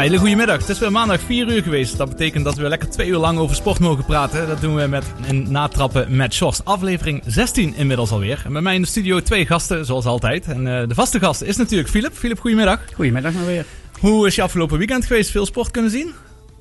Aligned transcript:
Ja, 0.00 0.06
hele 0.06 0.18
goede 0.18 0.36
middag. 0.36 0.58
Het 0.58 0.68
is 0.68 0.78
weer 0.78 0.92
maandag 0.92 1.20
4 1.20 1.48
uur 1.48 1.62
geweest. 1.62 1.96
Dat 1.96 2.08
betekent 2.08 2.44
dat 2.44 2.56
we 2.56 2.68
lekker 2.68 2.90
twee 2.90 3.08
uur 3.08 3.16
lang 3.16 3.38
over 3.38 3.56
sport 3.56 3.78
mogen 3.78 4.04
praten. 4.04 4.48
Dat 4.48 4.60
doen 4.60 4.74
we 4.74 4.86
met 4.86 5.04
een 5.28 5.52
natrappen 5.52 6.16
met 6.16 6.34
Sjors. 6.34 6.64
Aflevering 6.64 7.22
16 7.26 7.74
inmiddels 7.74 8.10
alweer. 8.10 8.42
En 8.44 8.52
bij 8.52 8.62
mij 8.62 8.74
in 8.74 8.82
de 8.82 8.88
studio 8.88 9.20
twee 9.20 9.46
gasten, 9.46 9.86
zoals 9.86 10.04
altijd. 10.04 10.46
En 10.46 10.66
uh, 10.66 10.88
de 10.88 10.94
vaste 10.94 11.18
gast 11.18 11.42
is 11.42 11.56
natuurlijk 11.56 11.88
Filip. 11.88 12.12
Filip, 12.14 12.40
goedemiddag. 12.40 12.80
Goedemiddag 12.94 13.32
maar 13.32 13.46
weer. 13.46 13.64
Hoe 13.98 14.26
is 14.26 14.34
je 14.34 14.42
afgelopen 14.42 14.78
weekend 14.78 15.04
geweest? 15.04 15.30
Veel 15.30 15.46
sport 15.46 15.70
kunnen 15.70 15.90
zien? 15.90 16.12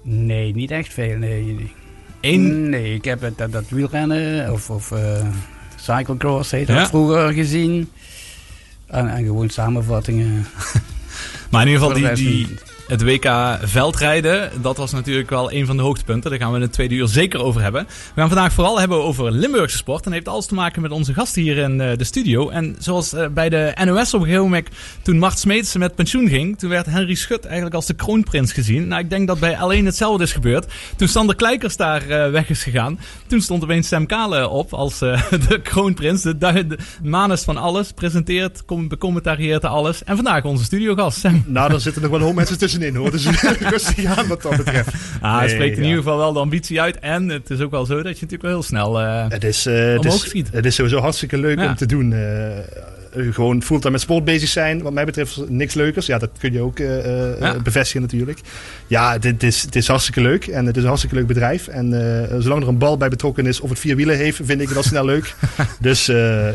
Nee, 0.01 0.55
niet 0.55 0.71
echt 0.71 0.93
veel. 0.93 1.17
Nee, 1.17 1.43
nee. 1.43 1.71
Eén... 2.21 2.69
nee 2.69 2.93
ik 2.93 3.05
heb 3.05 3.33
dat, 3.35 3.51
dat 3.51 3.69
wielrennen 3.69 4.51
of, 4.51 4.69
of 4.69 4.91
uh, 4.91 4.99
cyclocross 5.75 6.51
heet 6.51 6.67
dat 6.67 6.75
ja. 6.75 6.87
vroeger 6.87 7.33
gezien. 7.33 7.89
En, 8.85 9.09
en 9.09 9.25
gewoon 9.25 9.49
samenvattingen. 9.49 10.45
maar 11.51 11.61
in 11.61 11.67
ieder 11.67 11.87
geval 11.87 12.15
die, 12.15 12.25
die, 12.25 12.57
het 12.89 13.03
WK 13.03 13.57
veldrijden, 13.61 14.51
dat 14.61 14.77
was 14.77 14.91
natuurlijk 14.91 15.29
wel 15.29 15.51
een 15.51 15.65
van 15.65 15.77
de 15.77 15.83
hoogtepunten. 15.83 16.29
Daar 16.29 16.39
gaan 16.39 16.49
we 16.49 16.55
in 16.55 16.61
het 16.61 16.73
tweede 16.73 16.95
uur 16.95 17.07
zeker 17.07 17.43
over 17.43 17.61
hebben. 17.61 17.87
We 17.87 18.21
gaan 18.21 18.29
vandaag 18.29 18.53
vooral 18.53 18.79
hebben 18.79 19.03
over 19.03 19.31
Limburgse 19.31 19.77
sport. 19.77 20.05
En 20.05 20.11
heeft 20.11 20.27
alles 20.27 20.45
te 20.45 20.53
maken 20.53 20.81
met 20.81 20.91
onze 20.91 21.13
gasten 21.13 21.41
hier 21.41 21.57
in 21.57 21.81
eh, 21.81 21.97
de 21.97 22.03
studio. 22.03 22.49
En 22.49 22.75
zoals 22.79 23.13
eh, 23.13 23.27
bij 23.27 23.49
de 23.49 23.73
NOS 23.85 24.13
op 24.13 24.27
toen 25.01 25.17
Mart 25.17 25.39
Smeets 25.39 25.75
met 25.75 25.95
pensioen 25.95 26.27
ging, 26.27 26.59
toen 26.59 26.69
werd 26.69 26.85
Henry 26.85 27.15
Schut 27.15 27.45
eigenlijk 27.45 27.75
als 27.75 27.85
de 27.85 27.93
kroonprins 27.93 28.53
gezien. 28.53 28.87
Nou, 28.87 29.01
ik 29.01 29.09
denk 29.09 29.27
dat 29.27 29.39
bij 29.39 29.57
alleen 29.57 29.85
hetzelfde 29.85 30.23
is 30.23 30.31
gebeurd. 30.31 30.65
Toen 30.95 31.07
Sander 31.07 31.35
Kleikers 31.35 31.75
daar 31.75 32.07
uh, 32.07 32.29
weg 32.29 32.49
is 32.49 32.63
gegaan, 32.63 32.99
toen 33.27 33.41
stond 33.41 33.63
opeens 33.63 33.87
Sam 33.87 34.05
Kale 34.05 34.47
op 34.47 34.73
als 34.73 34.99
de 35.47 35.59
kroonprins. 35.63 36.21
De, 36.21 36.77
manus 37.03 37.43
van 37.43 37.57
alles, 37.57 37.91
presenteert, 37.91 38.63
becommentarieert 38.87 39.65
alles. 39.65 40.03
En 40.03 40.15
vandaag 40.15 40.43
onze 40.43 40.63
studiogast, 40.63 41.19
Sam. 41.19 41.43
Nou, 41.45 41.73
er 41.73 41.81
zitten 41.81 42.01
nog 42.01 42.11
wel 42.11 42.19
hoop 42.19 42.35
mensen 42.35 42.57
tussen 42.57 42.78
tussenin 42.79 42.95
hoor. 42.95 43.11
Dus 43.11 43.25
rustig 43.73 44.05
aan 44.05 44.27
wat 44.27 44.41
dat 44.41 44.57
betreft. 44.57 44.93
Ah, 45.21 45.41
het 45.41 45.49
spreekt 45.49 45.77
in 45.77 45.83
ieder 45.83 45.97
geval 45.97 46.17
wel 46.17 46.33
de 46.33 46.39
ambitie 46.39 46.81
uit. 46.81 46.99
En 46.99 47.29
het 47.29 47.49
is 47.49 47.59
ook 47.59 47.71
wel 47.71 47.85
zo 47.85 47.95
dat 47.95 48.03
je 48.03 48.09
natuurlijk 48.09 48.41
wel 48.41 48.51
heel 48.51 48.63
snel 48.63 49.01
uh, 49.01 49.25
het 49.29 49.43
is, 49.43 49.67
uh, 49.67 49.93
het 49.93 50.05
is. 50.05 50.33
Het 50.51 50.65
is 50.65 50.75
sowieso 50.75 50.99
hartstikke 50.99 51.37
leuk 51.37 51.59
om 51.59 51.75
te 51.75 51.85
doen. 51.85 52.11
Uh, 52.11 53.33
gewoon 53.33 53.63
fulltime 53.63 53.91
met 53.91 54.01
sport 54.01 54.23
bezig 54.23 54.49
zijn. 54.49 54.81
Wat 54.81 54.93
mij 54.93 55.05
betreft 55.05 55.49
niks 55.49 55.73
leukers. 55.73 56.05
Ja, 56.05 56.17
dat 56.17 56.29
kun 56.39 56.53
je 56.53 56.61
ook 56.61 56.77
ja. 56.77 57.59
bevestigen 57.63 58.01
natuurlijk. 58.01 58.39
Ja, 58.87 59.17
het 59.19 59.43
is, 59.43 59.61
het 59.61 59.75
is 59.75 59.87
hartstikke 59.87 60.21
leuk. 60.21 60.47
En 60.47 60.65
het 60.65 60.75
is 60.75 60.81
een 60.81 60.87
hartstikke 60.87 61.15
leuk 61.15 61.27
bedrijf. 61.27 61.67
En 61.67 61.91
zolang 62.39 62.61
er 62.61 62.67
een 62.67 62.77
bal 62.77 62.97
bij 62.97 63.09
betrokken 63.09 63.45
is 63.45 63.59
of 63.59 63.69
het 63.69 63.79
vier 63.79 63.95
wielen 63.95 64.17
heeft, 64.17 64.39
vind 64.43 64.61
ik 64.61 64.67
het 64.67 64.77
al 64.77 64.83
snel 64.83 65.05
leuk. 65.05 65.35
dus 65.79 66.05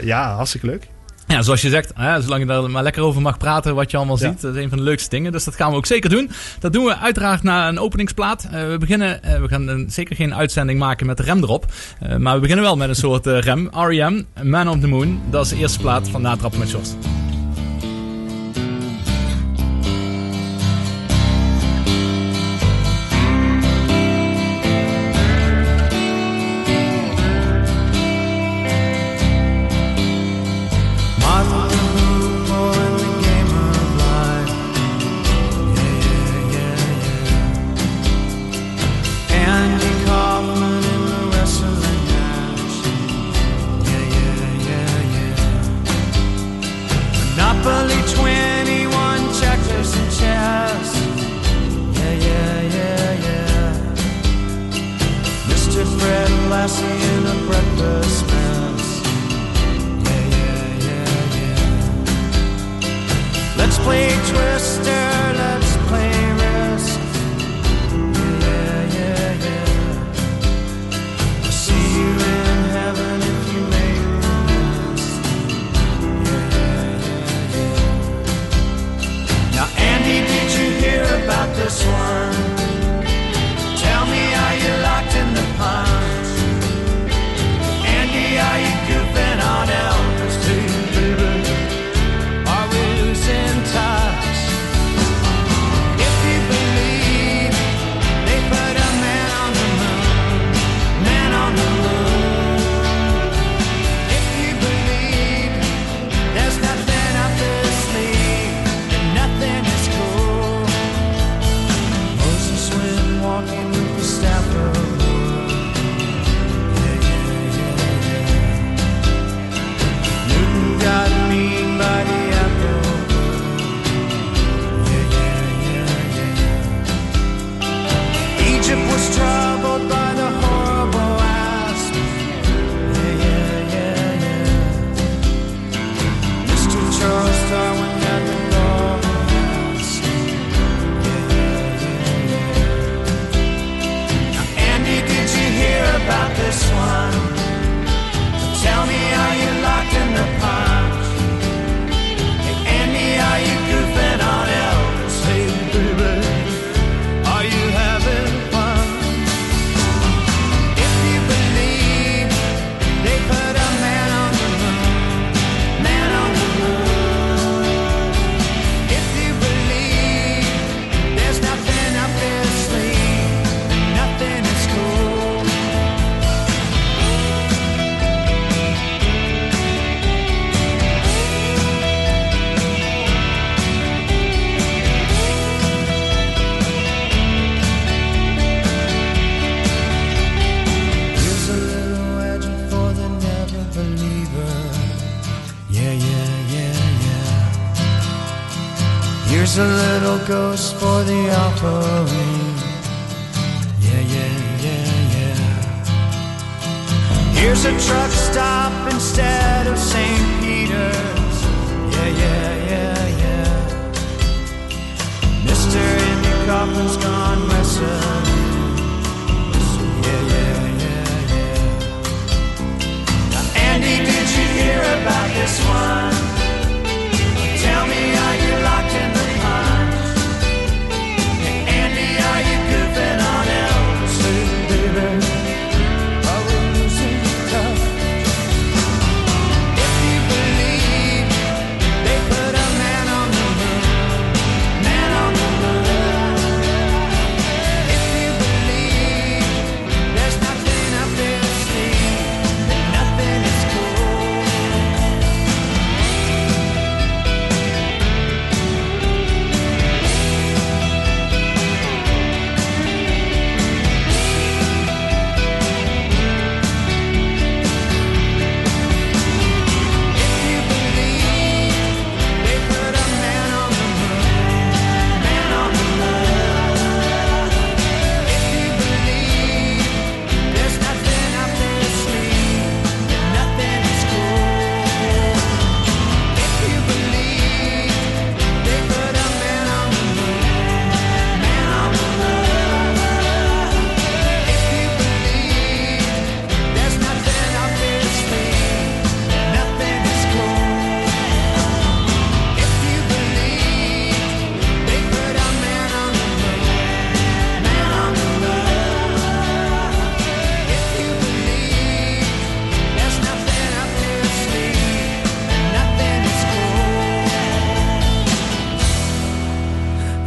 ja, 0.03 0.35
hartstikke 0.35 0.67
leuk. 0.67 0.89
Ja, 1.27 1.43
zoals 1.43 1.63
je 1.63 1.69
zegt, 1.69 1.93
hè, 1.95 2.23
zolang 2.23 2.41
je 2.41 2.47
daar 2.47 2.71
maar 2.71 2.83
lekker 2.83 3.03
over 3.03 3.23
mag 3.23 3.39
praten 3.39 3.75
wat 3.75 3.91
je 3.91 3.97
allemaal 3.97 4.17
ziet. 4.17 4.41
Dat 4.41 4.55
is 4.55 4.63
een 4.63 4.69
van 4.69 4.79
de 4.79 4.85
leukste 4.85 5.11
dingen. 5.11 5.33
Dus 5.33 5.45
dat 5.45 5.55
gaan 5.55 5.71
we 5.71 5.77
ook 5.77 5.87
zeker 5.87 6.11
doen. 6.11 6.31
Dat 6.59 6.73
doen 6.73 6.85
we 6.85 6.97
uiteraard 6.97 7.43
na 7.43 7.69
een 7.69 7.79
openingsplaat. 7.79 8.49
Uh, 8.53 8.69
we 8.69 8.77
beginnen, 8.79 9.21
uh, 9.25 9.41
we 9.41 9.49
gaan 9.49 9.85
zeker 9.89 10.17
geen 10.17 10.35
uitzending 10.35 10.79
maken 10.79 11.07
met 11.07 11.17
de 11.17 11.23
rem 11.23 11.43
erop. 11.43 11.67
Uh, 12.03 12.17
maar 12.17 12.35
we 12.35 12.41
beginnen 12.41 12.65
wel 12.65 12.77
met 12.77 12.89
een 12.89 12.95
soort 12.95 13.27
rem. 13.27 13.69
R.E.M., 13.73 14.23
Man 14.43 14.69
of 14.69 14.81
the 14.81 14.87
Moon. 14.87 15.21
Dat 15.31 15.45
is 15.45 15.51
de 15.51 15.57
eerste 15.57 15.79
plaat 15.79 16.09
van 16.09 16.23
Natrappen 16.23 16.59
met 16.59 16.69
Shorts. 16.69 16.95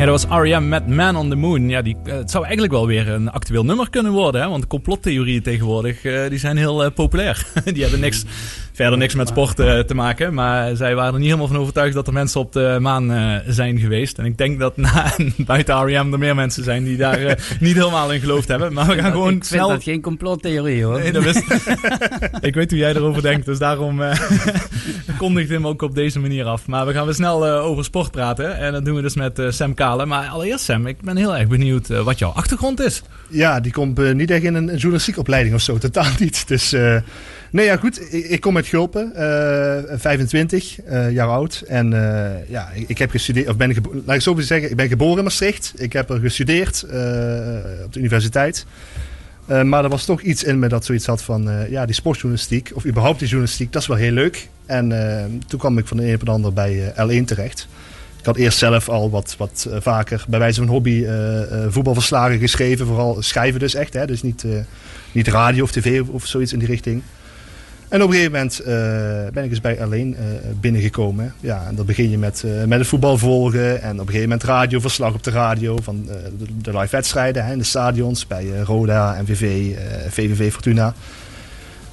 Dat 0.08 0.26
was 0.26 0.40
R.E.M. 0.40 0.68
met 0.68 0.88
Man 0.88 1.16
on 1.16 1.30
the 1.30 1.36
Moon. 1.36 1.70
Ja, 1.70 1.82
die, 1.82 1.98
het 2.04 2.32
zou 2.32 2.44
eigenlijk 2.44 2.74
wel 2.74 2.88
weer 2.88 3.10
een 3.10 3.32
actueel 3.32 3.66
nummer 3.66 3.90
kunnen 3.90 4.12
worden. 4.12 4.42
Hè? 4.42 4.50
Want 4.50 4.68
complottheorieën 4.68 5.42
tegenwoordig 5.42 6.02
die 6.30 6.40
zijn 6.40 6.58
heel 6.58 6.92
populair. 6.92 7.48
die 7.74 7.82
hebben 7.82 8.00
niks 8.00 8.24
verder 8.78 8.98
niks 8.98 9.16
met 9.16 9.28
sport 9.28 9.60
uh, 9.60 9.80
te 9.80 9.96
maken. 9.96 10.34
Maar 10.34 10.76
zij 10.76 10.96
waren 10.96 11.14
er 11.14 11.20
niet 11.20 11.28
helemaal 11.28 11.48
van 11.48 11.58
overtuigd 11.58 11.94
dat 11.94 12.08
er 12.08 12.14
mensen 12.14 12.40
op 12.40 12.52
de 12.54 12.78
maan 12.82 13.12
uh, 13.12 13.36
zijn 13.48 13.80
geweest. 13.80 14.18
En 14.18 14.26
ik 14.26 14.38
denk 14.38 14.60
dat 14.60 14.78
na, 14.78 15.14
buiten 15.38 15.86
R.E.M. 15.86 16.14
er 16.14 16.20
meer 16.20 16.36
mensen 16.36 16.64
zijn 16.64 16.84
die 16.84 16.98
daar 16.98 17.22
uh, 17.22 17.32
niet 17.60 17.76
helemaal 17.76 18.14
in 18.14 18.20
geloofd 18.20 18.48
hebben. 18.48 18.74
Maar 18.74 18.88
we 18.88 19.02
gaan 19.02 19.12
gewoon 19.12 19.34
ik 19.34 19.44
snel... 19.44 19.68
vind 19.68 19.78
dat 19.78 19.84
geen 19.84 20.02
complottheorie 20.02 20.84
hoor. 20.84 21.00
Nee, 21.00 21.12
dat 21.12 21.26
is... 21.26 21.36
ik 22.50 22.54
weet 22.54 22.70
hoe 22.70 22.80
jij 22.80 22.96
erover 22.96 23.22
denkt, 23.22 23.46
dus 23.46 23.58
daarom 23.58 24.02
kondigt 25.18 25.50
hem 25.50 25.68
ook 25.68 25.82
op 25.82 25.96
deze 25.96 26.20
manier 26.20 26.46
af. 26.46 26.68
Maar 26.68 26.86
we 26.86 26.94
gaan 26.94 27.06
weer 27.06 27.14
snel 27.14 27.48
over 27.48 27.84
sport 27.84 28.12
praten. 28.12 28.58
En 28.58 28.72
dat 28.72 28.86
doen 28.86 28.96
we 28.96 29.02
dus 29.02 29.16
met 29.16 29.42
Sam 29.50 29.74
Kalen. 29.74 30.08
Maar 30.08 30.28
allereerst 30.28 30.66
Sam, 30.66 30.88
ik 30.88 31.02
ben 31.02 31.18
heel 31.18 31.38
erg 31.38 31.48
benieuwd 31.48 31.88
wat 31.88 32.20
jouw 32.20 32.32
achtergrond 32.32 32.80
is. 32.80 33.02
Ja, 33.30 33.60
die 33.60 33.72
komt 33.72 34.14
niet 34.14 34.32
echt 34.32 34.44
in 34.44 34.56
een, 34.56 34.68
een 34.68 34.78
journalistieke 34.78 35.20
opleiding 35.20 35.56
of 35.56 35.62
zo. 35.62 35.78
Totaal 35.78 36.12
niet. 36.20 36.48
Dus... 36.48 36.76
Nee, 37.52 37.66
ja, 37.66 37.78
goed. 37.78 38.14
Ik, 38.14 38.26
ik 38.26 38.42
kom 38.42 38.56
uit 38.56 38.68
Gulpen, 38.68 39.12
uh, 39.16 39.98
25 39.98 40.78
uh, 40.90 41.12
jaar 41.12 41.28
oud. 41.28 41.64
En 41.68 41.92
uh, 41.92 42.50
ja, 42.50 42.70
ik, 42.88 42.98
heb 42.98 43.10
gestudeerd, 43.10 43.50
of 43.50 43.56
ben 43.58 43.70
ik, 43.70 43.78
laat 44.06 44.16
ik 44.16 44.22
zo 44.22 44.40
zeggen, 44.40 44.70
ik 44.70 44.76
ben 44.76 44.88
geboren 44.88 45.18
in 45.18 45.24
Maastricht. 45.24 45.74
Ik 45.78 45.94
heb 45.94 46.10
er 46.10 46.20
gestudeerd 46.20 46.84
op 47.86 47.94
de 47.94 48.00
universiteit. 48.00 48.66
maar 49.46 49.84
er 49.84 49.90
was 49.90 50.06
toch 50.06 50.22
iets 50.22 50.44
in 50.44 50.60
me 50.60 50.68
dat 50.68 50.86
zoiets 50.86 51.06
had 51.06 51.22
van, 51.22 51.50
ja, 51.70 51.86
die 51.86 51.96
sportjournalistiek, 51.96 52.72
of 52.74 52.86
überhaupt 52.86 53.20
die 53.20 53.28
journalistiek, 53.28 53.72
dat 53.72 53.82
is 53.82 53.88
wel 53.88 53.98
heel 53.98 54.12
leuk. 54.12 54.50
En 54.66 54.90
toen 55.48 55.60
kwam 55.60 55.78
ik 55.78 55.88
van 55.88 55.98
de 55.98 56.08
een 56.08 56.14
op 56.14 56.26
de 56.26 56.32
ander 56.32 56.54
bij 56.54 56.94
L1 56.94 57.26
terecht. 57.26 57.68
Ik 58.20 58.26
had 58.26 58.36
eerst 58.36 58.58
zelf 58.58 58.90
al 58.90 59.10
wat, 59.10 59.36
wat 59.38 59.68
vaker 59.72 60.26
bij 60.28 60.40
wijze 60.40 60.60
van 60.60 60.70
hobby 60.70 61.06
voetbalverslagen 61.68 62.40
geschreven. 62.40 62.86
Vooral 62.86 63.22
schrijven 63.22 63.60
dus 63.60 63.76
echt, 63.76 63.94
hè? 63.94 64.06
dus 64.06 64.22
niet, 64.22 64.46
niet 65.12 65.28
radio 65.28 65.64
of 65.64 65.72
tv 65.72 66.02
of 66.08 66.26
zoiets 66.26 66.54
in 66.54 66.60
die 66.60 66.68
richting. 66.68 67.02
En 67.90 68.02
op 68.04 68.08
een 68.08 68.14
gegeven 68.14 68.32
moment 68.32 68.62
uh, 68.62 68.68
ben 69.34 69.44
ik 69.44 69.50
dus 69.50 69.62
bij 69.62 69.82
alleen 69.82 70.10
uh, 70.20 70.26
binnengekomen. 70.60 71.34
Ja, 71.40 71.66
en 71.68 71.76
dan 71.76 71.86
begin 71.86 72.10
je 72.10 72.18
met, 72.18 72.44
uh, 72.46 72.64
met 72.64 72.80
het 72.80 72.88
voetbal 72.88 73.18
volgen. 73.18 73.82
En 73.82 73.92
op 73.92 74.00
een 74.00 74.06
gegeven 74.06 74.30
moment 74.30 74.44
radioverslag 74.44 75.14
op 75.14 75.24
de 75.24 75.32
radio 75.32 75.78
van 75.82 76.06
de, 76.06 76.46
de, 76.62 76.78
live 76.78 76.96
wedstrijden 76.96 77.46
hè, 77.46 77.52
in 77.52 77.58
de 77.58 77.64
stadions. 77.64 78.28
Bij 78.28 78.60
Roda, 78.66 79.22
MVV, 79.22 79.76
VVV 80.10 80.52
Fortuna. 80.52 80.94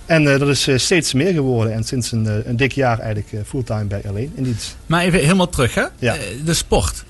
En 0.06 0.24
dat 0.24 0.48
is 0.48 0.68
steeds 0.74 1.12
meer 1.12 1.32
geworden. 1.32 1.72
En 1.72 1.84
sinds 1.84 2.12
een, 2.12 2.48
een 2.48 2.56
dik 2.56 2.72
jaar 2.72 2.98
eigenlijk 2.98 3.46
fulltime 3.46 3.84
bij 3.84 4.02
alleen 4.08 4.32
in 4.34 4.42
dienst. 4.42 4.76
Maar 4.86 5.02
even 5.02 5.20
helemaal 5.20 5.48
terug 5.48 5.74
hè. 5.74 5.84
Ja. 5.98 6.16
de 6.44 6.54
sport. 6.54 7.04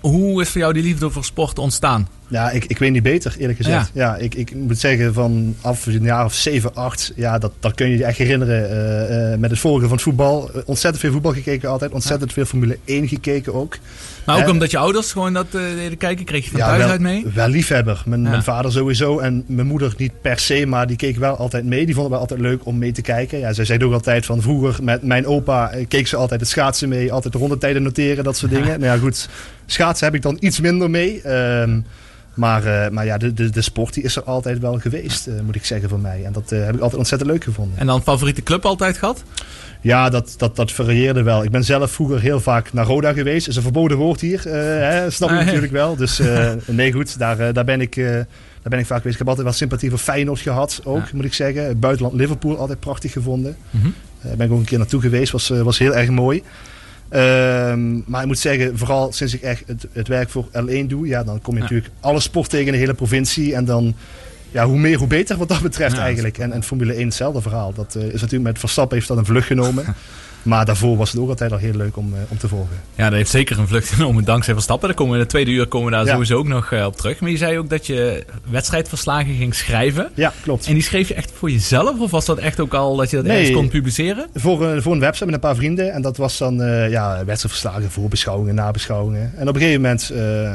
Hoe 0.00 0.40
is 0.40 0.48
voor 0.48 0.60
jou 0.60 0.72
die 0.72 0.82
liefde 0.82 1.10
voor 1.10 1.24
sport 1.24 1.58
ontstaan? 1.58 2.08
Ja, 2.28 2.50
ik, 2.50 2.64
ik 2.64 2.78
weet 2.78 2.92
niet 2.92 3.02
beter, 3.02 3.34
eerlijk 3.38 3.58
gezegd. 3.58 3.90
Ja, 3.94 4.16
ik, 4.16 4.34
ik 4.34 4.54
moet 4.54 4.78
zeggen, 4.78 5.14
van 5.14 5.56
af 5.60 5.86
een 5.86 6.02
jaar 6.02 6.24
of 6.24 6.34
7, 6.34 6.74
8, 6.74 7.12
ja, 7.16 7.38
dat, 7.38 7.52
dat 7.60 7.74
kun 7.74 7.88
je 7.88 7.96
je 7.96 8.04
echt 8.04 8.18
herinneren. 8.18 8.70
Uh, 8.70 9.32
uh, 9.32 9.38
met 9.38 9.50
het 9.50 9.58
volgen 9.58 9.82
van 9.82 9.92
het 9.92 10.02
voetbal. 10.02 10.50
Uh, 10.54 10.62
ontzettend 10.64 11.02
veel 11.02 11.12
voetbal 11.12 11.32
gekeken 11.32 11.68
altijd. 11.68 11.90
Ontzettend 11.90 12.32
veel 12.32 12.44
Formule 12.44 12.78
1 12.84 13.08
gekeken 13.08 13.54
ook. 13.54 13.76
Maar 14.26 14.42
ook 14.42 14.48
omdat 14.48 14.70
je 14.70 14.78
ouders 14.78 15.12
gewoon 15.12 15.32
dat 15.32 15.52
deden 15.52 15.96
kijken, 15.96 16.24
kreeg 16.24 16.44
je 16.44 16.50
van 16.50 16.60
ja, 16.60 16.66
thuis 16.66 16.78
wel, 16.78 16.90
uit 16.90 17.00
mee? 17.00 17.26
Wel 17.34 17.48
liefhebber. 17.48 18.02
Mijn, 18.06 18.22
mijn, 18.22 18.42
vader 18.42 18.72
sowieso 18.72 19.18
en 19.18 19.44
mijn 19.46 19.66
moeder 19.66 19.94
niet 19.96 20.20
per 20.20 20.38
se, 20.38 20.66
maar 20.66 20.86
die 20.86 20.96
keek 20.96 21.16
wel 21.16 21.36
altijd 21.36 21.64
mee. 21.64 21.86
Die 21.86 21.94
vonden 21.94 22.12
het 22.12 22.20
wel 22.20 22.20
altijd 22.20 22.40
leuk 22.40 22.66
om 22.66 22.78
mee 22.78 22.92
te 22.92 23.02
kijken. 23.02 23.38
Ja, 23.38 23.52
zij 23.52 23.64
zei 23.64 23.84
ook 23.84 23.92
altijd 23.92 24.26
van 24.26 24.42
vroeger 24.42 24.84
met 24.84 25.02
mijn 25.02 25.26
opa 25.26 25.72
keek 25.88 26.06
ze 26.06 26.16
altijd 26.16 26.40
het 26.40 26.48
schaatsen 26.48 26.88
mee. 26.88 27.12
Altijd 27.12 27.32
de 27.32 27.38
rondetijden 27.38 27.82
noteren, 27.82 28.24
dat 28.24 28.36
soort 28.36 28.52
dingen. 28.52 28.80
nou 28.80 28.92
ja, 28.92 28.98
goed. 28.98 29.28
Schaatsen 29.66 30.06
heb 30.06 30.14
ik 30.14 30.22
dan 30.22 30.36
iets 30.40 30.60
minder 30.60 30.90
mee. 30.90 31.28
Um, 31.30 31.84
maar, 32.38 32.66
uh, 32.66 32.88
maar 32.88 33.04
ja, 33.04 33.18
de, 33.18 33.32
de, 33.32 33.50
de 33.50 33.60
sport 33.60 33.94
die 33.94 34.02
is 34.02 34.16
er 34.16 34.22
altijd 34.22 34.58
wel 34.58 34.78
geweest, 34.78 35.26
uh, 35.26 35.34
moet 35.40 35.54
ik 35.54 35.64
zeggen 35.64 35.88
voor 35.88 35.98
mij. 35.98 36.24
En 36.24 36.32
dat 36.32 36.52
uh, 36.52 36.64
heb 36.64 36.74
ik 36.74 36.80
altijd 36.80 36.98
ontzettend 36.98 37.30
leuk 37.30 37.44
gevonden. 37.44 37.78
En 37.78 37.86
dan 37.86 38.02
favoriete 38.02 38.42
club 38.42 38.64
altijd 38.64 38.98
gehad? 38.98 39.22
Ja, 39.80 40.08
dat, 40.08 40.34
dat, 40.36 40.56
dat 40.56 40.72
varieerde 40.72 41.22
wel. 41.22 41.44
Ik 41.44 41.50
ben 41.50 41.64
zelf 41.64 41.90
vroeger 41.90 42.20
heel 42.20 42.40
vaak 42.40 42.72
naar 42.72 42.86
Roda 42.86 43.12
geweest. 43.12 43.40
Dat 43.40 43.48
is 43.48 43.56
een 43.56 43.62
verboden 43.62 43.96
woord 43.96 44.20
hier, 44.20 44.42
hè, 44.42 45.10
snap 45.10 45.28
je 45.28 45.36
ah, 45.36 45.44
natuurlijk 45.44 45.72
wel. 45.72 45.96
Dus 45.96 46.20
nee 46.66 46.92
goed, 46.92 47.18
daar, 47.18 47.52
daar, 47.52 47.64
ben 47.64 47.80
ik, 47.80 47.94
daar 47.94 48.26
ben 48.62 48.78
ik 48.78 48.86
vaak 48.86 48.98
geweest. 48.98 49.12
Ik 49.12 49.18
heb 49.18 49.28
altijd 49.28 49.46
wel 49.46 49.56
sympathie 49.56 49.90
voor 49.90 49.98
Feyenoord 49.98 50.40
gehad, 50.40 50.80
ook 50.84 51.04
ja. 51.04 51.10
moet 51.12 51.24
ik 51.24 51.34
zeggen. 51.34 51.78
Buitenland 51.78 52.16
Liverpool 52.16 52.58
altijd 52.58 52.80
prachtig 52.80 53.12
gevonden. 53.12 53.56
Daar 53.70 53.80
mm 53.82 53.94
-hmm. 54.20 54.36
ben 54.36 54.46
ik 54.46 54.52
ook 54.52 54.58
een 54.58 54.64
keer 54.64 54.78
naartoe 54.78 55.00
geweest, 55.00 55.32
was, 55.32 55.48
was 55.48 55.78
heel 55.78 55.94
erg 55.94 56.08
mooi. 56.08 56.42
Um, 57.10 58.04
maar 58.06 58.20
ik 58.20 58.26
moet 58.26 58.38
zeggen, 58.38 58.78
vooral 58.78 59.12
sinds 59.12 59.34
ik 59.34 59.42
echt 59.42 59.62
het, 59.66 59.86
het 59.92 60.08
werk 60.08 60.30
voor 60.30 60.46
L1 60.46 60.86
doe, 60.86 61.06
ja, 61.06 61.24
dan 61.24 61.40
kom 61.40 61.54
je 61.54 61.60
ja. 61.60 61.64
natuurlijk 61.64 61.94
alle 62.00 62.20
sport 62.20 62.50
tegen 62.50 62.66
in 62.66 62.72
de 62.72 62.78
hele 62.78 62.94
provincie. 62.94 63.54
En 63.54 63.64
dan, 63.64 63.94
ja, 64.50 64.66
hoe 64.66 64.78
meer, 64.78 64.98
hoe 64.98 65.06
beter 65.06 65.36
wat 65.36 65.48
dat 65.48 65.60
betreft 65.60 65.96
ja, 65.96 66.02
eigenlijk. 66.02 66.38
En, 66.38 66.52
en 66.52 66.62
Formule 66.62 66.92
1 66.92 67.04
hetzelfde 67.04 67.40
verhaal. 67.40 67.72
Dat 67.74 67.94
uh, 67.96 68.02
is 68.02 68.20
natuurlijk 68.20 68.42
met 68.42 68.58
Verstappen 68.58 68.96
heeft 68.96 69.08
dat 69.08 69.18
een 69.18 69.24
vlucht 69.24 69.46
genomen. 69.46 69.84
Maar 70.42 70.64
daarvoor 70.64 70.96
was 70.96 71.12
het 71.12 71.20
ook 71.20 71.28
altijd 71.28 71.52
al 71.52 71.58
heel 71.58 71.74
leuk 71.74 71.96
om, 71.96 72.12
uh, 72.12 72.18
om 72.28 72.38
te 72.38 72.48
volgen. 72.48 72.76
Ja, 72.94 73.04
dat 73.04 73.12
heeft 73.12 73.30
zeker 73.30 73.58
een 73.58 73.68
vlucht 73.68 73.88
genomen 73.88 74.24
dankzij 74.24 74.54
Verstappen. 74.54 74.88
Daar 74.88 74.96
komen 74.96 75.12
we 75.12 75.18
in 75.18 75.24
de 75.24 75.30
tweede 75.30 75.50
uur 75.50 75.66
komen 75.66 75.90
we 75.90 75.96
daar 75.96 76.04
ja. 76.04 76.12
sowieso 76.12 76.38
ook 76.38 76.46
nog 76.46 76.70
uh, 76.70 76.84
op 76.84 76.96
terug. 76.96 77.20
Maar 77.20 77.30
je 77.30 77.36
zei 77.36 77.58
ook 77.58 77.70
dat 77.70 77.86
je 77.86 78.24
wedstrijdverslagen 78.50 79.34
ging 79.34 79.54
schrijven. 79.54 80.10
Ja, 80.14 80.32
klopt. 80.42 80.66
En 80.66 80.74
die 80.74 80.82
schreef 80.82 81.08
je 81.08 81.14
echt 81.14 81.32
voor 81.34 81.50
jezelf? 81.50 82.00
Of 82.00 82.10
was 82.10 82.24
dat 82.24 82.38
echt 82.38 82.60
ook 82.60 82.74
al 82.74 82.96
dat 82.96 83.10
je 83.10 83.16
dat 83.16 83.24
nee, 83.24 83.36
ergens 83.36 83.56
kon 83.56 83.68
publiceren? 83.68 84.26
Voor, 84.34 84.62
uh, 84.62 84.80
voor 84.82 84.92
een 84.92 85.00
website 85.00 85.24
met 85.24 85.34
een 85.34 85.40
paar 85.40 85.56
vrienden. 85.56 85.92
En 85.92 86.02
dat 86.02 86.16
was 86.16 86.38
dan 86.38 86.56
ja, 86.90 87.24
wedstrijdverslagen, 87.24 87.90
voorbeschouwingen, 87.90 88.54
nabeschouwingen. 88.54 89.32
En 89.36 89.48
op 89.48 89.54
een 89.54 89.60
gegeven 89.60 89.80
moment 89.80 90.12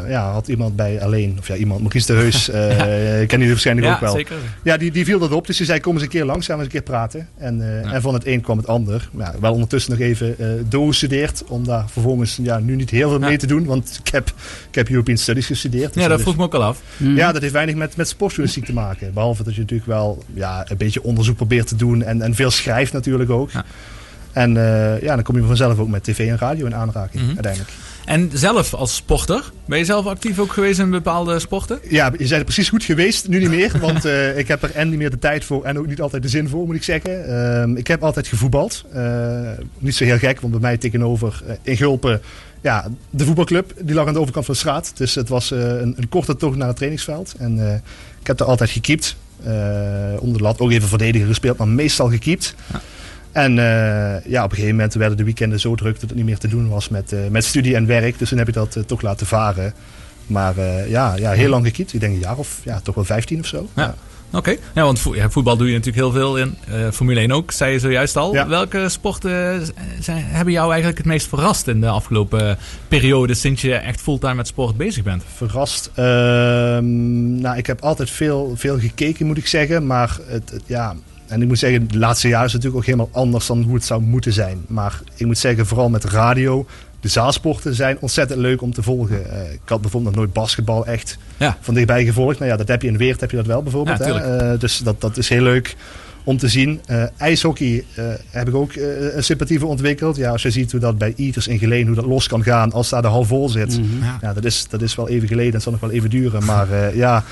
ja, 0.07 0.31
had 0.31 0.47
iemand 0.47 0.75
bij 0.75 1.01
alleen, 1.01 1.35
of 1.39 1.47
ja, 1.47 1.55
iemand, 1.55 1.81
Maurice 1.81 2.13
de 2.13 2.13
Heus, 2.13 2.45
ja. 2.45 3.25
ken 3.25 3.41
je 3.41 3.47
waarschijnlijk 3.47 3.87
ja, 3.87 3.93
ook 3.93 3.99
wel. 3.99 4.13
Zeker. 4.13 4.35
Ja, 4.63 4.77
die, 4.77 4.91
die 4.91 5.05
viel 5.05 5.19
dat 5.19 5.31
op. 5.31 5.47
Dus 5.47 5.57
die 5.57 5.65
zei, 5.65 5.79
kom 5.79 5.93
eens 5.93 6.03
een 6.03 6.09
keer 6.09 6.25
langs, 6.25 6.45
gaan 6.45 6.57
we 6.57 6.63
eens 6.63 6.73
een 6.73 6.79
keer 6.79 6.89
praten. 6.89 7.27
En, 7.37 7.83
en 7.91 8.01
van 8.01 8.13
het 8.13 8.25
een 8.25 8.41
kwam 8.41 8.57
het 8.57 8.67
ander. 8.67 9.09
Ja, 9.17 9.33
wel 9.39 9.55
ondertussen 9.73 9.91
nog 9.91 10.35
even 10.37 10.57
uh, 10.57 10.63
doorgestudeerd. 10.69 11.43
Om 11.47 11.65
daar 11.65 11.89
vervolgens 11.89 12.39
ja, 12.41 12.59
nu 12.59 12.75
niet 12.75 12.89
heel 12.89 13.09
veel 13.09 13.19
mee 13.19 13.37
te 13.37 13.47
doen. 13.47 13.65
Want 13.65 13.99
ik 14.03 14.11
heb, 14.11 14.33
ik 14.69 14.75
heb 14.75 14.89
European 14.89 15.17
Studies 15.17 15.45
gestudeerd. 15.45 15.93
Dus 15.93 16.03
ja, 16.03 16.09
dat 16.09 16.21
vroeg 16.21 16.37
me 16.37 16.43
ook 16.43 16.53
al 16.53 16.63
af. 16.63 16.81
Mm. 16.97 17.15
Ja, 17.15 17.31
dat 17.31 17.41
heeft 17.41 17.53
weinig 17.53 17.75
met, 17.75 17.95
met 17.95 18.07
sportjournalistiek 18.07 18.65
te 18.65 18.73
maken. 18.73 19.13
Behalve 19.13 19.43
dat 19.43 19.53
je 19.53 19.61
natuurlijk 19.61 19.89
wel 19.89 20.23
ja, 20.33 20.65
een 20.67 20.77
beetje 20.77 21.03
onderzoek 21.03 21.35
probeert 21.35 21.67
te 21.67 21.75
doen. 21.75 22.03
En, 22.03 22.21
en 22.21 22.35
veel 22.35 22.51
schrijft 22.51 22.93
natuurlijk 22.93 23.29
ook. 23.29 23.51
Ja. 23.51 23.65
En 24.31 24.55
uh, 24.55 25.01
ja, 25.01 25.15
dan 25.15 25.23
kom 25.23 25.35
je 25.35 25.43
vanzelf 25.43 25.79
ook 25.79 25.87
met 25.87 26.03
tv 26.03 26.29
en 26.29 26.37
radio 26.37 26.65
in 26.65 26.75
aanraking 26.75 27.21
mm 27.21 27.27
-hmm. 27.27 27.35
uiteindelijk. 27.35 27.71
En 28.05 28.29
zelf 28.33 28.73
als 28.73 28.95
sporter, 28.95 29.51
ben 29.65 29.77
je 29.77 29.85
zelf 29.85 30.05
actief 30.05 30.39
ook 30.39 30.51
geweest 30.51 30.79
in 30.79 30.89
bepaalde 30.89 31.39
sporten? 31.39 31.79
Ja, 31.89 32.11
je 32.17 32.27
bent 32.27 32.43
precies 32.43 32.69
goed 32.69 32.83
geweest, 32.83 33.27
nu 33.27 33.39
niet 33.39 33.49
meer. 33.49 33.79
want 33.81 34.05
uh, 34.05 34.37
ik 34.37 34.47
heb 34.47 34.63
er 34.63 34.71
en 34.71 34.89
niet 34.89 34.97
meer 34.97 35.09
de 35.09 35.19
tijd 35.19 35.45
voor 35.45 35.63
en 35.63 35.79
ook 35.79 35.87
niet 35.87 36.01
altijd 36.01 36.23
de 36.23 36.29
zin 36.29 36.49
voor, 36.49 36.65
moet 36.65 36.75
ik 36.75 36.83
zeggen. 36.83 37.29
Uh, 37.69 37.77
ik 37.77 37.87
heb 37.87 38.03
altijd 38.03 38.27
gevoetbald. 38.27 38.85
Uh, 38.95 39.49
niet 39.77 39.95
zo 39.95 40.03
heel 40.03 40.17
gek, 40.17 40.41
want 40.41 40.53
bij 40.53 40.61
mij 40.61 40.77
tegenover 40.77 41.43
in 41.61 41.77
Gulpen, 41.77 42.21
ja, 42.61 42.87
de 43.09 43.25
voetbalclub, 43.25 43.73
die 43.81 43.95
lag 43.95 44.07
aan 44.07 44.13
de 44.13 44.19
overkant 44.19 44.45
van 44.45 44.53
de 44.53 44.59
straat. 44.59 44.91
Dus 44.95 45.15
het 45.15 45.29
was 45.29 45.51
een, 45.51 45.93
een, 45.97 46.09
korte 46.09 46.35
tocht 46.35 46.57
naar 46.57 46.67
het 46.67 46.75
trainingsveld. 46.75 47.33
En 47.37 47.81
ik 48.19 48.27
heb 48.27 48.39
er 48.39 48.45
altijd 48.45 48.69
gekiept. 48.69 49.15
onder 50.19 50.37
de 50.37 50.43
lat 50.43 50.59
ook 50.59 50.71
even 50.71 50.87
verdediger 50.87 51.27
gespeeld, 51.27 51.57
maar 51.57 51.67
meestal 51.67 52.09
gekiept. 52.09 52.55
Ja. 52.73 52.81
En 53.33 53.51
uh, 53.57 54.25
ja, 54.25 54.43
op 54.43 54.49
een 54.49 54.55
gegeven 54.55 54.75
moment 54.75 54.93
werden 54.93 55.17
de 55.17 55.23
weekenden 55.23 55.59
zo 55.59 55.75
druk 55.75 55.99
dat 55.99 56.09
het 56.09 56.15
niet 56.15 56.25
meer 56.25 56.37
te 56.37 56.47
doen 56.47 56.69
was 56.69 56.89
met, 56.89 57.11
uh, 57.11 57.19
met 57.29 57.43
studie 57.43 57.75
en 57.75 57.85
werk. 57.85 58.19
Dus 58.19 58.29
toen 58.29 58.37
heb 58.37 58.47
ik 58.47 58.53
dat 58.53 58.75
uh, 58.75 58.83
toch 58.83 59.01
laten 59.01 59.27
varen. 59.27 59.73
Maar 60.27 60.59
ja, 60.89 61.15
ja, 61.15 61.31
heel 61.31 61.49
lang 61.49 61.65
gekiept. 61.65 61.93
Ik 61.93 61.99
denk 61.99 62.13
een 62.13 62.19
jaar 62.19 62.37
of 62.37 62.59
ja, 62.63 62.79
toch 62.79 62.95
wel 62.95 63.03
15 63.03 63.39
of 63.39 63.45
zo. 63.45 63.69
Ja. 63.75 63.95
Oké, 64.27 64.37
okay. 64.37 64.59
ja, 64.73 64.83
want 64.83 64.99
vo 64.99 65.15
ja, 65.15 65.29
voetbal 65.29 65.57
doe 65.57 65.67
je 65.67 65.73
natuurlijk 65.73 66.03
heel 66.03 66.11
veel 66.11 66.37
in. 66.37 66.57
Formule 66.91 67.19
1 67.19 67.31
ook, 67.31 67.51
zei 67.51 67.71
je 67.71 67.79
zojuist 67.79 68.15
al. 68.15 68.33
Ja. 68.33 68.47
Welke 68.47 68.89
sporten 68.89 69.65
zijn, 69.99 70.23
hebben 70.23 70.53
jou 70.53 70.67
eigenlijk 70.67 70.97
het 70.97 71.07
meest 71.07 71.27
verrast 71.27 71.67
in 71.67 71.81
de 71.81 71.87
afgelopen 71.87 72.57
periode 72.87 73.33
sinds 73.33 73.61
je 73.61 73.73
echt 73.73 74.01
fulltime 74.01 74.33
met 74.33 74.47
sport 74.47 74.77
bezig 74.77 75.03
bent? 75.03 75.23
Verrast? 75.35 75.91
Ehm, 75.95 77.35
nou, 77.35 77.57
ik 77.57 77.67
heb 77.67 77.81
altijd 77.81 78.09
veel, 78.09 78.53
veel 78.55 78.79
gekeken, 78.79 79.25
moet 79.25 79.37
ik 79.37 79.47
zeggen. 79.47 79.85
Maar 79.85 80.17
het, 80.27 80.49
het 80.49 80.63
ja, 80.65 80.95
en 81.27 81.41
ik 81.41 81.47
moet 81.47 81.59
zeggen, 81.59 81.87
de 81.87 81.97
laatste 81.97 82.27
jaren 82.27 82.45
is 82.45 82.53
het 82.53 82.63
natuurlijk 82.63 82.89
ook 82.89 82.97
helemaal 82.97 83.21
anders 83.23 83.47
dan 83.47 83.61
hoe 83.61 83.75
het 83.75 83.85
zou 83.85 84.01
moeten 84.01 84.33
zijn. 84.33 84.61
Maar 84.67 85.01
ik 85.15 85.25
moet 85.25 85.37
zeggen, 85.37 85.65
vooral 85.65 85.89
met 85.89 86.03
radio, 86.03 86.65
de 86.99 87.07
zaalsporten 87.09 87.75
zijn 87.75 87.97
ontzettend 87.99 88.39
leuk 88.39 88.61
om 88.61 88.73
te 88.73 88.83
volgen. 88.83 89.21
Uh, 89.27 89.51
ik 89.51 89.59
had 89.65 89.81
bijvoorbeeld 89.81 90.15
nog 90.15 90.23
nooit 90.23 90.33
basketbal 90.33 90.85
echt 90.85 91.17
ja. 91.37 91.57
van 91.61 91.73
dichtbij 91.73 92.05
gevolgd. 92.05 92.39
Nou 92.39 92.51
ja, 92.51 92.57
dat 92.57 92.67
heb 92.67 92.81
je 92.81 92.87
in 92.87 92.97
Weert, 92.97 93.19
heb 93.19 93.31
je 93.31 93.37
dat 93.37 93.45
wel 93.45 93.63
bijvoorbeeld. 93.63 93.97
Ja, 93.97 94.05
hè? 94.05 94.53
Uh, 94.53 94.59
dus 94.59 94.77
dat, 94.77 95.01
dat 95.01 95.17
is 95.17 95.29
heel 95.29 95.41
leuk 95.41 95.75
om 96.23 96.37
te 96.37 96.47
zien. 96.47 96.81
Uh, 96.89 97.03
ijshockey 97.17 97.85
heb 98.29 98.47
ik 98.47 98.55
ook 98.55 98.71
een 98.75 99.23
sympathie 99.23 99.59
voor 99.59 99.69
ontwikkeld. 99.69 100.15
Ja, 100.15 100.31
als 100.31 100.41
je 100.41 100.51
ziet 100.51 100.71
hoe 100.71 100.79
dat 100.79 100.97
bij 100.97 101.13
Eaters 101.17 101.47
in 101.47 101.59
Geleen, 101.59 101.85
hoe 101.87 101.95
dat 101.95 102.05
los 102.05 102.27
kan 102.27 102.43
gaan 102.43 102.71
als 102.71 102.89
daar 102.89 103.01
de 103.01 103.07
hal 103.07 103.23
vol 103.23 103.49
zit. 103.49 103.77
Mm 103.77 103.89
-hmm. 103.89 104.17
ja. 104.21 104.33
dat, 104.33 104.45
is, 104.45 104.65
dat 104.69 104.81
is 104.81 104.95
wel 104.95 105.09
even 105.09 105.27
geleden. 105.27 105.51
Dat 105.51 105.61
zal 105.61 105.71
nog 105.71 105.81
wel 105.81 105.91
even 105.91 106.09
duren. 106.09 106.45
Maar 106.45 106.95
ja... 106.95 107.23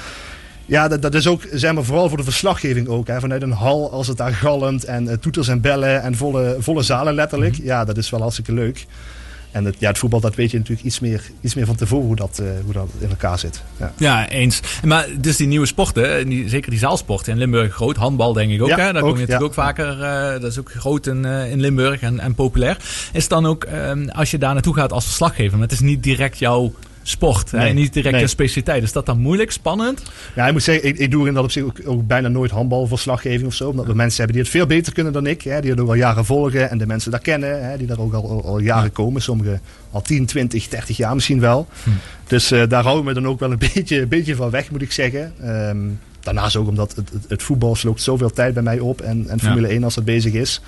Ja, 0.72 0.88
dat, 0.88 1.01
dat, 1.01 1.13
is 1.13 1.28
ook 1.28 1.42
zeg 1.51 1.74
maar, 1.74 1.84
vooral 1.84 2.10
voor 2.10 2.18
de 2.18 2.24
verslaggeving 2.24 2.88
ook. 2.88 3.08
Hè. 3.08 3.20
Vanuit 3.20 3.42
een 3.42 3.51
hal 3.51 3.92
als 3.92 4.08
het 4.08 4.18
daar 4.18 4.34
galmt 4.34 4.84
en 4.84 5.04
uh, 5.04 5.13
toeters 5.13 5.48
en 5.48 5.62
bellen 5.62 6.01
en 6.01 6.16
volle, 6.16 6.56
volle 6.60 6.82
zalen 6.82 7.13
letterlijk. 7.13 7.51
Mm 7.51 7.58
-hmm. 7.58 7.68
Ja, 7.68 7.86
dat 7.86 7.98
is 7.98 8.10
wel 8.10 8.20
hartstikke 8.22 8.54
leuk. 8.54 8.86
En 9.51 9.66
het, 9.66 9.75
ja, 9.80 9.88
het 9.88 9.98
voetbal, 9.98 10.20
dat 10.20 10.36
weet 10.36 10.51
je 10.51 10.58
natuurlijk 10.58 10.88
iets 10.88 11.00
meer, 11.00 11.24
iets 11.42 11.54
meer 11.54 11.66
van 11.66 11.75
tevoren 11.75 12.06
hoe 12.06 12.16
dat, 12.16 12.42
hoe 12.63 12.74
dat 12.74 12.90
in 13.00 13.10
elkaar 13.10 13.40
zit. 13.40 13.63
Ja. 13.80 13.94
ja, 13.98 14.30
eens. 14.30 14.60
Maar 14.84 15.08
dus 15.20 15.38
die 15.38 15.48
nieuwe 15.48 15.66
sporten, 15.66 16.30
die, 16.30 16.50
zeker 16.50 16.70
die 16.70 16.80
zaalsporten 16.80 17.32
in 17.34 17.38
Limburg 17.38 17.74
groot. 17.74 17.96
Handbal 17.96 18.34
denk 18.34 18.51
ik 18.51 18.62
ook, 18.62 18.70
hè? 18.70 18.94
Daar 18.94 19.01
kom 19.01 19.13
je 19.13 19.20
natuurlijk 19.20 19.44
ook 19.44 19.54
vaker. 19.54 19.98
dat 20.40 20.51
is 20.51 20.60
ook 20.60 20.72
groot 20.72 21.08
in, 21.08 21.25
in 21.25 21.60
Limburg 21.60 22.01
en, 22.01 22.20
en 22.20 22.36
populair. 22.36 22.78
Is 23.13 23.28
dan 23.28 23.46
ook, 23.46 23.63
ehm, 23.63 24.08
als 24.10 24.32
je 24.32 24.38
daar 24.38 24.54
naartoe 24.54 24.75
gaat 24.75 24.94
als 24.94 25.06
verslaggever, 25.06 25.51
maar 25.58 25.68
het 25.68 25.72
is 25.72 25.80
niet 25.80 26.04
direct 26.04 26.40
jouw 26.40 26.74
sport. 27.03 27.51
Nee, 27.51 27.74
niet 27.74 27.93
direct 27.93 28.13
nee. 28.13 28.24
een 28.24 28.29
specialiteit. 28.29 28.84
Is 28.84 28.91
dat 28.91 29.05
dan 29.05 29.20
moeilijk, 29.20 29.51
spannend? 29.51 30.01
Ja, 30.36 30.48
ik 30.48 30.51
moet 30.51 30.63
zeggen, 30.63 30.88
ik, 30.88 30.98
ik 30.98 31.12
doe 31.12 31.27
in 31.27 31.34
dat 31.34 31.43
opzicht 31.43 31.65
ook, 31.65 31.79
ook 31.86 32.08
bijna 32.08 32.27
nooit 32.27 32.51
handbalverslaggeving 32.51 33.46
of 33.46 33.53
zo. 33.53 33.70
Omdat 33.70 33.86
we 33.86 33.93
mensen 33.93 34.17
hebben 34.17 34.36
die 34.36 34.43
het 34.43 34.51
veel 34.51 34.65
beter 34.65 34.93
kunnen 34.93 35.13
dan 35.13 35.27
ik. 35.27 35.41
Hè, 35.41 35.62
die 35.62 35.72
het 35.72 35.79
ook 35.79 35.88
al 35.88 35.93
jaren 35.93 36.25
volgen 36.25 36.70
en 36.70 36.77
de 36.77 36.88
mensen 36.88 37.12
daar 37.12 37.20
kennen. 37.20 37.70
Hè, 37.70 37.77
die 37.77 37.88
daar 37.88 38.00
ook 38.00 38.13
al, 38.13 38.43
al, 38.46 38.60
jaren 38.60 38.91
komen. 38.91 39.22
Sommigen 39.22 39.62
al 39.91 40.01
10, 40.01 40.25
20, 40.25 40.67
30 40.67 40.98
jaar 40.98 41.13
misschien 41.13 41.39
wel. 41.39 41.67
Hm. 41.84 41.89
Dus 42.27 42.51
uh, 42.51 42.63
daar 42.67 42.84
houden 42.84 43.05
we 43.05 43.13
dan 43.13 43.27
ook 43.27 43.39
wel 43.39 43.51
een 43.51 43.62
beetje, 43.74 44.01
een 44.01 44.08
beetje 44.08 44.36
van 44.36 44.50
weg, 44.50 44.72
moet 44.72 44.81
ik 44.81 44.91
zeggen. 44.91 45.34
Um, 45.70 46.00
daarnaast 46.20 46.55
ook 46.55 46.67
omdat 46.67 46.96
het, 46.96 47.10
het, 47.10 47.25
het, 47.27 47.43
voetbal 47.43 47.75
sloopt 47.75 48.01
zoveel 48.01 48.31
tijd 48.31 48.53
bij 48.53 48.63
mij 48.63 48.79
op. 48.79 49.01
En, 49.01 49.27
en 49.27 49.39
Formule 49.39 49.67
ja. 49.67 49.74
1 49.74 49.84
als 49.84 49.96
het 49.96 50.05
bezig 50.05 50.34
is. 50.34 50.62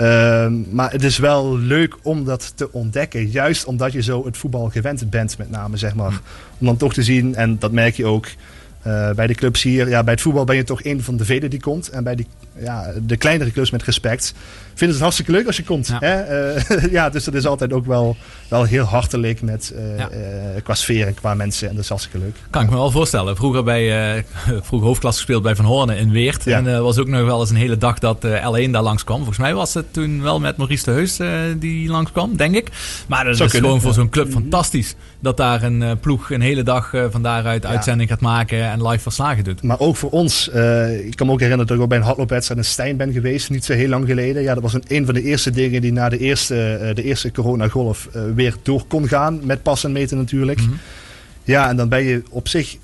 Uh, 0.00 0.46
maar 0.70 0.92
het 0.92 1.04
is 1.04 1.18
wel 1.18 1.58
leuk 1.58 1.96
om 2.02 2.24
dat 2.24 2.52
te 2.56 2.72
ontdekken. 2.72 3.30
Juist 3.30 3.64
omdat 3.64 3.92
je 3.92 4.02
zo 4.02 4.24
het 4.24 4.36
voetbal 4.36 4.68
gewend 4.68 5.10
bent, 5.10 5.38
met 5.38 5.50
name, 5.50 5.76
zeg 5.76 5.94
maar. 5.94 6.20
Om 6.58 6.66
dan 6.66 6.76
toch 6.76 6.92
te 6.92 7.02
zien, 7.02 7.34
en 7.34 7.58
dat 7.58 7.72
merk 7.72 7.94
je 7.94 8.06
ook 8.06 8.26
uh, 8.88 9.10
bij 9.10 9.26
de 9.26 9.34
clubs 9.34 9.62
hier. 9.62 9.88
Ja, 9.88 10.02
bij 10.02 10.12
het 10.12 10.22
voetbal 10.22 10.44
ben 10.44 10.56
je 10.56 10.64
toch 10.64 10.84
een 10.84 11.02
van 11.02 11.16
de 11.16 11.24
velen 11.24 11.50
die 11.50 11.60
komt. 11.60 11.88
En 11.88 12.04
bij 12.04 12.14
die, 12.14 12.26
ja, 12.58 12.92
de 13.06 13.16
kleinere 13.16 13.52
clubs 13.52 13.70
met 13.70 13.82
respect 13.82 14.34
vinden 14.78 14.96
het 14.96 15.00
hartstikke 15.00 15.32
leuk 15.32 15.46
als 15.46 15.56
je 15.56 15.64
komt. 15.64 15.86
Ja, 15.86 15.98
hè? 16.00 16.54
Uh, 16.56 16.92
ja 16.98 17.10
dus 17.10 17.24
dat 17.24 17.34
is 17.34 17.46
altijd 17.46 17.72
ook 17.72 17.86
wel, 17.86 18.16
wel 18.48 18.64
heel 18.64 18.84
hartelijk 18.84 19.42
met, 19.42 19.72
uh, 19.74 19.98
ja. 19.98 20.10
uh, 20.10 20.18
qua 20.62 20.74
sfeer 20.74 21.06
en 21.06 21.14
qua 21.14 21.34
mensen. 21.34 21.68
En 21.68 21.74
dat 21.74 21.82
is 21.82 21.88
hartstikke 21.88 22.18
leuk. 22.18 22.36
Kan 22.50 22.62
ik 22.62 22.70
me 22.70 22.76
wel 22.76 22.90
voorstellen. 22.90 23.36
Vroeger, 23.36 23.64
bij, 23.64 24.24
vroeger 24.66 24.88
hoofdklas 24.88 25.16
gespeeld 25.16 25.42
bij 25.42 25.56
Van 25.56 25.64
Hoornen 25.64 25.96
in 25.96 26.10
Weert. 26.10 26.44
Ja. 26.44 26.56
En 26.56 26.82
was 26.82 26.98
ook 26.98 27.08
nog 27.08 27.24
wel 27.24 27.40
eens 27.40 27.50
een 27.50 27.56
hele 27.56 27.76
dag 27.76 27.98
dat 27.98 28.26
L1 28.26 28.70
daar 28.70 28.82
langskwam. 28.82 29.16
Volgens 29.16 29.38
mij 29.38 29.54
was 29.54 29.74
het 29.74 29.92
toen 29.92 30.22
wel 30.22 30.40
met 30.40 30.56
Maurice 30.56 30.84
de 30.84 30.90
Heus 30.90 31.20
die 31.58 31.88
langskwam, 31.88 32.36
denk 32.36 32.54
ik. 32.54 32.70
Maar 33.06 33.24
dat 33.24 33.40
is 33.40 33.52
gewoon 33.52 33.80
voor 33.80 33.92
zo'n 33.92 34.08
club 34.08 34.30
fantastisch. 34.30 34.94
Dat 35.20 35.36
daar 35.36 35.62
een 35.62 35.98
ploeg 36.00 36.30
een 36.30 36.40
hele 36.40 36.62
dag 36.62 36.92
van 37.10 37.22
daaruit 37.22 37.66
uitzending 37.66 38.08
gaat 38.08 38.20
maken 38.20 38.70
en 38.70 38.77
live 38.86 39.02
verslagen 39.02 39.44
doet. 39.44 39.62
Maar 39.62 39.80
ook 39.80 39.96
voor 39.96 40.10
ons. 40.10 40.48
ik 41.04 41.16
kan 41.16 41.26
me 41.26 41.32
ook 41.32 41.40
herinneren 41.40 41.66
dat 41.66 41.76
ik 41.76 41.82
ook 41.82 41.88
bij 41.88 41.98
een 41.98 42.04
hardloopwedstrijd 42.04 42.60
in 42.60 42.66
Stijn 42.66 42.96
ben 42.96 43.12
geweest. 43.12 43.50
Niet 43.50 43.64
zo 43.64 43.72
heel 43.72 43.88
lang 43.88 44.06
geleden. 44.06 44.42
Ja, 44.42 44.54
dat 44.54 44.62
was 44.62 44.74
een, 44.74 44.84
een 44.88 45.04
van 45.04 45.14
de 45.14 45.22
eerste 45.22 45.50
dingen 45.50 45.80
die 45.80 45.92
na 45.92 46.08
de 46.08 46.18
eerste, 46.18 46.90
de 46.94 47.02
eerste 47.02 47.32
coronagolf 47.32 48.08
weer 48.34 48.54
door 48.62 48.84
kon 48.88 49.08
gaan. 49.08 49.40
Met 49.42 49.62
passen 49.62 49.88
en 49.88 49.94
meten 49.94 50.16
natuurlijk. 50.16 50.60
Mm 50.60 50.66
-hmm. 50.66 50.78
Ja, 51.48 51.68
en 51.68 51.76
dan 51.76 51.88
ben 51.88 52.04
je 52.04 52.22
op 52.30 52.48
zich 52.48 52.76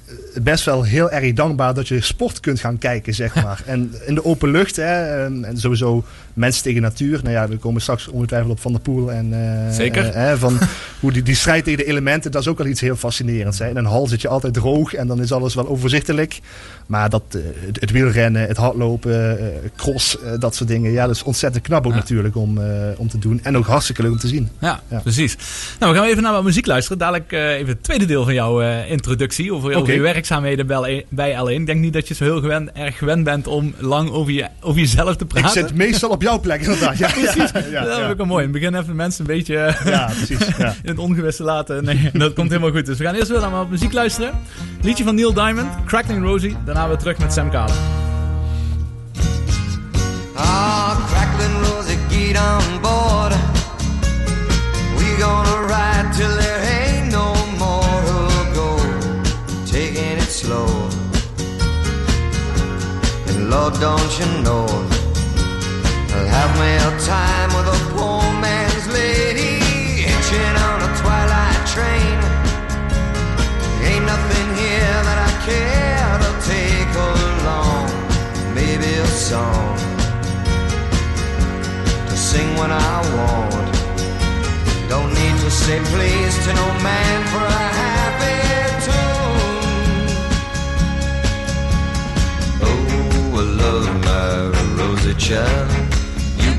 best 0.42 0.64
wel 0.64 0.83
heel 0.83 1.11
erg 1.11 1.33
dankbaar 1.33 1.75
dat 1.75 1.88
je 1.88 2.00
sport 2.00 2.40
kunt 2.40 2.61
gaan 2.61 2.78
kijken, 2.78 3.14
zeg 3.14 3.35
maar. 3.44 3.62
en 3.66 3.94
in 4.06 4.14
de 4.14 4.25
open 4.25 4.50
lucht, 4.50 4.76
hè, 4.76 5.25
en 5.25 5.59
sowieso 5.59 6.04
mensen 6.35 6.62
tegen 6.62 6.83
natuur. 6.83 7.21
Nou 7.23 7.35
ja, 7.35 7.49
we 7.49 7.56
komen 7.56 7.80
straks 7.80 8.09
ongetwijfeld 8.09 8.52
op 8.52 8.61
Van 8.61 8.73
der 8.73 8.80
Poel. 8.80 9.12
En, 9.12 9.33
uh, 9.33 9.71
Zeker. 9.71 10.16
Uh, 10.16 10.30
uh, 10.30 10.38
van 10.38 10.59
hoe 11.00 11.12
die, 11.12 11.23
die 11.23 11.35
strijd 11.35 11.64
tegen 11.64 11.78
de 11.78 11.85
elementen, 11.85 12.30
dat 12.30 12.40
is 12.42 12.49
ook 12.49 12.59
wel 12.59 12.66
iets 12.66 12.80
heel 12.80 12.97
fascinerends. 12.97 13.59
Hè. 13.59 13.68
In 13.68 13.76
een 13.76 13.85
hal 13.85 14.06
zit 14.06 14.21
je 14.21 14.28
altijd 14.28 14.54
droog 14.54 14.94
en 14.94 15.06
dan 15.06 15.21
is 15.21 15.33
alles 15.33 15.54
wel 15.54 15.68
overzichtelijk. 15.68 16.40
Maar 16.87 17.11
dat, 17.11 17.23
het, 17.30 17.80
het, 17.80 17.90
wielrennen, 17.90 18.47
het 18.47 18.56
hardlopen, 18.56 19.38
cross, 19.76 20.16
dat 20.38 20.54
soort 20.54 20.68
dingen. 20.68 20.92
Ja, 20.92 21.06
dat 21.06 21.14
is 21.14 21.23
ontzettend 21.23 21.64
knap 21.64 21.87
ook 21.87 21.92
ja. 21.92 21.99
natuurlijk 21.99 22.37
om, 22.37 22.59
om 22.97 23.09
te 23.09 23.18
doen. 23.18 23.40
En 23.42 23.56
ook 23.56 23.66
hartstikke 23.66 24.02
leuk 24.02 24.11
om 24.11 24.18
te 24.18 24.28
zien. 24.28 24.49
Ja, 24.59 24.80
ja. 24.90 24.99
precies. 24.99 25.37
Nou, 25.78 25.92
we 25.92 25.99
gaan 25.99 26.09
even 26.09 26.23
naar 26.23 26.33
wat 26.33 26.44
muziek 26.44 26.66
luisteren. 26.66 26.99
Dadelijk 26.99 27.33
even 27.33 27.68
het 27.68 27.83
tweede 27.83 28.04
deel 28.04 28.25
van 28.25 28.35
jouw 28.63 28.85
introductie 28.85 29.55
over, 29.55 29.69
okay. 29.69 29.81
over 29.81 29.95
je 29.95 30.01
werkzaamheden 30.01 30.67
bij, 30.67 31.07
bij 31.09 31.39
L1. 31.45 31.51
Ik 31.51 31.67
denk 31.67 31.81
niet 31.81 31.93
dat 31.93 32.09
je 32.09 32.15
zo 32.15 32.25
heel 32.25 32.41
gewend, 32.41 32.73
erg 32.73 32.99
gewend 32.99 33.25
bent 33.25 33.47
om 33.47 33.75
lang 33.79 34.11
over, 34.11 34.33
je, 34.33 34.47
over 34.61 34.81
jezelf 34.81 35.17
te 35.17 35.27
praten. 35.27 35.61
Ik 35.63 35.69
zit 35.69 35.77
meestal 35.77 36.11
op 36.11 36.23
jouw 36.23 36.41
plek 36.41 36.61
inderdaad. 36.61 36.99
Ja, 36.99 37.11
precies. 37.23 37.51
Ja, 37.53 37.63
ja, 37.71 37.85
dat 37.85 37.99
is 37.99 38.07
ook 38.07 38.17
wel 38.17 38.27
mooi. 38.27 38.45
In 38.45 38.53
het 38.53 38.61
begin 38.61 38.81
even 38.81 38.97
mensen 38.97 39.21
een 39.21 39.37
beetje 39.37 39.77
ja, 39.85 40.11
precies, 40.17 40.47
in 40.83 40.89
het 40.89 40.99
ongewisse 40.99 41.43
laten. 41.43 41.85
Nee, 41.85 42.11
dat 42.13 42.33
komt 42.33 42.49
helemaal 42.49 42.71
goed. 42.71 42.87
Dus 42.87 42.99
we 42.99 43.05
gaan 43.05 43.15
eerst 43.15 43.29
weer 43.29 43.41
naar 43.41 43.69
muziek 43.69 43.93
luisteren. 43.93 44.33
Liedje 44.83 45.05
van 45.05 45.15
Neil 45.15 45.33
Diamond, 45.33 45.69
Crackling 45.87 46.23
Rosie. 46.25 46.57
Daarna 46.65 46.89
weer 46.89 46.97
terug 46.97 47.19
met 47.19 47.33
Sam 47.33 47.51
Kalen. 47.51 47.77
Ah, 50.35 50.97
Crackling 51.07 51.67
Rosie, 51.67 51.99
get 52.09 52.37
on 52.37 52.81
board. 52.81 53.35
We 54.97 55.23
gonna 55.23 55.67
ride 55.67 56.17
till 56.17 56.54
Slow. 60.55 60.89
And 63.29 63.51
Lord, 63.51 63.75
don't 63.81 64.13
you 64.19 64.27
know 64.47 64.67
I'll 66.15 66.29
have 66.37 66.53
me 66.63 66.71
a 66.89 66.93
time 67.15 67.51
with 67.57 67.69
a 67.77 67.81
poor 67.95 68.23
man's 68.45 68.87
lady 68.99 69.55
hitching 70.09 70.55
on 70.69 70.79
a 70.89 70.91
twilight 71.01 71.63
train. 71.75 72.19
Ain't 73.89 74.07
nothing 74.15 74.49
here 74.63 74.99
that 75.09 75.19
I 75.29 75.33
care 75.49 76.15
to 76.25 76.31
take 76.53 76.93
along. 77.13 77.87
Maybe 78.55 78.91
a 79.07 79.11
song 79.31 79.77
to 82.09 82.17
sing 82.29 82.49
when 82.61 82.71
I 82.71 82.97
want. 83.17 83.75
Don't 84.89 85.13
need 85.21 85.37
to 85.45 85.51
say 85.51 85.79
please 85.93 86.35
to 86.47 86.55
no 86.55 86.69
man 86.89 87.19
for 87.33 87.45
a 87.45 87.67
happy 87.79 87.94
child 95.18 95.94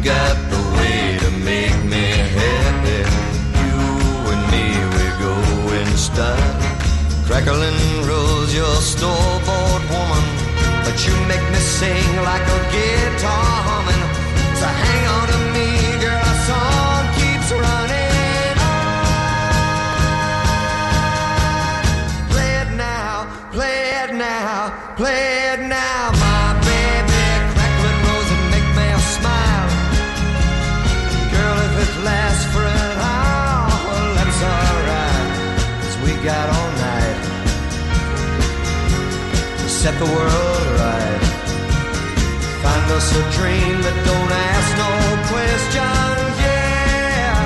got 0.06 0.38
the 0.54 0.62
way 0.78 1.18
to 1.18 1.30
make 1.52 1.78
me 1.84 2.06
happy. 2.38 3.02
You 3.66 3.82
and 4.32 4.44
me, 4.54 4.66
we 4.94 5.06
go 5.26 5.34
in 5.80 5.90
style. 5.98 6.56
Crackling 7.26 7.82
rose, 8.06 8.54
your 8.54 8.76
store-bought 8.92 9.84
woman, 9.90 10.26
but 10.86 10.96
you 11.08 11.14
make 11.32 11.46
me 11.54 11.58
sing 11.58 12.12
like 12.30 12.46
a 12.58 12.60
guitar 12.76 13.50
humming. 13.68 14.04
So 14.60 14.68
hang 14.84 15.04
on 15.18 15.26
to 15.34 15.40
me, 15.56 15.68
girl, 16.04 16.22
our 16.30 16.40
song 16.50 17.04
keeps 17.18 17.50
running 17.66 18.56
on. 18.72 18.94
Play 22.30 22.52
it 22.62 22.72
now, 22.78 23.12
play 23.52 23.80
it 24.04 24.12
now, 24.14 24.70
play 24.98 25.22
it 25.32 25.35
set 39.86 40.00
the 40.00 40.12
world 40.18 40.68
right. 40.82 41.24
Find 42.64 42.88
us 42.98 43.08
a 43.22 43.24
dream 43.38 43.76
that 43.86 43.98
don't 44.10 44.32
ask 44.50 44.70
no 44.84 44.92
questions, 45.30 46.34
yeah. 46.46 47.38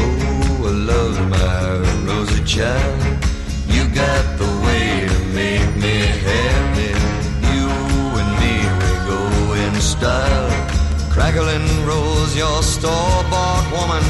Oh, 0.00 0.70
I 0.70 0.72
love 0.92 1.16
my 1.34 1.58
rosy 2.06 2.42
child. 2.44 2.98
You 3.74 3.82
got 4.02 4.24
the 4.38 4.50
way 4.66 4.86
to 5.12 5.18
make 5.40 5.70
me 5.84 5.96
happy. 6.28 6.92
You 7.50 7.66
and 8.20 8.30
me, 8.42 8.54
we 8.80 8.92
go 9.10 9.20
in 9.64 9.74
style 9.80 10.48
crackling 11.10 11.66
rose, 11.84 12.36
your 12.36 12.62
store-bought 12.62 13.66
woman. 13.76 14.04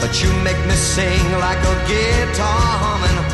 But 0.00 0.22
you 0.22 0.30
make 0.44 0.60
me 0.68 0.76
sing 0.76 1.26
like 1.46 1.62
a 1.72 1.76
guitar 1.90 2.62
humming. 2.84 3.33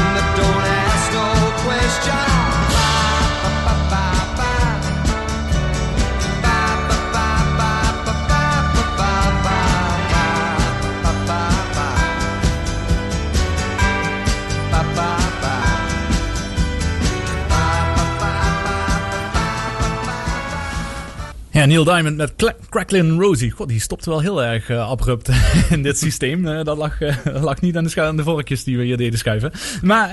Ja, 21.61 21.67
Neil 21.67 21.83
Diamond 21.83 22.17
met 22.17 22.53
Cracklin 22.69 23.19
Rosie. 23.19 23.51
God, 23.51 23.67
die 23.67 23.79
stopte 23.79 24.09
wel 24.09 24.19
heel 24.19 24.43
erg 24.43 24.69
uh, 24.69 24.89
abrupt 24.89 25.29
in 25.69 25.83
dit 25.83 25.97
systeem. 25.97 26.45
Uh, 26.45 26.63
dat 26.63 26.77
lag, 26.77 27.01
uh, 27.01 27.15
lag 27.23 27.61
niet 27.61 27.77
aan 27.77 27.83
de, 27.83 28.01
aan 28.01 28.17
de 28.17 28.23
vorkjes 28.23 28.63
die 28.63 28.77
we 28.77 28.83
hier 28.83 28.97
deden 28.97 29.19
schuiven. 29.19 29.51
Maar 29.81 30.09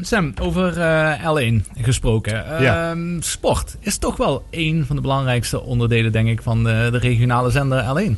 Sam, 0.00 0.32
over 0.40 0.72
L1 1.20 1.80
gesproken. 1.80 2.32
Ja. 2.62 2.90
Ehm, 2.90 3.20
sport 3.20 3.76
is 3.80 3.98
toch 3.98 4.16
wel 4.16 4.44
een 4.50 4.84
van 4.86 4.96
de 4.96 5.02
belangrijkste 5.02 5.62
onderdelen, 5.62 6.12
denk 6.12 6.28
ik, 6.28 6.42
van 6.42 6.64
de, 6.64 6.88
de 6.92 6.98
regionale 6.98 7.50
zender 7.50 7.84
L1. 7.84 8.12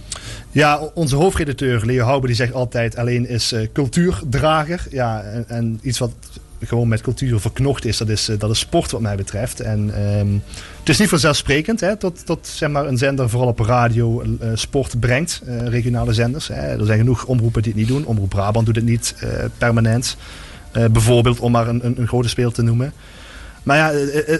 Ja, 0.51 0.91
onze 0.95 1.17
hoofdredacteur 1.17 1.87
Leo 1.87 2.05
Houber 2.05 2.27
die 2.27 2.37
zegt 2.37 2.53
altijd 2.53 2.97
alleen 2.97 3.29
is 3.29 3.55
cultuurdrager. 3.73 4.87
Ja, 4.91 5.23
en, 5.23 5.45
en 5.49 5.79
iets 5.83 5.99
wat 5.99 6.13
gewoon 6.61 6.88
met 6.88 7.01
cultuur 7.01 7.40
verknocht 7.40 7.85
is, 7.85 7.97
dat 7.97 8.09
is, 8.09 8.31
dat 8.38 8.51
is 8.51 8.59
sport 8.59 8.90
wat 8.90 9.01
mij 9.01 9.16
betreft. 9.16 9.61
En 9.61 10.03
um, 10.18 10.42
het 10.79 10.88
is 10.88 10.99
niet 10.99 11.09
vanzelfsprekend 11.09 11.81
hè, 11.81 11.94
dat, 11.99 12.23
dat 12.25 12.38
zeg 12.42 12.71
maar, 12.71 12.87
een 12.87 12.99
zender 12.99 13.31
vooral 13.31 13.49
op 13.49 13.59
radio 13.59 14.23
uh, 14.23 14.51
sport 14.55 15.01
brengt, 15.01 15.42
uh, 15.47 15.66
regionale 15.66 16.12
zenders. 16.12 16.49
Hè. 16.49 16.79
Er 16.79 16.87
zijn 16.87 16.99
genoeg 16.99 17.25
omroepen 17.25 17.62
die 17.62 17.73
het 17.73 17.81
niet 17.81 17.90
doen. 17.90 18.05
Omroep 18.05 18.29
Brabant 18.29 18.66
doet 18.66 18.77
het 18.77 18.85
niet 18.85 19.14
uh, 19.25 19.31
permanent. 19.59 20.16
bijvoorbeeld, 20.73 21.40
om 21.40 21.53
maar 21.53 21.68
een, 21.68 21.85
een, 21.85 22.01
een, 22.01 22.09
grote 22.09 22.29
speel 22.29 22.51
te 22.51 22.62
noemen. 22.62 22.92
Maar 23.62 23.77
ja, 23.77 23.90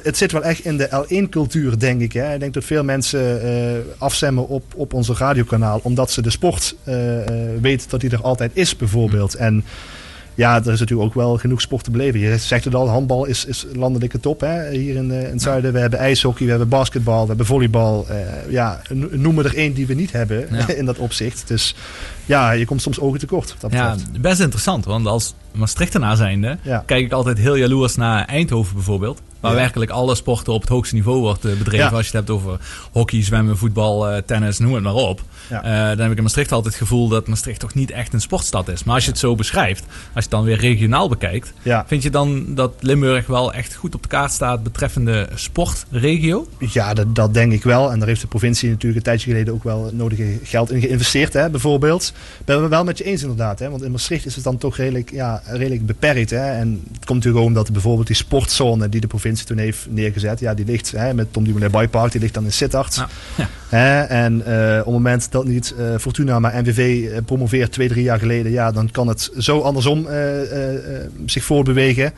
het, 0.03 0.17
zit 0.17 0.33
wel 0.33 0.43
echt 0.43 0.65
in 0.65 0.77
de 0.77 0.89
L1-cultuur, 1.07 1.79
denk 1.79 2.01
ik. 2.01 2.13
Hè. 2.13 2.35
Ik 2.35 2.41
denk 2.41 2.55
dat 2.55 2.65
veel 2.65 2.85
mensen 2.85 3.85
afstemmen 3.99 4.49
op, 4.49 4.65
op 4.75 4.93
onze 4.93 5.15
radiokanaal, 5.15 5.81
omdat 5.83 6.11
ze 6.11 6.23
de 6.23 6.31
sport 6.31 6.77
weten 7.61 7.91
dat 7.91 8.01
die 8.01 8.11
er 8.11 8.23
altijd 8.23 8.51
is, 8.55 8.77
bijvoorbeeld. 8.77 9.35
En 9.35 9.65
ja, 10.39 10.55
er 10.65 10.73
is 10.73 10.79
natuurlijk 10.79 11.09
ook 11.09 11.15
wel 11.15 11.37
genoeg 11.37 11.61
sport 11.61 11.85
te 11.85 11.91
beleven. 11.91 12.21
Je 12.21 12.39
zegt 12.39 12.65
het 12.65 12.75
al, 12.75 12.89
handbal 12.89 13.25
is, 13.25 13.45
is 13.45 13.67
landelijke 13.73 14.21
top 14.21 14.41
hè? 14.41 14.71
hier 14.71 14.97
in, 14.97 15.11
uh, 15.11 15.23
in 15.23 15.31
het 15.31 15.43
zuiden. 15.43 15.73
We 15.73 15.79
hebben 15.79 15.99
ijshockey, 15.99 16.45
we 16.45 16.51
hebben 16.51 16.69
basketbal, 16.69 17.21
we 17.21 17.29
hebben 17.29 17.47
volleybal. 17.47 18.07
Uh, 18.11 18.51
ja, 18.53 18.81
noem 18.93 19.39
er 19.39 19.57
één 19.57 19.73
die 19.73 19.87
we 19.87 19.95
niet 19.95 20.13
hebben 20.13 20.49
in 20.79 20.85
dat 20.85 20.99
opzicht. 20.99 21.49
Dus 21.49 21.75
ja, 22.27 22.51
je 22.51 22.65
komt 22.65 22.83
soms 22.83 23.01
ogen 23.01 23.19
tekort. 23.19 23.55
Dat 23.59 23.73
ja, 23.73 23.97
best 24.21 24.41
interessant. 24.41 24.85
Want 24.85 25.07
als 25.07 25.35
Maastrichtenaar 25.59 26.17
zijnde 26.17 26.59
ja. 26.63 26.83
kijk 26.87 27.05
ik 27.05 27.13
altijd 27.13 27.39
heel 27.39 27.55
jaloers 27.55 27.97
naar 27.97 28.25
Eindhoven 28.25 28.75
bijvoorbeeld. 28.75 29.23
Waar 29.41 29.55
werkelijk 29.55 29.91
alle 29.91 30.15
sporten 30.15 30.53
op 30.53 30.61
het 30.61 30.71
hoogste 30.71 30.95
niveau 30.95 31.21
wordt 31.21 31.45
eh, 31.45 31.57
bedreven. 31.57 31.91
Als 31.93 32.11
je 32.11 32.17
het 32.17 32.27
hebt 32.27 32.31
over 32.31 32.59
hockey, 32.93 33.23
zwemmen, 33.23 33.57
voetbal, 33.57 34.23
tennis, 34.27 34.59
noem 34.59 34.75
het 34.75 34.83
maar 34.83 34.95
op. 34.95 35.23
Ja. 35.51 35.65
Uh, 35.65 35.89
dan 35.89 35.99
heb 36.01 36.11
ik 36.11 36.17
in 36.17 36.23
Maastricht 36.23 36.53
altijd 36.53 36.75
het 36.75 36.83
gevoel 36.83 37.09
dat 37.09 37.29
Maastricht 37.29 37.61
toch 37.61 37.75
niet 37.75 37.91
echt 37.91 38.13
een 38.13 38.21
sportstad 38.21 38.69
is. 38.69 38.85
Maar 38.85 38.95
als 38.95 39.05
je 39.05 39.11
het 39.11 39.19
zo 39.19 39.35
beschrijft, 39.35 39.85
als 39.85 40.13
je 40.13 40.21
het 40.21 40.31
dan 40.31 40.45
weer 40.45 40.59
regionaal 40.59 41.09
bekijkt, 41.09 41.53
vind 41.87 42.03
je 42.03 42.11
dan 42.11 42.55
dat 42.55 42.73
Limburg 42.81 43.27
wel 43.27 43.53
echt 43.53 43.75
goed 43.75 43.95
op 43.95 44.03
de 44.03 44.09
kaart 44.09 44.33
staat 44.33 44.63
betreffende 44.63 45.29
sportregio? 45.35 46.47
Ja, 46.59 46.95
dat, 46.95 47.15
dat 47.15 47.35
denk 47.35 47.53
ik 47.53 47.63
wel. 47.63 47.93
En 47.93 47.99
daar 47.99 48.09
heeft 48.09 48.21
de 48.21 48.27
provincie 48.27 48.69
natuurlijk 48.69 48.97
een 48.97 49.03
tijdje 49.03 49.31
geleden 49.31 49.55
ook 49.55 49.65
wel 49.65 49.91
nodige 49.93 50.39
geld 50.43 50.71
in 50.71 50.81
geïnvesteerd, 50.81 51.33
hè, 51.33 51.51
bijvoorbeeld. 51.51 52.13
Ben 52.45 52.63
we 52.63 52.69
wel 52.69 52.85
met 52.85 52.99
je 52.99 53.05
eens 53.05 53.23
inderdaad. 53.23 53.59
Hè? 53.59 53.71
Want 53.71 53.83
in 53.83 53.91
Maastricht 53.91 54.27
is 54.27 54.35
het 54.35 54.45
dan 54.45 54.59
toch 54.59 54.77
redelijk, 54.77 55.11
ja, 55.11 55.43
redelijk 55.51 55.87
beperkt. 55.87 56.31
Hè? 56.31 56.51
En 56.51 56.83
het 56.93 57.05
komt 57.05 57.19
natuurlijk 57.19 57.45
omdat 57.45 57.73
bijvoorbeeld 57.73 58.07
die 58.07 58.17
sportzone 58.17 58.89
die 58.89 59.01
de 59.01 59.07
provincie 59.07 59.47
toen 59.47 59.59
heeft 59.59 59.87
neergezet, 59.91 60.41
ja, 60.41 60.55
die 60.55 60.65
ligt 60.65 60.91
hè, 60.91 61.15
met 61.15 61.33
Tom 61.33 61.45
Dumoulin 61.45 61.71
Bikepark, 61.71 62.13
die 62.13 62.21
ligt 62.21 62.35
dan 62.35 62.45
in 62.45 62.53
Sittard. 62.53 63.05
Ja. 63.71 64.07
En 64.07 64.35
uh, 64.35 64.79
op 64.79 64.85
het 64.85 64.95
moment 64.95 65.33
dat 65.33 65.45
niet 65.45 65.75
uh, 65.79 65.99
Fortuna 65.99 66.39
maar 66.39 66.63
NVV 66.63 67.11
eh, 67.11 67.19
promoveert 67.25 67.73
twee, 67.73 67.89
drie 67.89 68.03
jaar 68.03 68.19
geleden, 68.19 68.53
ja, 68.53 68.73
dan 68.73 68.91
kan 68.91 69.09
het 69.09 69.31
zo 69.39 69.61
andersom 69.61 70.07
zich 71.27 71.45
voorbewegen. 71.45 72.13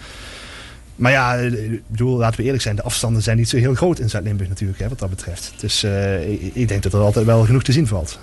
Maar 0.96 1.12
ja, 1.12 1.34
ik 1.34 1.82
bedoel, 1.86 2.16
laten 2.16 2.36
we 2.36 2.44
eerlijk 2.44 2.62
zijn, 2.62 2.76
de 2.76 2.82
afstanden 2.82 3.22
zijn 3.22 3.36
niet 3.36 3.48
zo 3.48 3.56
heel 3.56 3.74
groot 3.74 3.98
in 3.98 4.10
Zuid-Limburg 4.10 4.48
natuurlijk, 4.48 4.78
hè, 4.78 4.88
wat 4.88 4.98
dat 4.98 5.10
betreft. 5.10 5.52
Dus 5.56 5.84
ik, 6.28 6.50
ik 6.54 6.68
denk 6.68 6.82
dat 6.82 6.92
er 6.92 7.00
altijd 7.00 7.26
wel 7.26 7.44
genoeg 7.44 7.62
te 7.62 7.72
zien 7.72 7.86
valt. 7.86 8.18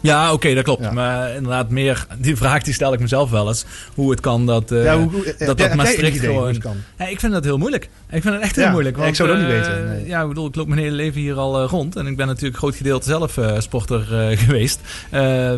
Ja, 0.00 0.32
oké, 0.32 0.54
dat 0.54 0.64
klopt. 0.64 0.92
Maar 0.92 1.34
inderdaad, 1.34 1.70
meer 1.70 2.06
die 2.18 2.36
vraag 2.36 2.62
die 2.62 2.74
stel 2.74 2.92
ik 2.92 3.00
mezelf 3.00 3.30
wel 3.30 3.48
eens. 3.48 3.64
Hoe 3.94 4.10
het 4.10 4.20
kan 4.20 4.46
dat, 4.46 4.72
uh, 4.72 4.84
ja, 4.84 4.98
hoe, 4.98 5.34
dat, 5.38 5.58
dat 5.58 5.74
Maastricht 5.74 6.20
gewoon... 6.20 6.58
Kan? 6.58 6.76
Ja, 6.98 7.06
ik 7.06 7.20
vind 7.20 7.32
dat 7.32 7.44
heel 7.44 7.58
moeilijk. 7.58 7.88
Ik 8.10 8.22
vind 8.22 8.34
het 8.34 8.42
echt 8.42 8.56
heel 8.56 8.70
moeilijk. 8.70 8.96
Want, 8.96 9.08
ik 9.08 9.14
zou 9.14 9.28
dat 9.28 9.38
niet 9.38 9.46
weten. 9.46 9.84
Eh, 9.84 9.90
nee. 9.90 10.06
Ja, 10.06 10.22
ik 10.22 10.28
bedoel, 10.28 10.46
ik 10.46 10.54
loop 10.54 10.66
mijn 10.68 10.80
hele 10.80 10.96
leven 10.96 11.20
hier 11.20 11.36
al 11.36 11.62
uh, 11.62 11.68
rond. 11.68 11.96
En 11.96 12.06
ik 12.06 12.16
ben 12.16 12.26
natuurlijk 12.26 12.56
groot 12.56 12.74
gedeelte 12.76 13.08
zelf 13.08 13.38
sporter 13.58 14.00
geweest. 14.44 14.80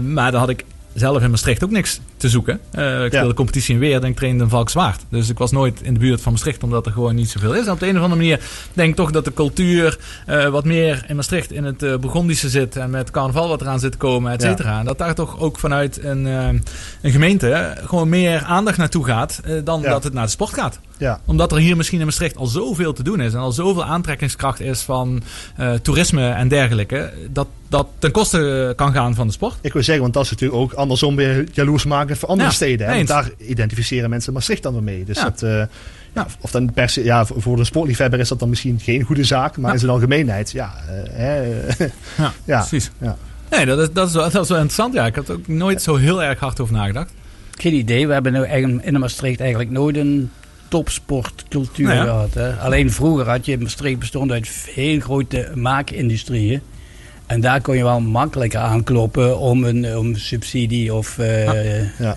maar 0.03 0.31
dan 0.31 0.41
had 0.41 0.49
ik 0.49 0.65
zelf 0.99 1.23
in 1.23 1.31
Maastricht 1.31 1.65
ook 1.65 1.71
niks 1.71 2.01
te 2.17 2.29
zoeken. 2.29 2.61
Uh, 2.75 3.05
ik 3.05 3.13
speelde 3.13 3.35
competitie 3.35 3.75
in 3.75 3.81
Weer 3.81 4.03
en 4.03 4.09
ik 4.09 4.17
trainde 4.17 4.45
in 4.45 4.51
Valkenswaard. 4.51 5.05
Dus 5.09 5.29
ik 5.29 5.39
was 5.39 5.51
nooit 5.51 5.83
in 5.83 5.95
de 5.95 6.01
buurt 6.01 6.21
van 6.21 6.33
Maastricht, 6.33 6.63
omdat 6.63 6.87
er 6.87 6.93
gewoon 6.93 7.15
niet 7.15 7.29
zoveel 7.29 7.55
is. 7.55 7.67
En 7.67 7.73
op 7.73 7.81
de 7.81 7.89
een 7.89 7.97
of 7.97 8.03
andere 8.03 8.21
manier 8.21 8.41
denk 8.73 8.91
ik 8.91 8.97
toch 8.97 9.11
dat 9.11 9.25
de 9.25 9.35
cultuur 9.35 9.99
uh, 10.29 10.49
wat 10.49 10.65
meer 10.65 11.05
in 11.09 11.17
Maastricht 11.17 11.53
in 11.53 11.65
het 11.65 11.83
uh, 11.83 11.97
Burgondische 11.97 12.49
zit. 12.49 12.77
En 12.77 12.91
met 12.91 13.11
carnaval 13.11 13.49
wat 13.49 13.61
eraan 13.61 13.81
zit 13.81 13.93
te 13.93 13.99
komen, 13.99 14.33
et 14.33 14.43
cetera. 14.43 14.79
En 14.79 14.85
dat 14.85 14.99
daar 14.99 15.15
toch 15.15 15.39
ook 15.39 15.59
vanuit 15.59 16.05
een, 16.05 16.25
een 16.25 16.63
gemeente 17.03 17.77
gewoon 17.85 18.09
meer 18.09 18.43
aandacht 18.43 18.79
naartoe 18.79 19.05
gaat 19.05 19.41
dan 19.65 19.83
dat 19.83 20.05
het 20.05 20.13
naar 20.13 20.25
de 20.25 20.31
sport 20.31 20.55
gaat. 20.55 20.79
Ja. 20.99 21.21
Omdat 21.25 21.53
er 21.53 21.59
hier 21.59 21.77
misschien 21.77 21.99
in 21.99 22.05
Maastricht 22.05 22.37
al 22.37 22.47
zoveel 22.47 22.93
te 22.93 23.03
doen 23.03 23.21
is. 23.21 23.33
En 23.33 23.39
al 23.39 23.53
zoveel 23.53 23.85
aantrekkingskracht 23.85 24.61
is 24.61 24.81
van 24.81 25.23
toerisme 25.83 26.29
en 26.29 26.49
dergelijke. 26.49 27.13
Dat 27.31 27.47
dat 27.69 27.89
ten 27.99 28.11
koste 28.11 28.73
kan 28.77 28.93
gaan 28.93 29.15
van 29.15 29.27
de 29.27 29.33
sport. 29.33 29.59
Ik 29.61 29.73
wil 29.73 29.83
zeggen, 29.83 30.03
want 30.03 30.15
dat 30.15 30.25
is 30.25 30.31
natuurlijk 30.31 30.61
ook 30.61 30.73
andersom 30.73 31.17
weer 31.17 31.47
jaloers 31.53 31.85
maken 31.85 32.17
voor 32.17 32.29
andere 32.29 32.51
steden. 32.51 32.87
Hè? 32.87 32.95
Want 32.95 33.09
daar 33.09 33.31
identificeren 33.39 34.11
mensen 34.11 34.33
Maastricht 34.33 34.63
dan 34.63 34.73
weer 34.73 34.83
mee. 34.83 35.05
Dus 35.05 35.21
dat, 35.21 35.43
uh, 35.43 35.63
ja. 36.15 36.27
Of 36.41 36.51
dan 36.51 36.73
per 36.73 36.89
se, 36.89 37.05
ja, 37.05 37.25
voor 37.25 37.57
de 37.57 37.65
sportliefhebber 37.65 38.21
is 38.21 38.29
dat 38.29 38.39
dan 38.39 38.49
misschien 38.49 38.81
geen 38.81 39.03
goede 39.03 39.25
zaak, 39.25 39.57
maar 39.57 39.73
in 39.73 39.79
zijn 39.79 39.91
algemeenheid, 39.91 40.51
ja. 40.51 40.75
Uh, 41.19 41.69
ja, 42.17 42.33
ja, 42.45 42.59
precies. 42.59 42.91
Ja. 42.99 43.17
Nee, 43.51 43.67
dat 43.67 43.79
is, 43.79 43.89
dat, 43.93 44.09
is 44.09 44.15
wel, 44.15 44.31
dat 44.31 44.43
is 44.43 44.49
wel 44.49 44.59
interessant. 44.59 44.95
Ja, 44.95 45.07
ik 45.07 45.15
had 45.15 45.29
er 45.29 45.35
ook 45.35 45.49
nooit 45.49 45.83
zo 45.83 45.97
heel 45.97 46.23
erg 46.23 46.39
hard 46.39 46.61
over 46.61 46.75
nagedacht. 46.75 47.13
Geen 47.51 47.75
idee. 47.75 48.07
We 48.07 48.13
hebben 48.13 48.33
nu 48.33 48.45
in 48.83 48.93
de 48.93 48.99
Maastricht 48.99 49.41
eigenlijk 49.41 49.71
nooit 49.71 49.97
een 49.97 50.31
topsportcultuur 50.69 51.87
nou 51.87 52.05
gehad. 52.05 52.35
Hè? 52.35 52.53
Alleen 52.53 52.93
vroeger 52.93 53.29
had 53.29 53.47
je 53.47 53.59
Maastricht 53.59 53.99
bestond 53.99 54.31
uit 54.31 54.49
heel 54.75 55.01
grote 55.01 55.53
maakindustrieën. 55.55 56.63
En 57.29 57.41
daar 57.41 57.61
kon 57.61 57.77
je 57.77 57.83
wel 57.83 58.01
makkelijker 58.01 58.61
aankloppen 58.61 59.39
om 59.39 59.65
een 59.65 59.97
om 59.97 60.17
subsidie 60.17 60.95
of 60.95 61.19
uh, 61.19 61.99
ja. 61.99 62.17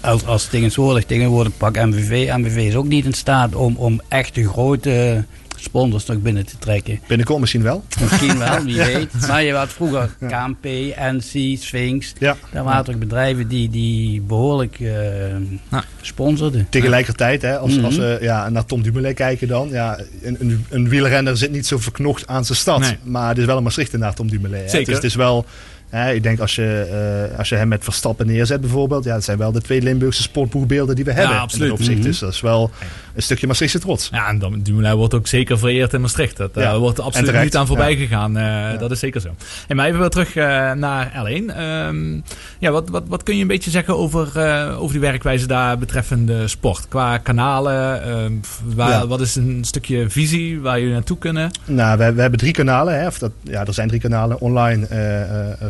als, 0.00 0.26
als 0.26 0.46
tegenwoordig, 0.46 1.04
tegenwoordig 1.04 1.56
pak 1.56 1.76
MVV. 1.76 2.32
MVV 2.36 2.56
is 2.56 2.74
ook 2.74 2.88
niet 2.88 3.04
in 3.04 3.12
staat 3.12 3.54
om, 3.54 3.76
om 3.76 4.00
echt 4.08 4.36
een 4.36 4.48
grote 4.48 5.24
sponsors 5.56 6.06
nog 6.06 6.18
binnen 6.18 6.46
te 6.46 6.58
trekken. 6.58 7.00
Binnenkort 7.06 7.40
misschien 7.40 7.62
wel. 7.62 7.84
Misschien 8.00 8.38
wel, 8.38 8.62
wie 8.64 8.76
weet. 8.76 9.26
Maar 9.28 9.42
je 9.42 9.52
had 9.52 9.68
vroeger 9.68 10.16
KMP, 10.18 10.64
NC, 10.96 11.58
Sphinx. 11.58 12.12
Ja. 12.18 12.36
Daar 12.52 12.64
waren 12.64 12.84
toch 12.84 12.96
bedrijven 12.96 13.48
die, 13.48 13.68
die 13.70 14.20
behoorlijk 14.20 14.78
uh, 14.78 15.28
ja. 15.70 15.84
sponsorden. 16.00 16.66
Tegelijkertijd, 16.70 17.42
hè, 17.42 17.58
als, 17.58 17.82
als 17.82 17.96
we 17.96 18.18
ja, 18.20 18.48
naar 18.48 18.64
Tom 18.64 18.82
Dumoulin 18.82 19.14
kijken 19.14 19.48
dan. 19.48 19.68
Ja, 19.68 19.98
een, 20.22 20.36
een, 20.40 20.66
een 20.70 20.88
wielrenner 20.88 21.36
zit 21.36 21.50
niet 21.50 21.66
zo 21.66 21.78
verknocht 21.78 22.26
aan 22.26 22.44
zijn 22.44 22.58
stad. 22.58 22.94
Maar 23.02 23.28
het 23.28 23.38
is 23.38 23.44
wel 23.44 23.56
een 23.56 23.86
naar 23.98 24.14
Tom 24.14 24.30
Dumoulin. 24.30 24.68
Zeker. 24.68 24.86
Dus 24.86 24.94
het 24.94 25.04
is 25.04 25.14
wel 25.14 25.46
ik 25.90 26.22
denk 26.22 26.40
als 26.40 26.54
je, 26.54 27.28
uh, 27.30 27.38
als 27.38 27.48
je 27.48 27.54
hem 27.54 27.68
met 27.68 27.84
Verstappen 27.84 28.26
neerzet 28.26 28.60
bijvoorbeeld. 28.60 29.04
Ja, 29.04 29.14
dat 29.14 29.24
zijn 29.24 29.38
wel 29.38 29.52
de 29.52 29.60
twee 29.60 29.82
Limburgse 29.82 30.22
sportboegbeelden 30.22 30.94
die 30.94 31.04
we 31.04 31.12
hebben. 31.12 31.34
Ja, 31.34 31.40
absoluut. 31.40 31.66
In 31.66 31.72
opzicht. 31.72 32.02
Dus 32.02 32.18
dat 32.18 32.32
is 32.32 32.40
wel 32.40 32.70
een 33.14 33.22
stukje 33.22 33.46
Maastrichtse 33.46 33.78
trots. 33.78 34.08
Ja, 34.12 34.28
en 34.28 34.62
Dumoulin 34.62 34.94
wordt 34.94 35.14
ook 35.14 35.26
zeker 35.26 35.58
vereerd 35.58 35.92
in 35.92 36.00
Maastricht. 36.00 36.36
Dat 36.36 36.56
uh, 36.56 36.76
wordt 36.76 36.98
er 36.98 37.04
absoluut 37.04 37.42
niet 37.42 37.56
aan 37.56 37.66
voorbij 37.66 37.96
gegaan. 37.96 38.38
Uh, 38.38 38.78
dat 38.78 38.90
is 38.90 38.98
zeker 38.98 39.20
zo. 39.20 39.34
En 39.68 39.76
maar 39.76 39.86
even 39.86 40.00
weer 40.00 40.08
terug 40.08 40.34
naar 40.74 41.12
L1. 41.12 41.32
Um, 41.32 41.50
ehm, 41.50 42.20
ja, 42.58 42.70
wat, 42.70 42.88
wat, 42.88 43.02
wat 43.06 43.22
kun 43.22 43.34
je 43.34 43.42
een 43.42 43.46
beetje 43.46 43.70
zeggen 43.70 43.96
over, 43.96 44.28
over 44.76 44.92
die 44.92 45.00
werkwijze 45.00 45.46
daar 45.46 45.78
betreffende 45.78 46.48
sport? 46.48 46.88
Qua 46.88 47.18
kanalen, 47.18 48.02
ehm, 48.02 48.32
waar, 48.74 49.06
wat 49.06 49.20
is 49.20 49.36
een 49.36 49.64
stukje 49.64 50.10
visie 50.10 50.60
waar 50.60 50.78
jullie 50.78 50.94
naartoe 50.94 51.18
kunnen? 51.18 51.50
Nou, 51.64 51.98
we, 51.98 52.12
we 52.12 52.20
hebben 52.20 52.38
drie 52.38 52.52
kanalen. 52.52 52.98
Hè, 52.98 53.06
of 53.06 53.18
dat, 53.18 53.32
ja, 53.42 53.64
er 53.64 53.74
zijn 53.74 53.88
drie 53.88 54.00
kanalen. 54.00 54.40
Online, 54.40 54.86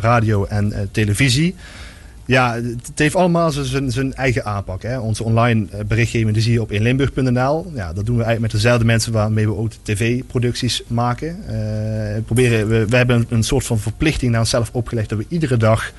radio 0.07 0.45
en 0.45 0.67
uh, 0.67 0.77
televisie. 0.91 1.55
Ja, 2.27 2.53
het 2.53 2.91
heeft 2.95 3.15
allemaal 3.15 3.51
zijn 3.87 4.13
eigen 4.13 4.45
aanpak. 4.45 4.81
Hè. 4.81 4.99
Onze 4.99 5.23
online 5.23 5.65
eh, 5.71 5.79
berichtgeving 5.85 6.33
die 6.33 6.41
zie 6.41 6.51
je 6.51 6.61
op 6.61 6.71
inlimburg.nl. 6.71 7.71
Ja, 7.75 7.93
dat 7.93 8.05
doen 8.05 8.17
we 8.17 8.23
eigenlijk 8.23 8.39
met 8.39 8.51
dezelfde 8.51 8.85
mensen 8.85 9.11
waarmee 9.11 9.47
we 9.47 9.55
ook 9.55 9.71
tv-producties 9.81 10.83
maken. 10.87 11.37
Uh, 11.51 12.23
proberen, 12.25 12.67
we, 12.67 12.85
we 12.85 12.95
hebben 12.95 13.25
een, 13.29 13.43
soort 13.43 13.65
van 13.65 13.79
verplichting 13.79 14.31
naar 14.31 14.39
onszelf 14.39 14.69
opgelegd 14.73 15.09
dat 15.09 15.17
we 15.17 15.25
iedere 15.27 15.57
dag 15.57 15.91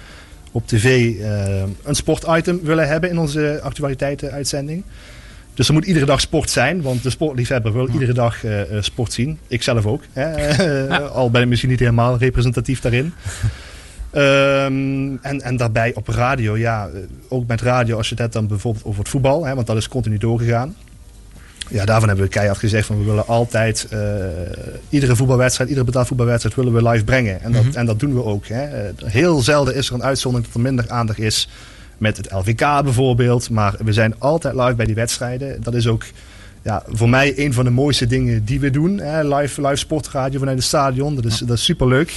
op 0.52 0.66
tv 0.66 1.14
uh, 1.14 1.62
een 1.82 1.94
sportitem 1.94 2.60
willen 2.62 2.88
hebben 2.88 3.10
in 3.10 3.18
onze 3.18 3.60
actualiteitenuitzending. 3.62 4.82
Dus 5.54 5.68
er 5.68 5.74
moet 5.74 5.84
iedere 5.84 6.06
dag 6.06 6.20
sport 6.20 6.50
zijn, 6.50 6.82
want 6.82 7.02
de 7.02 7.10
sportliefhebber 7.10 7.72
wil 7.72 7.88
iedere 7.88 8.12
dag 8.12 8.44
uh, 8.44 8.60
sport 8.80 9.12
zien. 9.12 9.38
Ik 9.46 9.62
zelf 9.62 9.86
ook. 9.86 10.02
Hè. 10.12 10.88
Al 11.08 11.30
ben 11.30 11.42
ik 11.42 11.48
misschien 11.48 11.70
niet 11.70 11.78
helemaal 11.78 12.18
representatief 12.18 12.80
daarin. 12.80 13.12
Um, 14.12 15.18
en, 15.22 15.40
en 15.40 15.56
daarbij 15.56 15.94
op 15.94 16.08
radio, 16.08 16.56
ja, 16.56 16.88
ook 17.28 17.46
met 17.46 17.60
radio, 17.60 17.96
als 17.96 18.08
je 18.08 18.14
het 18.14 18.22
hebt 18.22 18.32
dan 18.32 18.46
bijvoorbeeld 18.46 18.84
over 18.84 18.98
het 19.00 19.08
voetbal, 19.08 19.44
hè, 19.44 19.54
want 19.54 19.66
dat 19.66 19.76
is 19.76 19.88
continu 19.88 20.18
doorgegaan. 20.18 20.74
Ja, 21.70 21.84
daarvan 21.84 22.08
hebben 22.08 22.26
we 22.26 22.32
keihard 22.32 22.58
gezegd 22.58 22.86
van 22.86 22.98
we 22.98 23.04
willen 23.04 23.26
altijd 23.26 23.88
uh, 23.92 24.00
iedere 24.88 25.16
voetbalwedstrijd, 25.16 25.68
iedere 25.68 25.86
betaald 25.86 26.06
voetbalwedstrijd 26.06 26.56
willen 26.56 26.72
we 26.72 26.88
live 26.88 27.04
brengen. 27.04 27.40
En 27.40 27.52
dat, 27.52 27.62
mm 27.62 27.68
-hmm. 27.68 27.78
en 27.78 27.86
dat 27.86 28.00
doen 28.00 28.14
we 28.14 28.24
ook. 28.24 28.46
Hè. 28.46 28.90
Heel 29.04 29.40
zelden 29.40 29.74
is 29.74 29.88
er 29.88 29.94
een 29.94 30.02
uitzondering 30.02 30.46
dat 30.46 30.56
er 30.56 30.68
minder 30.68 30.90
aandacht 30.90 31.18
is 31.18 31.48
met 31.98 32.16
het 32.16 32.32
LVK 32.32 32.58
bijvoorbeeld. 32.58 33.50
Maar 33.50 33.74
we 33.84 33.92
zijn 33.92 34.14
altijd 34.18 34.54
live 34.54 34.74
bij 34.74 34.86
die 34.86 34.94
wedstrijden. 34.94 35.62
Dat 35.62 35.74
is 35.74 35.86
ook 35.86 36.04
ja, 36.62 36.82
voor 36.88 37.08
mij 37.08 37.32
een 37.36 37.52
van 37.52 37.64
de 37.64 37.70
mooiste 37.70 38.06
dingen 38.06 38.44
die 38.44 38.60
we 38.60 38.70
doen. 38.70 38.98
Hè. 38.98 39.36
Live, 39.36 39.60
live 39.60 39.76
sportradio 39.76 40.38
vanuit 40.38 40.56
het 40.56 40.66
stadion. 40.66 41.14
Dat 41.14 41.24
is, 41.24 41.38
dat 41.38 41.56
is 41.56 41.64
superleuk. 41.64 42.12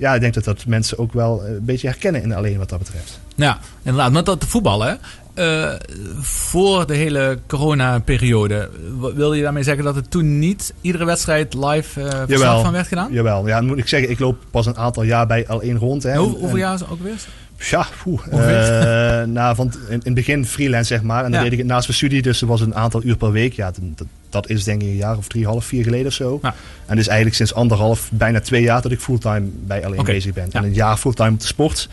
Ja, 0.00 0.14
ik 0.14 0.20
denk 0.20 0.34
dat 0.34 0.44
dat 0.44 0.66
mensen 0.66 0.98
ook 0.98 1.12
wel 1.12 1.44
een 1.46 1.64
beetje 1.64 1.86
herkennen 1.88 2.22
in 2.22 2.32
alleen 2.34 2.58
wat 2.58 2.68
dat 2.68 2.78
betreft. 2.78 3.20
Ja, 3.34 3.58
inderdaad. 3.82 4.12
Met 4.12 4.26
dat 4.26 4.44
voetballen. 4.44 4.98
Uh, 5.34 5.72
voor 6.20 6.86
de 6.86 6.94
hele 6.94 7.38
corona-periode, 7.46 8.70
wil 9.14 9.32
je 9.32 9.42
daarmee 9.42 9.62
zeggen 9.62 9.84
dat 9.84 9.94
het 9.94 10.10
toen 10.10 10.38
niet 10.38 10.74
iedere 10.80 11.04
wedstrijd 11.04 11.54
live 11.54 12.00
uh, 12.00 12.08
verslag 12.26 12.62
van 12.62 12.72
werd 12.72 12.86
gedaan? 12.86 13.12
Jawel, 13.12 13.46
ja, 13.46 13.60
moet 13.60 13.78
ik 13.78 13.88
zeggen, 13.88 14.10
ik 14.10 14.18
loop 14.18 14.36
pas 14.50 14.66
een 14.66 14.76
aantal 14.76 15.02
jaar 15.02 15.26
bij 15.26 15.44
L1 15.44 15.78
rond. 15.78 16.02
Hè, 16.02 16.16
Hoe, 16.16 16.38
hoeveel 16.38 16.58
jaar 16.58 16.74
is 16.74 16.80
het 16.80 16.90
ook 16.90 17.02
weer? 17.02 17.16
Ja, 17.56 17.86
poeh, 18.02 18.20
uh, 18.26 18.36
nou, 19.22 19.54
van 19.54 19.72
in, 19.88 19.92
in 19.92 20.00
het 20.04 20.14
begin 20.14 20.46
freelance 20.46 20.94
zeg 20.94 21.02
maar. 21.02 21.24
En 21.24 21.30
dan 21.30 21.38
ja. 21.38 21.42
deed 21.42 21.52
ik 21.52 21.58
het 21.58 21.66
naast 21.66 21.86
mijn 21.86 21.98
studie, 21.98 22.22
dus 22.22 22.40
er 22.40 22.46
was 22.46 22.60
een 22.60 22.74
aantal 22.74 23.04
uur 23.04 23.16
per 23.16 23.32
week. 23.32 23.52
Ja, 23.52 23.72
dat, 23.94 24.06
dat 24.30 24.48
is 24.48 24.64
denk 24.64 24.82
ik 24.82 24.88
een 24.88 24.96
jaar 24.96 25.16
of 25.16 25.28
drie, 25.28 25.46
half, 25.46 25.64
vier 25.64 25.84
geleden 25.84 26.06
of 26.06 26.12
zo. 26.12 26.38
Ja. 26.42 26.54
En 26.86 26.96
dus 26.96 27.06
eigenlijk 27.06 27.36
sinds 27.36 27.54
anderhalf, 27.54 28.10
bijna 28.12 28.40
twee 28.40 28.62
jaar 28.62 28.82
dat 28.82 28.92
ik 28.92 29.00
fulltime 29.00 29.48
bij 29.66 29.82
L1 29.82 29.86
okay. 29.86 30.04
bezig 30.04 30.34
ben. 30.34 30.48
Ja. 30.50 30.58
En 30.58 30.64
een 30.64 30.74
jaar 30.74 30.96
fulltime 30.96 31.30
op 31.30 31.40
de 31.40 31.46
sport. 31.46 31.88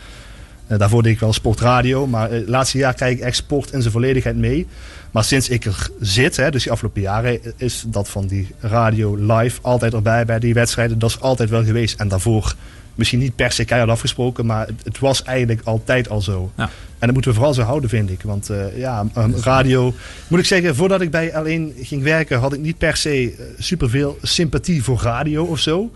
Uh, 0.68 0.78
daarvoor 0.78 1.02
deed 1.02 1.12
ik 1.12 1.20
wel 1.20 1.32
sportradio. 1.32 2.06
Maar 2.06 2.30
het 2.30 2.42
uh, 2.42 2.48
laatste 2.48 2.78
jaar 2.78 2.94
krijg 2.94 3.16
ik 3.16 3.20
echt 3.20 3.36
sport 3.36 3.72
in 3.72 3.80
zijn 3.80 3.92
volledigheid 3.92 4.36
mee. 4.36 4.66
Maar 5.10 5.24
sinds 5.24 5.48
ik 5.48 5.64
er 5.64 5.90
zit, 6.00 6.36
hè, 6.36 6.50
dus 6.50 6.62
die 6.62 6.72
afgelopen 6.72 7.00
jaren, 7.00 7.40
is 7.56 7.84
dat 7.86 8.08
van 8.08 8.26
die 8.26 8.48
radio 8.60 9.16
live 9.16 9.58
altijd 9.62 9.94
erbij 9.94 10.24
bij 10.24 10.38
die 10.38 10.54
wedstrijden. 10.54 10.98
Dat 10.98 11.10
is 11.10 11.20
altijd 11.20 11.50
wel 11.50 11.64
geweest. 11.64 12.00
En 12.00 12.08
daarvoor 12.08 12.54
misschien 12.94 13.18
niet 13.18 13.36
per 13.36 13.52
se 13.52 13.64
keihard 13.64 13.90
afgesproken, 13.92 14.46
maar 14.46 14.66
het, 14.66 14.84
het 14.84 14.98
was 14.98 15.22
eigenlijk 15.22 15.60
altijd 15.64 16.08
al 16.08 16.20
zo. 16.20 16.50
Ja. 16.56 16.70
En 16.98 17.06
dat 17.06 17.12
moeten 17.12 17.30
we 17.30 17.36
vooral 17.36 17.54
zo 17.54 17.62
houden, 17.62 17.90
vind 17.90 18.10
ik. 18.10 18.22
Want 18.22 18.50
uh, 18.50 18.78
ja, 18.78 19.06
um, 19.16 19.34
radio, 19.42 19.94
moet 20.28 20.38
ik 20.38 20.44
zeggen, 20.44 20.76
voordat 20.76 21.00
ik 21.00 21.10
bij 21.10 21.34
alleen 21.34 21.74
ging 21.82 22.02
werken, 22.02 22.38
had 22.38 22.52
ik 22.52 22.60
niet 22.60 22.78
per 22.78 22.96
se 22.96 23.22
uh, 23.22 23.38
superveel 23.58 24.18
sympathie 24.22 24.82
voor 24.82 25.00
radio 25.02 25.44
of 25.44 25.58
zo. 25.58 25.90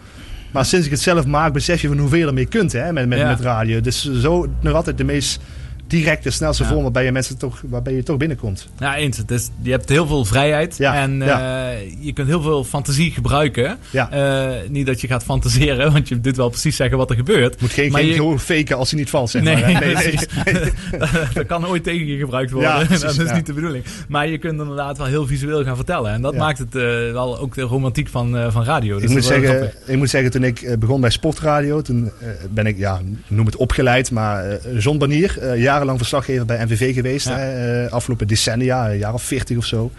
Maar 0.53 0.65
sinds 0.65 0.87
ik 0.87 0.93
het 0.93 1.01
zelf 1.01 1.27
maak, 1.27 1.53
besef 1.53 1.81
je 1.81 1.89
van 1.89 1.99
hoeveel 1.99 2.19
je 2.19 2.27
ermee 2.27 2.47
kunt 2.47 2.73
hè, 2.73 2.93
met, 2.93 3.09
met, 3.09 3.19
ja. 3.19 3.29
met 3.29 3.41
radio. 3.41 3.81
Dus 3.81 4.13
zo 4.13 4.47
nog 4.61 4.75
altijd 4.75 4.99
de 4.99 5.05
meest 5.05 5.41
direct 5.93 6.23
de 6.23 6.31
snelste 6.31 6.63
ja. 6.63 6.69
vorm 6.69 6.83
waarbij 6.83 7.05
je 7.05 7.13
mensen 7.13 7.39
toch, 7.39 7.63
waarbij 7.69 7.95
je 7.95 8.03
toch 8.03 8.17
binnenkomt. 8.17 8.69
Ja, 8.79 8.97
eens. 8.97 9.17
Het 9.17 9.31
is, 9.31 9.51
je 9.63 9.71
hebt 9.71 9.89
heel 9.89 10.07
veel 10.07 10.25
vrijheid 10.25 10.77
ja. 10.77 10.95
en 10.95 11.21
uh, 11.21 11.27
ja. 11.27 11.71
je 12.01 12.13
kunt 12.13 12.29
heel 12.29 12.43
veel 12.43 12.65
fantasie 12.65 13.11
gebruiken. 13.11 13.79
Ja. 13.91 14.09
Uh, 14.13 14.69
niet 14.69 14.87
dat 14.87 15.01
je 15.01 15.07
gaat 15.07 15.25
fantaseren, 15.25 15.93
want 15.93 16.09
je 16.09 16.21
doet 16.21 16.37
wel 16.37 16.49
precies 16.49 16.77
zeggen 16.77 16.99
wat 16.99 17.11
er 17.11 17.17
gebeurt. 17.17 17.61
Moet 17.61 17.73
geen, 17.73 17.93
maar 17.93 18.01
geen 18.01 18.31
je... 18.31 18.39
faken 18.39 18.77
als 18.77 18.91
hij 18.91 18.99
niet 18.99 19.11
valt, 19.11 19.31
zeg 19.31 19.43
nee, 19.43 19.57
maar. 19.57 19.71
Nee, 19.83 19.95
nee, 19.95 20.73
dat, 21.35 21.47
kan 21.47 21.67
ooit 21.67 21.85
tegen 21.85 22.07
je 22.07 22.19
gebruikt 22.19 22.51
worden. 22.51 22.87
Precies, 22.87 23.17
dat 23.17 23.27
is 23.27 23.33
niet 23.33 23.47
de 23.47 23.53
bedoeling. 23.53 23.85
Maar 24.09 24.29
je 24.29 24.39
kunt 24.39 24.61
inderdaad 24.61 24.99
wel 24.99 25.07
heel 25.07 25.27
visueel 25.27 25.65
gaan 25.65 25.77
vertellen. 25.77 26.13
En 26.13 26.23
dat 26.23 26.37
maakt 26.37 26.59
het 26.59 26.75
uh, 26.75 26.83
wel 27.13 27.39
ook 27.39 27.55
de 27.55 27.63
romantiek 27.63 28.09
van, 28.09 28.53
van 28.53 28.65
radio. 28.65 28.95
Dus 28.95 29.05
ik, 29.05 29.11
moet 29.11 29.25
zeggen, 29.25 29.73
ik 29.87 29.97
moet 29.97 30.11
zeggen, 30.11 30.31
toen 30.31 30.45
ik 30.45 30.77
begon 30.79 31.01
bij 31.01 31.11
Sportradio, 31.11 31.83
toen 31.83 32.11
ben 32.51 32.67
ik, 32.67 32.79
ja, 32.79 33.01
noem 33.29 33.47
het 33.47 33.57
opgeleid, 33.57 34.11
maar 34.11 34.59
John 34.79 34.99
Banier, 34.99 35.55
jarenlang 35.83 35.99
verslaggever 35.99 36.47
bij 36.47 36.65
MVV 36.65 36.95
geweest. 36.95 37.29
Ja. 37.29 37.39
Hè, 37.39 37.91
afgelopen 37.91 38.27
decennia, 38.27 38.91
een 38.91 38.99
jaar 38.99 39.15
of 39.15 39.23
40 39.23 39.57
of 39.57 39.65
zo. 39.65 39.91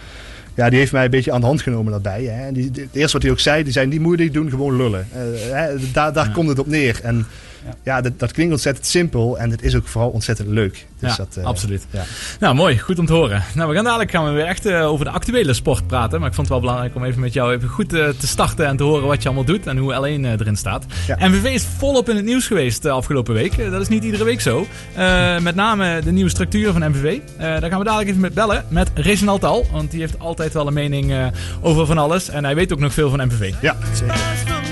Ja, 0.56 0.70
die 0.70 0.80
heeft 0.80 0.92
mij 0.92 1.04
een 1.04 1.10
beetje 1.10 1.32
aan 1.32 1.40
de 1.40 1.46
hand 1.46 1.62
genomen 1.62 1.92
daarbij. 1.92 2.24
Hè. 2.24 2.48
En 2.48 2.54
die, 2.54 2.72
het 2.74 2.96
eerste 2.96 3.14
wat 3.14 3.22
hij 3.22 3.32
ook 3.32 3.40
zei, 3.40 3.64
die 3.64 3.74
zei 3.74 3.88
niet 3.88 4.00
moeilijk 4.00 4.34
doen, 4.34 4.50
gewoon 4.50 4.78
lullen. 4.78 5.08
Hè, 5.52 5.76
daar 5.92 6.14
daar 6.14 6.28
ja. 6.28 6.34
komt 6.34 6.50
het 6.50 6.60
op 6.60 6.68
neer. 6.68 7.00
En 7.04 7.28
ja, 7.66 7.74
ja 7.84 8.02
dat, 8.02 8.20
dat, 8.20 8.32
klinkt 8.32 8.54
ontzettend 8.54 8.86
simpel 8.86 9.38
en 9.38 9.50
het 9.50 9.62
is 9.62 9.76
ook 9.76 9.88
vooral 9.88 10.10
ontzettend 10.10 10.48
leuk. 10.48 10.86
Dus 11.00 11.10
ja, 11.10 11.18
dat, 11.18 11.38
uh, 11.38 11.44
absoluut. 11.44 11.86
Ja. 11.90 12.04
Nou, 12.40 12.56
mooi. 12.56 12.80
Goed 12.80 13.00
om 13.00 13.06
te 13.06 13.14
horen. 13.14 13.44
Nou, 13.56 13.70
we 13.70 13.76
gaan 13.76 13.84
dadelijk 13.84 14.12
gaan 14.12 14.26
we 14.26 14.32
weer 14.32 14.46
echt 14.46 14.66
uh, 14.66 14.88
over 14.88 15.06
de 15.06 15.12
actuele 15.12 15.54
sport 15.54 15.88
praten. 15.88 16.20
Maar 16.20 16.30
ik 16.30 16.36
vond 16.36 16.48
het 16.48 16.58
wel 16.58 16.66
belangrijk 16.66 16.96
om 16.96 17.04
even 17.04 17.20
met 17.22 17.34
jou 17.34 17.54
even 17.54 17.70
goed 17.70 17.94
uh, 17.94 18.10
te 18.10 18.28
starten 18.28 18.66
en 18.66 18.78
te 18.78 18.84
horen 18.84 19.08
wat 19.08 19.22
je 19.22 19.28
allemaal 19.28 19.46
doet 19.46 19.68
en 19.68 19.78
hoe 19.78 19.94
alleen 19.94 20.26
erin 20.26 20.56
staat. 20.56 20.86
Ja. 21.08 21.28
MVV 21.28 21.44
is 21.44 21.66
volop 21.78 22.10
in 22.10 22.16
het 22.16 22.26
nieuws 22.26 22.48
geweest 22.48 22.82
de 22.82 22.90
afgelopen 22.90 23.34
week. 23.34 23.72
dat 23.72 23.82
is 23.82 23.88
niet 23.88 24.04
iedere 24.04 24.24
week 24.24 24.42
zo. 24.42 24.68
met 25.42 25.56
name 25.56 26.02
de 26.02 26.12
nieuwe 26.12 26.30
structuur 26.30 26.72
van 26.72 26.90
MVV. 26.90 27.20
daar 27.38 27.70
gaan 27.70 27.80
we 27.80 27.86
dadelijk 27.86 28.10
even 28.10 28.22
met 28.22 28.34
bellen 28.34 28.66
met 28.68 28.92
Reginald 28.94 29.44
Al. 29.44 29.66
Want 29.72 29.92
die 29.92 30.00
heeft 30.00 30.20
altijd 30.20 30.54
wel 30.54 30.68
een 30.68 30.74
mening 30.74 31.32
over 31.62 31.86
van 31.86 31.98
alles. 31.98 32.30
En 32.30 32.44
hij 32.44 32.56
weet 32.56 32.74
ook 32.74 32.80
nog 32.80 32.94
veel 32.94 33.10
van 33.10 33.26
MVV. 33.26 33.54
Ja, 33.62 33.76
zeker. 33.94 34.63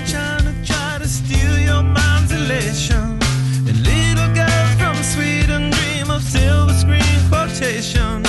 Elation. 2.44 3.18
And 3.68 3.76
little 3.86 4.30
girls 4.34 4.72
from 4.80 4.96
Sweden 5.02 5.70
dream 5.70 6.10
of 6.10 6.22
silver 6.22 6.72
screen 6.72 7.18
quotation. 7.28 8.22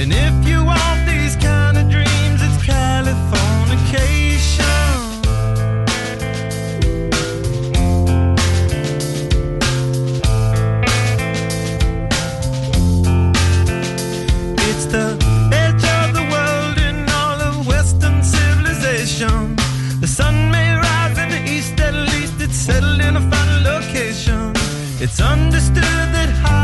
And 0.00 0.12
if 0.12 0.48
you 0.48 0.64
want 0.64 1.06
these 1.06 1.36
kind 1.36 1.76
of 1.76 1.90
dreams, 1.90 2.40
it's 2.46 2.58
Californication. 2.64 3.35
It's 25.08 25.20
understood 25.20 25.84
that 25.84 26.55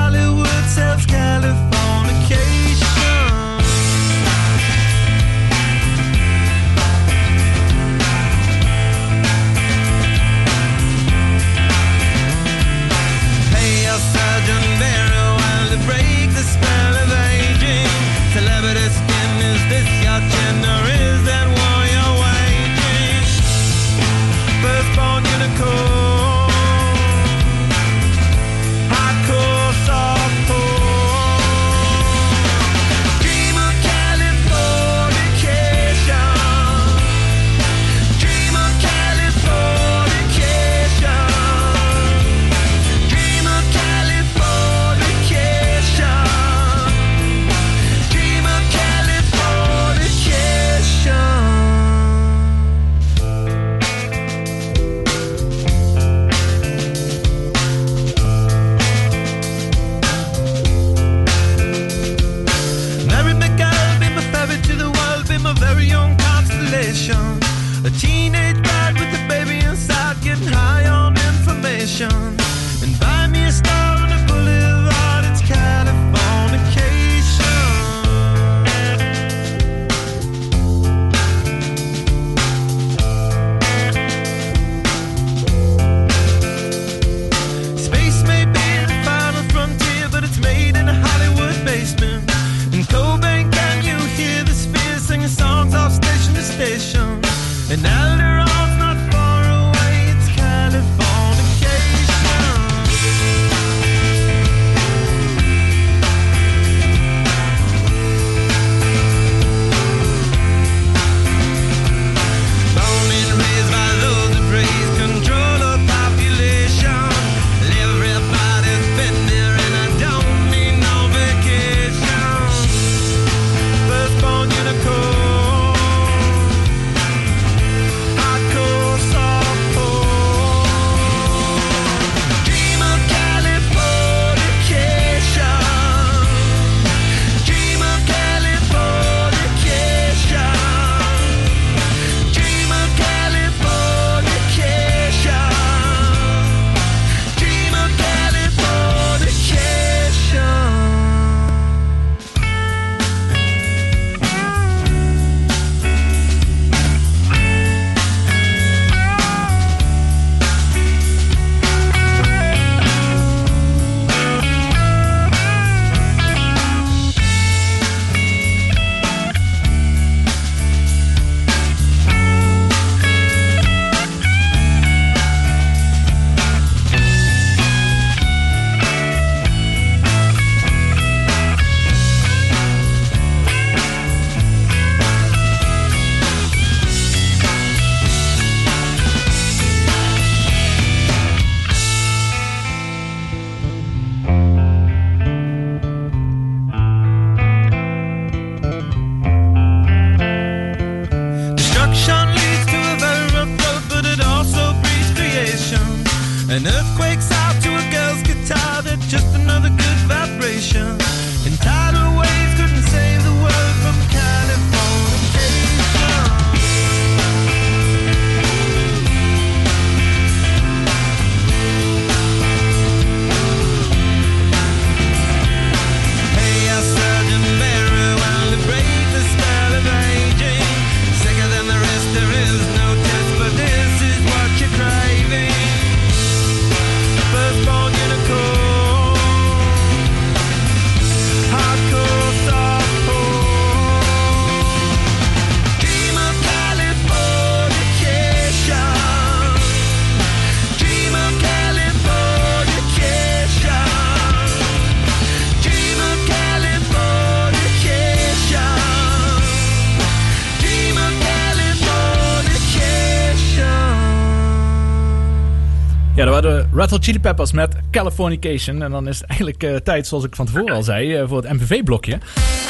Hot 266.92 267.05
Chili 267.05 267.20
Peppers 267.20 267.52
met 267.52 267.74
Californication. 267.90 268.83
En 268.83 268.90
dan 268.90 269.09
is 269.09 269.18
het 269.18 269.28
eigenlijk 269.28 269.62
uh, 269.62 269.76
tijd, 269.76 270.07
zoals 270.07 270.24
ik 270.24 270.37
van 270.37 270.46
tevoren 270.46 270.74
al 270.74 270.83
zei, 270.83 271.20
uh, 271.20 271.28
voor 271.28 271.42
het 271.42 271.52
MVV-blokje. 271.52 272.18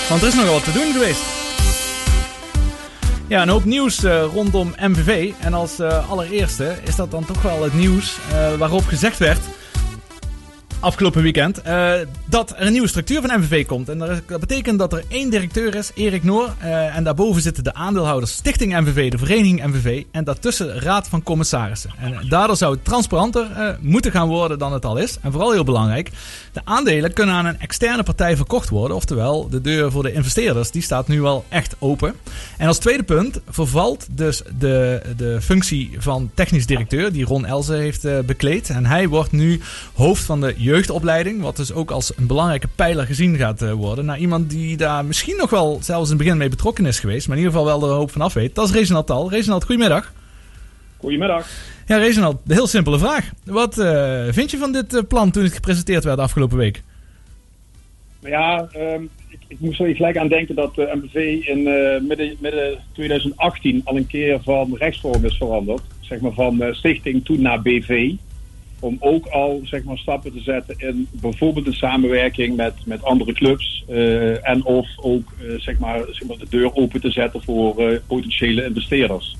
Want 0.08 0.22
er 0.22 0.28
is 0.28 0.34
nogal 0.34 0.52
wat 0.52 0.64
te 0.64 0.72
doen 0.72 0.92
geweest. 0.92 1.22
Ja, 3.26 3.42
een 3.42 3.48
hoop 3.48 3.64
nieuws 3.64 4.04
uh, 4.04 4.24
rondom 4.32 4.74
MVV. 4.80 5.32
En 5.40 5.54
als 5.54 5.80
allereerste 5.80 6.76
is 6.84 6.96
dat 6.96 7.10
dan 7.10 7.24
toch 7.24 7.42
wel 7.42 7.62
het 7.62 7.74
nieuws 7.74 8.18
waarop 8.58 8.84
gezegd 8.84 9.18
werd 9.18 9.40
afgelopen 10.82 11.22
weekend. 11.22 11.60
Uh, 11.66 11.92
dat 12.24 12.50
er 12.50 12.66
een 12.66 12.72
nieuwe 12.72 12.88
structuur 12.88 13.20
van 13.20 13.40
MVV 13.40 13.66
komt. 13.66 13.88
En 13.88 13.98
dat 13.98 14.40
betekent 14.40 14.78
dat 14.78 14.92
er 14.92 15.04
één 15.08 15.30
directeur 15.30 15.74
is, 15.74 15.90
Erik 15.94 16.24
Noor. 16.24 16.54
Uh, 16.62 16.96
en 16.96 17.04
daarboven 17.04 17.42
zitten 17.42 17.64
de 17.64 17.74
aandeelhouders 17.74 18.32
Stichting 18.32 18.80
MVV, 18.80 19.10
de 19.10 19.18
vereniging 19.18 19.64
MVV. 19.64 20.04
En 20.10 20.24
daartussen 20.24 20.80
Raad 20.80 21.08
van 21.08 21.22
Commissarissen. 21.22 21.90
En 21.98 22.28
daardoor 22.28 22.56
zou 22.56 22.72
het 22.74 22.84
transparanter 22.84 23.76
moeten 23.80 24.10
gaan 24.10 24.28
worden 24.28 24.58
dan 24.58 24.72
het 24.72 24.84
al 24.84 24.96
is. 24.96 25.18
En 25.20 25.32
vooral 25.32 25.52
heel 25.52 25.64
belangrijk, 25.64 26.10
de 26.52 26.60
aandelen 26.64 27.12
kunnen 27.12 27.34
aan 27.34 27.46
een 27.46 27.60
externe 27.60 28.02
partij 28.02 28.36
verkocht 28.36 28.68
worden. 28.68 28.96
Oftewel, 28.96 29.48
de 29.48 29.60
deur 29.60 29.90
voor 29.90 30.02
de 30.02 30.12
investeerders, 30.12 30.70
die 30.70 30.82
staat 30.82 31.08
nu 31.08 31.22
al 31.22 31.44
echt 31.48 31.76
open. 31.78 32.14
En 32.56 32.66
als 32.66 32.78
tweede 32.78 33.02
punt 33.02 33.40
vervalt 33.48 34.06
dus 34.10 34.42
de, 34.58 35.02
de 35.16 35.40
functie 35.40 35.90
van 35.98 36.30
technisch 36.34 36.66
directeur, 36.66 37.12
die 37.12 37.24
Ron 37.24 37.46
Elze 37.46 37.74
heeft 37.74 38.26
bekleed. 38.26 38.70
En 38.70 38.86
hij 38.86 39.08
wordt 39.08 39.32
nu 39.32 39.60
hoofd 39.94 40.24
van 40.24 40.40
de 40.40 40.54
jeugdopleiding. 40.72 41.42
Wat 41.42 41.56
dus 41.56 41.72
ook 41.72 41.90
als 41.90 42.16
een 42.16 42.26
belangrijke 42.26 42.68
pijler 42.74 43.06
gezien 43.06 43.36
gaat 43.36 43.62
eh, 43.62 43.72
worden. 43.72 44.04
Naar 44.04 44.18
iemand 44.18 44.50
die 44.50 44.76
daar 44.76 45.04
misschien 45.04 45.36
nog 45.36 45.50
wel 45.50 45.78
zelfs 45.82 46.10
in 46.10 46.16
het 46.16 46.24
begin 46.24 46.38
mee 46.38 46.48
betrokken 46.48 46.86
is 46.86 47.00
geweest. 47.00 47.28
Maar 47.28 47.36
in 47.36 47.42
ieder 47.42 47.58
geval 47.58 47.78
wel 47.78 47.88
er 47.88 47.96
hoop 47.96 48.10
van 48.10 48.20
af 48.20 48.32
weet. 48.32 48.54
Dat 48.54 48.68
is 48.68 48.74
Reginald 48.74 49.06
Tal. 49.06 49.30
Reginald, 49.30 49.64
goedemiddag. 49.64 50.12
Goedemiddag. 50.96 51.46
Ja, 51.86 51.96
Reginald, 51.96 52.36
een 52.46 52.54
heel 52.54 52.66
simpele 52.66 52.98
vraag. 52.98 53.30
Wat 53.44 53.78
uh, 53.78 54.24
vind 54.30 54.50
je 54.50 54.56
van 54.56 54.72
dit 54.72 54.94
uh, 54.94 55.00
plan 55.08 55.30
toen 55.30 55.42
het 55.42 55.52
gepresenteerd 55.52 56.04
werd 56.04 56.18
afgelopen 56.18 56.56
week? 56.56 56.82
Ja, 58.20 58.68
um, 58.76 59.10
ik, 59.28 59.38
ik, 59.48 59.60
moest 59.60 59.80
er 59.80 59.94
gelijk 59.94 60.16
aan 60.16 60.28
denken 60.28 60.54
dat 60.54 60.74
de 60.74 60.92
MBV 60.94 61.46
in 61.46 61.62
midden, 62.06 62.36
midden 62.38 62.78
2018 62.92 63.80
al 63.84 63.96
een 63.96 64.06
keer 64.06 64.40
van 64.42 64.76
rechtsvorm 64.78 65.24
is 65.24 65.36
veranderd. 65.36 65.82
Zeg 66.00 66.20
maar 66.20 66.32
van 66.32 66.62
stichting 66.72 67.24
toen 67.24 67.42
naar 67.42 67.62
BV 67.62 68.12
om 68.82 68.96
ook 69.00 69.26
al 69.26 69.60
zeg 69.64 69.84
maar, 69.84 69.98
stappen 69.98 70.32
te 70.32 70.40
zetten 70.40 70.74
in 70.78 71.08
bijvoorbeeld 71.10 71.64
de 71.64 71.72
samenwerking 71.72 72.56
met, 72.56 72.74
met 72.84 73.04
andere 73.04 73.32
clubs. 73.32 73.84
Uh, 73.88 74.48
en 74.48 74.64
of 74.64 74.88
ook 74.96 75.32
uh, 75.42 75.60
zeg 75.60 75.78
maar, 75.78 76.04
zeg 76.10 76.28
maar, 76.28 76.38
de 76.38 76.46
deur 76.48 76.74
open 76.76 77.00
te 77.00 77.10
zetten 77.10 77.42
voor 77.42 77.80
uh, 77.80 77.98
potentiële 78.06 78.64
investeerders. 78.64 79.36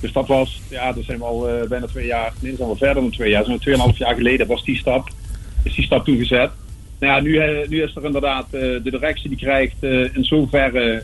Dus 0.00 0.12
dat 0.12 0.26
was, 0.26 0.60
ja, 0.70 0.92
dat 0.92 1.04
zijn 1.04 1.18
we 1.18 1.24
al 1.24 1.48
bijna 1.68 1.86
twee 1.86 2.06
jaar, 2.06 2.32
nee, 2.40 2.50
dat 2.50 2.58
zijn 2.58 2.70
we 2.70 2.76
verder 2.76 3.02
dan 3.02 3.10
twee 3.10 3.30
jaar. 3.30 3.44
Zo'n 3.44 3.58
tweeënhalf 3.58 3.98
jaar 3.98 4.14
geleden 4.14 4.46
was 4.46 4.64
die 4.64 4.76
stap, 4.76 5.08
is 5.62 5.74
die 5.74 5.84
stap 5.84 6.04
toen 6.04 6.18
gezet. 6.18 6.50
Nou 7.00 7.12
ja, 7.12 7.20
nu, 7.20 7.66
nu 7.68 7.82
is 7.82 7.96
er 7.96 8.04
inderdaad 8.04 8.50
de 8.50 8.80
directie 8.82 9.28
die 9.28 9.38
krijgt 9.38 9.82
in 10.12 10.24
zoverre. 10.24 11.02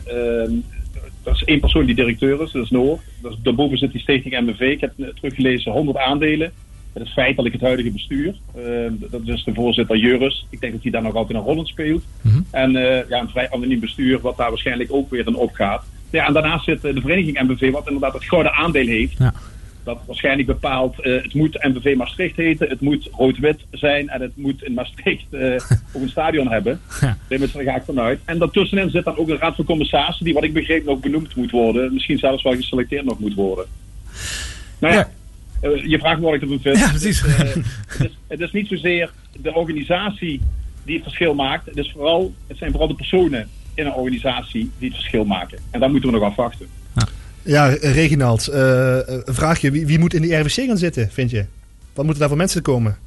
dat 1.23 1.35
is 1.35 1.43
één 1.43 1.59
persoon 1.59 1.85
die 1.85 1.95
directeur 1.95 2.41
is, 2.41 2.51
dat 2.51 2.63
is 2.63 2.69
Noor. 2.69 2.99
Dus 3.21 3.35
daarboven 3.43 3.77
zit 3.77 3.91
die 3.91 4.01
stichting 4.01 4.39
MBV. 4.39 4.59
Ik 4.59 4.81
heb 4.81 4.93
teruggelezen 4.97 5.71
100 5.71 5.97
aandelen. 5.97 6.51
Het 6.93 7.09
feitelijk 7.09 7.53
het 7.53 7.63
huidige 7.63 7.91
bestuur. 7.91 8.35
Uh, 8.57 8.91
dat 9.09 9.21
is 9.25 9.43
de 9.43 9.53
voorzitter 9.53 9.97
Juris. 9.97 10.45
Ik 10.49 10.61
denk 10.61 10.73
dat 10.73 10.81
hij 10.81 10.91
daar 10.91 11.01
nog 11.01 11.15
altijd 11.15 11.37
een 11.37 11.43
rol 11.43 11.57
in 11.57 11.65
speelt. 11.65 12.03
Mm 12.21 12.31
-hmm. 12.31 12.45
En 12.51 12.75
uh, 12.75 13.09
ja, 13.09 13.19
een 13.19 13.29
vrij 13.29 13.49
anoniem 13.51 13.79
bestuur, 13.79 14.19
wat 14.19 14.37
daar 14.37 14.49
waarschijnlijk 14.49 14.93
ook 14.93 15.09
weer 15.09 15.27
in 15.27 15.35
opgaat. 15.35 15.85
Ja, 16.09 16.27
en 16.27 16.33
daarnaast 16.33 16.65
zit 16.65 16.81
de 16.81 17.01
vereniging 17.01 17.41
MBV, 17.41 17.71
wat 17.71 17.87
inderdaad 17.87 18.13
het 18.13 18.23
gouden 18.23 18.53
aandeel 18.53 18.87
heeft. 18.87 19.17
Ja. 19.17 19.33
Dat 19.83 19.99
waarschijnlijk 20.05 20.47
bepaalt, 20.47 20.95
uh, 20.99 21.21
het 21.21 21.33
moet 21.33 21.63
MBV 21.63 21.95
Maastricht 21.97 22.35
heten, 22.35 22.69
het 22.69 22.81
moet 22.81 23.09
rood-wit 23.11 23.59
zijn 23.71 24.09
en 24.09 24.21
het 24.21 24.37
moet 24.37 24.63
in 24.63 24.73
Maastricht 24.73 25.25
ook 25.93 26.01
een 26.01 26.09
stadion 26.09 26.51
hebben. 26.51 26.79
Ja. 27.01 27.17
Daar 27.27 27.47
ga 27.49 27.75
ik 27.75 27.83
vanuit. 27.85 28.19
En 28.25 28.37
daartussenin 28.37 28.89
zit 28.89 29.03
dan 29.03 29.17
ook 29.17 29.29
een 29.29 29.37
raad 29.37 29.55
van 29.55 29.65
commissarissen, 29.65 30.25
die 30.25 30.33
wat 30.33 30.43
ik 30.43 30.53
begreep 30.53 30.85
nog 30.85 30.99
benoemd 30.99 31.35
moet 31.35 31.51
worden. 31.51 31.93
Misschien 31.93 32.17
zelfs 32.17 32.43
wel 32.43 32.55
geselecteerd 32.55 33.05
nog 33.05 33.19
moet 33.19 33.33
worden. 33.33 33.65
Nou 34.79 34.93
ja. 34.93 34.99
ja. 34.99 35.09
Uh, 35.63 35.85
je 35.85 35.99
vraagt 35.99 36.19
me 36.19 36.25
wat 36.25 36.33
ik 36.33 36.41
ervan 36.41 36.59
vind. 36.59 36.77
Ja, 36.77 36.89
precies. 36.89 37.21
Dus, 37.21 37.31
uh, 37.31 37.39
het, 37.39 37.55
is, 37.99 38.17
het, 38.27 38.39
is, 38.39 38.51
niet 38.51 38.67
zozeer 38.67 39.11
de 39.41 39.53
organisatie 39.53 40.41
die 40.85 40.95
het 40.95 41.03
verschil 41.03 41.33
maakt. 41.33 41.65
Het, 41.65 41.77
is 41.77 41.91
vooral, 41.91 42.33
het 42.47 42.57
zijn 42.57 42.71
vooral 42.71 42.87
de 42.87 42.95
personen 42.95 43.47
in 43.73 43.85
een 43.85 43.93
organisatie 43.93 44.71
die 44.77 44.87
het 44.87 44.97
verschil 44.97 45.25
maken. 45.25 45.57
En 45.71 45.79
daar 45.79 45.91
moeten 45.91 46.11
we 46.11 46.17
nog 46.17 46.25
afwachten. 46.29 46.67
Ja, 46.95 47.07
ja 47.41 47.77
Reginald, 47.81 48.49
uh, 48.49 48.99
vraag 49.25 49.59
je, 49.59 49.71
wie, 49.71 49.85
wie, 49.85 49.99
moet 49.99 50.13
in 50.13 50.21
die 50.21 50.35
RWC 50.35 50.51
gaan 50.51 50.77
zitten, 50.77 51.09
vind 51.11 51.31
je? 51.31 51.45
Wat 51.93 52.03
moeten 52.03 52.19
daar 52.19 52.29
voor 52.29 52.37
mensen 52.37 52.61
komen? 52.61 52.97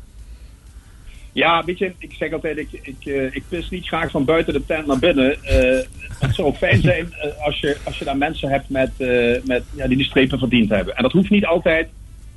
Ja, 1.33 1.64
weet 1.64 1.79
je, 1.79 1.92
ik 1.99 2.12
zeg 2.12 2.33
altijd, 2.33 2.59
ik, 2.59 2.69
ik, 2.83 3.05
ik 3.33 3.42
pis 3.49 3.69
niet 3.69 3.87
graag 3.87 4.11
van 4.11 4.25
buiten 4.25 4.53
de 4.53 4.66
tent 4.66 4.87
naar 4.87 4.99
binnen. 4.99 5.37
het 6.19 6.35
zou 6.35 6.55
fijn 6.55 6.81
zijn 6.81 7.14
als, 7.45 7.61
je, 7.61 7.77
als 7.83 7.99
je 7.99 8.05
daar 8.05 8.16
mensen 8.16 8.49
hebt 8.49 8.69
met, 8.69 8.90
met, 9.45 9.62
ja, 9.75 9.87
die 9.87 9.97
die 9.97 10.07
strepen 10.07 10.38
verdiend 10.38 10.71
hebben. 10.71 10.97
En 10.97 11.03
dat 11.03 11.12
hoeft 11.12 11.31
niet 11.31 11.47
altijd 11.47 11.88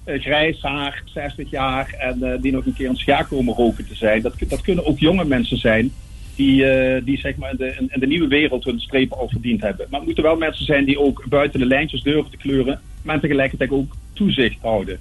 uh, 0.09 0.21
grijs 0.21 0.61
haar, 0.61 1.03
60 1.05 1.49
jaar 1.49 1.93
en 1.99 2.17
uh, 2.21 2.33
die 2.41 2.51
nog 2.51 2.65
een 2.65 2.73
keer 2.73 2.89
een 2.89 2.95
schaar 2.95 3.27
komen 3.27 3.55
roken 3.55 3.87
te 3.87 3.95
zijn. 3.95 4.21
Dat, 4.21 4.33
dat 4.47 4.61
kunnen 4.61 4.85
ook 4.85 4.99
jonge 4.99 5.25
mensen 5.25 5.57
zijn 5.57 5.91
die, 6.35 6.63
uh, 6.63 7.01
die 7.05 7.17
zeg 7.17 7.35
maar 7.35 7.51
in 7.51 7.57
de, 7.57 7.87
in 7.89 7.99
de 7.99 8.07
nieuwe 8.07 8.27
wereld 8.27 8.63
hun 8.63 8.79
strepen 8.79 9.17
al 9.17 9.29
verdiend 9.29 9.61
hebben. 9.61 9.87
Maar 9.89 9.99
het 9.99 10.07
moeten 10.07 10.23
wel 10.23 10.37
mensen 10.37 10.65
zijn 10.65 10.85
die 10.85 10.99
ook 10.99 11.25
buiten 11.29 11.59
de 11.59 11.65
lijntjes 11.65 12.01
durven 12.01 12.31
te 12.31 12.37
kleuren, 12.37 12.81
maar 13.01 13.19
tegelijkertijd 13.19 13.71
ook 13.71 13.95
toezicht 14.13 14.57
houden. 14.61 14.99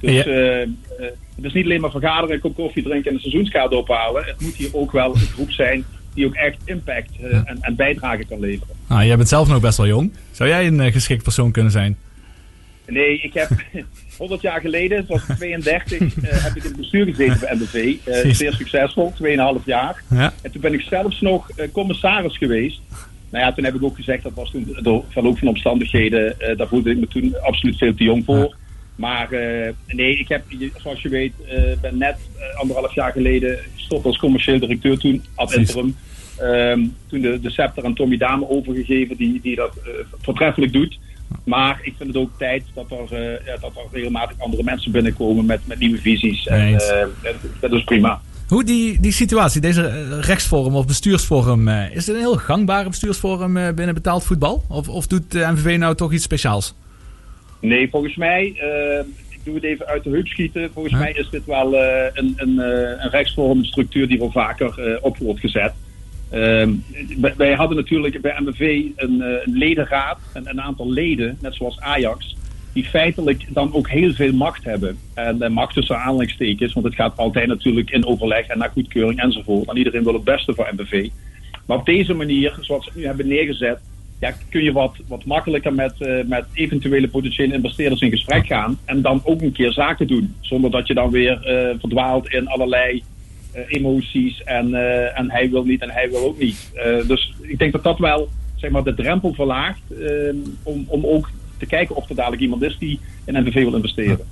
Dus 0.00 0.24
ja. 0.24 0.30
het 1.36 1.44
is 1.44 1.52
niet 1.52 1.64
alleen 1.64 1.80
maar 1.80 1.90
vergaderen, 1.90 2.34
een 2.34 2.40
kop 2.40 2.54
koffie 2.54 2.82
drinken 2.82 3.08
en 3.08 3.14
een 3.14 3.20
seizoenskaart 3.20 3.74
ophalen. 3.74 4.24
Het 4.24 4.40
moet 4.40 4.54
hier 4.54 4.76
ook 4.76 4.92
wel 4.92 5.14
een 5.14 5.20
groep 5.20 5.50
zijn 5.50 5.84
die 6.14 6.26
ook 6.26 6.34
echt 6.34 6.58
impact 6.64 7.10
en, 7.44 7.58
en 7.60 7.76
bijdrage 7.76 8.24
kan 8.24 8.40
leveren. 8.40 8.74
Ah, 8.86 9.04
jij 9.04 9.16
bent 9.16 9.28
zelf 9.28 9.48
nog 9.48 9.60
best 9.60 9.76
wel 9.76 9.86
jong. 9.86 10.12
Zou 10.30 10.48
jij 10.48 10.66
een 10.66 10.92
geschikt 10.92 11.22
persoon 11.22 11.52
kunnen 11.52 11.72
zijn? 11.72 11.96
Nee, 12.90 13.20
ik 13.20 13.34
heb 13.34 13.48
100 14.18 14.40
jaar 14.42 14.60
geleden, 14.60 15.04
zoals 15.06 15.22
32, 15.36 16.00
uh, 16.00 16.06
heb 16.16 16.56
ik 16.56 16.62
in 16.62 16.68
het 16.68 16.76
bestuur 16.76 17.06
gezeten 17.06 17.40
bij 17.40 17.54
MBV. 17.54 17.74
Uh, 18.26 18.34
zeer 18.34 18.52
succesvol, 18.52 19.12
2,5 19.58 19.64
jaar. 19.64 20.02
Ja. 20.10 20.32
En 20.42 20.50
toen 20.52 20.60
ben 20.60 20.72
ik 20.72 20.80
zelfs 20.80 21.20
nog 21.20 21.50
uh, 21.56 21.66
commissaris 21.72 22.36
geweest. 22.36 22.80
Nou 23.30 23.44
ja, 23.44 23.52
toen 23.52 23.64
heb 23.64 23.74
ik 23.74 23.82
ook 23.82 23.96
gezegd, 23.96 24.22
dat 24.22 24.34
was 24.34 24.50
toen 24.50 24.76
door 24.82 25.04
verloop 25.08 25.38
van 25.38 25.48
omstandigheden, 25.48 26.36
daar 26.56 26.68
voelde 26.68 26.90
ik 26.90 26.96
me 26.96 27.08
toen 27.08 27.40
absoluut 27.42 27.76
veel 27.76 27.94
te 27.94 28.04
jong 28.04 28.24
voor. 28.24 28.36
Ja. 28.36 28.54
Maar 28.94 29.28
nee, 29.86 30.18
ik 30.18 30.28
heb, 30.28 30.42
zoals 30.76 31.02
je 31.02 31.08
weet, 31.08 31.32
ben 31.80 31.98
net 31.98 32.16
anderhalf 32.54 32.94
jaar 32.94 33.12
geleden 33.12 33.58
gestopt 33.74 34.04
als 34.04 34.18
commercieel 34.18 34.58
directeur 34.58 34.98
toen, 34.98 35.24
ad 35.34 35.54
interim. 35.54 35.96
Um, 36.42 36.94
toen 37.06 37.20
de, 37.20 37.40
de 37.40 37.50
scepter 37.50 37.84
aan 37.84 37.94
Tommy 37.94 38.16
Dame 38.16 38.48
overgegeven, 38.48 39.16
die, 39.16 39.40
die 39.42 39.56
dat 39.56 39.76
voortreffelijk 40.20 40.72
doet. 40.72 40.98
Maar 41.44 41.80
ik 41.82 41.94
vind 41.96 42.08
het 42.08 42.22
ook 42.22 42.30
tijd 42.38 42.64
dat 42.74 42.90
er, 42.90 43.20
uh, 43.20 43.46
ja, 43.46 43.56
dat 43.60 43.76
er 43.76 43.82
regelmatig 43.92 44.38
andere 44.38 44.62
mensen 44.62 44.92
binnenkomen 44.92 45.44
met, 45.44 45.60
met 45.66 45.78
nieuwe 45.78 45.98
visies. 45.98 46.46
En, 46.46 46.72
uh, 46.72 47.30
dat 47.60 47.72
is 47.72 47.84
prima. 47.84 48.20
Hoe 48.48 48.64
die, 48.64 49.00
die 49.00 49.12
situatie, 49.12 49.60
deze 49.60 50.18
rechtsvorm 50.20 50.74
of 50.74 50.86
bestuursvorm, 50.86 51.68
uh, 51.68 51.90
is 51.90 52.06
het 52.06 52.14
een 52.14 52.22
heel 52.22 52.36
gangbare 52.36 52.88
bestuursvorm 52.88 53.52
binnen 53.54 53.94
betaald 53.94 54.24
voetbal? 54.24 54.64
Of, 54.68 54.88
of 54.88 55.06
doet 55.06 55.30
de 55.30 55.46
MVV 55.52 55.78
nou 55.78 55.94
toch 55.94 56.12
iets 56.12 56.24
speciaals? 56.24 56.74
Nee, 57.60 57.90
volgens 57.90 58.16
mij, 58.16 58.44
ik 59.28 59.40
doe 59.44 59.54
het 59.54 59.64
even 59.64 59.86
uit 59.86 60.04
de 60.04 60.10
heup 60.10 60.26
schieten. 60.26 60.70
Volgens 60.72 60.94
mij 60.94 61.12
is 61.12 61.30
dit 61.30 61.44
wel 61.44 61.74
een, 61.74 62.34
een, 62.36 62.58
een 62.58 63.10
rechtsvormstructuur 63.10 64.08
die 64.08 64.18
wel 64.18 64.30
vaker 64.30 64.98
op 65.02 65.18
wordt 65.18 65.40
gezet. 65.40 65.72
Uh, 66.32 66.68
wij 67.36 67.54
hadden 67.54 67.76
natuurlijk 67.76 68.20
bij 68.20 68.36
MBV 68.38 68.84
een, 68.96 69.14
uh, 69.14 69.26
een 69.44 69.52
ledenraad 69.52 70.18
en 70.32 70.48
een 70.48 70.60
aantal 70.60 70.90
leden, 70.90 71.38
net 71.40 71.54
zoals 71.54 71.80
Ajax, 71.80 72.36
die 72.72 72.84
feitelijk 72.84 73.46
dan 73.48 73.74
ook 73.74 73.88
heel 73.88 74.12
veel 74.12 74.32
macht 74.32 74.64
hebben. 74.64 74.98
En 75.14 75.36
uh, 75.40 75.48
macht 75.48 75.74
tussen 75.74 75.98
aanleidingstekens, 75.98 76.72
want 76.72 76.86
het 76.86 76.94
gaat 76.94 77.16
altijd 77.16 77.46
natuurlijk 77.46 77.90
in 77.90 78.06
overleg 78.06 78.46
en 78.46 78.58
naar 78.58 78.70
goedkeuring 78.70 79.20
enzovoort. 79.20 79.68
En 79.68 79.76
iedereen 79.76 80.04
wil 80.04 80.12
het 80.12 80.24
beste 80.24 80.54
voor 80.54 80.68
MBV. 80.72 81.08
Maar 81.66 81.76
op 81.78 81.86
deze 81.86 82.14
manier, 82.14 82.58
zoals 82.60 82.84
we 82.84 83.00
nu 83.00 83.06
hebben 83.06 83.28
neergezet, 83.28 83.78
ja, 84.20 84.34
kun 84.48 84.62
je 84.62 84.72
wat, 84.72 84.96
wat 85.08 85.24
makkelijker 85.24 85.74
met, 85.74 85.94
uh, 85.98 86.24
met 86.24 86.44
eventuele 86.52 87.08
potentiële 87.08 87.54
investeerders 87.54 88.00
in 88.00 88.10
gesprek 88.10 88.46
gaan. 88.46 88.78
En 88.84 89.02
dan 89.02 89.20
ook 89.24 89.40
een 89.40 89.52
keer 89.52 89.72
zaken 89.72 90.06
doen. 90.06 90.34
Zonder 90.40 90.70
dat 90.70 90.86
je 90.86 90.94
dan 90.94 91.10
weer 91.10 91.38
verdwaalt 91.80 92.32
in 92.32 92.48
allerlei 92.48 93.02
emoties 93.52 94.42
en, 94.42 94.68
uh, 94.68 95.18
en 95.18 95.30
hij 95.30 95.50
wil 95.50 95.64
niet 95.64 95.80
en 95.80 95.90
hij 95.90 96.10
wil 96.10 96.24
ook 96.24 96.38
niet. 96.38 96.70
Uh, 96.74 97.08
dus 97.08 97.34
ik 97.40 97.58
denk 97.58 97.72
dat 97.72 97.82
dat 97.82 97.98
wel 97.98 98.28
zeg 98.56 98.70
maar, 98.70 98.84
de 98.84 98.94
drempel 98.94 99.34
verlaagt 99.34 99.80
om, 100.62 100.84
om 100.88 101.06
ook 101.06 101.30
te 101.58 101.66
kijken 101.66 101.96
of 101.96 102.08
er 102.08 102.14
dadelijk 102.14 102.42
iemand 102.42 102.62
is 102.62 102.76
die 102.78 103.00
in 103.24 103.42
NVV 103.42 103.54
wil 103.54 103.74
investeren. 103.74 104.26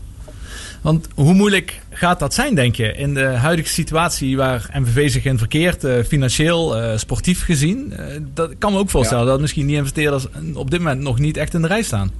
Want 0.82 1.08
hoe 1.14 1.34
moeilijk 1.34 1.80
gaat 1.90 2.18
dat 2.18 2.34
zijn, 2.34 2.54
denk 2.54 2.74
je, 2.74 2.92
in 2.92 3.14
de 3.14 3.24
huidige 3.24 3.68
situatie 3.68 4.36
waar 4.36 4.70
MVV 4.72 5.10
zich 5.10 5.24
in 5.24 5.38
verkeert, 5.38 5.84
uh, 5.84 6.02
financieel, 6.02 6.82
uh, 6.82 6.96
sportief 6.96 7.44
gezien? 7.44 7.92
Uh, 7.92 8.04
dat 8.34 8.58
kan 8.58 8.72
me 8.72 8.78
ook 8.78 8.90
voorstellen 8.90 9.24
ja. 9.24 9.30
dat 9.30 9.40
misschien 9.40 9.66
die 9.66 9.76
investeerders 9.76 10.26
op 10.54 10.70
dit 10.70 10.80
moment 10.80 11.00
nog 11.00 11.18
niet 11.18 11.36
echt 11.36 11.54
in 11.54 11.62
de 11.62 11.68
rij 11.68 11.82
staan. 11.82 12.10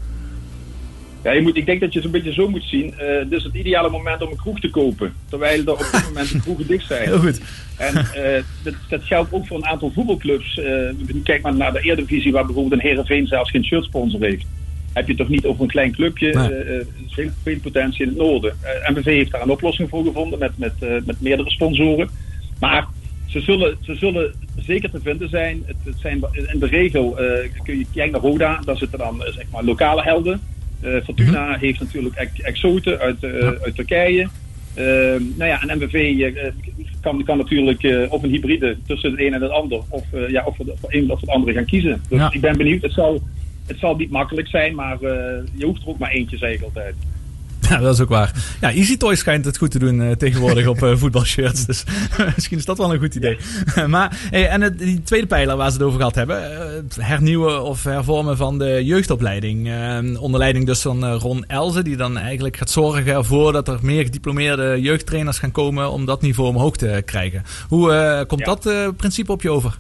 Ja, 1.23 1.33
je 1.33 1.41
moet, 1.41 1.57
ik 1.57 1.67
denk 1.67 1.81
dat 1.81 1.93
je 1.93 1.99
het 1.99 2.07
een 2.07 2.13
beetje 2.13 2.33
zo 2.33 2.49
moet 2.49 2.65
zien. 2.65 2.95
Uh, 2.99 2.99
dit 2.99 3.33
is 3.33 3.45
het 3.45 3.55
ideale 3.55 3.91
moment 3.91 4.23
om 4.23 4.31
een 4.31 4.37
kroeg 4.37 4.61
te 4.61 4.71
kopen. 4.71 5.13
Terwijl 5.29 5.65
er 5.65 5.73
op 5.73 5.89
dit 5.93 6.05
moment 6.05 6.33
de 6.33 6.41
kroegen 6.41 6.67
dicht 6.67 6.87
zijn. 6.87 7.09
Heel 7.09 7.19
goed. 7.19 7.41
En 7.77 7.95
uh, 7.95 8.43
dat, 8.63 8.75
dat, 8.89 9.05
geldt 9.05 9.33
ook 9.33 9.47
voor 9.47 9.57
een 9.57 9.67
aantal 9.67 9.91
voetbalclubs. 9.95 10.57
Uh, 10.57 10.91
kijk 11.23 11.43
maar 11.43 11.55
naar 11.55 11.73
de 11.73 11.81
Eredivisie, 11.81 12.33
waar 12.33 12.45
bijvoorbeeld 12.45 12.75
een 12.75 12.89
Herenveen 12.89 13.27
zelfs 13.27 13.51
geen 13.51 13.65
shirtsponsor 13.65 14.21
heeft. 14.21 14.47
Heb 14.93 15.09
je 15.09 15.15
toch 15.15 15.29
niet 15.29 15.45
over 15.45 15.63
een 15.63 15.69
klein 15.69 15.93
clubje. 15.93 16.33
Veel, 17.09 17.31
veel 17.43 17.59
potentie 17.59 18.03
in 18.03 18.09
het 18.09 18.19
noorden. 18.19 18.57
MVV 18.89 19.05
heeft 19.05 19.31
daar 19.31 19.43
een 19.43 19.51
oplossing 19.51 19.89
voor 19.89 20.05
gevonden 20.05 20.39
met, 20.39 20.59
met, 20.59 21.05
met 21.07 21.21
meerdere 21.21 21.51
sponsoren. 21.51 22.09
Maar 22.61 22.87
ze 23.27 23.41
zullen, 23.41 23.77
ze 23.81 23.95
zullen 23.95 24.35
zeker 24.57 24.91
te 24.91 25.01
vinden 25.01 25.29
zijn. 25.29 25.63
Het, 25.67 25.77
het 25.85 26.01
zijn 26.01 26.25
in 26.33 26.59
de 26.59 26.67
regel 26.67 27.11
kun 27.63 27.79
je 27.79 27.87
kijken 27.95 28.13
naar 28.13 28.31
Roda, 28.31 28.61
daar 28.65 28.77
zitten 28.77 28.99
dan 28.99 29.23
zeg 29.27 29.45
maar 29.51 29.65
lokale 29.65 30.03
helden. 30.03 30.41
Uh, 30.85 31.03
Fortuna 31.05 31.45
mm 31.45 31.51
-hmm. 31.51 31.61
heeft 31.61 31.81
natuurlijk 31.81 32.15
ex 32.15 32.41
exoten 32.41 32.99
uit, 32.99 33.21
ja. 33.21 33.29
uit 33.63 33.75
Turkije. 33.75 34.29
Uh, 34.79 34.85
nou 35.37 35.51
ja, 35.51 35.63
en 35.63 35.79
MVV 35.79 36.33
kan, 37.01 37.25
kan 37.25 37.39
natuurlijk 37.39 38.09
of 38.09 38.23
een 38.23 38.31
hybride 38.31 38.77
tussen 38.87 39.11
het 39.11 39.21
een 39.21 39.35
en 39.35 39.43
het 39.43 39.51
ander, 39.51 39.81
of, 39.89 40.05
ja, 40.29 40.45
of, 40.45 40.57
voor 40.57 40.93
een 40.93 41.11
of 41.11 41.21
het 41.21 41.31
andere 41.31 41.53
gaan 41.53 41.65
kiezen. 41.65 42.03
Dus 42.09 42.19
ja. 42.19 42.33
ik 42.33 42.41
ben 42.41 42.57
benieuwd. 42.57 42.83
Het 42.83 42.93
zal, 42.93 43.23
het 43.67 43.79
zal 43.79 43.97
niet 43.97 44.11
makkelijk 44.11 44.49
zijn, 44.49 44.75
maar 44.75 44.99
je 45.55 45.65
hoeft 45.65 45.83
er 45.83 45.89
ook 45.89 45.99
maar 45.99 46.11
eentje, 46.11 46.37
zeg 46.37 46.53
ik 46.53 46.63
altijd. 46.63 46.95
Ja, 47.61 47.79
dat 47.79 47.95
is 47.95 48.01
ook 48.01 48.09
waar. 48.09 48.33
Ja, 48.61 48.73
Easy 48.73 48.97
Toys 48.97 49.19
schijnt 49.19 49.45
het 49.45 49.57
goed 49.57 49.71
te 49.71 49.79
doen 49.79 50.01
uh, 50.01 50.11
tegenwoordig 50.11 50.67
op 50.67 50.83
uh, 50.83 50.97
voetbalshirts. 50.97 51.67
Dus 51.67 51.85
misschien 52.35 52.59
is 52.59 52.65
dat 52.65 52.79
wel 52.79 52.93
een 52.93 52.99
goed 52.99 53.15
idee. 53.15 53.39
maar, 53.87 54.19
hey, 54.31 54.49
en 54.49 54.61
het, 54.61 54.79
die 54.79 55.03
tweede 55.03 55.27
pijler 55.27 55.57
waar 55.57 55.71
ze 55.71 55.77
het 55.77 55.87
over 55.87 55.99
gehad 55.99 56.15
hebben. 56.15 56.43
het 56.75 56.97
hernieuwen 57.01 57.63
of 57.63 57.85
hervormen 57.85 58.37
van 58.37 58.59
de 58.59 58.85
jeugdopleiding. 58.85 59.71
onder 60.19 60.41
leiding 60.41 60.67
dus 60.67 60.81
van 60.81 61.13
Ron 61.13 61.45
Elze. 61.47 61.83
Die 61.83 61.97
dan 61.97 62.19
eigenlijk 62.19 62.57
gaat 62.57 62.71
zorgen 62.71 63.07
ervoor 63.07 63.53
dat 63.53 63.69
er 63.69 63.79
meer 63.83 64.05
gediplomeerde 64.05 64.81
jeugdtrainers 64.81 65.39
gaan 65.39 65.53
komen. 65.53 65.91
Om 65.91 66.05
dat 66.05 66.23
niveau 66.23 66.49
omhoog 66.49 66.77
te 66.77 67.03
krijgen. 67.05 67.43
Hoe 67.69 68.25
komt 68.27 68.47
ja. 68.47 68.57
dat 68.57 68.97
principe 68.97 69.33
op 69.33 69.43
je 69.43 69.51
over? 69.51 69.79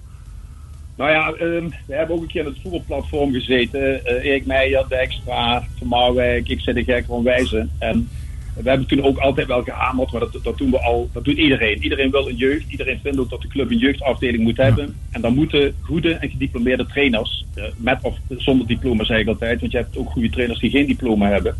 Nou 0.98 1.10
ja, 1.10 1.34
um, 1.40 1.70
we 1.86 1.94
hebben 1.94 2.16
ook 2.16 2.22
een 2.22 2.28
keer 2.28 2.40
in 2.40 2.48
het 2.48 2.58
voetbalplatform 2.62 3.32
gezeten. 3.32 3.80
Uh, 3.80 4.24
Erik 4.24 4.46
Meijer, 4.46 4.84
Dijkstra, 4.88 5.66
Van 5.78 5.86
Marwijk, 5.86 6.48
ik 6.48 6.60
zit 6.60 6.74
de 6.74 6.84
gek 6.84 7.04
van 7.04 7.22
Wijzen. 7.22 7.70
En 7.78 8.08
we 8.54 8.68
hebben 8.68 8.86
toen 8.86 9.02
ook 9.02 9.18
altijd 9.18 9.46
wel 9.46 9.62
gehamerd, 9.62 10.10
maar 10.10 10.20
dat, 10.20 10.38
dat 10.42 10.58
doen 10.58 10.70
we 10.70 10.80
al, 10.80 11.08
dat 11.12 11.24
doet 11.24 11.36
iedereen. 11.36 11.82
Iedereen 11.82 12.10
wil 12.10 12.28
een 12.28 12.36
jeugd, 12.36 12.70
iedereen 12.70 13.00
vindt 13.02 13.18
ook 13.18 13.30
dat 13.30 13.42
de 13.42 13.48
club 13.48 13.70
een 13.70 13.78
jeugdafdeling 13.78 14.42
moet 14.42 14.56
hebben. 14.56 14.84
Ja. 14.84 14.92
En 15.10 15.20
dan 15.20 15.34
moeten 15.34 15.74
goede 15.80 16.12
en 16.12 16.30
gediplomeerde 16.30 16.86
trainers, 16.86 17.46
uh, 17.56 17.64
met 17.76 17.98
of 18.02 18.16
zonder 18.36 18.66
diploma 18.66 19.04
zeg 19.04 19.18
ik 19.18 19.28
altijd, 19.28 19.60
want 19.60 19.72
je 19.72 19.78
hebt 19.78 19.96
ook 19.96 20.10
goede 20.10 20.30
trainers 20.30 20.60
die 20.60 20.70
geen 20.70 20.86
diploma 20.86 21.28
hebben 21.28 21.56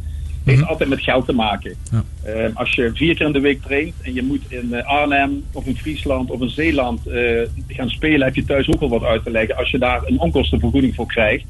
heeft 0.49 0.61
mm-hmm. 0.61 0.73
altijd 0.73 0.89
met 0.89 1.03
geld 1.03 1.27
te 1.27 1.33
maken. 1.33 1.75
Ja. 1.91 2.05
Uh, 2.27 2.57
als 2.57 2.75
je 2.75 2.91
vier 2.95 3.15
keer 3.15 3.27
in 3.27 3.33
de 3.33 3.41
week 3.41 3.63
traint 3.63 3.95
en 4.03 4.15
je 4.15 4.23
moet 4.23 4.43
in 4.49 4.69
uh, 4.71 4.87
Arnhem 4.87 5.45
of 5.53 5.67
in 5.67 5.77
Friesland 5.77 6.31
of 6.31 6.41
in 6.41 6.51
Zeeland 6.51 7.01
uh, 7.09 7.41
gaan 7.67 7.89
spelen, 7.89 8.27
heb 8.27 8.35
je 8.35 8.45
thuis 8.45 8.69
ook 8.69 8.81
wel 8.81 8.89
wat 8.89 9.03
uit 9.03 9.25
te 9.25 9.31
leggen 9.31 9.57
als 9.57 9.71
je 9.71 9.79
daar 9.79 10.03
een 10.07 10.21
onkostenvergoeding 10.21 10.95
voor 10.95 11.07
krijgt 11.07 11.45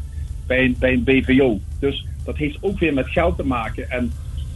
bij 0.47 0.65
een, 0.65 0.77
bij 0.79 0.93
een 0.93 1.05
BVO. 1.05 1.59
Dus 1.81 2.07
dat 2.25 2.37
heeft 2.37 2.59
ook 2.61 2.79
weer 2.79 2.95
met 2.95 3.09
geld 3.09 3.37
te 3.37 3.45
maken. 3.45 3.91
En 3.91 4.13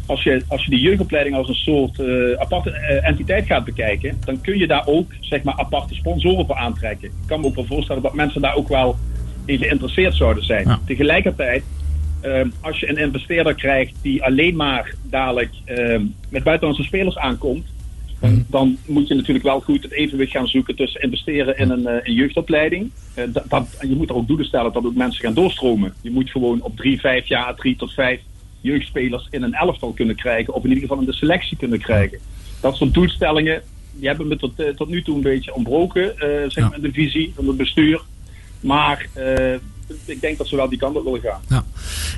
als 0.07 0.23
je, 0.23 0.43
als 0.49 0.65
je 0.65 0.71
de 0.71 0.81
jeugdopleiding 0.81 1.37
als 1.37 1.49
een 1.49 1.55
soort 1.55 2.01
aparte 2.39 2.71
entiteit 3.03 3.47
gaat 3.47 3.65
bekijken, 3.65 4.19
dan 4.25 4.41
kun 4.41 4.59
je 4.59 4.67
daar 4.67 4.87
ook 4.87 5.13
zeg 5.21 5.43
maar, 5.43 5.55
aparte 5.55 5.95
sponsoren 5.95 6.47
voor 6.47 6.57
aantrekken. 6.57 7.09
Ik 7.09 7.27
kan 7.27 7.41
me 7.41 7.47
ook 7.47 7.55
wel 7.55 7.65
voorstellen 7.65 8.03
dat 8.03 8.15
mensen 8.15 8.41
daar 8.41 8.55
ook 8.55 8.69
wel 8.69 8.97
in 9.45 9.59
geïnteresseerd 9.59 10.15
zouden 10.15 10.45
zijn. 10.45 10.69
Ja. 10.69 10.81
Tegelijkertijd 10.87 11.63
Uh, 12.25 12.41
als 12.61 12.81
je 12.81 12.89
een 12.89 12.97
investeerder 12.97 13.55
krijgt 13.55 13.95
die 14.03 14.25
alleen 14.25 14.57
maar 14.57 14.95
dadelijk 15.03 15.51
uh, 15.67 16.01
met 16.29 16.43
buitenlandse 16.43 16.85
spelers 16.85 17.19
aankomt, 17.19 17.67
dan, 18.21 18.45
dan, 18.49 18.79
moet 18.87 19.09
je 19.09 19.15
natuurlijk 19.15 19.45
wel 19.45 19.61
goed 19.61 19.83
het 19.83 19.93
evenwicht 19.93 20.33
gaan 20.33 20.49
zoeken 20.49 20.77
tussen 20.77 21.03
investeren 21.03 21.59
in 21.59 21.71
een, 21.71 21.81
uh, 21.81 21.93
een 22.03 22.15
jeugdopleiding. 22.15 22.91
Uh, 23.17 23.25
dat, 23.29 23.45
dat, 23.49 23.77
je 23.81 23.95
moet 23.95 24.09
er 24.09 24.15
ook 24.15 24.27
doelen 24.27 24.47
stellen 24.47 24.73
dat 24.73 24.85
ook 24.85 24.95
mensen 24.95 25.25
gaan 25.25 25.35
doorstromen. 25.35 25.95
Je 26.01 26.11
moet 26.11 26.31
gewoon 26.31 26.63
op 26.63 26.77
drie, 26.77 27.01
vijf 27.01 27.27
jaar, 27.27 27.55
drie 27.55 27.77
tot 27.77 27.93
vijf 27.93 28.21
jeugdspelers 28.61 29.27
in 29.31 29.43
een 29.43 29.55
elftal 29.55 29.93
kunnen 29.93 30.17
krijgen, 30.17 30.55
of 30.55 30.63
in 30.63 30.69
ieder 30.69 30.83
geval 30.83 31.01
in 31.01 31.07
de 31.07 31.13
selectie 31.13 31.57
kunnen 31.57 31.81
krijgen. 31.81 32.19
Dat 32.61 32.77
soort 32.77 32.95
doelstellingen, 32.95 33.63
die 33.93 34.09
hebben 34.09 34.29
me 34.29 34.37
tot, 34.37 34.53
tot 34.77 34.89
nu 34.89 35.03
toe 35.03 35.17
een 35.17 35.23
beetje 35.23 35.55
ontbroken, 35.55 36.15
zeg 36.49 36.69
maar, 36.69 36.77
in 36.77 36.83
de 36.83 36.93
visie 36.93 37.33
van 37.35 37.47
het 37.47 37.57
bestuur. 37.57 38.01
Maar 38.61 39.07
ik 40.05 40.21
denk 40.21 40.39
dat 40.39 40.47
ze 40.47 40.57
wel 40.57 40.69
die 40.69 40.79
kant 40.79 40.97
op 40.97 41.05
willen 41.05 41.21
gaan. 41.21 41.41
Ja, 41.49 41.65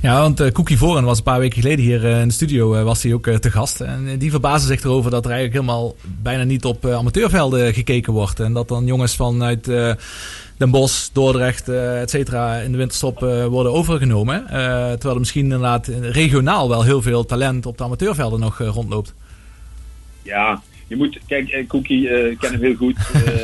ja 0.02 0.20
want 0.20 0.40
uh, 0.40 0.50
Cookie 0.50 0.78
Voren 0.78 1.04
was 1.04 1.18
een 1.18 1.24
paar 1.24 1.38
weken 1.38 1.62
geleden 1.62 1.84
hier 1.84 2.04
uh, 2.04 2.20
in 2.20 2.28
de 2.28 2.34
studio 2.34 2.74
uh, 2.74 2.82
was 2.82 3.02
hij 3.02 3.12
ook 3.12 3.28
te 3.28 3.50
gast. 3.50 3.80
En 3.80 4.18
die 4.18 4.30
verbazen 4.30 4.68
zich 4.68 4.84
erover 4.84 5.10
dat 5.10 5.24
er 5.24 5.30
eigenlijk 5.30 5.60
helemaal 5.60 5.94
bijna 6.22 6.44
niet 6.44 6.64
op 6.64 6.86
amateurvelden 6.86 7.74
gekeken 7.74 8.12
wordt. 8.12 8.40
En 8.40 8.52
dat 8.52 8.68
dan 8.68 8.86
jongens 8.86 9.16
vanuit 9.16 9.64
Den 10.56 10.70
Bosch, 10.70 11.08
Dordrecht, 11.12 11.68
et 11.68 12.10
cetera, 12.10 12.56
in 12.56 12.72
de 12.72 12.78
winterstop 12.78 13.20
worden 13.48 13.72
overgenomen. 13.72 14.44
terwijl 14.46 15.14
er 15.14 15.18
misschien 15.18 15.42
inderdaad 15.42 15.86
regionaal 16.00 16.68
wel 16.68 16.82
heel 16.82 17.02
veel 17.02 17.24
talent 17.24 17.66
op 17.66 17.78
de 17.78 17.84
amateurvelden 17.84 18.40
nog 18.40 18.58
rondloopt. 18.58 19.14
Ja, 20.22 20.62
je 20.86 20.96
moet, 20.96 21.18
kijk, 21.26 21.64
Cookie 21.68 22.08
ken 22.36 22.52
hem 22.52 22.60
heel 22.60 22.74
goed, 22.74 22.96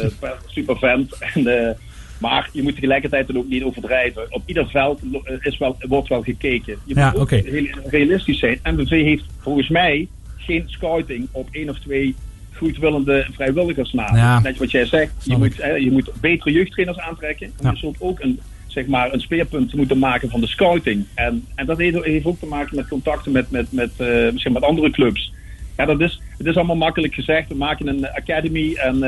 super 0.55 0.79
vent. 0.79 1.17
En 1.19 1.77
maar 2.21 2.49
je 2.53 2.63
moet 2.63 2.75
tegelijkertijd 2.75 3.27
dan 3.27 3.37
ook 3.37 3.49
niet 3.49 3.63
overdrijven. 3.63 4.27
Op 4.29 4.43
ieder 4.47 4.69
veld 4.69 5.01
is 5.41 5.59
wel, 5.59 5.77
wordt 5.81 6.09
wel 6.09 6.23
gekeken. 6.23 6.77
Je 6.85 6.95
ja, 6.95 7.11
moet 7.11 7.21
okay. 7.21 7.43
heel 7.47 7.69
realistisch 7.85 8.39
zijn. 8.39 8.61
MVV 8.63 8.91
heeft 9.05 9.25
volgens 9.39 9.69
mij 9.69 10.09
geen 10.37 10.65
scouting 10.67 11.29
op 11.33 11.49
één 11.51 11.69
of 11.69 11.79
twee 11.79 12.15
goedwillende 12.53 13.27
vrijwilligers 13.33 13.93
na. 13.93 14.17
Ja. 14.17 14.41
Net 14.41 14.59
wat 14.59 14.71
jij 14.71 14.87
zegt, 14.87 15.13
je 15.23 15.37
moet, 15.37 15.55
je 15.57 15.89
moet 15.91 16.11
betere 16.21 16.53
jeugdtrainers 16.53 16.99
aantrekken. 16.99 17.53
Ja. 17.61 17.71
Je 17.71 17.77
zult 17.77 17.97
ook 17.99 18.21
een, 18.21 18.41
zeg 18.67 18.87
maar, 18.87 19.13
een 19.13 19.21
speerpunt 19.21 19.75
moeten 19.75 19.99
maken 19.99 20.31
van 20.31 20.41
de 20.41 20.47
scouting. 20.47 21.05
En, 21.15 21.47
en 21.55 21.67
dat 21.67 21.79
heeft, 21.79 22.05
heeft 22.05 22.25
ook 22.25 22.39
te 22.39 22.47
maken 22.47 22.77
met 22.77 22.89
contacten 22.89 23.33
met, 23.33 23.51
met, 23.51 23.73
met, 23.73 23.91
uh, 23.99 24.33
misschien 24.33 24.53
met 24.53 24.63
andere 24.63 24.91
clubs. 24.91 25.33
Ja, 25.77 25.85
dat 25.85 26.01
is, 26.01 26.21
het 26.41 26.49
is 26.49 26.57
allemaal 26.57 26.77
makkelijk 26.77 27.15
gezegd. 27.15 27.49
We 27.49 27.55
maken 27.55 27.87
een 27.87 28.09
academy 28.11 28.75
en 28.75 28.95
uh, 28.95 29.01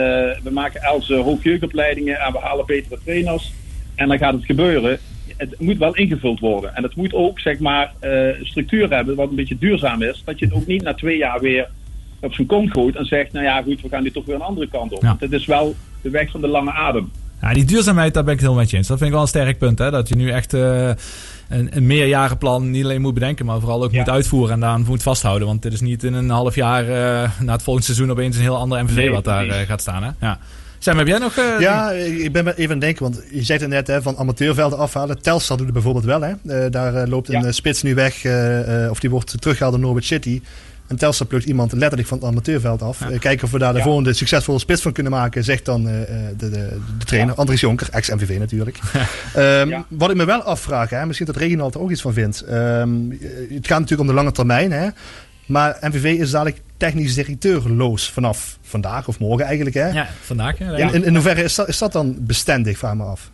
we 0.42 0.50
maken 0.52 0.82
Els 0.82 1.08
uh, 1.08 1.20
hoogjeugdopleidingen 1.20 2.20
en 2.20 2.32
we 2.32 2.38
halen 2.38 2.66
betere 2.66 2.98
trainers. 3.04 3.52
En 3.94 4.08
dan 4.08 4.18
gaat 4.18 4.34
het 4.34 4.44
gebeuren. 4.44 4.98
Het 5.36 5.54
moet 5.58 5.78
wel 5.78 5.94
ingevuld 5.94 6.40
worden. 6.40 6.74
En 6.74 6.82
het 6.82 6.94
moet 6.94 7.14
ook, 7.14 7.40
zeg 7.40 7.58
maar, 7.58 7.92
uh, 8.00 8.28
structuur 8.42 8.90
hebben 8.90 9.14
wat 9.14 9.28
een 9.28 9.34
beetje 9.34 9.58
duurzaam 9.58 10.02
is. 10.02 10.22
Dat 10.24 10.38
je 10.38 10.44
het 10.44 10.54
ook 10.54 10.66
niet 10.66 10.82
na 10.82 10.94
twee 10.94 11.16
jaar 11.16 11.40
weer 11.40 11.68
op 12.20 12.34
zijn 12.34 12.46
kont 12.46 12.70
gooit 12.70 12.96
en 12.96 13.04
zegt, 13.04 13.32
nou 13.32 13.44
ja, 13.44 13.62
goed, 13.62 13.82
we 13.82 13.88
gaan 13.88 14.02
nu 14.02 14.10
toch 14.10 14.24
weer 14.24 14.34
een 14.34 14.40
andere 14.40 14.68
kant 14.68 14.92
op. 14.92 15.02
Ja. 15.02 15.16
Het 15.18 15.32
is 15.32 15.46
wel 15.46 15.74
de 16.02 16.10
weg 16.10 16.30
van 16.30 16.40
de 16.40 16.48
lange 16.48 16.72
adem. 16.72 17.10
Ja, 17.40 17.52
die 17.52 17.64
duurzaamheid, 17.64 18.14
daar 18.14 18.24
ben 18.24 18.32
ik 18.32 18.38
het 18.38 18.48
heel 18.48 18.58
met 18.58 18.70
je 18.70 18.76
eens. 18.76 18.86
Dat 18.86 18.96
vind 18.96 19.08
ik 19.08 19.14
wel 19.14 19.24
een 19.24 19.30
sterk 19.30 19.58
punt, 19.58 19.78
hè? 19.78 19.90
Dat 19.90 20.08
je 20.08 20.16
nu 20.16 20.30
echt 20.30 20.56
een, 21.52 21.76
een 21.76 21.86
meerjarenplan 21.86 22.70
niet 22.70 22.84
alleen 22.84 23.00
moet 23.00 23.14
bedenken, 23.14 23.46
maar 23.46 23.60
vooral 23.60 23.84
ook 23.84 23.92
ja. 23.92 23.98
moet 23.98 24.10
uitvoeren 24.10 24.54
en 24.54 24.60
daar 24.60 24.78
moet 24.78 25.02
vasthouden. 25.02 25.46
Want 25.48 25.62
dit 25.62 25.72
is 25.72 25.80
niet 25.80 26.04
in 26.04 26.14
een 26.14 26.30
half 26.30 26.54
jaar 26.54 26.84
uh, 26.84 27.30
na 27.40 27.52
het 27.52 27.62
volgende 27.62 27.86
seizoen 27.86 28.10
opeens 28.10 28.36
een 28.36 28.42
heel 28.42 28.56
ander 28.56 28.84
MVV 28.84 28.96
nee, 28.96 29.10
wat 29.10 29.24
daar 29.24 29.46
uh, 29.46 29.54
gaat 29.54 29.80
staan, 29.80 30.02
hè? 30.02 30.10
Ja. 30.20 30.38
Sam, 30.78 30.98
heb 30.98 31.06
jij 31.06 31.18
nog... 31.18 31.36
Uh, 31.36 31.60
ja, 31.60 31.90
ik 31.90 32.32
ben 32.32 32.46
even 32.46 32.64
aan 32.64 32.70
het 32.70 32.80
denken, 32.80 33.02
want 33.02 33.22
je 33.30 33.42
zei 33.42 33.58
het 33.58 33.68
net 33.68 33.86
hè, 33.86 34.02
van 34.02 34.16
amateurvelden 34.16 34.78
afhalen. 34.78 35.22
Telstar 35.22 35.56
doet 35.56 35.66
het 35.66 35.74
bijvoorbeeld 35.74 36.04
wel. 36.04 36.20
Hè? 36.20 36.32
Uh, 36.44 36.70
daar 36.70 36.94
uh, 36.94 37.02
loopt 37.06 37.28
een 37.28 37.42
ja. 37.42 37.52
spits 37.52 37.82
nu 37.82 37.94
weg, 37.94 38.24
of 38.90 39.00
die 39.00 39.10
wordt 39.10 39.40
teruggehaald 39.40 39.74
door 39.74 39.84
Norwich 39.84 40.04
City. 40.04 40.40
En 40.92 40.98
Telstar 40.98 41.26
plukt 41.26 41.44
iemand 41.44 41.72
letterlijk 41.72 42.08
van 42.08 42.18
het 42.18 42.26
amateurveld 42.26 42.82
af. 42.82 43.10
Ja. 43.10 43.18
kijken 43.18 43.44
of 43.44 43.50
we 43.50 43.58
daar 43.58 43.72
de 43.72 43.78
ja. 43.78 43.84
volgende 43.84 44.12
succesvolle 44.12 44.58
spits 44.58 44.82
van 44.82 44.92
kunnen 44.92 45.12
maken, 45.12 45.44
zegt 45.44 45.64
dan 45.64 45.84
de, 45.84 46.34
de, 46.36 46.50
de, 46.50 47.04
trainer. 47.04 47.34
Ja. 47.34 47.40
Andries 47.40 47.60
Jonker, 47.60 47.88
ex-MVV 47.90 48.38
natuurlijk. 48.38 48.78
um, 49.36 49.84
wat 49.88 50.10
ik 50.10 50.16
me 50.16 50.24
wel 50.24 50.42
afvraag, 50.42 50.90
hè, 50.90 51.06
misschien 51.06 51.26
dat 51.26 51.36
Reginald 51.36 51.74
er 51.74 51.80
ook 51.80 51.90
iets 51.90 52.00
van 52.00 52.12
vindt. 52.12 52.44
Um, 52.50 53.18
het 53.48 53.66
gaat 53.66 53.78
natuurlijk 53.78 54.00
om 54.00 54.06
de 54.06 54.12
lange 54.12 54.32
termijn. 54.32 54.72
Hè? 54.72 54.88
Maar 55.46 55.76
MVV 55.80 56.04
is 56.04 56.30
dadelijk 56.30 56.60
technisch 56.76 57.14
directeurloos 57.14 58.10
vanaf 58.10 58.58
vandaag 58.62 59.08
of 59.08 59.18
morgen 59.18 59.46
eigenlijk. 59.46 59.76
Hè? 59.76 59.88
Ja, 59.88 60.08
vandaag. 60.20 60.58
Ja, 60.58 60.76
in, 60.76 60.94
in, 60.94 61.04
in 61.04 61.14
hoeverre 61.14 61.42
is 61.42 61.54
dat, 61.54 61.68
is 61.68 61.78
dat 61.78 61.92
dan 61.92 62.16
bestendig, 62.20 62.78
vraag 62.78 62.94
me 62.94 63.04
af. 63.04 63.30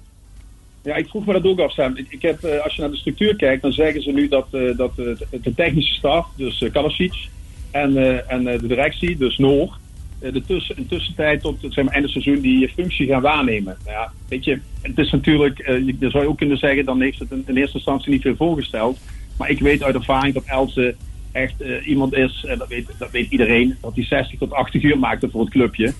Ja, 0.83 0.97
ik 0.97 1.09
vroeg 1.09 1.27
me 1.27 1.33
dat 1.33 1.45
ook 1.45 1.61
af, 1.61 1.73
Sam. 1.73 1.97
Ik, 1.97 2.07
ik 2.09 2.23
heb, 2.23 2.45
als 2.45 2.75
je 2.75 2.81
naar 2.81 2.91
de 2.91 2.97
structuur 2.97 3.37
kijkt, 3.37 3.63
dan 3.63 3.73
zeggen 3.73 4.03
ze 4.03 4.11
nu 4.11 4.29
dat, 4.29 4.47
uh, 4.53 4.77
dat 4.77 4.97
de 4.97 5.53
technische 5.57 5.95
staf, 5.95 6.27
dus 6.37 6.61
uh, 6.61 6.73
Kalasic 6.73 7.29
en, 7.71 8.29
en 8.29 8.45
de 8.45 8.67
directie, 8.67 9.17
dus 9.17 9.39
Noor, 9.39 9.79
de 10.21 10.43
tussen, 10.47 10.77
in 10.77 10.87
tussentijd 10.87 11.41
tot 11.41 11.57
zeg 11.61 11.85
maar, 11.85 11.95
einde 11.95 12.09
seizoen 12.09 12.41
die 12.41 12.69
functie 12.69 13.07
gaan 13.07 13.23
waarnemen. 13.23 13.77
Nou 13.85 13.97
ja, 13.97 14.13
weet 14.29 14.45
je, 14.45 14.59
het 14.83 14.99
is 14.99 15.11
natuurlijk, 15.11 15.59
je 15.99 16.11
zou 16.11 16.23
je 16.23 16.29
ook 16.29 16.39
kunnen 16.39 16.59
zeggen, 16.59 16.85
dan 16.85 17.01
heeft 17.01 17.19
het 17.19 17.31
in, 17.31 17.57
eerste 17.57 17.77
instantie 17.77 18.13
niet 18.13 18.23
veel 18.23 18.37
voorgesteld. 18.37 18.99
Maar 19.39 19.51
ik 19.51 19.61
weet 19.61 19.83
uit 19.83 19.95
ervaring 19.95 20.35
dat 20.35 20.45
Else 20.47 20.95
echt 21.33 21.55
iemand 21.85 22.15
is, 22.15 22.45
en 22.49 22.59
dat 22.59 22.69
weet, 22.69 22.89
dat 22.99 23.11
weet 23.11 23.31
iedereen, 23.31 23.77
dat 23.81 23.95
hij 23.95 24.05
60 24.05 24.39
tot 24.39 24.51
80 24.51 24.83
uur 24.83 24.99
maakte 24.99 25.31
voor 25.31 25.41
het 25.41 25.51
clubje. 25.51 25.93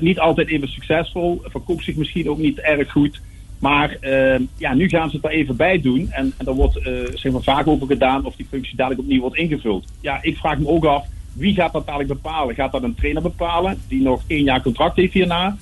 Niet 0.00 0.18
altijd 0.18 0.48
even 0.48 0.68
succesvol, 0.68 1.42
verkoopt 1.44 1.84
zich 1.84 1.96
misschien 1.96 2.28
ook 2.28 2.38
niet 2.38 2.58
erg 2.58 2.90
goed. 2.90 3.20
Maar 3.58 3.96
uh, 4.00 4.38
ja, 4.56 4.74
nu 4.74 4.88
gaan 4.88 5.10
ze 5.10 5.16
het 5.16 5.24
er 5.24 5.30
even 5.30 5.56
bij 5.56 5.80
doen. 5.80 6.10
En, 6.10 6.34
en 6.36 6.44
daar 6.44 6.54
wordt 6.54 6.76
uh, 6.76 6.84
zeg 7.14 7.32
maar 7.32 7.42
vaak 7.42 7.66
over 7.66 7.86
gedaan 7.86 8.24
of 8.24 8.36
die 8.36 8.46
functie 8.50 8.76
dadelijk 8.76 9.00
opnieuw 9.00 9.20
wordt 9.20 9.36
ingevuld. 9.36 9.84
Ja, 10.00 10.18
ik 10.22 10.36
vraag 10.36 10.58
me 10.58 10.68
ook 10.68 10.84
af, 10.84 11.06
wie 11.32 11.54
gaat 11.54 11.72
dat 11.72 11.86
dadelijk 11.86 12.12
bepalen? 12.12 12.54
Gaat 12.54 12.72
dat 12.72 12.82
een 12.82 12.94
trainer 12.94 13.22
bepalen 13.22 13.80
die 13.88 14.02
nog 14.02 14.22
één 14.26 14.44
jaar 14.44 14.62
contract 14.62 14.96
heeft 14.96 15.12
hierna? 15.12 15.56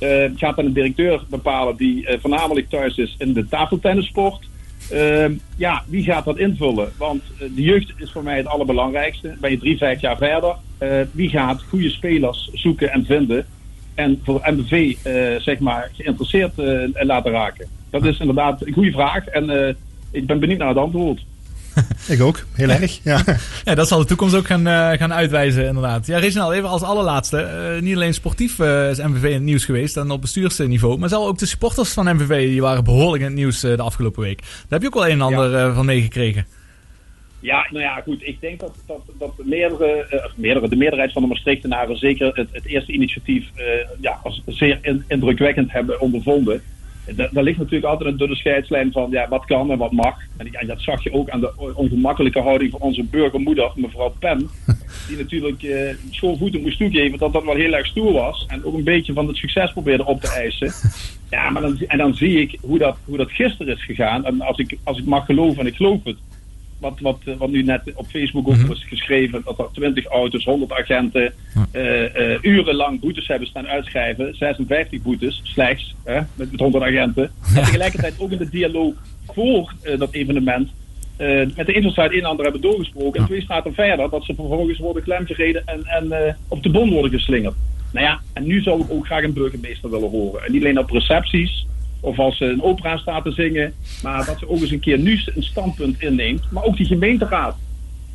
Uh, 0.00 0.24
gaat 0.36 0.56
dat 0.56 0.64
een 0.64 0.72
directeur 0.72 1.24
bepalen 1.28 1.76
die 1.76 2.06
voornamelijk 2.20 2.68
thuis 2.68 2.96
is 2.96 3.14
in 3.18 3.32
de 3.32 3.48
tafeltennissport? 3.48 4.48
Ehm, 4.90 5.32
ja, 5.56 5.82
wie 5.86 6.04
gaat 6.04 6.24
dat 6.24 6.38
invullen? 6.38 6.92
Want 6.98 7.22
de 7.38 7.62
jeugd 7.62 7.92
is 7.96 8.10
voor 8.12 8.22
mij 8.22 8.36
het 8.36 8.46
allerbelangrijkste. 8.46 9.36
Ben 9.40 9.50
je 9.50 9.58
drie, 9.58 9.76
vijf 9.76 10.00
jaar 10.00 10.16
verder? 10.16 10.56
wie 11.12 11.28
gaat 11.28 11.62
goede 11.62 11.90
spelers 11.90 12.50
zoeken 12.52 12.92
en 12.92 13.04
vinden? 13.04 13.46
En 13.94 14.20
voor 14.24 14.40
MBV 14.44 14.72
uh, 14.72 15.40
zeg 15.40 15.58
maar 15.58 15.90
geïnteresseerd 15.92 16.52
uh, 16.58 16.88
laten 16.92 17.32
raken? 17.32 17.66
Dat 17.90 18.04
is 18.04 18.18
inderdaad 18.18 18.66
een 18.66 18.72
goede 18.72 18.92
vraag 18.92 19.26
en 19.26 19.50
uh, 19.50 19.68
ik 20.10 20.26
ben 20.26 20.40
benieuwd 20.40 20.58
naar 20.58 20.68
het 20.68 20.76
antwoord. 20.76 21.24
ik 22.08 22.20
ook, 22.22 22.44
heel 22.52 22.68
erg. 22.68 23.00
Ja. 23.02 23.24
ja, 23.64 23.74
dat 23.74 23.88
zal 23.88 23.98
de 23.98 24.04
toekomst 24.04 24.34
ook 24.34 24.46
gaan, 24.46 24.66
gaan 24.98 25.12
uitwijzen, 25.12 25.66
inderdaad. 25.66 26.06
Ja, 26.06 26.18
Reginald, 26.18 26.52
even 26.52 26.68
als 26.68 26.82
allerlaatste. 26.82 27.78
niet 27.80 27.94
alleen 27.94 28.14
sportief 28.14 28.58
is 28.58 28.98
MVV 28.98 29.24
in 29.24 29.32
het 29.32 29.42
nieuws 29.42 29.64
geweest 29.64 29.96
en 29.96 30.10
op 30.10 30.20
bestuursniveau, 30.20 30.98
maar 30.98 31.08
zelfs 31.08 31.28
ook 31.28 31.38
de 31.38 31.46
supporters 31.46 31.92
van 31.92 32.16
MVV 32.16 32.48
die 32.48 32.60
waren 32.60 32.84
behoorlijk 32.84 33.22
in 33.22 33.28
het 33.28 33.38
nieuws 33.38 33.60
de 33.60 33.82
afgelopen 33.82 34.22
week. 34.22 34.40
Daar 34.40 34.50
heb 34.68 34.80
je 34.80 34.86
ook 34.86 34.94
wel 34.94 35.06
een 35.06 35.10
en 35.10 35.20
ander 35.20 35.50
ja. 35.50 35.72
van 35.72 35.86
meegekregen. 35.86 36.46
Ja, 37.44 37.66
nou 37.70 37.84
ja, 37.84 38.00
goed. 38.00 38.26
Ik 38.26 38.40
denk 38.40 38.60
dat, 38.60 38.74
dat, 38.86 39.00
dat 39.18 39.32
meerdere, 39.44 40.06
uh, 40.12 40.24
meerdere, 40.36 40.68
de 40.68 40.76
meerderheid 40.76 41.12
van 41.12 41.22
de 41.22 41.28
Maastrichtenaren 41.28 41.96
zeker 41.96 42.30
het, 42.34 42.48
het 42.52 42.66
eerste 42.66 42.92
initiatief 42.92 43.50
uh, 43.56 43.64
ja, 44.00 44.18
als 44.22 44.42
zeer 44.46 44.78
in, 44.82 45.04
indrukwekkend 45.08 45.72
hebben 45.72 46.00
ondervonden. 46.00 46.62
Daar 47.30 47.42
ligt 47.42 47.58
natuurlijk 47.58 47.84
altijd 47.84 48.18
door 48.18 48.28
de 48.28 48.34
scheidslijn 48.34 48.92
van 48.92 49.10
ja, 49.10 49.28
wat 49.28 49.44
kan 49.44 49.70
en 49.70 49.78
wat 49.78 49.92
mag. 49.92 50.16
En, 50.36 50.52
en, 50.52 50.66
dat 50.66 50.80
zag 50.80 51.02
je 51.02 51.12
ook 51.12 51.30
aan 51.30 51.40
de 51.40 51.74
ongemakkelijke 51.74 52.40
houding 52.40 52.70
van 52.70 52.80
onze 52.80 53.04
burgermoeder, 53.04 53.72
mevrouw 53.74 54.14
Pen. 54.18 54.48
Die 55.08 55.16
natuurlijk 55.16 55.62
uh, 55.62 55.90
schoolvoeten 56.10 56.60
moest 56.60 56.78
toegeven 56.78 57.18
dat 57.18 57.32
dat 57.32 57.44
wel 57.44 57.54
heel 57.54 57.72
erg 57.72 57.86
stoer 57.86 58.12
was. 58.12 58.46
En 58.48 58.64
ook 58.64 58.74
een 58.74 58.84
beetje 58.84 59.12
van 59.12 59.26
het 59.26 59.36
succes 59.36 59.72
probeerde 59.72 60.04
op 60.04 60.20
te 60.20 60.28
eisen. 60.28 60.72
Ja, 61.30 61.50
maar 61.50 61.62
dan, 61.62 61.78
en 61.86 61.98
dan 61.98 62.14
zie 62.14 62.40
ik 62.40 62.58
hoe 62.60 62.78
dat, 62.78 62.96
hoe 63.04 63.16
dat 63.16 63.30
gisteren 63.30 63.74
is 63.74 63.84
gegaan. 63.84 64.24
En 64.24 64.40
als 64.40 64.58
ik, 64.58 64.78
als 64.84 64.98
ik 64.98 65.04
mag 65.04 65.26
geloven, 65.26 65.60
en 65.60 65.66
ik 65.66 65.76
geloof 65.76 66.04
het 66.04 66.16
wat, 66.84 67.00
wat, 67.00 67.36
wat 67.38 67.50
nu 67.50 67.62
net 67.62 67.82
op 67.94 68.06
Facebook 68.06 68.48
ook 68.48 68.56
mm 68.56 68.70
is 68.70 68.84
geschreven, 68.88 69.42
dat 69.44 69.58
er 69.58 69.68
20 69.72 70.04
auto's, 70.04 70.44
100 70.44 70.72
agenten 70.72 71.32
uh, 71.72 72.02
uh, 72.02 72.38
urenlang 72.42 73.00
boetes 73.00 73.26
hebben 73.26 73.48
staan 73.48 73.66
uitschrijven. 73.66 74.34
56 74.34 75.02
boetes, 75.02 75.40
slechts, 75.42 75.94
hè, 76.04 76.20
met, 76.34 76.50
met 76.50 76.60
100 76.60 76.84
agenten. 76.84 77.30
En 77.54 77.64
tegelijkertijd 77.64 78.14
ook 78.18 78.30
in 78.30 78.38
de 78.38 78.48
dialoog 78.48 78.94
voor 79.26 79.74
dat 79.98 80.12
evenement 80.12 80.70
met 81.56 81.66
de 81.66 81.72
Intersite 81.72 82.16
een 82.16 82.24
ander 82.24 82.44
hebben 82.44 82.62
doorgesproken. 82.62 83.20
En 83.20 83.26
twee 83.26 83.42
staat 83.42 83.68
verder 83.72 84.10
dat 84.10 84.24
ze 84.24 84.34
vervolgens 84.34 84.78
worden 84.78 85.02
klemgereden 85.02 85.62
en, 85.66 85.84
en 85.84 86.36
op 86.48 86.62
de 86.62 86.70
bon 86.70 86.90
worden 86.90 87.10
geslingerd. 87.10 87.54
Nou 87.92 88.06
ja, 88.06 88.20
en 88.32 88.46
nu 88.46 88.62
zou 88.62 88.80
ik 88.80 88.90
ook 88.90 89.06
graag 89.06 89.22
een 89.22 89.32
burgemeester 89.32 89.90
willen 89.90 90.10
horen. 90.10 90.44
En 90.44 90.52
niet 90.52 90.62
alleen 90.62 90.78
op 90.78 90.90
recepties, 90.90 91.66
of 92.04 92.18
als 92.18 92.36
ze 92.36 92.44
een 92.44 92.62
opera 92.62 92.96
staat 92.96 93.24
te 93.24 93.32
zingen. 93.32 93.74
Maar 94.02 94.24
dat 94.24 94.38
ze 94.38 94.48
ook 94.48 94.60
eens 94.60 94.70
een 94.70 94.80
keer 94.80 94.98
nu 94.98 95.20
een 95.34 95.42
standpunt 95.42 96.00
inneemt. 96.00 96.50
Maar 96.50 96.64
ook 96.64 96.76
die 96.76 96.86
gemeenteraad. 96.86 97.56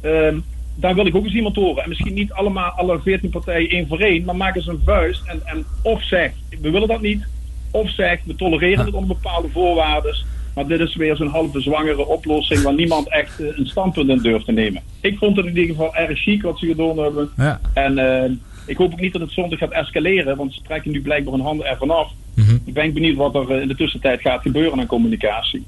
Um, 0.02 0.44
daar 0.76 0.96
wil 0.96 1.06
ik 1.06 1.16
ook 1.16 1.24
eens 1.24 1.34
iemand 1.34 1.56
horen. 1.56 1.84
En 1.84 1.90
misschien 1.90 2.14
niet 2.14 2.32
allemaal 2.32 2.70
alle 2.70 3.00
veertien 3.00 3.30
partijen 3.30 3.70
één 3.70 3.88
voor 3.88 4.00
één. 4.00 4.26
Maar 4.26 4.36
maak 4.36 4.56
eens 4.56 4.68
een 4.68 4.82
vuist. 4.86 5.22
En, 5.26 5.42
en 5.46 5.66
of 5.84 6.04
zeg, 6.04 6.32
we 6.62 6.70
willen 6.70 6.88
dat 6.88 7.02
niet. 7.02 7.28
Of 7.72 7.90
zeg, 7.90 8.20
we 8.24 8.36
tolereren 8.36 8.86
het 8.86 8.94
onder 8.94 9.16
bepaalde 9.16 9.50
voorwaarden. 9.50 10.16
Maar 10.56 10.68
dit 10.68 10.80
is 10.80 10.96
weer 10.96 11.16
zo'n 11.16 11.28
halve 11.28 11.62
zwangere 11.62 12.06
oplossing 12.06 12.62
waar 12.62 12.74
niemand 12.74 13.10
echt 13.10 13.40
uh, 13.40 13.58
een 13.58 13.68
standpunt 13.68 14.10
in 14.10 14.18
durft 14.18 14.46
te 14.46 14.52
nemen. 14.52 14.82
Ik 15.02 15.18
vond 15.18 15.38
het 15.38 15.46
in 15.46 15.58
ieder 15.58 15.76
geval 15.76 15.96
erg 15.96 16.20
chic 16.20 16.42
wat 16.42 16.60
ze 16.60 16.66
gedaan 16.66 16.98
hebben. 16.98 17.30
Ja. 17.38 17.60
En 17.74 17.98
uh, 17.98 18.24
ik 18.66 18.78
hoop 18.78 18.92
ook 18.92 19.00
niet 19.00 19.14
dat 19.14 19.22
het 19.22 19.32
zondag 19.32 19.60
gaat 19.60 19.72
escaleren, 19.72 20.38
want 20.38 20.54
ze 20.54 20.62
trekken 20.62 20.92
nu 20.92 21.02
blijkbaar 21.02 21.34
een 21.34 21.40
handen 21.40 21.66
ervan 21.66 21.90
af. 21.90 22.12
Mm 22.40 22.60
Ik 22.66 22.74
ben 22.74 22.94
benieuwd 22.94 23.18
wat 23.18 23.36
er 23.36 23.52
eh, 23.52 23.62
in 23.62 23.68
de 23.68 23.76
tussentijd 23.76 24.22
gaat 24.22 24.42
gebeuren 24.42 24.80
aan 24.80 24.86
communicatie. 24.86 25.66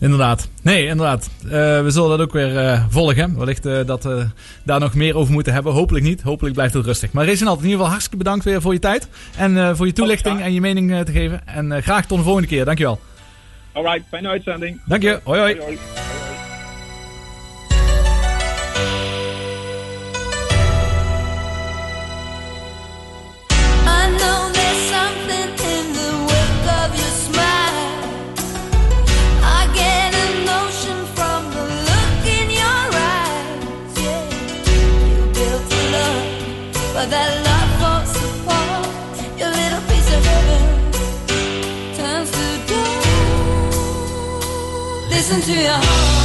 Inderdaad. 0.00 0.48
Nee, 0.62 0.86
inderdaad. 0.86 1.30
Uh, 1.44 1.50
we 1.50 1.86
zullen 1.86 2.08
dat 2.08 2.20
ook 2.20 2.32
weer 2.32 2.52
uh, 2.52 2.84
volgen. 2.88 3.38
Wellicht 3.38 3.66
uh, 3.66 3.78
dat 3.86 4.04
we 4.04 4.26
daar 4.64 4.80
nog 4.80 4.94
meer 4.94 5.16
over 5.16 5.32
moeten 5.32 5.52
hebben. 5.52 5.72
Hopelijk 5.72 6.04
niet. 6.04 6.22
Hopelijk 6.22 6.54
blijft 6.54 6.74
het 6.74 6.84
rustig. 6.84 7.12
Maar 7.12 7.24
Reginald, 7.24 7.56
in 7.56 7.62
ieder 7.62 7.76
geval 7.76 7.90
hartstikke 7.90 8.24
bedankt 8.24 8.44
weer 8.44 8.60
voor 8.60 8.72
je 8.72 8.78
tijd. 8.78 9.08
En 9.36 9.76
voor 9.76 9.86
je 9.86 9.92
toelichting 9.92 10.40
en 10.40 10.52
je 10.52 10.60
mening 10.60 11.04
te 11.04 11.12
geven. 11.12 11.46
En 11.46 11.82
graag 11.82 12.06
tot 12.06 12.18
de 12.18 12.24
volgende 12.24 12.48
keer. 12.48 12.64
Dankjewel. 12.64 13.00
Alright, 13.72 14.02
fijne 14.08 14.28
uitzending. 14.28 14.80
Dank 14.86 15.02
je. 15.02 15.20
hoi. 15.24 15.40
hoi. 15.40 15.56
hoi, 15.56 15.64
hoi. 15.64 16.31
that 37.10 37.30
love 37.46 37.70
falls 37.80 38.12
apart. 38.16 38.86
Your 39.38 39.50
little 39.50 39.82
piece 39.90 40.10
of 40.16 40.24
heaven 40.24 40.64
turns 41.96 42.30
to 42.30 42.44
dust. 42.68 43.06
Listen 45.10 45.40
to 45.40 45.52
your 45.52 45.72
heart. 45.72 46.21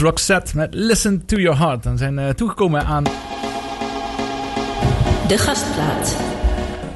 Was 0.00 0.08
Roxette 0.08 0.56
met 0.56 0.74
Listen 0.74 1.26
to 1.26 1.36
Your 1.36 1.58
Heart. 1.58 1.86
En 1.86 1.98
zijn 1.98 2.18
uh, 2.18 2.28
toegekomen 2.28 2.84
aan... 2.84 3.04
De 5.28 5.38
gastplaat. 5.38 6.16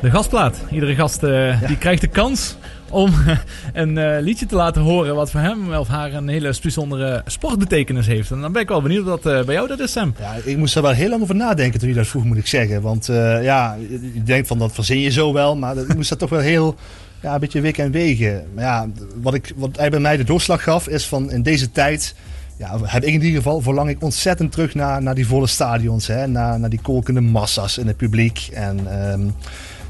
De 0.01 0.11
gastplaat. 0.11 0.59
Iedere 0.71 0.95
gast 0.95 1.23
uh, 1.23 1.61
ja. 1.61 1.67
die 1.67 1.79
krijgt 1.79 2.01
de 2.01 2.07
kans 2.07 2.57
om 2.91 3.15
een 3.73 3.97
uh, 3.97 4.17
liedje 4.21 4.47
te 4.47 4.55
laten 4.55 4.83
horen 4.83 5.15
wat 5.15 5.31
voor 5.31 5.41
hem 5.41 5.75
of 5.75 5.89
haar 5.89 6.13
een 6.13 6.29
hele 6.29 6.55
bijzondere 6.63 7.23
sportbetekenis 7.27 8.07
heeft. 8.07 8.31
En 8.31 8.41
dan 8.41 8.53
ben 8.53 8.63
ik 8.63 8.69
wel 8.69 8.83
benieuwd 8.83 9.05
wat 9.05 9.27
uh, 9.27 9.43
bij 9.43 9.55
jou 9.55 9.69
dat 9.69 9.81
is, 9.81 9.93
Sam. 9.93 10.15
Ja, 10.19 10.35
ik 10.45 10.57
moest 10.57 10.77
er 10.77 10.83
wel 10.83 10.91
heel 10.91 11.09
lang 11.09 11.23
over 11.23 11.35
nadenken 11.35 11.81
toen 11.81 11.89
je 11.89 11.95
dat 11.95 12.07
vroeg, 12.07 12.25
moet 12.25 12.37
ik 12.37 12.47
zeggen. 12.47 12.83
Want 12.83 13.09
uh, 13.09 13.45
ja, 13.45 13.77
je 14.15 14.23
denkt 14.23 14.49
van 14.49 14.59
dat 14.59 14.73
verzin 14.73 15.01
je 15.01 15.11
zo 15.11 15.33
wel, 15.33 15.57
maar 15.57 15.77
ik 15.77 15.95
moest 15.95 16.09
dat 16.09 16.19
toch 16.19 16.31
wel 16.31 16.41
heel 16.41 16.77
ja, 17.21 17.35
een 17.35 17.41
beetje 17.41 17.61
wik 17.61 17.79
en 17.79 17.91
wegen. 17.91 18.45
Maar 18.55 18.65
ja, 18.65 18.89
wat, 19.23 19.35
ik, 19.35 19.53
wat 19.57 19.77
eigenlijk 19.77 19.91
bij 19.91 20.01
mij 20.01 20.17
de 20.17 20.25
doorslag 20.25 20.63
gaf, 20.63 20.89
is 20.89 21.07
van 21.07 21.31
in 21.31 21.43
deze 21.43 21.71
tijd. 21.71 22.15
Ja, 22.57 22.79
heb 22.83 23.03
ik 23.03 23.15
in 23.15 23.23
ieder 23.23 23.37
geval 23.37 23.61
verlang 23.61 23.89
ik 23.89 24.03
ontzettend 24.03 24.53
terug 24.53 24.75
naar, 24.75 25.03
naar 25.03 25.15
die 25.15 25.27
volle 25.27 25.47
stadions. 25.47 26.07
Hè, 26.07 26.27
naar, 26.27 26.61
naar 26.61 26.71
die 26.71 26.81
kolkende 26.83 27.21
massa's 27.21 27.79
in 27.79 27.87
het 27.87 27.97
publiek. 27.97 28.49
En 28.53 29.11
um, 29.13 29.35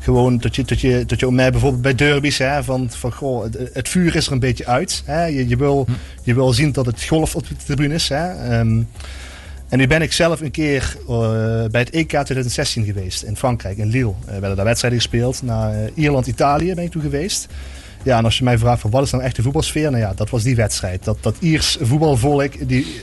gewoon 0.00 0.38
dat 0.38 0.56
je, 0.56 0.64
dat 0.64 0.80
je, 0.80 1.04
dat 1.06 1.20
je 1.20 1.26
om 1.26 1.34
mij 1.34 1.50
bijvoorbeeld 1.50 1.82
bij 1.82 1.94
derbies, 1.94 2.38
hè, 2.38 2.64
van, 2.64 2.90
van 2.90 3.12
goh, 3.12 3.42
het, 3.42 3.70
het, 3.72 3.88
vuur 3.88 4.16
is 4.16 4.26
er 4.26 4.32
een 4.32 4.38
beetje 4.38 4.66
uit. 4.66 5.02
Hè. 5.04 5.24
Je, 5.24 5.48
je, 5.48 5.56
wil, 5.56 5.86
je 6.22 6.34
wil 6.34 6.52
zien 6.52 6.72
dat 6.72 6.86
het 6.86 7.04
golf 7.04 7.36
op 7.36 7.48
de 7.48 7.56
tribune 7.56 7.94
is. 7.94 8.08
Hè. 8.08 8.58
Um, 8.58 8.88
en 9.68 9.78
nu 9.78 9.86
ben 9.86 10.02
ik 10.02 10.12
zelf 10.12 10.40
een 10.40 10.50
keer 10.50 10.96
uh, 11.00 11.08
bij 11.70 11.80
het 11.80 11.90
EK 11.90 12.08
2016 12.08 12.84
geweest 12.84 13.22
in 13.22 13.36
Frankrijk, 13.36 13.76
in 13.76 13.88
Lille. 13.88 14.12
Uh, 14.24 14.30
werden 14.38 14.56
daar 14.56 14.64
wedstrijden 14.64 15.00
gespeeld. 15.00 15.42
Naar 15.42 15.74
uh, 15.74 15.80
Ierland-Italië 15.94 16.74
ben 16.74 16.84
ik 16.84 16.90
toen 16.90 17.02
geweest. 17.02 17.48
Ja, 18.04 18.18
en 18.18 18.24
als 18.24 18.38
je 18.38 18.44
mij 18.44 18.58
vraagt 18.58 18.80
van 18.80 18.90
wat 18.90 19.02
is 19.02 19.10
dan 19.10 19.22
echt 19.22 19.36
de 19.36 19.42
voetbalsfeer? 19.42 19.90
Nou 19.90 20.02
ja, 20.02 20.12
dat 20.16 20.30
was 20.30 20.42
die 20.42 20.56
wedstrijd. 20.56 21.04
Dat, 21.04 21.18
dat 21.20 21.36
Iers 21.38 21.78
voetbalvolk, 21.80 22.68
die, 22.68 23.00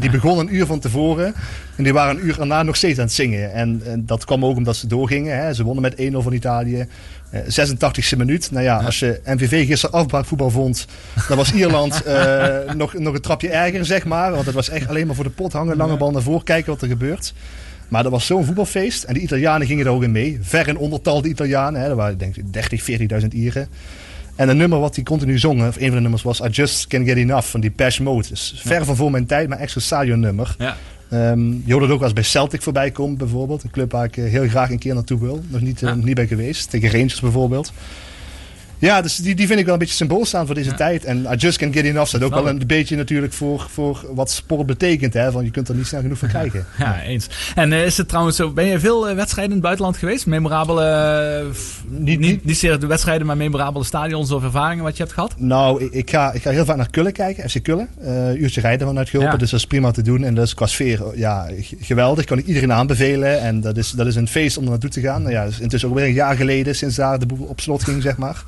die 0.00 0.10
begon 0.10 0.38
een 0.38 0.54
uur 0.54 0.66
van 0.66 0.78
tevoren. 0.78 1.34
En 1.76 1.84
die 1.84 1.92
waren 1.92 2.16
een 2.16 2.26
uur 2.26 2.36
daarna 2.36 2.62
nog 2.62 2.76
steeds 2.76 2.98
aan 2.98 3.04
het 3.04 3.14
zingen. 3.14 3.52
En, 3.52 3.82
en 3.84 4.06
dat 4.06 4.24
kwam 4.24 4.44
ook 4.44 4.56
omdat 4.56 4.76
ze 4.76 4.86
doorgingen. 4.86 5.38
Hè. 5.38 5.54
Ze 5.54 5.64
wonnen 5.64 5.82
met 5.82 6.12
1-0 6.12 6.16
van 6.16 6.32
Italië. 6.32 6.88
86e 7.32 8.16
minuut. 8.16 8.50
Nou 8.50 8.64
ja, 8.64 8.76
als 8.76 8.98
je 8.98 9.20
MVV 9.24 9.66
gisteren 9.66 9.98
afbraakvoetbal 9.98 10.50
vond, 10.50 10.86
dan 11.28 11.36
was 11.36 11.52
Ierland 11.52 12.02
uh, 12.06 12.46
nog, 12.76 12.94
nog 12.94 13.14
een 13.14 13.20
trapje 13.20 13.48
erger, 13.48 13.84
zeg 13.84 14.04
maar. 14.04 14.32
Want 14.32 14.46
het 14.46 14.54
was 14.54 14.68
echt 14.68 14.88
alleen 14.88 15.06
maar 15.06 15.14
voor 15.16 15.24
de 15.24 15.30
pot 15.30 15.52
hangen, 15.52 15.76
lange 15.76 15.96
bal 15.96 16.10
naar 16.10 16.22
voren, 16.22 16.44
kijken 16.44 16.72
wat 16.72 16.82
er 16.82 16.88
gebeurt. 16.88 17.34
Maar 17.88 18.02
dat 18.02 18.12
was 18.12 18.26
zo'n 18.26 18.44
voetbalfeest. 18.44 19.04
En 19.04 19.14
de 19.14 19.20
Italianen 19.20 19.66
gingen 19.66 19.86
er 19.86 19.92
ook 19.92 20.02
in 20.02 20.12
mee. 20.12 20.38
Ver 20.42 20.68
in 20.68 20.76
ondertal 20.76 21.22
de 21.22 21.28
Italianen. 21.28 21.80
Hè. 21.80 21.88
Er 21.88 21.96
waren 21.96 22.18
denk 22.18 22.36
ik 22.36 22.52
30, 22.52 22.90
40.000 23.22 23.28
Ieren. 23.28 23.68
En 24.38 24.48
een 24.48 24.56
nummer 24.56 24.80
wat 24.80 24.94
hij 24.94 25.04
continu 25.04 25.38
zong, 25.38 25.66
of 25.66 25.76
een 25.76 25.86
van 25.86 25.94
de 25.94 26.00
nummers 26.00 26.22
was 26.22 26.40
I 26.40 26.48
Just 26.48 26.86
Can't 26.86 27.06
Get 27.06 27.16
Enough 27.16 27.48
van 27.48 27.60
die 27.60 27.70
Pesh 27.70 27.98
Mode. 27.98 28.28
Dus 28.28 28.60
ver 28.64 28.84
van 28.84 28.96
voor 28.96 29.10
mijn 29.10 29.26
tijd, 29.26 29.48
maar 29.48 29.58
echt 29.58 29.72
zo'n 29.72 29.82
stadion 29.82 30.20
nummer. 30.20 30.54
Ja. 30.58 30.76
Um, 31.12 31.62
je 31.64 31.72
hoort 31.72 31.84
het 31.84 31.92
ook 31.92 32.02
als 32.02 32.12
bij 32.12 32.22
Celtic 32.22 32.62
voorbij 32.62 32.90
komt, 32.90 33.18
bijvoorbeeld. 33.18 33.62
Een 33.62 33.70
club 33.70 33.92
waar 33.92 34.04
ik 34.04 34.14
heel 34.14 34.48
graag 34.48 34.70
een 34.70 34.78
keer 34.78 34.94
naartoe 34.94 35.20
wil. 35.20 35.42
Nog 35.48 35.60
niet, 35.60 35.82
uh, 35.82 35.92
niet 35.92 36.14
bij 36.14 36.26
geweest. 36.26 36.70
Tegen 36.70 36.90
Rangers 36.90 37.20
bijvoorbeeld. 37.20 37.72
Ja, 38.78 39.00
dus 39.00 39.16
die, 39.16 39.34
die 39.34 39.46
vind 39.46 39.58
ik 39.58 39.64
wel 39.64 39.74
een 39.74 39.80
beetje 39.80 39.94
symbool 39.94 40.24
staan 40.24 40.46
voor 40.46 40.54
deze 40.54 40.70
ja. 40.70 40.76
tijd. 40.76 41.04
En 41.04 41.26
I 41.32 41.36
Just 41.36 41.58
Can't 41.58 41.74
Get 41.74 41.84
Enough 41.84 42.08
staat 42.08 42.22
ook 42.22 42.34
wel 42.34 42.48
een 42.48 42.62
beetje 42.66 42.96
natuurlijk 42.96 43.32
voor, 43.32 43.66
voor 43.70 44.06
wat 44.14 44.30
sport 44.30 44.66
betekent. 44.66 45.14
Hè? 45.14 45.30
Want 45.30 45.44
je 45.44 45.50
kunt 45.50 45.68
er 45.68 45.74
niet 45.74 45.86
snel 45.86 46.00
genoeg 46.00 46.18
van 46.18 46.28
kijken. 46.28 46.66
Ja, 46.78 47.02
eens. 47.02 47.26
En 47.54 47.72
uh, 47.72 47.84
is 47.84 47.96
het 47.96 48.08
trouwens 48.08 48.36
zo, 48.36 48.50
ben 48.50 48.64
je 48.64 48.78
veel 48.78 49.08
uh, 49.08 49.14
wedstrijden 49.14 49.44
in 49.44 49.58
het 49.58 49.66
buitenland 49.66 49.96
geweest? 49.96 50.26
Memorabele, 50.26 51.44
uh, 51.44 51.98
niet, 51.98 52.20
niet, 52.20 52.44
niet 52.44 52.58
zeer 52.58 52.78
de 52.78 52.86
wedstrijden, 52.86 53.26
maar 53.26 53.36
memorabele 53.36 53.84
stadions 53.84 54.30
of 54.30 54.42
ervaringen 54.42 54.84
wat 54.84 54.96
je 54.96 55.02
hebt 55.02 55.14
gehad? 55.14 55.34
Nou, 55.36 55.84
ik, 55.84 55.92
ik 55.92 56.10
ga, 56.10 56.32
ik 56.32 56.42
ga 56.42 56.50
heel 56.50 56.64
vaak 56.64 56.76
naar 56.76 56.90
Kullen 56.90 57.12
kijken, 57.12 57.50
FC 57.50 57.62
Kullen. 57.62 57.88
uurtje 58.36 58.60
rijden 58.60 58.86
vanuit 58.86 59.08
Gulpen, 59.08 59.30
ja. 59.30 59.36
dus 59.36 59.50
dat 59.50 59.60
is 59.60 59.66
prima 59.66 59.90
te 59.90 60.02
doen. 60.02 60.24
En 60.24 60.34
dat 60.34 60.44
is 60.44 60.54
qua 60.54 60.66
sfeer 60.66 61.02
ja, 61.14 61.48
geweldig, 61.80 62.24
kan 62.24 62.38
ik 62.38 62.46
iedereen 62.46 62.72
aanbevelen. 62.72 63.40
En 63.40 63.60
dat 63.60 63.76
is, 63.76 63.90
dat 63.90 64.06
is 64.06 64.16
een 64.16 64.28
feest 64.28 64.56
om 64.56 64.64
er 64.64 64.70
naartoe 64.70 64.90
te 64.90 65.00
gaan. 65.00 65.22
Nou 65.22 65.34
ja, 65.34 65.44
dus 65.44 65.60
intussen 65.60 65.88
ook 65.88 65.94
weer 65.94 66.04
een 66.04 66.12
jaar 66.12 66.36
geleden, 66.36 66.74
sinds 66.74 66.96
daar 66.96 67.18
de 67.18 67.26
boel 67.26 67.46
op 67.46 67.60
slot 67.60 67.84
ging, 67.84 68.02
zeg 68.02 68.16
maar. 68.16 68.44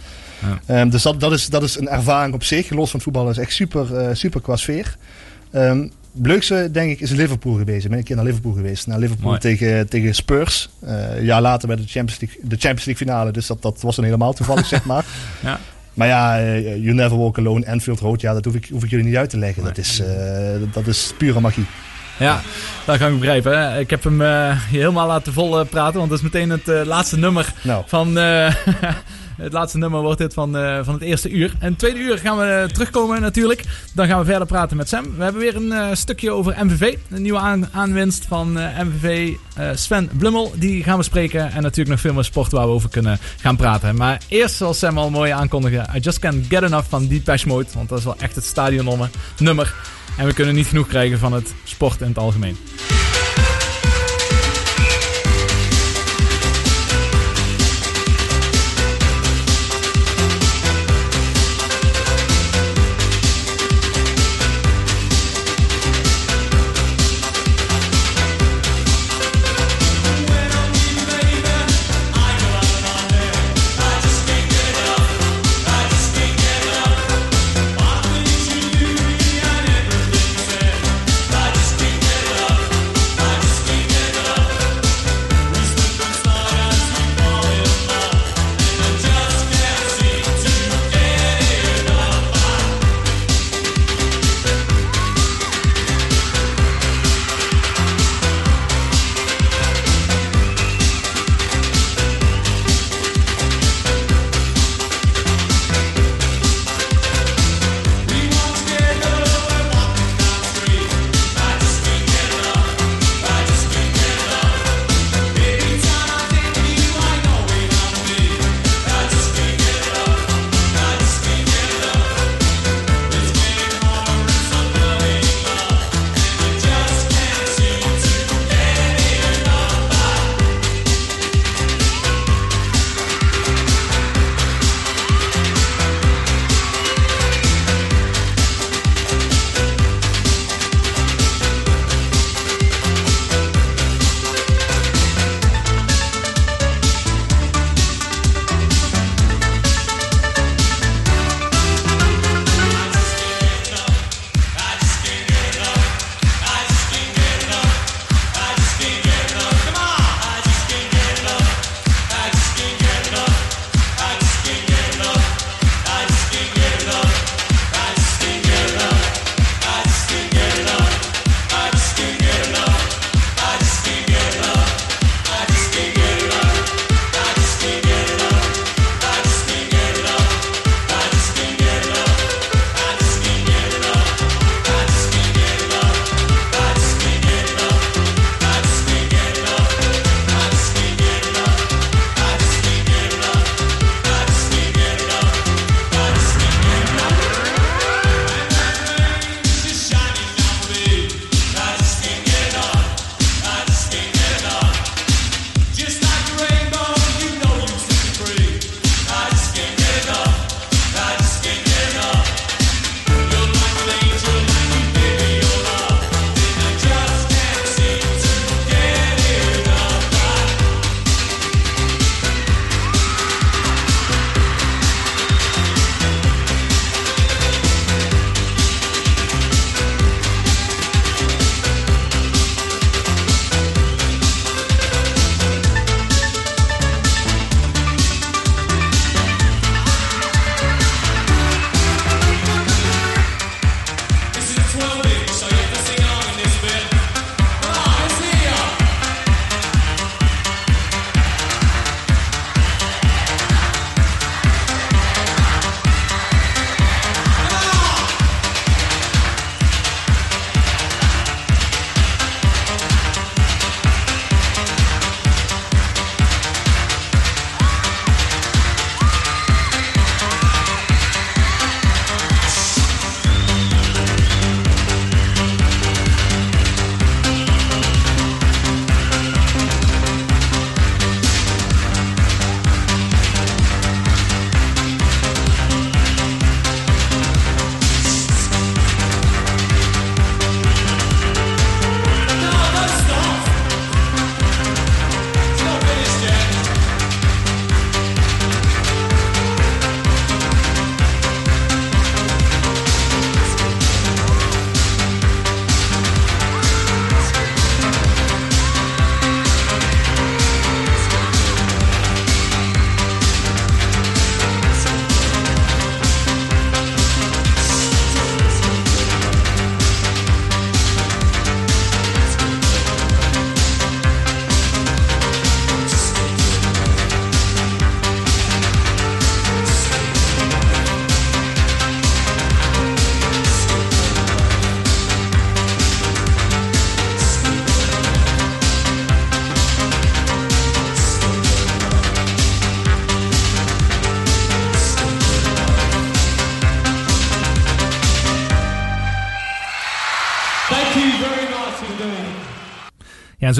Ja. 0.66 0.80
Um, 0.80 0.90
dus 0.90 1.02
dat, 1.02 1.20
dat, 1.20 1.32
is, 1.32 1.46
dat 1.46 1.62
is 1.62 1.78
een 1.78 1.88
ervaring 1.88 2.34
op 2.34 2.44
zich. 2.44 2.70
Los 2.70 2.90
van 2.90 3.00
voetballen 3.00 3.30
is 3.30 3.38
echt 3.38 3.52
super, 3.52 3.86
uh, 3.92 4.08
super 4.12 4.40
qua 4.40 4.56
sfeer. 4.56 4.96
Um, 5.52 5.90
leukste, 6.12 6.68
denk 6.72 6.90
ik, 6.90 7.00
is 7.00 7.10
Liverpool 7.10 7.54
geweest. 7.54 7.84
Ik 7.84 7.90
ben 7.90 7.98
een 7.98 8.04
keer 8.04 8.16
naar 8.16 8.24
Liverpool 8.24 8.52
geweest. 8.52 8.86
Naar 8.86 8.98
Liverpool 8.98 9.38
tegen, 9.38 9.88
tegen 9.88 10.14
Spurs. 10.14 10.68
Uh, 10.84 11.16
een 11.16 11.24
jaar 11.24 11.40
later 11.40 11.68
bij 11.68 11.76
de 11.76 11.86
Champions 11.86 12.20
League, 12.20 12.38
de 12.42 12.56
Champions 12.56 12.84
League 12.84 13.06
finale. 13.06 13.30
Dus 13.30 13.46
dat, 13.46 13.62
dat 13.62 13.80
was 13.80 13.96
dan 13.96 14.04
helemaal 14.04 14.32
toevallig, 14.32 14.66
zeg 14.76 14.84
maar. 14.84 15.04
Ja. 15.40 15.60
Maar 15.94 16.08
ja, 16.08 16.40
uh, 16.40 16.76
You 16.76 16.92
Never 16.92 17.18
Walk 17.18 17.38
Alone, 17.38 17.66
Anfield 17.66 18.00
Road, 18.00 18.20
ja, 18.20 18.32
dat 18.32 18.44
hoef 18.44 18.54
ik, 18.54 18.68
hoef 18.72 18.84
ik 18.84 18.90
jullie 18.90 19.04
niet 19.04 19.16
uit 19.16 19.30
te 19.30 19.38
leggen. 19.38 19.62
Nee. 19.62 19.72
Dat, 19.72 19.84
is, 19.84 20.02
dat 20.72 20.86
is 20.86 21.14
pure 21.18 21.40
magie. 21.40 21.66
Ja, 22.18 22.40
dat 22.86 22.98
kan 22.98 23.12
ik 23.12 23.18
begrijpen. 23.18 23.58
Hè? 23.58 23.78
Ik 23.78 23.90
heb 23.90 24.04
hem 24.04 24.20
uh, 24.20 24.52
helemaal 24.52 25.06
laten 25.06 25.32
vol 25.32 25.64
praten, 25.64 25.98
want 25.98 26.10
dat 26.10 26.18
is 26.18 26.24
meteen 26.24 26.50
het 26.50 26.68
uh, 26.68 26.80
laatste 26.84 27.18
nummer 27.18 27.52
nou. 27.62 27.82
van... 27.86 28.12
Het 29.40 29.52
laatste 29.52 29.78
nummer 29.78 30.00
wordt 30.00 30.18
dit 30.18 30.34
van, 30.34 30.56
uh, 30.56 30.78
van 30.82 30.94
het 30.94 31.02
eerste 31.02 31.30
uur. 31.30 31.52
En 31.58 31.76
tweede 31.76 31.98
uur 31.98 32.18
gaan 32.18 32.38
we 32.38 32.44
uh, 32.44 32.72
terugkomen 32.72 33.20
natuurlijk. 33.20 33.64
Dan 33.94 34.06
gaan 34.06 34.18
we 34.18 34.24
verder 34.24 34.46
praten 34.46 34.76
met 34.76 34.88
Sam. 34.88 35.16
We 35.16 35.22
hebben 35.22 35.40
weer 35.40 35.56
een 35.56 35.66
uh, 35.66 35.88
stukje 35.92 36.30
over 36.30 36.64
MVV. 36.64 36.96
Een 37.10 37.22
nieuwe 37.22 37.38
aan 37.38 37.68
aanwinst 37.72 38.24
van 38.24 38.52
MVV 38.52 39.34
Sven 39.74 40.10
Blummel. 40.18 40.52
Die 40.56 40.82
gaan 40.82 40.98
we 40.98 41.02
spreken. 41.02 41.52
En 41.52 41.62
natuurlijk 41.62 41.88
nog 41.88 42.00
veel 42.00 42.14
meer 42.14 42.24
sport 42.24 42.52
waar 42.52 42.66
we 42.66 42.72
over 42.72 42.88
kunnen 42.88 43.18
gaan 43.40 43.56
praten. 43.56 43.96
Maar 43.96 44.20
eerst 44.28 44.54
zal 44.54 44.74
Sam 44.74 44.98
al 44.98 45.10
mooi 45.10 45.30
aankondigen. 45.30 45.86
I 45.96 45.98
Just 45.98 46.18
Can't 46.18 46.46
Get 46.48 46.62
Enough 46.62 46.88
van 46.88 47.06
Deepesh 47.06 47.44
Mode. 47.44 47.66
Want 47.74 47.88
dat 47.88 47.98
is 47.98 48.04
wel 48.04 48.16
echt 48.18 48.34
het 48.34 48.44
stadionnummer. 48.44 49.10
Nummer. 49.38 49.74
En 50.16 50.26
we 50.26 50.32
kunnen 50.32 50.54
niet 50.54 50.66
genoeg 50.66 50.88
krijgen 50.88 51.18
van 51.18 51.32
het 51.32 51.54
sport 51.64 52.00
in 52.00 52.08
het 52.08 52.18
algemeen. 52.18 52.56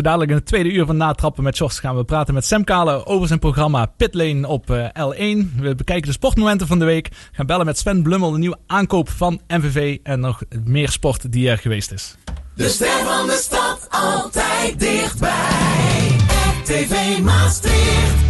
Zo 0.01 0.07
dadelijk 0.07 0.31
in 0.31 0.37
het 0.37 0.47
tweede 0.47 0.73
uur 0.73 0.87
van 0.87 0.97
Natrappen 0.97 1.45
met 1.45 1.59
Jos 1.59 1.79
gaan 1.79 1.97
we 1.97 2.05
praten 2.05 2.35
met 2.35 2.45
Sam 2.45 2.65
Kalen 2.65 3.07
over 3.07 3.27
zijn 3.27 3.39
programma 3.39 3.87
Pitlane 3.87 4.49
op 4.49 4.71
uh, 4.71 4.85
L1. 4.87 5.61
We 5.61 5.75
bekijken 5.75 6.07
de 6.07 6.13
sportmomenten 6.13 6.67
van 6.67 6.79
de 6.79 6.85
week. 6.85 7.09
Gaan 7.33 7.47
bellen 7.47 7.67
met 7.67 7.79
Sven 7.79 8.03
Blummel, 8.03 8.31
de 8.31 8.39
nieuwe 8.39 8.59
aankoop 8.67 9.11
van 9.11 9.41
MVV 9.49 9.99
en 10.03 10.21
nog 10.21 10.43
meer 10.65 10.89
sport 10.89 11.33
die 11.33 11.51
er 11.51 11.59
geweest 11.59 11.93
is. 11.93 12.17
De 12.55 12.69
ster 12.69 13.05
van 13.05 13.27
de 13.27 13.39
stad 13.43 13.89
altijd 13.91 14.79
dichtbij. 14.79 16.17
RTV 16.63 17.19
Maastricht. 17.23 18.30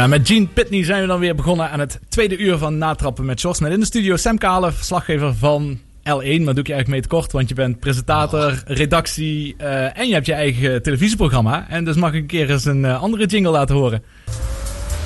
Ja, 0.00 0.06
met 0.06 0.28
Gene 0.28 0.46
Pitney 0.46 0.84
zijn 0.84 1.00
we 1.00 1.06
dan 1.06 1.20
weer 1.20 1.34
begonnen 1.34 1.70
aan 1.70 1.80
het 1.80 2.00
tweede 2.08 2.36
uur 2.36 2.58
van 2.58 2.78
Natrappen 2.78 3.24
met 3.24 3.40
Jos. 3.40 3.60
Met 3.60 3.72
in 3.72 3.80
de 3.80 3.86
studio 3.86 4.16
Sam 4.16 4.38
Kale, 4.38 4.72
verslaggever 4.72 5.34
van 5.34 5.78
L1. 5.78 6.02
Maar 6.02 6.20
doe 6.20 6.34
ik 6.34 6.66
je 6.66 6.72
eigenlijk 6.72 6.88
mee 6.88 7.00
te 7.00 7.08
kort, 7.08 7.32
want 7.32 7.48
je 7.48 7.54
bent 7.54 7.80
presentator, 7.80 8.62
redactie 8.66 9.54
uh, 9.60 9.98
en 9.98 10.08
je 10.08 10.14
hebt 10.14 10.26
je 10.26 10.32
eigen 10.32 10.82
televisieprogramma. 10.82 11.66
En 11.68 11.84
dus 11.84 11.96
mag 11.96 12.12
ik 12.12 12.20
een 12.20 12.26
keer 12.26 12.50
eens 12.50 12.64
een 12.64 12.84
uh, 12.84 13.02
andere 13.02 13.26
jingle 13.26 13.50
laten 13.50 13.74
horen. 13.74 14.02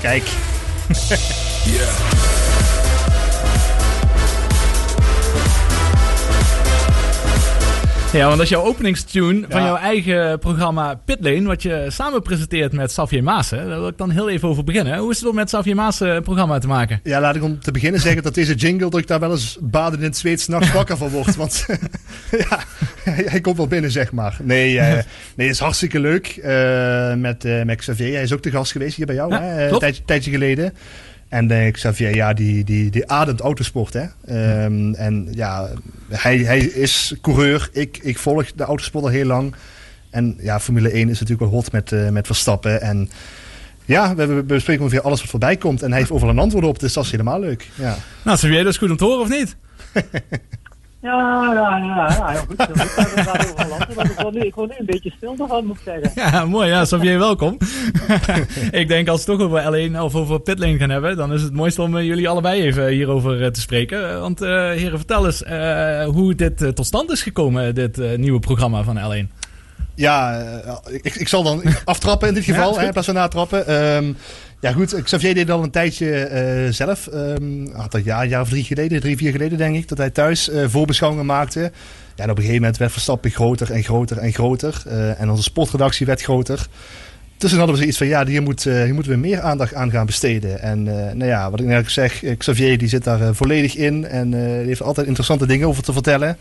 Kijk. 0.01 0.25
yeah. 1.75 2.24
Ja, 8.15 8.25
want 8.25 8.37
dat 8.37 8.45
is 8.45 8.49
jouw 8.49 8.63
openingstune 8.63 9.47
van 9.49 9.63
jouw 9.63 9.77
eigen 9.77 10.39
programma 10.39 11.01
Pitlane, 11.05 11.43
wat 11.43 11.63
je 11.63 11.87
samen 11.89 12.23
presenteert 12.23 12.73
met 12.73 12.91
Xavier 12.91 13.23
Maassen. 13.23 13.69
Daar 13.69 13.79
wil 13.79 13.89
ik 13.89 13.99
dan 13.99 14.11
heel 14.11 14.29
even 14.29 14.49
over 14.49 14.65
beginnen. 14.65 14.99
Hoe 14.99 15.11
is 15.11 15.19
het 15.19 15.29
om 15.29 15.35
met 15.35 15.47
Xavier 15.47 15.75
Maassen 15.75 16.17
een 16.17 16.23
programma 16.23 16.59
te 16.59 16.67
maken? 16.67 17.01
Ja, 17.03 17.21
laat 17.21 17.37
ik 17.37 17.43
om 17.43 17.61
te 17.61 17.71
beginnen 17.71 18.01
zeggen 18.01 18.23
dat 18.23 18.35
deze 18.35 18.55
jingle, 18.55 18.91
dat 18.91 19.01
ik 19.01 19.07
daar 19.07 19.21
wel 19.21 19.31
eens 19.31 19.59
baden 19.61 19.99
in 19.99 20.05
het 20.05 20.17
zweet 20.17 20.41
s'nachts 20.41 20.73
wakker 20.79 20.97
van 20.97 21.09
word. 21.09 21.37
Want 21.37 21.67
ja, 22.49 22.59
hij 23.05 23.41
komt 23.41 23.57
wel 23.57 23.67
binnen, 23.67 23.91
zeg 23.91 24.13
maar. 24.13 24.37
Nee, 24.43 24.75
uh, 24.75 24.83
nee 24.83 25.03
het 25.47 25.57
is 25.57 25.59
hartstikke 25.59 26.01
leuk 26.01 26.37
uh, 26.37 27.15
met, 27.15 27.45
uh, 27.45 27.63
met 27.63 27.79
Xavier. 27.79 28.13
Hij 28.13 28.23
is 28.23 28.33
ook 28.33 28.43
te 28.43 28.51
gast 28.51 28.73
geweest 28.73 28.97
hier 28.97 29.07
bij 29.07 29.15
jou, 29.15 29.35
hè, 29.35 29.69
een 29.69 29.79
tijdje, 29.79 30.05
tijdje 30.05 30.31
geleden. 30.31 30.73
En 31.35 31.47
denk 31.47 31.67
ik, 31.67 31.73
Xavier, 31.73 32.15
ja, 32.15 32.33
die, 32.33 32.65
die, 32.65 32.91
die 32.91 33.11
ademt 33.11 33.41
autosport. 33.41 33.93
Hè? 33.93 34.03
Um, 34.65 34.95
en 34.95 35.29
ja, 35.31 35.71
hij, 36.09 36.39
hij 36.39 36.59
is 36.59 37.15
coureur. 37.21 37.69
Ik, 37.73 37.99
ik 38.03 38.19
volg 38.19 38.53
de 38.53 38.65
autosport 38.65 39.05
al 39.05 39.11
heel 39.11 39.27
lang. 39.27 39.55
En 40.11 40.37
ja, 40.41 40.61
Formule 40.61 40.91
1 40.91 41.09
is 41.09 41.21
natuurlijk 41.21 41.51
wel 41.51 41.61
hot 41.61 41.73
met, 41.73 41.91
uh, 41.91 42.09
met 42.09 42.27
Verstappen. 42.27 42.81
En 42.81 43.11
ja, 43.85 44.15
we, 44.15 44.27
we 44.27 44.43
bespreken 44.43 44.83
ongeveer 44.83 45.03
alles 45.03 45.21
wat 45.21 45.31
voorbij 45.31 45.57
komt. 45.57 45.83
En 45.83 45.91
hij 45.91 45.99
heeft 45.99 46.11
overal 46.11 46.33
een 46.33 46.41
antwoord 46.41 46.65
op, 46.65 46.79
dus 46.79 46.93
dat 46.93 47.05
is 47.05 47.11
helemaal 47.11 47.41
leuk. 47.41 47.69
Ja. 47.75 47.97
Nou, 48.25 48.37
Xavier, 48.37 48.63
dat 48.63 48.73
is 48.73 48.79
goed 48.79 48.91
om 48.91 48.97
te 48.97 49.05
horen, 49.05 49.21
of 49.21 49.29
niet? 49.29 49.57
Ja, 51.05 51.53
ja, 51.55 51.77
ja, 51.77 52.09
ja, 52.09 52.27
heel 52.29 52.41
goed. 52.47 52.67
Heel 52.67 53.95
over 53.95 54.27
ik 54.27 54.33
nu, 54.33 54.41
ik 54.41 54.55
word 54.55 54.71
nu 54.71 54.77
een 54.79 54.87
beetje 54.87 55.13
stil 55.17 55.37
ervan, 55.39 55.67
moet 55.67 55.77
ik 55.77 55.83
zeggen. 55.85 56.11
Ja, 56.15 56.45
mooi. 56.45 56.69
Ja, 56.69 56.83
Xavier, 56.83 57.19
welkom. 57.19 57.57
ik 58.71 58.89
denk 58.89 59.09
als 59.09 59.25
we 59.25 59.31
het 59.33 59.41
toch 59.41 59.49
over 59.51 59.91
L1 59.91 60.01
of 60.01 60.15
over 60.15 60.41
Pitlane 60.41 60.77
gaan 60.79 60.91
hebben, 60.91 61.17
dan 61.17 61.33
is 61.33 61.43
het 61.43 61.53
mooiste 61.53 61.83
om 61.83 61.97
eh, 61.97 62.05
jullie 62.05 62.29
allebei 62.29 62.63
even 62.63 62.87
hierover 62.89 63.43
eh, 63.45 63.51
te 63.51 63.61
spreken. 63.61 64.11
Eh, 64.11 64.21
Want 64.21 64.41
eh, 64.43 64.49
heren, 64.51 64.99
vertel 64.99 65.27
eens 65.27 65.43
eh, 65.43 66.05
hoe 66.05 66.35
dit 66.35 66.77
tot 66.77 66.87
stand 66.87 67.11
is 67.11 67.23
gekomen, 67.23 67.75
dit 67.75 67.99
eh, 67.99 68.19
nieuwe 68.19 68.41
programma 68.41 68.83
van 68.83 68.99
L1. 68.99 69.43
Ja, 69.95 70.41
ik, 70.91 71.15
ik 71.15 71.29
zal 71.29 71.43
dan 71.43 71.63
aftrappen 71.85 72.29
in 72.29 72.35
dit 72.35 72.45
Ja, 72.45 72.55
geval, 72.55 72.71
is 72.71 72.77
hè, 72.77 72.85
in 72.85 72.91
plaats 72.93 73.07
van 73.07 73.17
natrappen. 73.17 73.67
Ehm, 73.67 74.13
ja 74.65 74.73
goed, 74.73 75.03
Xavier 75.03 75.35
deed 75.35 75.51
al 75.51 75.63
een 75.63 75.71
tijdje 75.71 76.17
eh, 76.17 76.73
zelf. 76.73 77.07
Ehm 77.07 77.67
had 77.73 77.93
dat 77.93 78.05
jaar, 78.05 78.23
een 78.23 78.29
jaar 78.29 78.41
of 78.41 78.49
drie 78.49 78.65
geleden, 78.65 79.01
drie, 79.01 79.17
vier 79.17 79.31
geleden 79.31 79.59
denk 79.59 79.77
ik, 79.77 79.89
dat 79.89 79.99
hij 79.99 80.11
thuis 80.11 80.49
eh, 80.49 80.65
voorbeschouwingen 80.69 81.27
maakte. 81.27 81.61
Ja, 81.61 82.25
en 82.25 82.31
op 82.31 82.37
een 82.37 82.43
gegeven 82.43 82.61
moment 82.61 82.77
werd 82.77 82.93
Verstappen 82.93 83.31
groter 83.31 83.71
en 83.71 83.83
groter 83.83 84.19
en 84.19 84.33
groter. 84.33 84.83
Eh, 84.87 85.21
en 85.21 85.31
onze 85.31 85.43
sportredactie 85.43 86.07
werd 86.07 86.23
groter. 86.23 86.67
Dus 87.37 87.51
toen 87.51 87.59
hadden 87.59 87.77
we 87.77 87.81
zoiets 87.81 87.99
van, 87.99 88.07
ja, 88.07 88.27
hier, 88.27 88.43
moet, 88.43 88.65
hier 88.65 88.95
moeten 88.95 89.13
we 89.13 89.19
meer 89.19 89.41
aandacht 89.41 89.75
aan 89.75 89.91
gaan 89.91 90.07
besteden. 90.07 90.61
En 90.61 90.83
nou 90.83 91.27
ja, 91.27 91.51
wat 91.51 91.61
ik 91.61 91.67
net 91.67 91.91
zeg, 91.91 92.23
Xavier 92.39 92.79
die 92.79 92.89
zit 92.89 93.05
daar 93.05 93.35
volledig 93.35 93.77
in. 93.77 94.07
En 94.07 94.33
heeft 94.67 94.83
altijd 94.83 95.07
interessante 95.07 95.47
dingen 95.47 95.69
over 95.69 95.83
te 95.83 95.93
vertellen. 95.93 96.37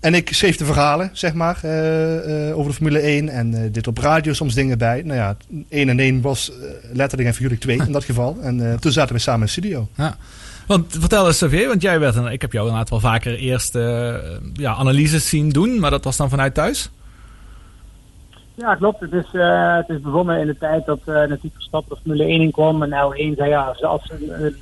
En 0.00 0.14
ik 0.14 0.32
schreef 0.32 0.56
de 0.56 0.64
verhalen, 0.64 1.10
zeg 1.12 1.34
maar, 1.34 1.58
eh, 1.62 2.48
eh, 2.48 2.58
over 2.58 2.70
de 2.70 2.76
Formule 2.76 2.98
1. 3.06 3.28
En 3.28 3.54
eh, 3.54 3.72
dit 3.72 3.86
op 3.86 3.98
radio 3.98 4.32
soms 4.32 4.54
dingen 4.54 4.78
bij. 4.78 5.02
Nou 5.02 5.18
ja, 5.18 5.36
1 5.68 5.88
en 5.88 5.98
1 6.00 6.20
was 6.20 6.52
letterlijk 6.92 7.28
en 7.28 7.34
figuurlijk 7.34 7.60
2 7.60 7.76
in 7.86 7.92
dat 7.92 8.04
geval. 8.04 8.36
En 8.40 8.70
eh, 8.70 8.78
toen 8.78 8.92
zaten 8.92 9.14
we 9.14 9.20
samen 9.20 9.40
in 9.40 9.46
de 9.46 9.50
studio. 9.52 9.88
Ja. 9.96 10.16
Want 10.66 10.96
vertel 10.98 11.26
eens, 11.26 11.36
Xavier, 11.36 11.68
want 11.68 11.82
jij 11.82 12.00
werd, 12.00 12.14
een- 12.16 12.32
ik 12.32 12.40
heb 12.40 12.52
jou 12.52 12.64
inderdaad 12.66 12.90
wel 12.90 13.00
vaker 13.00 13.34
eerst 13.34 13.74
eh, 13.74 14.14
ja, 14.52 14.74
analyses 14.74 15.28
zien 15.28 15.48
doen, 15.48 15.78
maar 15.80 15.90
dat 15.90 16.04
was 16.04 16.16
dan 16.16 16.30
vanuit 16.30 16.54
thuis. 16.54 16.90
Ja, 18.54 18.74
klopt. 18.74 19.00
Het 19.00 19.12
is, 19.12 19.26
eh, 19.32 19.76
het 19.76 19.88
is 19.88 20.00
begonnen 20.00 20.40
in 20.40 20.46
de 20.46 20.56
tijd 20.58 20.86
dat 20.86 20.98
eh 21.04 21.14
natuurlijk 21.14 21.54
Verstappen 21.54 21.94
de 21.96 22.00
Formule 22.02 22.24
1 22.24 22.40
in 22.40 22.50
kwam. 22.50 22.82
En 22.82 22.90
L1 22.90 23.36
zei 23.36 23.48
ja, 23.48 23.76
als 23.80 24.10
een, 24.10 24.44
een 24.44 24.56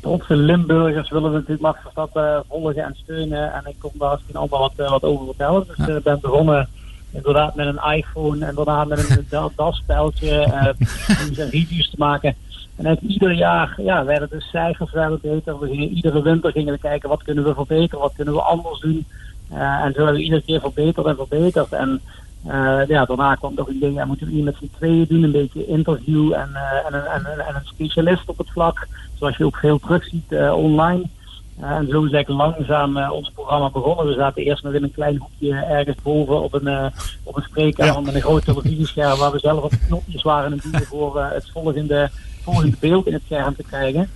trotse 0.00 0.36
Limburgers 0.36 1.10
willen 1.10 1.30
we 1.30 1.34
natuurlijk 1.36 1.62
Max 1.62 1.78
Verstappen 1.82 2.44
volgen 2.48 2.84
en 2.84 2.96
steunen. 3.02 3.52
En 3.52 3.62
ik 3.66 3.74
kom 3.78 3.92
daar 3.98 4.18
geen 4.26 4.36
ander 4.36 4.58
wat, 4.58 4.72
eh, 4.76 4.90
wat 4.90 5.02
over 5.02 5.26
vertellen. 5.26 5.66
Dus 5.76 5.96
ik 5.96 6.02
ben 6.02 6.20
begonnen 6.20 6.68
inderdaad 7.10 7.54
met 7.54 7.66
een 7.66 7.92
iPhone 7.96 8.46
en 8.46 8.54
daarna 8.54 8.84
met 8.84 9.10
een 9.10 9.26
da- 9.30 9.50
eh 9.56 10.04
reviews 10.08 11.38
en 11.38 11.50
reviews 11.50 11.90
te 11.90 11.96
maken. 11.98 12.34
En 12.76 12.86
eigenlijk 12.86 13.14
ieder 13.14 13.32
jaar 13.32 13.74
ja, 13.76 14.04
werden 14.04 14.28
de 14.30 14.40
cijfers 14.40 14.92
werden 14.92 15.18
beter. 15.22 15.58
We 15.58 15.68
gingen, 15.68 15.88
iedere 15.88 16.22
winter 16.22 16.52
gingen 16.52 16.72
we 16.72 16.78
kijken 16.78 17.08
wat 17.08 17.22
kunnen 17.22 17.44
we 17.44 17.54
verbeteren, 17.54 18.00
wat 18.00 18.14
kunnen 18.16 18.34
we 18.34 18.40
anders 18.40 18.80
doen. 18.80 19.06
Eh, 19.50 19.84
en 19.84 19.92
zo 19.92 19.96
hebben 19.96 20.14
we 20.14 20.22
iedere 20.22 20.42
keer 20.42 20.60
verbeterd 20.60 21.06
en 21.06 21.16
verbeterd. 21.16 21.72
En 21.72 22.00
eh, 22.46 22.80
ja, 22.88 23.04
daarna 23.04 23.34
kwam 23.34 23.52
nog 23.54 23.68
een 23.68 23.76
idee, 23.76 23.92
ja, 23.92 24.04
moeten 24.04 24.26
we 24.26 24.32
hier 24.32 24.44
met 24.44 24.56
z'n 24.60 24.70
tweeën 24.76 25.06
doen, 25.08 25.22
een 25.22 25.30
beetje 25.32 25.66
interview 25.66 26.32
en, 26.32 26.50
eh, 26.54 26.86
en, 26.86 26.94
een, 26.94 27.04
en, 27.06 27.26
een- 27.32 27.40
en 27.46 27.54
een 27.54 27.64
specialist 27.64 28.28
op 28.28 28.38
het 28.38 28.50
vlak. 28.50 28.86
Zoals 29.18 29.36
je 29.36 29.44
ook 29.44 29.56
veel 29.56 29.78
terugziet 29.78 30.32
eh, 30.32 30.52
online. 30.56 31.02
En 31.60 31.88
zo 31.90 32.04
is 32.04 32.12
eigenlijk 32.12 32.56
langzaam 32.58 33.10
ons 33.12 33.30
programma 33.34 33.70
begonnen. 33.70 34.06
We 34.06 34.12
zaten 34.14 34.42
eerst 34.42 34.62
nog 34.62 34.72
in 34.72 34.82
een 34.82 34.92
klein 34.92 35.16
hoekje 35.16 35.54
ergens 35.64 35.96
boven 36.02 36.42
op 36.42 36.52
een, 36.54 36.92
op 37.22 37.36
een 37.36 37.42
spreekkamer 37.42 37.94
Ja. 37.94 38.00
met 38.00 38.14
een 38.14 38.20
groot 38.20 38.44
televisiescherm 38.44 39.18
waar 39.18 39.32
we 39.32 39.38
zelf 39.38 39.62
op 39.62 39.70
de 39.70 39.78
knopjes 39.86 40.22
waren 40.22 40.52
het 40.52 40.62
duwen 40.62 40.82
voor 40.86 41.22
het 41.22 41.50
volgende, 41.50 42.10
volgende 42.42 42.76
beeld 42.80 43.06
in 43.06 43.12
het 43.12 43.22
scherm 43.24 43.54
te 43.56 43.62
krijgen. 43.62 44.10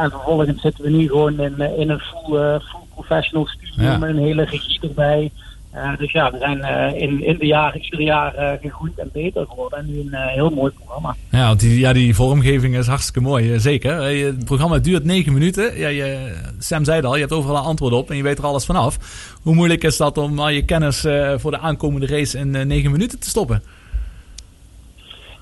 En 0.00 0.10
vervolgens 0.10 0.60
zitten 0.60 0.84
we 0.84 0.90
nu 0.90 1.06
gewoon 1.06 1.40
in, 1.40 1.60
in 1.60 1.90
een 1.90 1.98
full, 2.00 2.60
full 2.60 2.80
professional 2.94 3.46
studio 3.46 3.82
Ja. 3.84 3.98
met 3.98 4.08
een 4.08 4.18
hele 4.18 4.44
regie 4.44 4.80
erbij. 4.80 5.30
Eh, 5.76 5.96
dus 5.98 6.12
ja, 6.12 6.30
we 6.30 6.38
zijn 6.38 6.62
eh, 6.62 7.00
in, 7.00 7.24
in 7.24 7.38
de 7.38 7.46
jaren 7.46 7.80
ieder 7.84 8.00
jaar 8.00 8.34
eh, 8.34 8.60
gegroeid 8.60 8.98
en 8.98 9.10
beter 9.12 9.46
geworden. 9.46 9.78
En 9.78 9.86
nu 9.86 9.98
een 9.98 10.14
heel 10.14 10.50
mooi 10.50 10.72
programma. 10.72 11.14
Ja, 11.30 11.46
want 11.46 11.60
die, 11.60 11.78
ja, 11.78 11.92
die 11.92 12.14
vormgeving 12.14 12.76
is 12.76 12.86
hartstikke 12.86 13.20
mooi, 13.20 13.60
zeker. 13.60 14.02
Het 14.02 14.44
programma 14.44 14.78
duurt 14.78 15.04
negen 15.04 15.32
minuten. 15.32 15.78
Ja, 15.78 15.88
je, 15.88 16.34
Sam 16.58 16.84
zei 16.84 16.96
het 16.96 17.06
al, 17.06 17.14
je 17.14 17.20
hebt 17.20 17.32
overal 17.32 17.56
een 17.56 17.62
antwoord 17.62 17.92
op 17.92 18.10
en 18.10 18.16
je 18.16 18.22
weet 18.22 18.38
er 18.38 18.44
alles 18.44 18.64
vanaf. 18.64 18.98
Hoe 19.42 19.54
moeilijk 19.54 19.84
is 19.84 19.96
dat 19.96 20.18
om 20.18 20.38
al 20.38 20.48
je 20.48 20.64
kennis 20.64 21.00
voor 21.36 21.50
de 21.50 21.58
aankomende 21.58 22.06
race 22.06 22.38
in 22.38 22.66
negen 22.66 22.90
minuten 22.90 23.18
te 23.18 23.28
stoppen? 23.28 23.62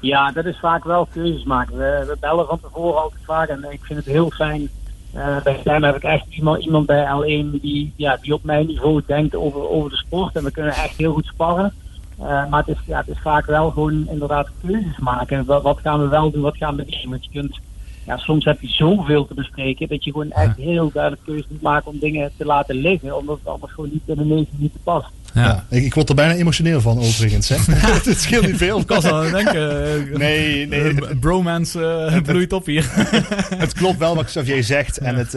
Ja, 0.00 0.32
dat 0.32 0.44
is 0.44 0.58
vaak 0.58 0.84
wel 0.84 1.08
keuzes 1.12 1.44
maken. 1.44 1.76
We, 1.76 2.04
we 2.06 2.16
bellen 2.20 2.46
van 2.46 2.60
tevoren 2.60 3.02
altijd 3.02 3.22
vaak 3.24 3.48
en 3.48 3.66
ik 3.70 3.84
vind 3.84 3.98
het 3.98 4.08
heel 4.08 4.30
fijn. 4.30 4.68
Eh, 5.14 5.42
bij 5.42 5.60
Sam 5.64 5.82
heb 5.82 5.96
ik 5.96 6.02
echt 6.02 6.26
iemand, 6.30 6.64
iemand 6.64 6.86
bij 6.86 7.06
L1 7.06 7.60
die, 7.60 7.92
ja, 7.96 8.18
die 8.20 8.34
op 8.34 8.44
mijn 8.44 8.66
niveau 8.66 9.02
denkt 9.06 9.34
over, 9.34 9.68
over 9.68 9.90
de 9.90 9.96
sport. 9.96 10.36
En 10.36 10.44
we 10.44 10.50
kunnen 10.50 10.72
echt 10.72 10.96
heel 10.96 11.12
goed 11.12 11.26
sparren. 11.26 11.72
Eh, 12.18 12.48
maar 12.48 12.64
het 12.66 12.76
is, 12.76 12.82
ja, 12.86 12.98
het 12.98 13.08
is 13.08 13.20
vaak 13.22 13.46
wel 13.46 13.70
gewoon 13.70 14.08
inderdaad 14.08 14.48
keuzes 14.60 14.98
maken. 14.98 15.44
Wat, 15.44 15.62
wat 15.62 15.80
gaan 15.80 16.00
we 16.00 16.08
wel 16.08 16.30
doen, 16.30 16.42
wat 16.42 16.56
gaan 16.56 16.76
we 16.76 16.82
niet 16.86 17.02
doen? 17.02 17.10
Want 17.10 17.24
je 17.24 17.30
kunt, 17.30 17.58
ja, 18.06 18.16
soms 18.16 18.44
heb 18.44 18.60
je 18.60 18.68
zoveel 18.68 19.26
te 19.26 19.34
bespreken 19.34 19.88
dat 19.88 20.04
je 20.04 20.10
gewoon 20.10 20.30
echt 20.30 20.56
heel 20.56 20.90
duidelijk 20.92 21.24
keuzes 21.24 21.48
moet 21.48 21.62
maken 21.62 21.90
om 21.90 21.98
dingen 21.98 22.30
te 22.36 22.44
laten 22.44 22.76
liggen. 22.76 23.16
Omdat 23.16 23.38
het 23.38 23.48
anders 23.48 23.72
gewoon 23.72 23.90
niet 23.92 24.02
in 24.06 24.16
de 24.16 24.24
negen 24.24 24.48
minuten 24.56 24.80
past. 24.82 25.10
Ja. 25.34 25.64
Ik, 25.68 25.84
ik 25.84 25.94
word 25.94 26.08
er 26.08 26.14
bijna 26.14 26.34
emotioneel 26.34 26.80
van 26.80 26.98
overigens. 26.98 27.48
Hè? 27.48 27.56
het 28.10 28.20
scheelt 28.20 28.46
niet 28.46 28.56
veel. 28.56 28.80
Ik 28.80 28.88
was 28.88 29.04
aan 29.04 29.22
het 29.24 29.32
denken. 29.32 29.84
eh, 30.12 30.16
Nee, 30.18 30.66
nee. 30.66 30.80
eh, 30.80 31.18
bromance 31.20 31.84
eh, 31.84 32.22
bloeit 32.22 32.52
op 32.52 32.66
hier. 32.66 32.90
het 33.64 33.72
klopt 33.72 33.98
wel 33.98 34.14
wat 34.14 34.24
Xavier 34.24 34.64
zegt. 34.64 34.98
En 34.98 35.16
het, 35.16 35.32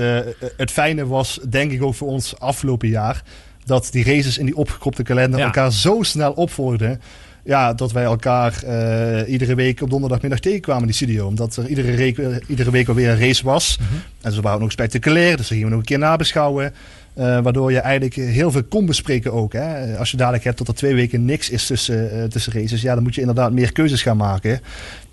het 0.58 0.72
fijne 0.72 1.08
was, 1.08 1.40
denk 1.50 1.72
ik 1.72 1.84
ook 1.84 1.96
voor 1.96 2.08
ons 2.08 2.40
afgelopen 2.40 2.90
jaar, 2.90 3.24
dat 3.66 3.88
die 3.92 4.04
races 4.04 4.38
in 4.38 4.46
die 4.46 4.56
opgekropte 4.56 5.04
kalender 5.04 5.40
elkaar 5.40 5.72
zo 5.72 5.98
snel 6.02 6.32
opvolgden. 6.32 7.02
Ja, 7.44 7.74
dat 7.74 7.92
wij 7.92 8.04
elkaar 8.04 8.64
iedere 9.28 9.56
week 9.56 9.82
op 9.82 9.90
donderdagmiddag 9.90 10.40
tegenkwamen 10.40 10.82
in 10.82 10.88
die 10.88 10.96
studio. 10.96 11.28
Omdat 11.28 11.56
er 11.56 11.68
iedere, 11.68 11.96
week, 11.96 12.20
iedere 12.48 12.72
week 12.72 12.88
alweer 12.88 13.10
een 13.10 13.20
race 13.20 13.44
was. 13.44 13.80
En 14.22 14.32
ze 14.32 14.42
waren 14.42 14.62
ook 14.62 14.72
spectaculair, 14.72 15.30
dus 15.30 15.38
dat 15.38 15.48
gingen 15.48 15.64
we 15.64 15.70
nog 15.70 15.80
een 15.80 15.86
keer 15.86 15.98
nabeschouwen. 16.00 16.74
Eh, 17.18 17.40
waardoor 17.40 17.72
je 17.72 17.80
eigenlijk 17.80 18.16
heel 18.16 18.52
veel 18.52 18.64
kon 18.64 18.86
bespreken 18.86 19.34
ook. 19.34 19.54
Hè? 19.54 19.98
Als 19.98 20.12
je 20.12 20.18
dadelijk 20.18 20.44
hebt 20.44 20.58
dat 20.58 20.68
er 20.68 20.74
twee 20.74 20.96
weken 20.96 21.26
niks 21.26 21.50
is 21.50 21.66
tussen, 21.66 22.12
eh, 22.12 22.24
tussen 22.24 22.54
races, 22.54 22.82
ja, 22.82 22.94
dan 22.94 23.04
moet 23.04 23.16
je 23.16 23.22
inderdaad 23.22 23.52
meer 23.52 23.72
keuzes 23.72 24.02
gaan 24.02 24.18
maken. 24.18 24.60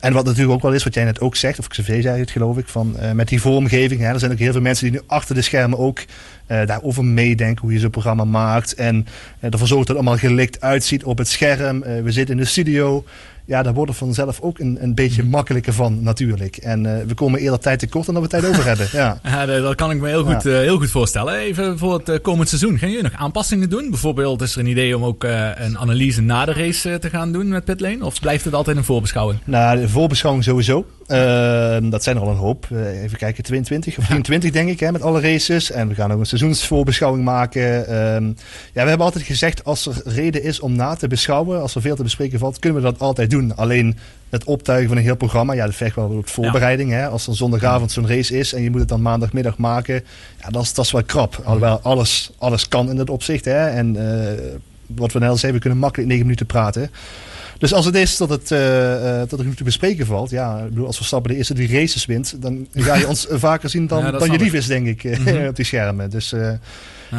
En 0.01 0.13
wat 0.13 0.25
natuurlijk 0.25 0.55
ook 0.55 0.63
wel 0.63 0.73
is, 0.73 0.85
wat 0.85 0.95
jij 0.95 1.05
net 1.05 1.21
ook 1.21 1.37
zegt, 1.37 1.59
of 1.59 1.69
Xavier 1.69 2.03
zei 2.03 2.21
het 2.21 2.31
geloof 2.31 2.59
ik, 2.59 2.69
van, 2.69 2.99
eh, 2.99 3.13
met 3.13 3.29
die 3.29 3.41
vormgeving. 3.41 4.01
Hè, 4.01 4.13
er 4.13 4.19
zijn 4.19 4.33
ook 4.33 4.39
heel 4.39 4.53
veel 4.53 4.61
mensen 4.61 4.85
die 4.91 5.01
nu 5.01 5.07
achter 5.07 5.35
de 5.35 5.43
schermen 5.43 5.79
ook 5.79 6.05
daarover 6.47 7.05
meedenken 7.05 7.63
hoe 7.63 7.73
je 7.73 7.79
zo'n 7.79 7.91
programma 7.91 8.25
maakt. 8.25 8.75
En 8.75 9.07
ervoor 9.41 9.67
zorgt 9.67 9.87
dat 9.87 9.97
het 9.97 9.97
allemaal 9.97 10.17
gelikt 10.17 10.61
uitziet 10.61 11.05
op 11.05 11.19
het 11.19 11.29
scherm. 11.29 11.81
We 11.81 12.13
zitten 12.13 12.37
in 12.37 12.43
de 12.43 12.49
studio. 12.49 13.05
Ja, 13.47 13.63
daar 13.63 13.75
wordt 13.75 13.91
het 13.91 13.99
vanzelf 13.99 14.41
ook 14.41 14.59
een, 14.59 14.77
een 14.81 14.95
beetje 14.95 15.25
makkelijker 15.25 15.73
van 15.73 16.03
natuurlijk. 16.03 16.57
En 16.57 16.87
eh, 16.99 17.07
we 17.07 17.15
komen 17.15 17.41
eerder 17.41 17.59
tijd 17.59 17.79
tekort 17.79 18.05
dan 18.07 18.15
dat 18.15 18.23
we 18.23 18.29
tijd 18.29 18.47
over 18.47 18.65
hebben. 18.67 18.89
Ja. 18.93 19.19
Ja, 19.35 19.47
dat 19.47 19.75
kan 19.75 19.91
ik 19.91 20.01
me 20.01 20.09
heel 20.09 20.25
goed, 20.25 20.43
Ja. 20.43 20.51
eh, 20.51 20.59
heel 20.59 20.77
goed 20.79 20.91
voorstellen. 20.91 21.35
Even 21.35 21.79
voor 21.79 21.93
het 21.95 22.09
eh, 22.09 22.19
komend 22.23 22.49
seizoen. 22.49 22.79
Gaan 22.79 22.89
jullie 22.89 23.03
nog 23.05 23.13
aanpassingen 23.15 23.71
doen? 23.71 23.91
Bijvoorbeeld 23.91 24.43
is 24.43 24.55
er 24.55 24.61
een 24.61 24.67
idee 24.67 24.97
om 24.97 25.05
ook 25.05 25.25
een 25.55 25.79
analyse 25.79 26.21
na 26.23 26.45
de 26.45 26.53
race 26.53 26.99
te 26.99 27.11
gaan 27.11 27.33
doen 27.33 27.49
met 27.49 27.65
Pitlane? 27.65 28.05
Of 28.05 28.21
blijft 28.21 28.45
het 28.45 28.55
altijd 28.55 28.77
een 28.77 28.85
voorbeschouwing? 28.85 29.41
Nou, 29.45 29.81
de 29.81 29.89
voorbeschouwing 29.89 30.45
sowieso. 30.45 30.87
Ehm, 31.07 31.91
dat 31.91 32.03
zijn 32.03 32.17
er 32.17 32.23
al 32.23 32.29
een 32.29 32.37
hoop. 32.37 32.67
Eh, 32.71 33.03
even 33.03 33.19
kijken, 33.19 33.45
22 33.45 33.99
of 33.99 34.05
23 34.05 34.51
denk 34.51 34.69
ik, 34.69 34.81
hè, 34.81 34.93
met 34.93 35.03
alle 35.03 35.21
races. 35.21 35.71
En 35.71 35.89
we 35.89 35.95
gaan 35.95 36.13
ook 36.13 36.19
een 36.19 36.27
seizoensvoorbeschouwing 36.27 37.25
maken. 37.25 37.87
Ehm, 37.87 38.27
ja, 38.73 38.83
we 38.83 38.89
hebben 38.89 39.07
altijd 39.07 39.25
gezegd, 39.25 39.65
als 39.65 39.87
er 39.87 40.01
reden 40.05 40.43
is 40.43 40.61
om 40.61 40.77
na 40.77 40.95
te 40.95 41.09
beschouwen, 41.09 41.61
als 41.61 41.75
er 41.75 41.81
veel 41.81 41.97
te 41.97 42.03
bespreken 42.03 42.39
valt, 42.39 42.59
kunnen 42.59 42.83
we 42.83 42.91
dat 42.91 43.01
altijd 43.01 43.31
doen. 43.31 43.57
Alleen 43.57 43.99
het 44.29 44.45
optuigen 44.45 44.89
van 44.89 44.97
een 44.97 45.03
heel 45.03 45.17
programma, 45.17 45.53
ja, 45.53 45.65
dat 45.65 45.75
vergt 45.75 45.97
wel 45.97 46.15
wat 46.15 46.31
voorbereiding. 46.31 46.91
Hè. 46.91 47.09
Als 47.09 47.27
er 47.27 47.37
zondagavond 47.37 47.93
zo'n 47.93 48.09
race 48.09 48.39
is 48.39 48.53
en 48.53 48.63
je 48.63 48.71
moet 48.71 48.81
het 48.81 48.89
dan 48.89 49.03
maandagmiddag 49.03 49.59
maken, 49.59 50.05
ja, 50.41 50.49
dat 50.49 50.63
is, 50.63 50.75
dat 50.75 50.85
is 50.85 50.93
wel 50.93 51.05
krap. 51.05 51.41
Alhoewel 51.45 51.81
alles, 51.83 52.31
alles 52.39 52.69
kan 52.69 52.91
in 52.91 52.97
dat 52.97 53.11
opzicht. 53.11 53.45
Hè. 53.45 53.69
En 53.69 53.97
eh, 53.97 54.33
wat 54.87 55.13
we 55.13 55.19
net 55.19 55.29
al 55.29 55.37
zeiden, 55.37 55.61
we 55.61 55.67
kunnen 55.67 55.79
makkelijk 55.79 56.09
9 56.09 56.25
minuten 56.25 56.47
praten. 56.47 56.91
Dus 57.59 57.73
als 57.75 57.85
het 57.85 57.95
is 57.95 58.17
dat, 58.17 58.29
het, 58.31 58.51
eh, 58.51 59.23
dat 59.29 59.39
er 59.39 59.45
nu 59.45 59.55
te 59.55 59.65
bespreken 59.65 60.07
valt, 60.07 60.31
ja, 60.31 60.59
ik 60.59 60.69
bedoel, 60.69 60.87
als 60.87 60.97
Verstappen 60.97 61.31
de 61.31 61.37
eerste 61.37 61.55
drie 61.55 61.73
races 61.81 62.07
wint, 62.07 62.43
dan 62.43 62.67
ga 62.75 62.95
je 62.95 63.09
ons 63.09 63.27
vaker 63.47 63.71
zien 63.71 63.87
dan, 63.87 64.03
Ja, 64.05 64.11
dan 64.11 64.31
je 64.31 64.39
lief 64.39 64.53
is, 64.53 64.67
denk 64.67 64.87
ik, 64.87 65.19
Mhm. 65.19 65.47
op 65.47 65.57
die 65.57 65.65
schermen. 65.65 66.11
Dus 66.11 66.33
eh, 66.33 66.53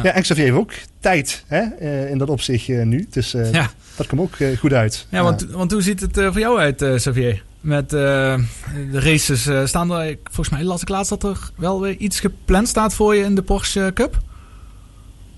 ja. 0.02 0.12
en 0.12 0.22
Xavier 0.22 0.44
heeft 0.44 0.56
ook 0.56 0.72
tijd 1.00 1.44
hè, 1.46 1.60
in 2.08 2.18
dat 2.18 2.28
opzicht 2.28 2.68
nu. 2.68 3.06
Dus 3.10 3.30
Ja. 3.52 3.70
dat 3.96 4.06
komt 4.06 4.20
ook 4.20 4.36
goed 4.58 4.72
uit. 4.72 5.06
Ja, 5.10 5.22
want, 5.22 5.46
want 5.50 5.72
hoe 5.72 5.82
ziet 5.82 6.00
het 6.00 6.12
voor 6.14 6.38
jou 6.38 6.58
uit, 6.58 6.84
Xavier? 6.96 7.44
Met 7.60 7.90
de 7.90 8.38
races 8.92 9.48
staan 9.68 9.90
er, 9.92 10.16
volgens 10.24 10.48
mij 10.56 10.64
las 10.64 10.80
ik 10.82 10.88
laatst 10.88 11.10
dat 11.10 11.22
er 11.22 11.38
wel 11.56 11.80
weer 11.80 11.96
iets 11.96 12.20
gepland 12.20 12.68
staat 12.68 12.94
voor 12.94 13.14
je 13.14 13.24
in 13.24 13.34
de 13.34 13.42
Porsche 13.42 13.90
Cup. 13.94 14.18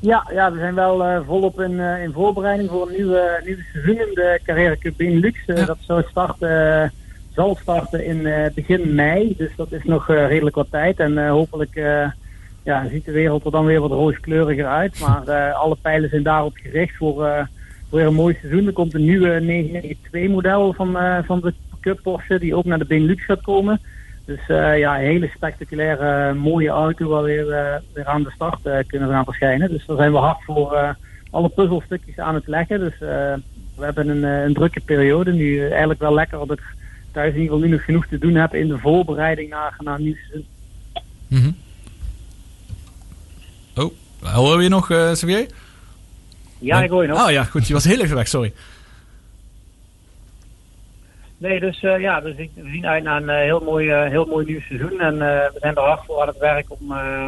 Ja, 0.01 0.31
ja, 0.33 0.53
we 0.53 0.59
zijn 0.59 0.75
wel 0.75 1.05
eh, 1.05 1.21
volop 1.27 1.61
in, 1.61 1.81
eh, 1.81 2.03
in 2.03 2.13
voorbereiding 2.13 2.69
voor 2.71 2.89
een 2.89 2.95
nieuwe, 2.95 3.41
nieuwe 3.45 3.63
seizoen 3.73 3.97
in 3.97 4.15
de 4.15 4.41
Carrera 4.45 4.77
Cup 4.79 4.97
Benelux. 4.97 5.39
Eh, 5.47 5.57
Ja. 5.57 5.65
Dat 5.65 5.79
zou 5.81 6.03
starten, 6.11 6.93
zal 7.35 7.57
starten 7.61 8.05
in 8.05 8.51
begin 8.55 8.95
mei, 8.95 9.35
dus 9.37 9.51
dat 9.57 9.73
is 9.73 9.85
nog 9.85 10.07
redelijk 10.09 10.57
wat 10.57 10.71
tijd. 10.71 11.01
En 11.01 11.29
hopelijk 11.29 11.75
ja, 12.63 12.89
ziet 12.89 13.05
de 13.05 13.13
wereld 13.13 13.45
er 13.45 13.51
dan 13.51 13.65
weer 13.65 13.81
wat 13.81 13.91
rooskleuriger 13.91 14.67
uit. 14.67 15.01
Maar 15.01 15.53
alle 15.53 15.77
pijlen 15.83 16.09
zijn 16.09 16.23
daarop 16.23 16.57
gericht 16.57 16.97
voor, 16.97 17.49
voor 17.89 17.99
weer 17.99 18.07
een 18.07 18.15
mooi 18.15 18.37
seizoen. 18.41 18.67
Er 18.67 18.73
komt 18.73 18.95
een 18.95 19.05
nieuwe 19.05 19.41
992 19.41 20.29
model 20.29 20.73
van, 20.73 20.97
van 21.25 21.41
de 21.41 21.55
Cup 21.81 22.03
Porsche 22.03 22.39
die 22.39 22.55
ook 22.55 22.65
naar 22.65 22.79
de 22.79 22.85
Benelux 22.85 23.25
gaat 23.25 23.43
komen. 23.43 23.81
Dus 24.29 24.49
eh, 24.49 24.79
ja, 24.79 24.95
een 24.99 25.07
hele 25.07 25.31
spectaculaire, 25.35 26.35
mooie 26.35 26.69
auto 26.69 27.09
waar 27.09 27.23
we 27.23 27.29
weer, 27.29 27.53
eh, 27.53 27.81
weer 27.93 28.07
aan 28.07 28.23
de 28.23 28.31
start 28.31 28.67
eh, 28.67 28.79
kunnen 28.87 29.09
gaan 29.09 29.25
verschijnen. 29.25 29.71
Dus 29.71 29.87
daar 29.87 29.97
zijn 29.97 30.13
we 30.13 30.19
hard 30.19 30.45
voor 30.45 30.73
eh, 30.75 30.91
alle 31.31 31.49
puzzelstukjes 31.49 32.19
aan 32.19 32.35
het 32.35 32.47
leggen. 32.47 32.79
Dus 32.79 32.93
eh, 32.93 33.35
we 33.77 33.85
hebben 33.85 34.09
een, 34.09 34.25
eh, 34.25 34.43
een 34.45 34.55
drukke 34.55 34.81
periode. 34.81 35.33
Nu 35.33 35.59
eh, 35.59 35.71
eigenlijk 35.71 36.01
wel 36.01 36.15
lekker 36.15 36.39
dat 36.39 36.59
ik 36.59 36.63
thuis 37.13 37.35
in 37.35 37.41
ieder 37.41 37.53
geval 37.55 37.69
nu 37.69 37.75
nog 37.75 37.85
genoeg 37.85 38.07
te 38.07 38.19
doen 38.19 38.35
heb 38.35 38.55
in 38.55 38.69
de 38.69 38.79
voorbereiding 38.79 39.51
naar, 39.51 39.77
naar 39.79 40.01
nieuw 40.01 40.17
seizoen. 40.17 40.47
Mhm. 41.27 41.51
Oh, 43.77 43.93
horen 44.23 44.57
we 44.57 44.63
je 44.63 44.69
nog, 44.69 44.91
eh 44.91 45.13
Xavier? 45.13 45.47
Ja, 46.59 46.83
ik 46.83 46.91
hoor 46.91 47.03
je 47.03 47.09
nog. 47.09 47.25
Oh 47.27 47.31
ja, 47.31 47.45
goed. 47.45 47.67
Je 47.67 47.73
was 47.73 47.85
heel 47.85 48.01
even 48.01 48.17
weg, 48.17 48.29
sorry. 48.29 48.53
Nee, 51.39 51.61
dus 51.61 51.81
eh, 51.83 52.01
ja, 52.01 52.21
dus 52.21 52.37
ik, 52.37 52.51
we 52.55 52.71
zien 52.71 52.87
uit 52.87 53.03
naar 53.05 53.23
een 53.23 53.29
eh, 53.29 53.37
heel, 53.37 53.61
mooi, 53.61 53.89
eh, 53.89 54.11
heel 54.11 54.27
mooi 54.27 54.47
nieuw 54.47 54.61
seizoen. 54.61 55.01
En 55.01 55.13
eh, 55.13 55.53
we 55.53 55.59
zijn 55.61 55.75
er 55.75 55.83
hard 55.83 56.05
voor 56.07 56.21
aan 56.21 56.29
het 56.29 56.39
werk 56.39 56.67
om 56.69 56.93
eh, 56.93 57.27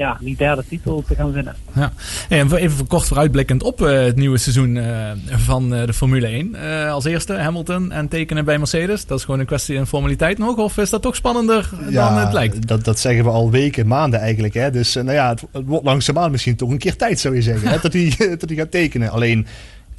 ja, 0.00 0.16
die 0.20 0.36
derde 0.36 0.64
titel 0.68 1.02
te 1.06 1.14
gaan 1.14 1.32
winnen. 1.32 1.56
Ja. 1.74 1.92
En 2.28 2.54
even 2.54 2.86
kort 2.86 3.04
vooruitblikkend 3.06 3.62
op 3.62 3.82
eh, 3.82 4.02
het 4.04 4.16
nieuwe 4.16 4.38
seizoen 4.38 4.76
eh, 4.76 5.10
van 5.26 5.74
eh, 5.74 5.86
de 5.86 5.92
Formule 5.92 6.26
1. 6.26 6.54
Eh, 6.54 6.92
als 6.92 7.04
eerste 7.04 7.32
Hamilton 7.32 7.92
en 7.92 8.08
tekenen 8.08 8.44
bij 8.44 8.58
Mercedes. 8.58 9.06
Dat 9.06 9.18
is 9.18 9.24
gewoon 9.24 9.40
een 9.40 9.46
kwestie 9.46 9.76
van 9.76 9.86
formaliteit 9.86 10.38
nog. 10.38 10.56
Of 10.56 10.78
is 10.78 10.90
dat 10.90 11.02
toch 11.02 11.16
spannender 11.16 11.70
dan 11.90 12.16
het 12.16 12.32
lijkt? 12.32 12.68
Dat, 12.68 12.84
dat 12.84 12.98
zeggen 12.98 13.24
we 13.24 13.30
al 13.30 13.50
weken, 13.50 13.86
maanden 13.86 14.20
eigenlijk. 14.20 14.54
Hè? 14.54 14.70
Dus 14.70 14.94
nou 14.94 15.12
ja, 15.12 15.28
het, 15.28 15.44
het 15.52 15.66
wordt 15.66 15.84
langzaamaan 15.84 16.30
misschien 16.30 16.56
toch 16.56 16.70
een 16.70 16.78
keer 16.78 16.96
tijd, 16.96 17.20
zou 17.20 17.34
je 17.34 17.42
zeggen. 17.42 17.68
Hè? 17.68 17.78
Dat 17.90 17.92
hij 17.92 18.36
dat 18.38 18.48
hij 18.48 18.58
gaat 18.58 18.70
tekenen. 18.70 19.10
Alleen, 19.10 19.46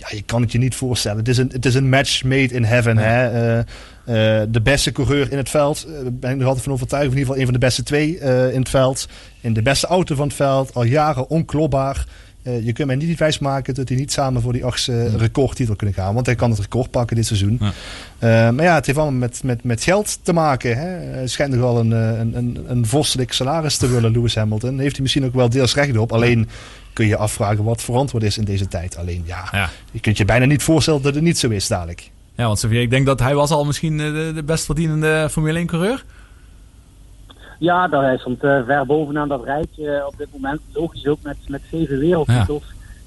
ja, 0.01 0.15
je 0.15 0.21
kan 0.21 0.41
het 0.41 0.51
je 0.51 0.57
niet 0.57 0.75
voorstellen. 0.75 1.17
Het 1.17 1.27
is 1.27 1.37
een, 1.37 1.49
het 1.53 1.65
is 1.65 1.75
een 1.75 1.89
match 1.89 2.23
made 2.23 2.53
in 2.53 2.63
heaven. 2.63 2.97
Hè? 2.97 3.27
Eh, 3.27 3.59
eh, 3.59 4.47
de 4.49 4.61
beste 4.61 4.91
coureur 4.91 5.31
in 5.31 5.37
het 5.37 5.49
veld. 5.49 5.85
eh, 5.85 5.93
ben 6.11 6.31
ik 6.31 6.39
er 6.39 6.45
altijd 6.45 6.63
van 6.63 6.73
overtuigd. 6.73 7.11
In 7.11 7.17
ieder 7.17 7.25
geval 7.25 7.39
een 7.39 7.45
van 7.45 7.59
de 7.59 7.65
beste 7.65 7.83
twee 7.83 8.17
in 8.53 8.59
het 8.59 8.69
veld. 8.69 9.07
In 9.41 9.53
de 9.53 9.61
beste 9.61 9.87
auto 9.87 10.15
van 10.15 10.27
het 10.27 10.35
veld. 10.35 10.73
Al 10.73 10.83
jaren 10.83 11.29
onklopbaar. 11.29 12.05
Eh, 12.43 12.65
je 12.65 12.73
kunt 12.73 12.87
mij 12.87 12.95
niet 12.95 13.19
wijsmaken 13.19 13.73
dat 13.73 13.89
hij 13.89 13.97
niet 13.97 14.11
samen 14.11 14.41
voor 14.41 14.53
die 14.53 14.65
achtste 14.65 15.17
recordtitel 15.17 15.75
kunnen 15.75 15.95
gaan. 15.95 16.13
Want 16.13 16.25
hij 16.25 16.35
kan 16.35 16.49
het 16.49 16.59
record 16.59 16.91
pakken 16.91 17.15
dit 17.15 17.25
seizoen. 17.25 17.59
Ja. 17.59 17.71
Eh, 18.17 18.53
maar 18.53 18.65
ja, 18.65 18.75
het 18.75 18.85
heeft 18.85 18.97
allemaal 18.97 19.19
met, 19.19 19.43
met, 19.43 19.63
met 19.63 19.83
geld 19.83 20.19
te 20.23 20.33
maken. 20.33 20.77
Hè? 20.77 20.87
Hij 20.87 21.27
schijnt 21.27 21.51
nog 21.51 21.61
wel 21.61 21.79
een, 21.79 21.93
eh, 21.93 22.19
een, 22.19 22.37
een, 22.37 22.63
een 22.67 22.85
vorstelijk 22.85 23.33
salaris 23.33 23.77
te 23.77 23.87
willen, 23.87 24.11
Lewis 24.11 24.35
Hamilton. 24.35 24.79
Heeft 24.79 24.91
hij 24.91 25.01
misschien 25.01 25.25
ook 25.25 25.33
wel 25.33 25.49
deels 25.49 25.75
recht 25.75 25.97
op. 25.97 26.11
Alleen 26.11 26.49
kun 26.93 27.07
je 27.07 27.17
afvragen 27.17 27.63
wat 27.63 27.81
verantwoord 27.81 28.23
is 28.23 28.37
in 28.37 28.43
deze 28.45 28.67
tijd. 28.67 28.97
Alleen 28.97 29.23
ja, 29.25 29.47
Ja. 29.51 29.69
je 29.91 29.99
kunt 29.99 30.17
je 30.17 30.25
bijna 30.25 30.45
niet 30.45 30.63
voorstellen 30.63 31.01
dat 31.01 31.15
het 31.15 31.23
niet 31.23 31.37
zo 31.39 31.49
is 31.49 31.67
dadelijk. 31.67 32.09
Ja, 32.35 32.45
want 32.45 32.57
Xavier, 32.57 32.81
ik 32.81 32.89
denk 32.89 33.05
dat 33.05 33.19
hij 33.19 33.35
was 33.35 33.51
al 33.51 33.65
misschien 33.65 33.99
eh, 33.99 34.05
de, 34.13 34.31
de 34.35 34.43
best 34.43 34.65
verdienende 34.65 35.27
Formule 35.31 35.57
1 35.57 35.67
coureur. 35.67 36.05
Ja, 37.61 37.87
daar 37.87 38.19
stond 38.19 38.43
eh, 38.43 38.65
ver 38.65 38.85
bovenaan 38.85 39.27
dat 39.27 39.43
rijtje 39.43 39.91
eh, 39.91 40.05
op 40.05 40.13
dit 40.17 40.27
moment. 40.31 40.61
Logisch 40.73 41.07
ook 41.07 41.19
met, 41.21 41.37
met 41.47 41.61
zeven 41.71 41.99
wereldtitels. 41.99 42.63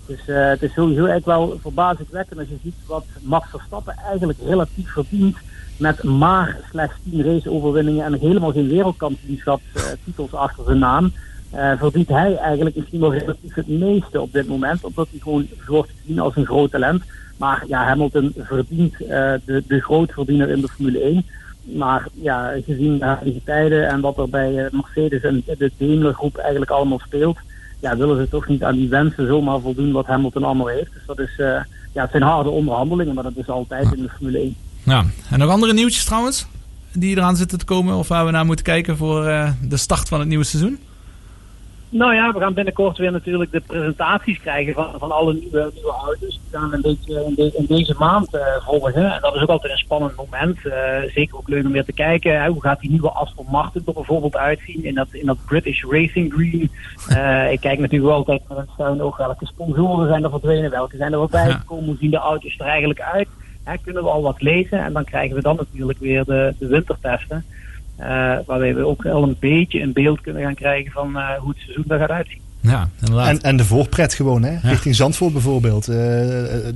Dus 0.07 0.29
eh, 0.29 0.49
het 0.49 0.63
is 0.63 0.73
sowieso 0.73 1.05
eigenlijk 1.05 1.39
wel 1.39 1.59
verbazingwekkend 1.61 2.39
als 2.39 2.49
je 2.49 2.57
ziet 2.63 2.75
wat 2.87 3.05
Max 3.21 3.49
Verstappen 3.51 3.97
eigenlijk 4.09 4.39
relatief 4.47 4.93
verdient. 4.93 5.37
Met 5.77 6.03
maar 6.03 6.59
slechts 6.71 6.95
10 7.11 7.25
raceoverwinningen 7.25 8.05
en 8.05 8.11
nog 8.11 8.21
helemaal 8.21 8.53
geen 8.53 8.69
wereldkampioenschap 8.69 9.61
eh, 9.75 9.83
titels 10.05 10.35
achter 10.35 10.65
zijn 10.65 10.79
naam. 10.79 11.13
verdient 11.79 12.09
hij 12.09 12.37
eigenlijk 12.37 12.77
misschien 12.77 13.01
wel 13.01 13.15
relatief 13.15 13.55
het 13.55 13.69
meeste 13.69 14.21
op 14.21 14.33
dit 14.33 14.49
moment. 14.49 14.85
Omdat 14.85 15.09
hij 15.11 15.19
gewoon 15.19 15.49
wordt 15.67 15.91
gezien 16.01 16.21
als 16.21 16.37
een 16.37 16.47
groot 16.47 16.71
talent. 16.71 17.03
Maar 17.37 17.65
ja, 17.67 17.85
Hamilton 17.85 18.33
verdient 18.39 18.99
de, 18.99 19.63
de 19.67 19.81
grootverdiener 19.81 20.49
in 20.49 20.61
de 20.61 20.69
Formule 20.69 21.01
1. 21.01 21.27
Maar 21.65 22.09
ja, 22.12 22.53
gezien 22.65 22.99
de 22.99 23.05
huidige 23.05 23.41
tijden 23.45 23.89
en 23.89 24.01
wat 24.01 24.19
er 24.19 24.29
bij 24.29 24.65
eh, 24.65 24.73
Mercedes 24.73 25.23
en 25.23 25.43
de 25.59 25.71
Daimler 25.77 26.15
groep 26.15 26.37
eigenlijk 26.37 26.71
allemaal 26.71 27.01
speelt, 27.05 27.39
ja, 27.81 27.97
willen 27.97 28.17
ze 28.17 28.29
toch 28.29 28.49
niet 28.49 28.62
aan 28.65 28.77
die 28.77 28.89
wensen 28.89 29.27
zomaar 29.27 29.61
voldoen 29.61 29.93
wat 29.93 30.07
Hamilton 30.07 30.45
allemaal 30.45 30.67
heeft. 30.67 30.93
Dus 30.93 31.03
dat 31.07 31.19
is, 31.19 31.39
eh, 31.39 31.47
ja, 31.93 32.03
het 32.03 32.11
zijn 32.11 32.23
harde 32.23 32.51
onderhandelingen, 32.51 33.15
maar 33.15 33.25
dat 33.25 33.37
is 33.37 33.49
altijd 33.49 33.93
in 33.93 34.03
de 34.03 34.09
Formule 34.09 34.39
1. 34.39 34.57
Ja. 34.83 35.05
En 35.31 35.39
nog 35.39 35.51
andere 35.51 35.73
nieuwtjes 35.73 36.05
trouwens? 36.05 36.47
Die 36.93 37.17
eraan 37.17 37.37
zitten 37.37 37.59
te 37.59 37.65
komen 37.65 37.97
of 37.97 38.09
waar 38.09 38.25
we 38.25 38.31
naar 38.31 38.47
moeten 38.47 38.65
kijken 38.65 38.97
voor 38.97 39.27
eh, 39.27 39.51
de 39.62 39.77
start 39.77 40.09
van 40.09 40.19
het 40.19 40.29
nieuwe 40.29 40.45
seizoen? 40.45 40.79
Nou 41.97 42.14
ja, 42.14 42.32
we 42.32 42.38
gaan 42.40 42.55
binnenkort 42.55 42.99
weer 42.99 43.12
natuurlijk 43.12 43.53
de 43.53 43.61
presentaties 43.61 44.38
krijgen 44.40 44.74
van, 44.74 44.90
van 44.99 45.11
alle 45.12 45.32
nieuwe, 45.34 45.70
nieuwe 45.74 45.92
auto's. 46.05 46.40
Die 46.51 46.59
gaan 46.59 46.72
een 46.72 46.80
beetje 46.80 47.24
in, 47.26 47.34
de- 47.34 47.53
in 47.57 47.64
deze 47.66 47.95
maand 47.99 48.34
eh, 48.34 48.40
volgen. 48.66 49.12
En 49.14 49.20
dat 49.20 49.34
is 49.34 49.42
ook 49.42 49.49
altijd 49.49 49.72
een 49.72 49.78
spannend 49.78 50.16
moment. 50.16 50.66
Eh, 50.66 50.99
zeker 51.14 51.36
ook 51.36 51.49
leuk 51.49 51.64
om 51.64 51.72
weer 51.72 51.84
te 51.84 51.92
kijken. 51.92 52.42
Hè, 52.42 52.49
hoe 52.49 52.61
gaat 52.62 52.80
die 52.80 52.90
nieuwe 52.90 53.11
Aston 53.11 53.47
Martin 53.51 53.82
er 53.86 53.92
bijvoorbeeld 53.92 54.36
uitzien 54.36 54.84
in 54.84 54.95
dat, 54.95 55.07
in 55.11 55.26
dat 55.26 55.38
British 55.47 55.82
Racing 55.84 56.32
Green. 56.32 56.70
Eh, 57.09 57.53
ik 57.53 57.61
kijk 57.61 57.78
natuurlijk 57.78 58.05
wel 58.11 58.14
altijd 58.14 58.42
met 58.49 58.59
een 58.59 58.68
schuin 58.72 59.03
oog 59.03 59.16
welke 59.16 59.47
sponsoren 59.47 60.09
zijn 60.09 60.24
er 60.24 60.30
verdwenen, 60.30 60.70
welke 60.70 60.97
zijn 60.97 61.12
er 61.12 61.18
voorbij 61.18 61.49
Ja. 61.49 61.55
gekomen, 61.55 61.84
hoe 61.84 61.97
zien 62.01 62.11
de 62.11 62.16
auto's 62.16 62.59
er 62.59 62.66
eigenlijk 62.66 63.01
uit. 63.01 63.28
Hè, 63.64 63.74
kunnen 63.84 64.03
we 64.03 64.09
al 64.09 64.22
wat 64.22 64.42
lezen 64.42 64.78
en 64.84 64.92
dan 64.92 65.05
krijgen 65.05 65.36
we 65.36 65.42
dan 65.42 65.57
natuurlijk 65.57 65.99
weer 65.99 66.24
de, 66.24 66.55
de 66.59 66.66
wintertesten. 66.66 67.45
Eh, 67.97 68.07
waarbij 68.47 68.74
we 68.74 68.86
ook 68.86 69.07
al 69.07 69.22
een 69.22 69.36
beetje 69.40 69.80
een 69.80 69.92
beeld 69.92 70.20
kunnen 70.20 70.42
gaan 70.42 70.55
krijgen 70.55 70.92
van 70.92 71.16
eh, 71.16 71.38
hoe 71.38 71.49
het 71.49 71.59
seizoen 71.59 71.84
er 71.88 71.99
gaat 71.99 72.11
uitzien. 72.11 72.40
Ja, 72.61 72.88
inderdaad. 73.01 73.28
En, 73.28 73.40
en 73.40 73.57
de 73.57 73.64
voorpret 73.64 74.14
gewoon, 74.14 74.42
hè? 74.42 74.68
richting 74.68 74.95
Zandvoort 74.95 75.32
bijvoorbeeld. 75.32 75.88
Eh, 75.88 76.28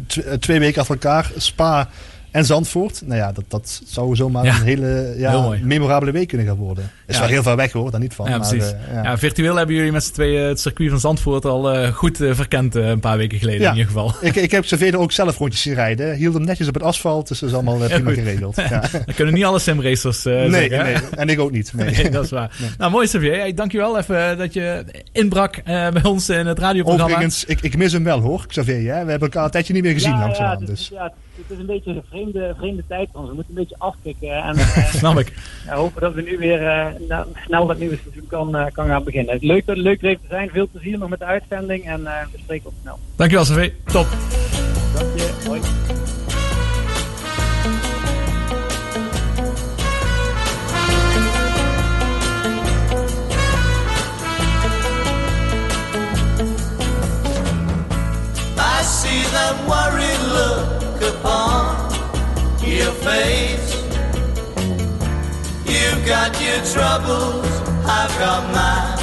tw- 0.06 0.20
twee 0.40 0.58
weken 0.58 0.80
achter 0.80 0.94
elkaar, 0.94 1.30
Spa 1.36 1.88
en 2.31 2.45
Zandvoort. 2.45 3.03
Nou 3.05 3.18
ja, 3.20 3.33
dat, 3.33 3.45
dat 3.49 3.81
zou 3.87 4.16
zomaar 4.16 4.45
Ja, 4.45 4.55
een 4.57 4.62
hele 4.62 5.14
ja, 5.16 5.57
memorabele 5.62 6.11
week 6.12 6.29
kunnen 6.29 6.47
gaan 6.47 6.57
worden. 6.57 6.91
Is 7.07 7.14
Ja. 7.14 7.20
wel 7.20 7.29
heel 7.31 7.43
ver 7.43 7.57
weg 7.57 7.72
hoor, 7.72 7.91
daar 7.91 8.01
niet 8.01 8.14
van. 8.14 8.31
ja, 8.31 8.39
maar, 8.39 8.49
precies. 8.49 8.72
eh, 8.72 8.95
ja. 8.95 9.03
ja. 9.03 9.18
virtueel 9.18 9.57
hebben 9.57 9.74
jullie 9.74 9.93
met 9.93 10.05
z'n 10.05 10.12
tweeën 10.12 10.43
het 10.49 10.61
circuit 10.61 10.91
van 10.91 11.01
Zandvoort 11.01 11.45
al 11.45 11.72
eh, 11.72 11.93
goed 11.93 12.20
eh, 12.20 12.35
verkend 12.35 12.74
een 12.74 13.01
paar 13.01 13.16
weken 13.16 13.39
geleden 13.39 13.61
Ja. 13.61 13.70
in 13.70 13.76
ieder 13.76 13.93
geval. 13.93 14.14
Ik, 14.20 14.35
ik 14.37 14.51
heb 14.51 14.62
Xavier 14.64 14.93
er 14.93 14.99
ook 14.99 15.12
zelf 15.12 15.39
rondjes 15.39 15.62
zien 15.62 15.74
rijden. 15.74 16.14
Hield 16.14 16.35
hem 16.35 16.45
netjes 16.45 16.68
op 16.68 16.74
het 16.74 16.83
asfalt, 16.83 17.29
dus 17.29 17.39
dat 17.39 17.49
is 17.49 17.55
allemaal 17.55 17.79
prima 17.79 18.11
goed. 18.11 18.18
geregeld. 18.18 18.57
Ja. 18.68 18.81
Dat 18.81 19.14
kunnen 19.14 19.35
niet 19.35 19.45
alle 19.45 19.59
simracers 19.59 20.24
eh 20.24 20.35
nee, 20.35 20.68
zeggen. 20.68 20.85
nee, 20.85 20.97
en 21.16 21.29
ik 21.29 21.41
ook 21.41 21.51
niet. 21.51 21.72
Nee. 21.74 21.91
Nee, 21.97 22.11
dat 22.11 22.24
is 22.24 22.31
waar. 22.31 22.57
Nou, 22.79 22.91
mooi 22.91 23.07
Xavier. 23.07 23.35
Hey, 23.39 23.55
dankjewel 23.55 23.99
even 23.99 24.39
dat 24.39 24.53
je 24.53 24.85
inbrak 25.12 25.57
eh, 25.57 25.89
bij 25.89 26.05
ons 26.05 26.29
in 26.29 26.47
het 26.47 26.59
radioprogramma. 26.59 27.05
Overigens, 27.14 27.45
ik, 27.45 27.61
ik 27.61 27.76
mis 27.76 27.93
hem 27.93 28.05
wel 28.05 28.20
hoor, 28.20 28.47
Xavier. 28.47 28.95
Hè? 28.95 29.05
We 29.05 29.11
hebben 29.11 29.29
elkaar 29.29 29.45
een 29.45 29.51
tijdje 29.51 29.72
niet 29.72 29.83
meer 29.83 29.93
gezien 29.93 30.14
het, 30.16 30.66
Dus. 30.66 30.89
ja, 30.93 31.12
het, 31.39 31.51
is 31.51 31.59
een 31.59 31.66
beetje 31.66 31.91
een 31.91 32.03
vreemde, 32.09 32.55
vreemde 32.59 32.82
tijd 32.89 33.09
van 33.12 33.20
ons. 33.20 33.28
We 33.28 33.34
moeten 33.34 33.55
een 33.55 33.61
beetje 33.61 33.78
afkicken. 33.78 34.43
En 34.43 34.57
eh, 34.59 34.95
Snap 34.95 35.18
ik. 35.18 35.32
ja, 35.64 35.74
hopen 35.74 36.01
dat 36.01 36.14
we 36.14 36.22
nu 36.22 36.39
weer 36.39 36.66
eh, 36.66 36.86
nou, 37.09 37.26
snel 37.45 37.66
dat 37.66 37.78
nieuwe 37.78 37.99
seizoen 38.03 38.26
kan, 38.26 38.57
eh, 38.57 38.66
kan 38.72 38.86
gaan 38.86 39.05
beginnen. 39.05 39.39
Leuk 39.41 39.66
dat 39.66 39.76
het 39.76 39.84
leuk 39.84 40.01
te 40.20 40.26
zijn. 40.28 40.51
Veel 40.51 40.68
plezier 40.72 40.99
nog 40.99 41.09
met 41.09 41.18
de 41.18 41.24
uitzending. 41.24 41.84
En 41.84 42.07
eh, 42.07 42.26
we 42.32 42.39
spreken 42.39 42.66
op 42.66 42.74
snel. 42.80 42.99
Dankjewel 43.16 43.45
Xavier. 43.45 43.74
Top. 43.84 44.07
Dank 44.95 45.18
je. 45.18 45.30
Hoi. 45.47 45.61
I 58.61 58.82
see 58.82 59.22
that 59.30 59.57
worried 59.66 60.20
look 60.32 60.88
upon 61.03 61.90
your 62.62 62.92
face. 62.92 63.74
You've 65.66 66.05
got 66.07 66.30
your 66.40 66.61
troubles, 66.74 67.46
I've 67.84 68.14
got 68.18 68.42
mine. 68.53 68.99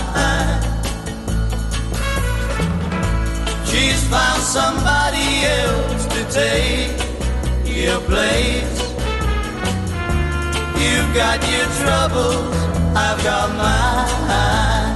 She's 3.66 4.04
found 4.08 4.42
somebody 4.42 5.46
else 5.46 6.06
to 6.08 6.22
take 6.32 6.96
your 7.66 8.00
place. 8.02 8.80
You've 10.82 11.12
got 11.14 11.40
your 11.52 11.68
troubles, 11.82 12.56
I've 12.96 13.22
got 13.24 13.50
mine. 13.58 14.96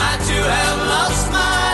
I 0.00 0.12
too 0.26 0.42
have 0.42 0.78
lost 0.88 1.32
my 1.32 1.67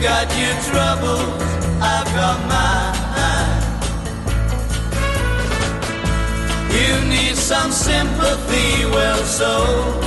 got 0.00 0.30
your 0.38 0.54
troubles, 0.70 1.42
I've 1.82 2.06
got 2.14 2.38
mine. 2.46 2.94
You 6.70 7.08
need 7.08 7.36
some 7.36 7.72
sympathy, 7.72 8.84
well, 8.86 9.18
so 9.24 10.00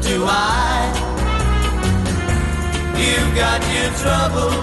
do 0.00 0.24
I. 0.26 0.92
You've 2.96 3.34
got 3.34 3.60
your 3.74 3.90
troubles, 4.02 4.54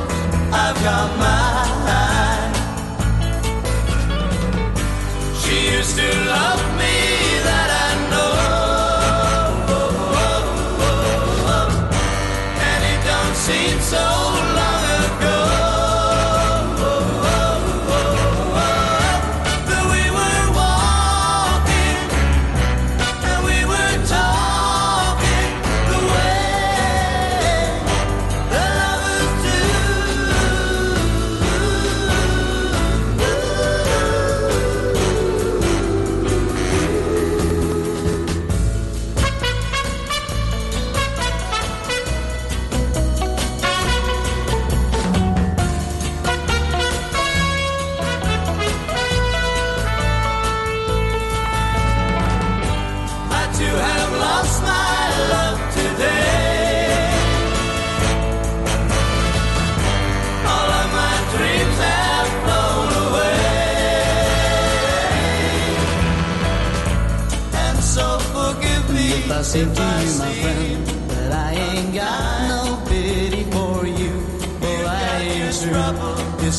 I've 0.51 0.79
got 0.83 1.09
mine. 1.19 2.53
She 5.41 5.75
used 5.75 5.95
to 5.95 6.09
love 6.25 6.63
me, 6.77 6.95
that 7.47 7.69
I 7.85 7.89
know. 8.09 8.33
And 12.69 12.83
it 12.91 12.99
don't 13.05 13.35
seem 13.35 13.79
so 13.81 14.18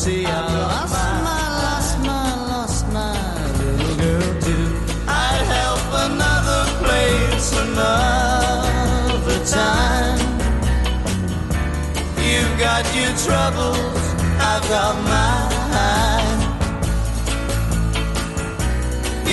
see, 0.01 0.25
I 0.25 0.41
lost 0.57 0.93
my, 0.93 1.45
lost 1.61 1.99
my, 1.99 2.29
lost 2.53 2.85
my 2.97 3.13
little 3.59 3.95
girl 4.01 4.29
too. 4.41 4.67
I'd 5.07 5.43
help 5.57 5.85
another 6.07 6.61
place 6.81 7.49
another 7.65 9.39
time. 9.45 10.19
You've 12.27 12.55
got 12.67 12.83
your 12.97 13.13
troubles, 13.25 14.03
I've 14.49 14.65
got 14.73 14.95
mine. 15.11 16.41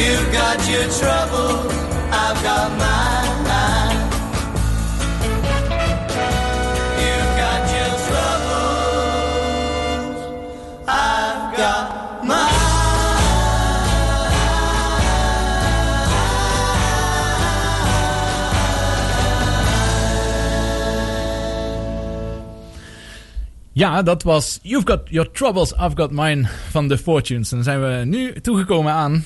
You've 0.01 0.31
got 0.41 0.59
your 0.73 0.87
troubles, 1.01 1.73
I've 2.13 2.41
got 2.43 2.69
mine. 2.79 2.98
Ja, 23.79 24.03
dat 24.03 24.23
was 24.23 24.59
You've 24.63 24.87
Got 24.87 25.01
Your 25.05 25.31
Troubles, 25.31 25.73
I've 25.73 25.93
Got 25.95 26.11
Mine 26.11 26.49
van 26.71 26.89
The 26.89 26.99
Fortunes. 26.99 27.51
En 27.51 27.57
dan 27.57 27.65
zijn 27.65 27.81
we 27.81 28.05
nu 28.05 28.41
toegekomen 28.41 28.93
aan... 28.93 29.25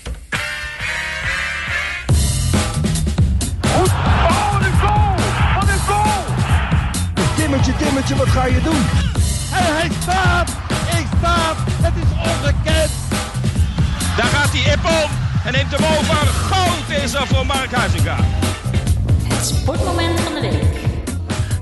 Timmertje, 7.37 7.77
Timmertje, 7.77 8.17
wat 8.17 8.29
ga 8.29 8.47
je 8.47 8.61
doen? 8.63 8.83
En 9.59 9.75
hij 9.77 9.91
staat! 10.01 10.49
Ik 10.99 11.07
staat! 11.19 11.57
Het 11.59 11.95
is 11.97 12.31
ongekend! 12.31 12.91
Daar 14.17 14.27
gaat 14.27 14.53
hij 14.53 14.73
Ippon 14.73 15.11
en 15.45 15.53
neemt 15.53 15.71
hem 15.71 15.99
over. 15.99 16.27
Goud 16.27 17.03
is 17.05 17.15
er 17.15 17.27
voor 17.27 17.47
Mark 17.47 17.73
Huizinga. 17.73 18.17
Het 19.23 19.47
sportmoment 19.47 20.21
van 20.21 20.35
de 20.35 20.41
week. 20.41 20.92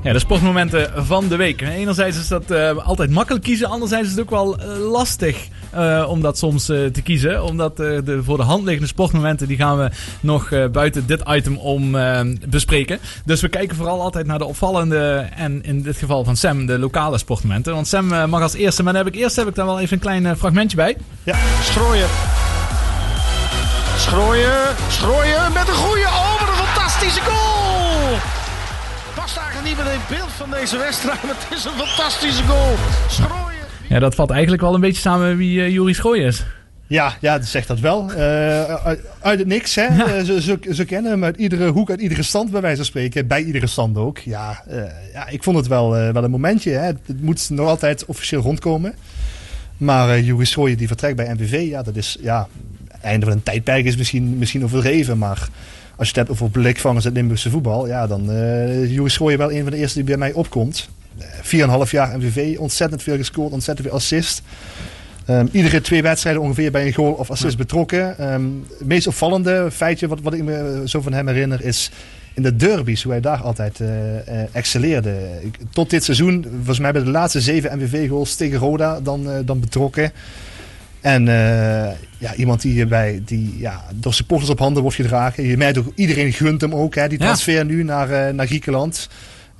Ja, 0.03 0.13
de 0.13 0.19
sportmomenten 0.19 1.07
van 1.07 1.29
de 1.29 1.37
week. 1.37 1.61
Enerzijds 1.61 2.19
is 2.19 2.29
dat 2.29 2.51
eh, 2.51 2.77
altijd 2.87 3.11
makkelijk 3.11 3.45
kiezen, 3.45 3.69
anderzijds 3.69 4.05
is 4.05 4.11
het 4.11 4.21
ook 4.21 4.31
wel 4.31 4.59
eh, 4.59 4.91
lastig 4.91 5.49
eh, 5.71 6.07
om 6.09 6.21
dat 6.21 6.39
soms 6.39 6.65
te 6.65 7.01
kiezen. 7.03 7.45
Omdat 7.45 7.77
de 7.77 8.21
voor 8.25 8.37
de 8.37 8.43
hand 8.43 8.65
liggende 8.65 8.89
sportmomenten, 8.89 9.49
die 9.49 9.57
gaan 9.57 9.79
we 9.79 9.91
nog 10.21 10.49
buiten 10.73 11.07
dit 11.07 11.23
item 11.29 11.57
om 11.57 11.97
bespreken. 12.49 12.99
Dus 13.25 13.41
we 13.41 13.49
kijken 13.49 13.77
vooral 13.77 14.01
altijd 14.01 14.27
naar 14.27 14.39
de 14.39 14.45
opvallende 14.45 15.29
en 15.37 15.65
in 15.65 15.83
dit 15.83 15.97
geval 15.97 16.25
van 16.25 16.37
Sam, 16.37 16.67
de 16.67 16.79
lokale 16.79 17.19
sportmomenten. 17.19 17.75
Want 17.75 17.87
Sam 17.89 18.07
mag 18.07 18.43
als 18.43 18.55
eerste, 18.55 18.83
maar 18.83 18.93
dan 18.93 19.05
heb 19.05 19.15
ik, 19.15 19.21
eerst 19.21 19.37
heb 19.37 19.49
ik 19.49 19.55
daar 19.55 19.67
wel 19.67 19.81
even 19.81 19.93
een 19.93 20.03
klein 20.03 20.37
fragmentje 20.37 20.77
bij. 20.77 20.97
Ja, 21.23 21.37
Strooien. 21.63 22.09
Strooien, 23.97 24.77
Strooien 24.89 25.53
met 25.53 25.69
een 25.69 25.75
goede, 25.75 26.05
oh 26.05 26.41
wat 26.41 26.49
een 26.49 26.67
fantastische 26.67 27.21
goal! 27.21 27.40
Past 29.15 29.37
eigenlijk 29.37 29.69
niet 29.69 29.77
meer 29.77 29.93
in 29.93 29.99
het 29.99 30.09
beeld 30.09 30.31
van 30.31 30.51
deze 30.51 30.77
wedstrijd, 30.79 31.23
maar 31.23 31.37
het 31.41 31.59
is 31.59 31.65
een 31.65 31.87
fantastische 31.87 32.43
goal. 32.45 32.75
Strooien. 33.09 33.67
Ja, 33.89 33.99
dat 33.99 34.15
valt 34.15 34.31
eigenlijk 34.31 34.63
wel 34.63 34.75
een 34.75 34.81
beetje 34.81 35.01
samen 35.01 35.37
wie 35.37 35.59
uh, 35.59 35.69
Juri 35.69 35.95
Schooij 35.95 36.21
is. 36.21 36.45
Ja, 36.87 37.15
ja, 37.21 37.39
dat 37.39 37.47
zegt 37.47 37.69
dat 37.69 37.81
wel. 37.81 38.11
Uh, 38.11 38.75
uit, 39.21 39.39
het 39.39 39.47
niks, 39.47 39.75
hè. 39.75 39.83
Ja. 39.97 40.17
Uh, 40.17 40.25
ze, 40.25 40.43
ze, 40.43 40.59
ze, 40.71 40.85
kennen 40.85 41.11
hem 41.11 41.25
uit 41.25 41.37
iedere 41.37 41.69
hoek, 41.69 41.91
uit 41.91 42.01
iedere 42.01 42.23
stand, 42.23 42.51
bij 42.51 42.61
wijze 42.61 42.77
van 42.77 42.85
spreken. 42.85 43.27
Bij 43.27 43.43
iedere 43.43 43.67
stand 43.67 43.97
ook. 43.97 44.19
Ja, 44.19 44.63
uh, 44.71 44.83
ja 45.13 45.29
ik 45.29 45.43
vond 45.43 45.57
het 45.57 45.67
wel, 45.67 45.91
wel 45.91 46.25
een 46.25 46.31
momentje. 46.31 46.71
Hè. 46.71 46.87
Het 46.87 47.21
moet 47.21 47.51
nog 47.51 47.69
altijd 47.69 48.05
officieel 48.05 48.43
rondkomen. 48.43 48.95
Maar 49.81 50.09
uh, 50.19 50.27
Juri 50.27 50.45
Schooijen 50.45 50.79
die 50.79 50.87
vertrekt 50.87 51.17
bij 51.17 51.33
NVV, 51.33 51.69
ja, 51.69 51.83
dat 51.83 51.97
is, 51.97 52.17
ja, 52.21 52.49
einde 53.01 53.27
van 53.27 53.35
een 53.35 53.43
tijdperk 53.43 53.85
is 53.85 53.97
misschien, 53.97 54.39
misschien 54.39 54.65
overdreven, 54.65 55.19
maar 55.19 55.49
als 56.01 56.09
je 56.09 56.19
het 56.19 56.29
hebt 56.29 56.41
over 56.41 56.61
blikvangers 56.61 57.05
in 57.05 57.11
het 57.11 57.19
Limburgse 57.19 57.51
voetbal, 57.51 57.87
ja, 57.87 58.07
dan 58.07 58.31
uh, 58.31 58.91
Juri 58.91 59.09
Schooijen 59.09 59.39
wel 59.39 59.53
een 59.53 59.63
van 59.63 59.71
de 59.71 59.77
eerste 59.77 59.99
die 59.99 60.07
bij 60.07 60.17
mij 60.17 60.33
opkomt. 60.33 60.89
4,5 61.43 61.91
jaar 61.91 62.19
MVV, 62.19 62.59
ontzettend 62.59 63.03
veel 63.03 63.17
gescoord, 63.17 63.53
ontzettend 63.53 63.89
veel 63.89 63.97
assist. 63.97 64.43
Um, 65.29 65.49
iedere 65.53 65.81
twee 65.81 66.03
wedstrijden 66.03 66.43
ongeveer 66.43 66.71
bij 66.71 66.87
een 66.87 66.95
goal 66.95 67.13
of 67.13 67.31
assist 67.31 67.53
ja. 67.53 67.59
betrokken. 67.59 68.33
Um, 68.33 68.67
het 68.79 68.87
meest 68.87 69.07
opvallende 69.07 69.69
feitje 69.71 70.09
wat, 70.09 70.21
wat 70.21 70.35
ik 70.35 70.43
me 70.43 70.83
zo 70.85 71.01
van 71.01 71.13
hem 71.13 71.29
herinner 71.29 71.65
is 71.65 71.91
in 72.35 72.43
de 72.43 72.57
derbies, 72.57 73.03
hoe 73.03 73.13
hij 73.13 73.21
daar 73.21 73.43
altijd 73.43 73.81
uh, 73.81 73.89
uh, 73.89 74.23
excelleerde. 74.53 75.17
Ik, 75.43 75.59
tot 75.71 75.91
dit 75.91 76.05
seizoen, 76.05 76.47
volgens 76.57 76.79
mij 76.79 76.93
bij 76.93 77.03
de 77.03 77.11
laatste 77.11 77.41
zeven 77.41 77.79
MVV-goals 77.79 78.35
tegen 78.35 78.59
Roda 78.59 79.01
dan, 79.01 79.29
uh, 79.29 79.39
dan 79.45 79.61
betrokken. 79.61 80.13
En 81.01 81.25
ja, 82.19 82.35
iemand 82.37 82.61
die 82.61 82.73
hierbij, 82.73 83.23
die 83.25 83.55
ja, 83.59 83.85
door 83.95 84.15
supporters 84.15 84.51
op 84.51 84.59
handen 84.59 84.83
wordt 84.83 84.97
gedragen. 84.97 85.45
Je 85.45 85.57
merkt 85.57 85.79
ook, 85.79 85.93
iedereen 85.95 86.33
gunt 86.33 86.61
hem 86.61 86.75
ook, 86.75 86.95
hè, 86.95 87.09
die 87.09 87.19
transfer 87.19 87.55
ja. 87.55 87.63
nu 87.63 87.83
naar, 87.83 88.35
naar 88.35 88.47
Griekenland. 88.47 89.09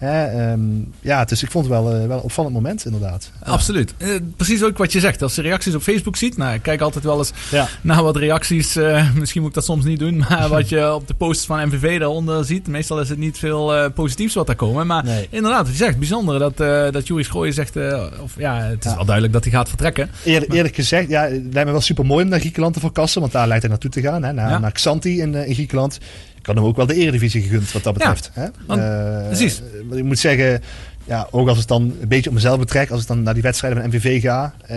Hè, 0.01 0.51
um, 0.53 0.93
ja, 1.01 1.25
dus 1.25 1.43
ik 1.43 1.51
vond 1.51 1.65
het 1.65 1.75
wel, 1.75 1.95
uh, 1.95 2.07
wel 2.07 2.17
een 2.17 2.23
opvallend 2.23 2.55
moment, 2.55 2.85
inderdaad. 2.85 3.31
Ja. 3.45 3.51
Absoluut. 3.51 3.95
Uh, 3.99 4.09
precies 4.37 4.63
ook 4.63 4.79
wat 4.79 4.93
je 4.93 5.01
zegt. 5.01 5.23
Als 5.23 5.35
je 5.35 5.43
reacties 5.43 5.75
op 5.75 5.83
Facebook 5.83 6.17
ziet, 6.17 6.37
nou, 6.37 6.55
ik 6.55 6.63
kijk 6.63 6.81
altijd 6.81 7.05
wel 7.05 7.19
eens 7.19 7.33
ja. 7.51 7.69
naar 7.81 8.03
wat 8.03 8.17
reacties. 8.17 8.77
Uh, 8.77 9.11
misschien 9.15 9.41
moet 9.41 9.51
ik 9.51 9.55
dat 9.55 9.65
soms 9.65 9.85
niet 9.85 9.99
doen, 9.99 10.17
maar 10.29 10.49
wat 10.49 10.69
je 10.69 10.95
op 10.95 11.09
de 11.09 11.15
posts 11.15 11.47
van 11.47 11.67
MVV 11.67 11.99
daaronder 11.99 12.45
ziet. 12.45 12.69
Meestal 12.69 13.01
is 13.01 13.09
het 13.09 13.19
niet 13.19 13.39
veel 13.39 13.91
positiefs 13.91 14.35
wat 14.35 14.47
daar 14.47 14.57
komen. 14.57 14.87
Maar 14.87 15.05
nee. 15.05 15.27
inderdaad, 15.31 15.63
wat 15.63 15.71
je 15.71 15.85
zegt, 15.85 15.99
bijzonder 15.99 16.39
dat, 16.39 16.57
dat 16.93 17.07
Juris 17.07 17.29
Gooien 17.29 17.55
zegt. 17.55 17.77
of, 18.23 18.35
ja, 18.37 18.57
het 18.57 18.85
is 18.85 18.91
ja. 18.91 18.97
wel 18.97 19.05
duidelijk 19.05 19.35
dat 19.35 19.45
hij 19.45 19.53
gaat 19.53 19.69
vertrekken. 19.69 20.11
Eer, 20.25 20.51
eerlijk 20.51 20.75
gezegd, 20.75 21.09
ja, 21.09 21.23
het 21.23 21.43
lijkt 21.53 21.67
me 21.67 21.73
wel 21.73 21.81
super 21.81 22.07
mooi 22.07 22.25
om 22.25 22.31
naar 22.31 22.41
Griekenland 22.41 22.75
te 22.75 22.81
verkassen, 22.81 23.21
want 23.21 23.33
daar 23.33 23.47
lijkt 23.47 23.63
hij 23.63 23.71
naartoe 23.71 23.91
te 23.91 24.01
gaan. 24.01 24.23
Hè, 24.23 24.33
naar, 24.33 24.61
naar 24.61 24.73
Xanthi 24.73 25.21
in, 25.21 25.35
in 25.35 25.55
Griekenland 25.55 25.99
kan 26.43 26.57
hem 26.57 26.65
ook 26.65 26.77
wel 26.77 26.87
de 26.87 26.95
eredivisie 26.95 27.43
gegund 27.43 27.73
wat 27.73 27.83
dat 27.83 27.93
betreft. 27.93 28.31
Ja, 28.35 28.51
want, 28.67 28.81
uh, 28.81 29.27
precies. 29.27 29.63
Ik 29.91 30.05
moet 30.05 30.19
zeggen, 30.19 30.63
ja, 31.05 31.29
ook 31.31 31.49
als 31.49 31.59
het 31.59 31.69
dan 31.69 31.83
een 32.01 32.09
beetje 32.09 32.29
op 32.29 32.35
mezelf 32.35 32.59
betrekt, 32.59 32.91
als 32.91 33.03
ik 33.03 33.07
dan 33.07 33.23
naar 33.23 33.35
die 33.35 33.43
wedstrijden 33.43 33.81
van 33.81 33.91
MVV 33.91 34.21
ga. 34.21 34.55
Uh, 34.71 34.77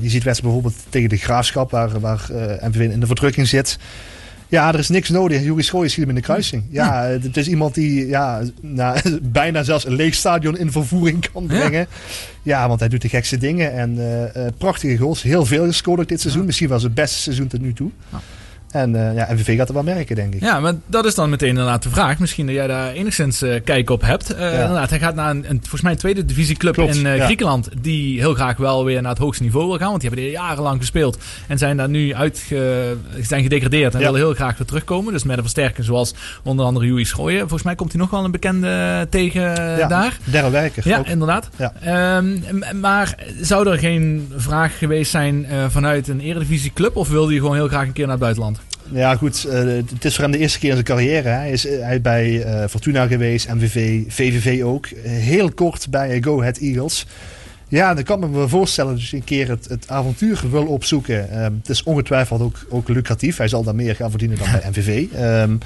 je 0.00 0.08
ziet 0.08 0.22
wedstrijden 0.24 0.42
bijvoorbeeld 0.42 0.74
tegen 0.88 1.08
de 1.08 1.16
Graafschap, 1.16 1.70
waar, 1.70 2.00
waar 2.00 2.28
uh, 2.30 2.68
MVV 2.68 2.90
in 2.90 3.00
de 3.00 3.06
verdrukking 3.06 3.48
zit. 3.48 3.78
Ja, 4.48 4.72
er 4.72 4.78
is 4.78 4.88
niks 4.88 5.08
nodig. 5.08 5.42
Jurie 5.42 5.64
Schooij 5.64 5.88
schiet 5.88 6.00
hem 6.00 6.08
in 6.08 6.14
de 6.14 6.20
kruising. 6.20 6.64
Ja, 6.70 7.06
ja, 7.06 7.18
het 7.20 7.36
is 7.36 7.48
iemand 7.48 7.74
die 7.74 8.06
ja, 8.06 8.42
nou, 8.60 9.18
bijna 9.22 9.62
zelfs 9.62 9.86
een 9.86 9.94
leeg 9.94 10.14
stadion 10.14 10.58
in 10.58 10.72
vervoering 10.72 11.30
kan 11.32 11.46
brengen. 11.46 11.80
Ja, 11.80 11.86
ja 12.42 12.68
want 12.68 12.80
hij 12.80 12.88
doet 12.88 13.02
de 13.02 13.08
gekste 13.08 13.36
dingen. 13.36 13.72
En 13.72 13.98
prachtige 14.58 14.96
goals. 14.96 15.22
Heel 15.22 15.44
veel 15.44 15.64
gescoord 15.64 16.08
dit 16.08 16.20
seizoen. 16.20 16.44
Misschien 16.44 16.68
wel 16.68 16.78
zijn 16.78 16.94
beste 16.94 17.18
seizoen 17.18 17.46
tot 17.46 17.60
nu 17.60 17.72
toe. 17.72 17.90
En 18.74 18.94
uh, 18.94 19.14
ja, 19.14 19.28
MVV 19.32 19.56
gaat 19.56 19.68
er 19.68 19.74
wel 19.74 19.82
merken, 19.82 20.16
denk 20.16 20.34
ik. 20.34 20.40
Ja, 20.40 20.60
maar 20.60 20.72
dat 20.86 21.04
is 21.04 21.14
dan 21.14 21.30
meteen 21.30 21.48
inderdaad 21.48 21.82
de 21.82 21.90
vraag. 21.90 22.18
Misschien 22.18 22.46
dat 22.46 22.54
jij 22.54 22.66
daar 22.66 22.92
enigszins 22.92 23.42
uh, 23.42 23.60
kijk 23.64 23.90
op 23.90 24.02
hebt. 24.02 24.32
Uh, 24.32 24.38
ja. 24.40 24.50
Inderdaad, 24.50 24.90
hij 24.90 24.98
gaat 24.98 25.14
naar 25.14 25.30
een, 25.30 25.44
een, 25.48 25.58
volgens 25.60 25.82
mij 25.82 25.92
een 25.92 25.98
tweede 25.98 26.24
divisieclub 26.24 26.74
Klopt, 26.74 26.96
in 26.96 27.16
ja. 27.16 27.24
Griekenland. 27.24 27.68
Die 27.80 28.20
heel 28.20 28.34
graag 28.34 28.56
wel 28.56 28.84
weer 28.84 29.02
naar 29.02 29.10
het 29.10 29.20
hoogste 29.20 29.42
niveau 29.42 29.66
wil 29.66 29.78
gaan. 29.78 29.88
Want 29.88 30.00
die 30.00 30.10
hebben 30.10 30.28
er 30.28 30.32
jarenlang 30.32 30.80
gespeeld. 30.80 31.18
En 31.48 31.58
zijn 31.58 31.76
daar 31.76 31.88
nu 31.88 32.14
uit 32.14 32.52
zijn 33.20 33.42
gedegradeerd. 33.42 33.94
En 33.94 34.00
willen 34.00 34.14
heel 34.14 34.34
graag 34.34 34.58
weer 34.58 34.66
terugkomen. 34.66 35.12
Dus 35.12 35.24
met 35.24 35.36
een 35.36 35.42
versterker 35.42 35.84
zoals 35.84 36.14
onder 36.42 36.66
andere 36.66 36.86
Joey 36.86 37.04
Schooien. 37.04 37.40
Volgens 37.40 37.62
mij 37.62 37.74
komt 37.74 37.92
hij 37.92 38.00
nog 38.00 38.10
wel 38.10 38.24
een 38.24 38.30
bekende 38.30 39.06
tegen 39.10 39.54
daar. 39.88 40.18
Derre 40.24 40.50
Werker. 40.50 40.88
Ja, 40.88 40.98
ook. 40.98 41.06
inderdaad. 41.06 41.48
Um, 41.86 42.42
maar 42.80 43.18
zou 43.40 43.70
er 43.70 43.78
geen 43.78 44.32
vraag 44.36 44.78
geweest 44.78 45.10
zijn 45.10 45.46
vanuit 45.68 46.08
een 46.08 46.20
eredivisieclub? 46.20 46.96
Of 46.96 47.08
wilde 47.08 47.30
hij 47.30 47.40
gewoon 47.40 47.54
heel 47.54 47.68
graag 47.68 47.86
een 47.86 47.92
keer 47.92 48.06
naar 48.06 48.14
het 48.14 48.22
buitenland? 48.22 48.62
Ja, 48.90 49.16
goed. 49.16 49.46
Uh, 49.48 49.52
het 49.90 50.04
is 50.04 50.14
voor 50.14 50.24
hem 50.24 50.32
de 50.32 50.38
eerste 50.38 50.58
keer 50.58 50.68
in 50.68 50.74
zijn 50.74 50.86
carrière. 50.86 51.28
Hij 51.28 51.50
is 51.50 51.62
hij 51.62 52.00
bij 52.00 52.30
uh, 52.30 52.64
Fortuna 52.68 53.06
geweest, 53.06 53.48
MVV, 53.48 54.02
VVV 54.08 54.62
ook. 54.62 54.86
heel 55.02 55.52
kort 55.52 55.90
bij 55.90 56.22
Go 56.22 56.40
Ahead 56.40 56.58
Eagles. 56.58 57.06
Ja, 57.68 57.94
dan 57.94 58.04
kan 58.04 58.24
ik 58.24 58.30
me 58.30 58.48
voorstellen 58.48 58.92
dat 58.92 59.08
je 59.08 59.16
een 59.16 59.24
keer 59.24 59.48
het, 59.48 59.68
het 59.68 59.88
avontuur 59.88 60.40
wil 60.50 60.66
opzoeken. 60.66 61.28
Uh, 61.32 61.42
het 61.42 61.68
is 61.68 61.82
ongetwijfeld 61.82 62.40
ook, 62.40 62.66
ook 62.68 62.88
lucratief. 62.88 63.36
Hij 63.36 63.48
zal 63.48 63.62
daar 63.62 63.74
meer 63.74 63.94
gaan 63.94 64.10
verdienen 64.10 64.38
dan 64.38 64.50
bij 64.52 64.70
MVV. 64.70 65.06
Um, 65.18 65.58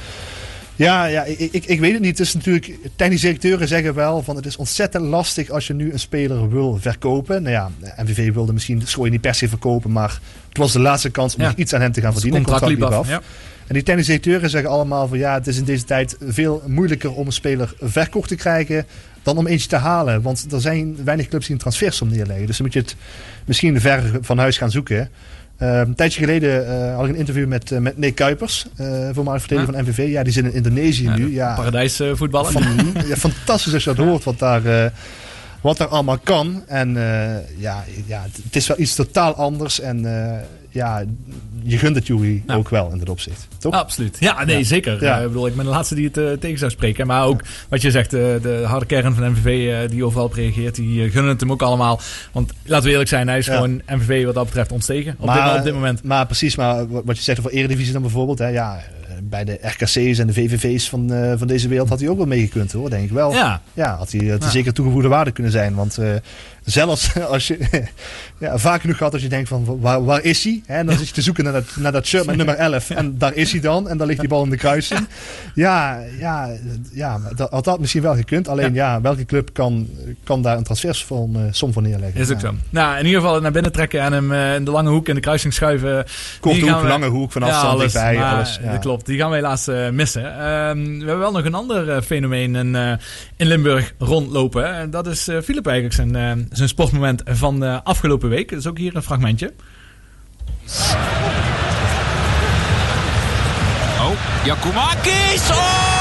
ja, 0.78 1.04
ja 1.04 1.24
ik, 1.24 1.38
ik, 1.38 1.64
ik 1.64 1.80
weet 1.80 1.92
het 1.92 2.00
niet. 2.00 2.18
Het 2.18 2.26
is 2.26 2.34
natuurlijk, 2.34 2.72
technische 2.96 3.26
directeuren 3.26 3.68
zeggen 3.68 3.94
wel 3.94 4.22
van 4.22 4.36
het 4.36 4.46
is 4.46 4.56
ontzettend 4.56 5.04
lastig 5.04 5.50
als 5.50 5.66
je 5.66 5.74
nu 5.74 5.92
een 5.92 5.98
speler 5.98 6.50
wil 6.50 6.78
verkopen. 6.80 7.42
Nou 7.42 7.54
ja, 7.54 7.70
MVV 8.02 8.32
wilde 8.32 8.52
misschien 8.52 8.82
Schooien 8.84 9.12
niet 9.12 9.20
per 9.20 9.34
se 9.34 9.48
verkopen, 9.48 9.92
maar 9.92 10.20
het 10.48 10.58
was 10.58 10.72
de 10.72 10.80
laatste 10.80 11.10
kans 11.10 11.34
om 11.34 11.42
ja. 11.42 11.52
iets 11.56 11.74
aan 11.74 11.80
hem 11.80 11.92
te 11.92 12.00
gaan 12.00 12.12
verdienen. 12.12 12.40
Het 12.40 12.50
contract 12.50 12.72
liep 12.72 12.82
af. 12.82 13.08
Ja. 13.08 13.22
En 13.66 13.74
die 13.74 13.82
technische 13.82 14.10
directeuren 14.10 14.50
zeggen 14.50 14.70
allemaal 14.70 15.08
van 15.08 15.18
ja, 15.18 15.34
het 15.34 15.46
is 15.46 15.56
in 15.56 15.64
deze 15.64 15.84
tijd 15.84 16.16
veel 16.20 16.62
moeilijker 16.66 17.12
om 17.12 17.26
een 17.26 17.32
speler 17.32 17.74
verkocht 17.80 18.28
te 18.28 18.36
krijgen 18.36 18.86
dan 19.22 19.36
om 19.36 19.46
eentje 19.46 19.68
te 19.68 19.76
halen. 19.76 20.22
Want 20.22 20.46
er 20.52 20.60
zijn 20.60 21.04
weinig 21.04 21.28
clubs 21.28 21.44
die 21.46 21.54
een 21.54 21.60
transfersom 21.60 22.08
neerleggen. 22.08 22.46
Dus 22.46 22.56
dan 22.56 22.66
moet 22.66 22.74
je 22.74 22.80
het 22.80 22.96
misschien 23.44 23.80
ver 23.80 24.18
van 24.20 24.38
huis 24.38 24.58
gaan 24.58 24.70
zoeken. 24.70 25.10
Uh, 25.62 25.78
een 25.78 25.94
tijdje 25.94 26.20
geleden 26.20 26.66
uh, 26.66 26.94
had 26.94 27.04
ik 27.04 27.10
een 27.10 27.18
interview 27.18 27.46
met, 27.46 27.70
uh, 27.70 27.78
met 27.78 27.98
Nick 27.98 28.14
Kuipers, 28.14 28.66
uh, 28.80 29.08
voormalig 29.12 29.40
verdediger 29.40 29.74
ja. 29.74 29.78
van 29.78 29.90
MVV. 29.90 30.10
Ja, 30.10 30.22
die 30.22 30.32
zit 30.32 30.44
in 30.44 30.52
Indonesië 30.52 31.04
ja, 31.04 31.16
nu. 31.16 31.32
Ja, 31.32 31.54
Paradijsvoetballen. 31.54 32.52
Van, 32.52 32.62
ja, 33.06 33.16
fantastisch 33.16 33.74
als 33.74 33.84
je 33.84 33.94
dat 33.94 34.06
hoort, 34.06 34.24
wat 34.24 34.38
daar, 34.38 34.92
wat 35.60 35.76
daar 35.76 35.88
allemaal 35.88 36.18
kan. 36.18 36.62
En 36.66 36.92
ja, 37.56 37.84
ja, 38.06 38.26
het 38.44 38.56
is 38.56 38.66
wel 38.66 38.78
iets 38.78 38.94
totaal 38.94 39.34
anders. 39.34 39.80
En 39.80 40.06
ja, 40.70 41.04
je 41.62 41.78
gunt 41.78 41.96
het 41.96 42.06
Jury 42.06 42.42
Ja. 42.46 42.54
ook 42.54 42.68
wel 42.68 42.90
in 42.92 42.98
dat 42.98 43.08
opzicht. 43.08 43.48
Toch? 43.58 43.72
Absoluut. 43.74 44.16
Ja, 44.20 44.44
nee, 44.44 44.58
Ja. 44.58 44.64
zeker. 44.64 45.04
Ja. 45.04 45.16
Eh, 45.16 45.22
ik 45.22 45.28
bedoel, 45.28 45.46
ik 45.46 45.56
ben 45.56 45.64
de 45.64 45.70
laatste 45.70 45.94
die 45.94 46.06
het 46.06 46.16
eh, 46.16 46.32
tegen 46.32 46.58
zou 46.58 46.70
spreken. 46.70 47.06
Maar 47.06 47.24
ook 47.24 47.42
wat 47.68 47.82
je 47.82 47.90
zegt, 47.90 48.12
eh, 48.14 48.20
de 48.42 48.62
harde 48.66 48.86
kern 48.86 49.14
van 49.14 49.30
MVV 49.30 49.68
eh, 49.68 49.90
die 49.90 50.04
overal 50.04 50.24
op 50.24 50.32
reageert, 50.32 50.74
die 50.74 51.04
eh, 51.04 51.12
gunnen 51.12 51.30
het 51.32 51.40
hem 51.40 51.52
ook 51.52 51.62
allemaal. 51.62 52.00
Want 52.32 52.52
laten 52.64 52.84
we 52.84 52.90
eerlijk 52.90 53.08
zijn, 53.08 53.28
hij 53.28 53.38
is 53.38 53.46
gewoon 53.46 53.80
MVV 53.86 54.24
wat 54.24 54.34
dat 54.34 54.44
betreft 54.44 54.72
ontstegen. 54.72 55.16
Op, 55.18 55.32
dit, 55.32 55.56
op 55.58 55.64
dit 55.64 55.74
moment. 55.74 56.02
Maar 56.02 56.26
precies, 56.26 56.56
maar 56.56 56.88
wat 56.88 57.16
je 57.16 57.22
zegt 57.22 57.38
over 57.38 57.50
Eredivisie 57.50 57.92
dan 57.92 58.02
bijvoorbeeld. 58.02 58.38
Hè, 58.38 58.48
ja, 58.48 58.76
eh, 58.76 59.07
bij 59.22 59.44
de 59.44 59.58
RKC's 59.62 60.18
en 60.18 60.26
de 60.26 60.32
VVV's 60.32 60.88
van, 60.88 61.12
eh, 61.12 61.32
van 61.36 61.46
deze 61.46 61.68
wereld 61.68 61.88
had 61.88 62.00
hij 62.00 62.08
ook 62.08 62.16
wel 62.16 62.26
meegekund 62.26 62.72
hoor, 62.72 62.90
denk 62.90 63.04
ik 63.04 63.10
wel. 63.10 63.32
Ja. 63.32 63.60
Ja, 63.74 63.96
had 63.96 64.12
hij, 64.12 64.20
had 64.20 64.38
hij 64.38 64.46
Ja. 64.46 64.50
zeker 64.50 64.72
toegevoegde 64.72 65.08
waarde 65.08 65.30
kunnen 65.30 65.52
zijn. 65.52 65.74
Want 65.74 65.98
eh, 65.98 66.10
zelfs 66.64 67.10
als 67.30 67.46
je 67.46 67.58
ja, 68.38 68.58
vaak 68.58 68.80
genoeg 68.80 68.96
gehad 68.96 69.12
als 69.12 69.22
je 69.22 69.28
denkt 69.28 69.48
van 69.48 69.80
waar, 69.80 70.04
waar 70.04 70.22
is 70.24 70.44
hij? 70.44 70.62
En 70.66 70.86
dan 70.86 70.96
zit 70.96 71.08
je 71.08 71.14
te 71.14 71.22
zoeken 71.22 71.44
naar 71.44 71.52
dat, 71.52 71.64
naar 71.76 71.92
dat 71.92 72.06
shirt 72.06 72.26
met 72.26 72.36
nummer 72.36 72.54
11. 72.54 72.90
En 72.90 73.18
daar 73.18 73.34
is 73.34 73.50
hij 73.52 73.60
dan. 73.60 73.88
En 73.88 73.96
dan 73.96 74.06
ligt 74.06 74.20
die 74.20 74.28
bal 74.28 74.44
in 74.44 74.50
de 74.50 74.56
kruising. 74.56 75.06
Ja, 75.54 76.00
ja, 76.18 76.50
ja 76.92 77.20
dat 77.36 77.50
had 77.50 77.64
dat 77.64 77.80
misschien 77.80 78.02
wel 78.02 78.14
gekund. 78.14 78.48
Alleen 78.48 78.74
ja, 78.74 79.00
welke 79.00 79.24
club 79.24 79.50
kan, 79.52 79.88
kan 80.24 80.42
daar 80.42 80.56
een 80.56 80.62
transfersom 80.64 81.36
eh, 81.36 81.42
som 81.50 81.72
voor 81.72 81.82
neerleggen? 81.82 82.20
Is 82.20 82.30
ook 82.30 82.40
zo. 82.40 82.54
Nou, 82.70 82.98
in 82.98 83.06
ieder 83.06 83.20
geval 83.20 83.40
naar 83.40 83.52
binnen 83.52 83.72
trekken 83.72 84.00
en 84.00 84.12
hem 84.12 84.32
eh, 84.32 84.54
in 84.54 84.64
de 84.64 84.70
lange 84.70 84.90
hoek 84.90 85.08
in 85.08 85.14
de 85.14 85.20
kruising 85.20 85.52
schuiven. 85.54 86.04
Korte 86.40 86.60
hoek, 86.70 86.80
we- 86.80 86.88
lange 86.88 87.06
hoek, 87.08 87.32
van 87.32 87.42
Ja, 87.42 87.48
afstand. 87.48 87.94
Maar, 87.94 88.34
alles. 88.34 88.60
Dat 88.64 88.78
klopt, 88.78 89.07
die 89.08 89.18
gaan 89.18 89.30
we 89.30 89.36
helaas 89.36 89.68
eh, 89.68 89.88
missen. 89.88 90.24
Ehm, 90.24 90.84
we 90.84 90.96
hebben 90.96 91.18
wel 91.18 91.32
nog 91.32 91.44
een 91.44 91.54
ander 91.54 91.90
eh, 91.90 92.02
fenomeen 92.02 92.56
in, 92.56 92.76
eh, 92.76 92.92
in 93.36 93.46
Limburg 93.46 93.94
rondlopen. 93.98 94.64
hè. 94.64 94.80
En 94.80 94.90
dat 94.90 95.06
is 95.06 95.28
eh 95.28 95.40
Philip 95.42 95.66
eigenlijk 95.66 95.94
zijn, 95.94 96.48
zijn 96.52 96.68
sportmoment 96.68 97.22
van 97.24 97.60
de 97.60 97.80
afgelopen 97.84 98.28
week. 98.28 98.50
Dat 98.50 98.58
is 98.58 98.66
ook 98.66 98.78
hier 98.78 98.96
een 98.96 99.02
fragmentje. 99.02 99.52
Oh, 104.00 104.44
Jakumakis! 104.44 105.50
Oh! 105.50 105.96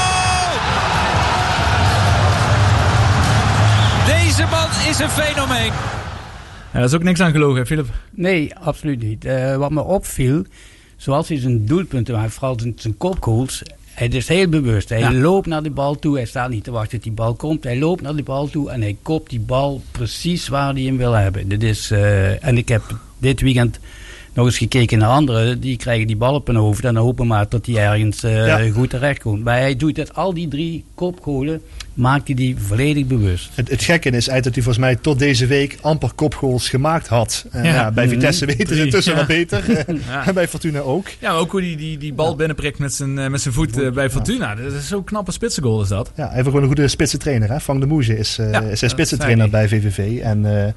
Deze 4.06 4.46
man 4.50 4.68
is 4.90 4.98
een 4.98 5.10
fenomeen. 5.10 5.72
Ja, 6.72 6.80
dat 6.80 6.88
is 6.88 6.94
ook 6.94 7.02
niks 7.02 7.20
aan 7.20 7.32
gelogen, 7.32 7.58
hè, 7.58 7.66
Philip. 7.66 7.86
Nee, 8.10 8.56
absoluut 8.56 9.02
niet. 9.02 9.24
Eh, 9.24 9.56
wat 9.56 9.70
me 9.70 9.82
opviel, 9.82 10.44
zoals 10.98 11.28
hij 11.28 11.38
zijn 11.38 11.66
doelpunten 11.66 12.14
maakt, 12.14 12.32
vooral 12.32 12.58
zijn, 12.60 12.72
zijn 12.76 12.96
kopgoals. 12.96 13.62
Hij 13.94 14.08
is 14.08 14.28
heel 14.28 14.48
bewust. 14.48 14.88
Hij 14.88 14.98
Ja. 14.98 15.12
loopt 15.12 15.46
naar 15.46 15.62
de 15.62 15.70
bal 15.70 15.98
toe. 15.98 16.16
Hij 16.16 16.24
staat 16.26 16.50
niet 16.50 16.64
te 16.64 16.70
wachten 16.70 16.90
tot 16.90 17.02
die 17.02 17.12
bal 17.12 17.34
komt. 17.34 17.64
Hij 17.64 17.78
loopt 17.78 18.02
naar 18.02 18.16
de 18.16 18.22
bal 18.22 18.48
toe 18.48 18.70
en 18.70 18.80
hij 18.80 18.96
kopt 19.02 19.30
die 19.30 19.40
bal 19.40 19.82
precies 19.90 20.48
waar 20.48 20.72
hij 20.72 20.82
hem 20.82 20.96
wil 20.96 21.12
hebben. 21.12 21.48
Dit 21.48 21.62
is, 21.62 21.90
eh, 21.90 22.44
en 22.44 22.56
ik 22.58 22.68
heb 22.68 22.82
dit 23.18 23.40
weekend 23.40 23.78
nog 24.38 24.46
eens 24.46 24.58
gekeken 24.58 24.98
naar 24.98 25.08
anderen. 25.08 25.60
Die 25.60 25.76
krijgen 25.76 26.06
die 26.06 26.16
bal 26.16 26.34
op 26.34 26.46
hun 26.46 26.56
hoofd 26.56 26.84
en 26.84 26.94
dan 26.94 27.02
hopen 27.04 27.26
maar 27.26 27.46
dat 27.48 27.66
hij 27.66 27.76
ergens 27.76 28.22
eh, 28.22 28.46
Ja. 28.46 28.70
goed 28.70 28.90
terecht 28.90 29.20
komt. 29.22 29.44
Maar 29.44 29.58
hij 29.58 29.76
doet 29.76 29.96
het, 29.96 30.14
al 30.14 30.34
die 30.34 30.48
drie 30.48 30.84
kopgolen, 30.94 31.60
maakt 31.94 32.26
hij 32.26 32.36
die 32.36 32.56
volledig 32.58 33.06
bewust. 33.06 33.50
Het, 33.54 33.70
het 33.70 33.82
gekke 33.82 34.08
is 34.08 34.12
eigenlijk 34.28 34.44
dat 34.44 34.54
hij 34.54 34.62
volgens 34.62 34.84
mij 34.84 34.96
tot 34.96 35.18
deze 35.18 35.46
week 35.46 35.78
amper 35.80 36.12
kopgoals 36.14 36.68
gemaakt 36.68 37.06
had. 37.08 37.46
Ja. 37.52 37.62
ja. 37.64 37.90
bij 37.90 38.04
Mhm. 38.04 38.14
Vitesse 38.14 38.46
weten 38.46 38.76
ze 38.76 38.84
intussen 38.84 39.12
ja. 39.12 39.18
wat 39.18 39.26
beter. 39.28 39.64
Ja. 40.08 40.26
En 40.26 40.34
bij 40.34 40.48
Fortuna 40.48 40.80
ook. 40.80 41.06
Ja, 41.18 41.32
ook 41.32 41.50
hoe 41.50 41.60
die, 41.60 41.76
die, 41.76 41.98
die 41.98 42.12
bal 42.12 42.36
binnenprikt 42.36 42.78
met 42.78 42.94
zijn, 42.94 43.18
eh, 43.18 43.28
met 43.28 43.40
zijn 43.40 43.54
voet 43.54 43.82
eh, 43.82 43.90
bij 43.92 44.10
Fortuna. 44.10 44.54
Dat 44.54 44.72
is 44.72 44.88
zo'n 44.88 45.04
knappe 45.04 45.32
spitsengoal 45.32 45.82
is 45.82 45.88
dat. 45.88 46.12
Ja, 46.16 46.24
hij 46.26 46.34
heeft 46.34 46.46
gewoon 46.46 46.60
een 46.60 46.66
goede 46.66 46.88
spitse 46.88 47.16
trainer. 47.18 47.48
Hè? 47.50 47.60
Frank 47.60 47.80
de 47.80 47.86
Moege 47.86 48.18
is, 48.18 48.38
eh 48.38 48.50
Ja, 48.50 48.60
is 48.60 48.78
zijn 48.78 48.90
spitse 48.90 49.16
zei 49.16 49.20
trainer 49.20 49.50
hij. 49.50 49.68
bij 49.68 49.80
VVV. 49.80 50.20
En 50.22 50.64
eh, 50.66 50.72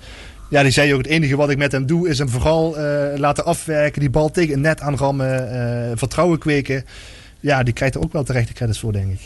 ja, 0.51 0.61
die 0.63 0.71
zei 0.71 0.91
ook, 0.93 0.97
het 1.01 1.07
enige 1.07 1.35
wat 1.35 1.49
ik 1.49 1.57
met 1.57 1.71
hem 1.71 1.85
doe 1.85 2.09
is 2.09 2.17
hem 2.17 2.29
vooral 2.29 2.77
eh, 2.77 3.17
laten 3.19 3.45
afwerken. 3.45 3.99
Die 3.99 4.09
bal 4.09 4.31
tegen 4.31 4.51
het 4.51 4.59
net 4.61 4.81
aanrammen. 4.81 5.51
eh, 5.51 5.91
vertrouwen 5.95 6.39
kweken. 6.39 6.85
Ja, 7.39 7.63
die 7.63 7.73
krijgt 7.73 7.95
er 7.95 8.01
ook 8.01 8.13
wel 8.13 8.23
terecht 8.23 8.47
de 8.47 8.53
credits 8.53 8.79
voor, 8.79 8.91
denk 8.93 9.11
ik. 9.11 9.19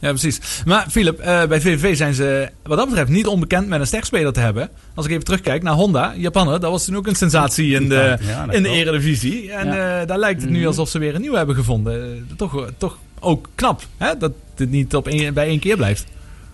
Ja, 0.00 0.08
precies. 0.08 0.40
Maar 0.66 0.86
Philip, 0.90 1.18
eh, 1.18 1.46
bij 1.46 1.60
VVV 1.60 1.96
zijn 1.96 2.14
ze 2.14 2.50
wat 2.62 2.78
dat 2.78 2.88
betreft 2.88 3.10
niet 3.10 3.26
onbekend 3.26 3.68
met 3.68 3.80
een 3.80 3.86
sterspeler 3.86 4.32
te 4.32 4.40
hebben. 4.40 4.68
Als 4.94 5.06
ik 5.06 5.12
even 5.12 5.24
terugkijk 5.24 5.62
naar 5.62 5.74
Honda, 5.74 6.14
Japaner, 6.16 6.60
dat 6.60 6.70
was 6.70 6.84
toen 6.84 6.96
ook 6.96 7.06
een 7.06 7.14
sensatie 7.14 7.74
in 7.74 7.88
de, 7.88 8.16
Ja, 8.20 8.46
in 8.52 8.62
de. 8.62 8.68
Eredivisie. 8.68 9.52
En 9.52 9.66
Ja. 9.66 10.00
eh, 10.00 10.06
daar 10.06 10.18
lijkt 10.18 10.40
het 10.40 10.50
nu 10.50 10.58
Mhm. 10.58 10.66
alsof 10.66 10.88
ze 10.88 10.98
weer 10.98 11.14
een 11.14 11.20
nieuwe 11.20 11.36
hebben 11.36 11.54
gevonden. 11.54 12.26
Toch, 12.36 12.66
toch 12.76 12.98
ook 13.20 13.48
knap, 13.54 13.82
hè? 13.96 14.16
dat 14.18 14.32
het 14.56 14.70
niet 14.70 14.94
op 14.94 15.08
één, 15.08 15.34
bij 15.34 15.46
één 15.46 15.58
keer 15.58 15.76
blijft. 15.76 16.04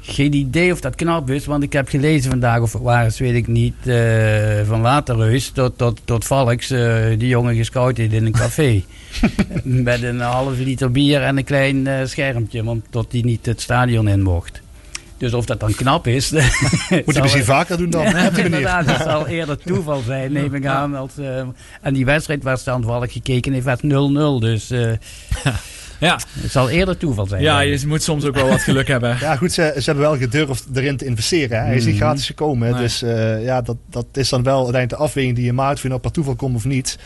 Geen 0.07 0.35
idee 0.35 0.73
of 0.73 0.81
dat 0.81 0.95
knap 0.95 1.31
is, 1.31 1.47
want 1.47 1.63
ik 1.63 1.73
heb 1.73 1.89
gelezen 1.89 2.31
vandaag, 2.31 2.61
of 2.61 2.73
waar 2.73 3.07
is, 3.07 3.19
weet 3.19 3.35
ik 3.35 3.47
niet, 3.47 3.75
eh, 3.87 4.67
van 4.67 4.81
Waterreus 4.83 5.51
tot, 5.51 5.79
tot, 5.79 6.01
tot 6.05 6.25
Valks, 6.25 6.71
eh, 6.71 7.05
die 7.19 7.29
jongen 7.29 7.55
gescout 7.55 7.97
heeft 7.97 8.13
in 8.13 8.27
een 8.27 8.33
café. 8.33 8.83
Met 9.63 10.03
een 10.03 10.21
halve 10.21 10.63
liter 10.63 10.91
bier 10.91 11.23
en 11.23 11.37
een 11.37 11.45
klein 11.45 11.87
eh, 11.87 12.07
schermpje, 12.07 12.65
want 12.65 12.85
tot 12.91 13.13
hij 13.13 13.21
niet 13.21 13.47
het 13.47 13.61
stadion 13.61 14.09
in 14.09 14.23
mocht. 14.23 14.63
Dus 15.17 15.35
of 15.35 15.47
dat 15.47 15.61
dan 15.61 15.75
knap 15.75 16.07
is. 16.07 16.31
Moet 17.05 17.15
hij 17.15 17.23
misschien 17.23 17.45
vaker 17.45 17.77
doen 17.77 17.91
dan, 17.91 18.03
Ja, 18.11 18.31
die 18.31 18.45
inderdaad, 18.45 18.87
dat 18.87 19.03
zal 19.03 19.27
eerder 19.27 19.59
toeval 19.59 20.01
zijn, 20.01 20.33
neem 20.33 20.55
ik 20.55 20.67
aan. 20.67 20.95
Als, 20.95 21.13
en 21.81 21.95
die 21.95 22.05
wedstrijd 22.05 22.43
waar 22.43 22.59
standvallig 22.59 23.13
gekeken 23.13 23.53
heeft, 23.53 23.65
werd 23.65 23.83
0-0. 23.83 23.87
Dus 24.41 24.71
Ja, 26.05 26.19
het 26.41 26.51
zal 26.51 26.69
eerder 26.71 26.97
toeval 26.97 27.27
zijn. 27.27 27.43
ja 27.43 27.61
je 27.61 27.81
moet 27.87 28.03
soms 28.03 28.25
ook 28.25 28.35
wel 28.35 28.49
wat 28.49 28.61
geluk 28.63 28.89
hebben. 28.89 29.17
Ja, 29.21 29.37
goed, 29.37 29.53
ze, 29.53 29.73
ze 29.77 29.83
hebben 29.85 30.05
wel 30.05 30.17
gedurfd 30.17 30.65
erin 30.75 30.97
te 30.97 31.05
investeren. 31.05 31.59
Hè. 31.59 31.65
Hij 31.65 31.77
is 31.77 31.85
niet 31.85 31.95
Mhm. 31.95 32.03
gratis 32.05 32.27
gekomen. 32.27 32.71
Nee. 32.73 32.81
Dus 32.81 33.03
eh, 33.03 33.45
ja, 33.45 33.63
dat, 33.63 33.77
dat 33.91 34.07
is 34.13 34.29
dan 34.29 34.43
wel 34.43 34.55
uiteindelijk 34.63 34.91
de 35.01 35.07
afweging 35.07 35.35
die 35.37 35.45
je 35.45 35.53
maakt. 35.53 35.75
Of 35.77 35.83
je 35.83 35.89
nou 35.89 36.01
per 36.01 36.11
toeval 36.13 36.35
komt 36.35 36.57
of 36.57 36.65
niet. 36.65 36.99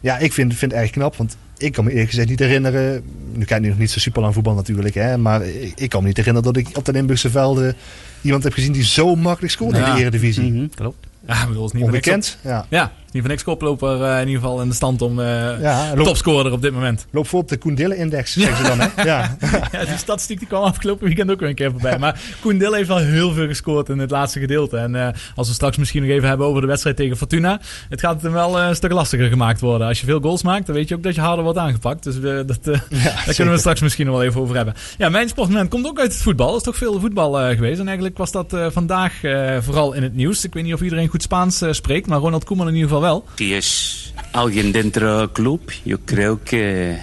Ja, 0.00 0.18
ik 0.18 0.32
vind, 0.32 0.54
vind 0.54 0.72
het 0.72 0.80
erg 0.80 0.90
knap. 0.90 1.16
Want 1.16 1.36
ik 1.58 1.72
kan 1.72 1.84
me 1.84 1.90
eerlijk 1.90 2.08
gezegd 2.08 2.28
niet 2.28 2.38
herinneren. 2.38 3.02
Nu 3.34 3.44
kijk 3.44 3.62
ik 3.62 3.68
nog 3.68 3.78
niet 3.78 3.90
zo 3.90 3.98
super 3.98 4.22
lang 4.22 4.34
voetbal 4.34 4.54
natuurlijk. 4.54 4.94
Hè, 4.94 5.16
maar 5.18 5.42
ik, 5.46 5.72
ik 5.76 5.88
kan 5.90 6.00
me 6.00 6.06
niet 6.08 6.16
herinneren 6.16 6.52
dat 6.52 6.62
ik 6.66 6.76
op 6.76 6.84
de 6.84 6.92
Limburgse 6.92 7.30
velden 7.30 7.74
iemand 8.20 8.44
heb 8.44 8.52
gezien 8.52 8.72
die 8.72 8.84
zo 8.84 9.14
makkelijk 9.14 9.52
scoorde 9.52 9.78
in 9.78 9.84
de 9.84 10.00
Eredivisie. 10.00 10.52
Mhm, 10.52 10.66
klopt. 10.74 11.06
Ja, 11.26 11.46
bedoel, 11.46 11.62
het 11.64 11.72
is 11.72 11.78
niet 11.78 11.88
Onbekend. 11.88 12.38
Ja. 12.42 12.66
Ja, 12.68 12.92
Niet 13.12 13.22
van 13.22 13.30
niks 13.30 13.42
koploper 13.44 14.02
eh, 14.04 14.20
in 14.20 14.26
ieder 14.28 14.42
geval 14.42 14.60
in 14.62 14.68
de 14.68 14.74
stand 14.74 15.02
om 15.02 15.20
Ja, 15.20 15.92
loop- 15.94 16.04
topscorer 16.06 16.52
op 16.52 16.62
dit 16.62 16.72
moment. 16.72 17.06
Loop 17.10 17.26
voor 17.28 17.40
op 17.40 17.48
de 17.48 17.56
Koen 17.56 17.74
Dille-index, 17.74 18.32
zeggen 18.40 18.56
ze 18.56 18.62
dan. 18.62 18.80
Hè? 18.80 19.02
Ja. 19.02 19.36
Ja, 19.72 19.84
die 19.84 19.96
statistiek 19.96 20.38
die 20.38 20.48
kwam 20.48 20.62
afgelopen 20.62 21.06
weekend 21.06 21.30
ook 21.30 21.40
weer 21.40 21.48
een 21.48 21.54
keer 21.54 21.70
voorbij. 21.70 21.98
Maar 21.98 22.20
Koen 22.40 22.58
Dil 22.58 22.72
heeft 22.72 22.88
wel 22.88 22.96
heel 22.98 23.32
veel 23.32 23.46
gescoord 23.46 23.88
in 23.88 23.98
het 23.98 24.10
laatste 24.10 24.40
gedeelte. 24.40 24.76
En 24.76 24.94
eh, 24.94 25.08
als 25.34 25.48
we 25.48 25.54
straks 25.54 25.76
misschien 25.76 26.02
nog 26.02 26.10
even 26.10 26.28
hebben 26.28 26.46
over 26.46 26.60
de 26.60 26.66
wedstrijd 26.66 26.96
tegen 26.96 27.16
Fortuna. 27.16 27.60
Het 27.88 28.00
gaat 28.00 28.22
hem 28.22 28.32
wel 28.32 28.60
een 28.60 28.74
stuk 28.74 28.92
lastiger 28.92 29.28
gemaakt 29.28 29.60
worden. 29.60 29.86
Als 29.86 30.00
je 30.00 30.06
veel 30.06 30.20
goals 30.20 30.42
maakt, 30.42 30.66
dan 30.66 30.74
weet 30.74 30.88
je 30.88 30.94
ook 30.94 31.02
dat 31.02 31.14
je 31.14 31.20
harder 31.20 31.44
wordt 31.44 31.58
aangepakt. 31.58 32.02
Dus 32.02 32.20
dat, 32.46 32.58
eh, 32.68 32.80
daar 33.26 33.34
kunnen 33.34 33.54
we 33.54 33.60
straks 33.60 33.80
misschien 33.80 34.06
nog 34.06 34.14
wel 34.16 34.24
even 34.24 34.40
over 34.40 34.56
hebben. 34.56 34.74
Ja, 34.98 35.08
mijn 35.08 35.28
sportmoment 35.28 35.70
komt 35.70 35.86
ook 35.86 35.98
uit 36.00 36.12
het 36.12 36.22
voetbal. 36.22 36.50
Er 36.50 36.56
is 36.56 36.62
toch 36.62 36.76
veel 36.76 37.00
voetbal 37.00 37.32
geweest. 37.32 37.78
En 37.80 37.86
eigenlijk 37.86 38.18
was 38.18 38.30
dat 38.32 38.56
vandaag 38.72 39.12
vooral 39.60 39.92
in 39.92 40.02
het 40.02 40.14
nieuws. 40.14 40.44
Ik 40.44 40.54
weet 40.54 40.64
niet 40.64 40.74
of 40.74 40.80
iedereen 40.82 41.08
goed 41.08 41.22
Spaans 41.22 41.62
spreekt. 41.70 42.06
Maar 42.06 42.18
Ronald 42.18 42.44
Koeman 42.44 42.68
in 42.68 42.74
ieder 42.74 42.88
geval 42.88 42.99
wel. 43.00 43.24
Si 43.34 43.54
es 43.54 44.12
alguien 44.32 44.72
dentro 44.72 45.32
club, 45.32 45.70
yo 45.82 45.96
creo 46.04 46.38
que 46.42 46.96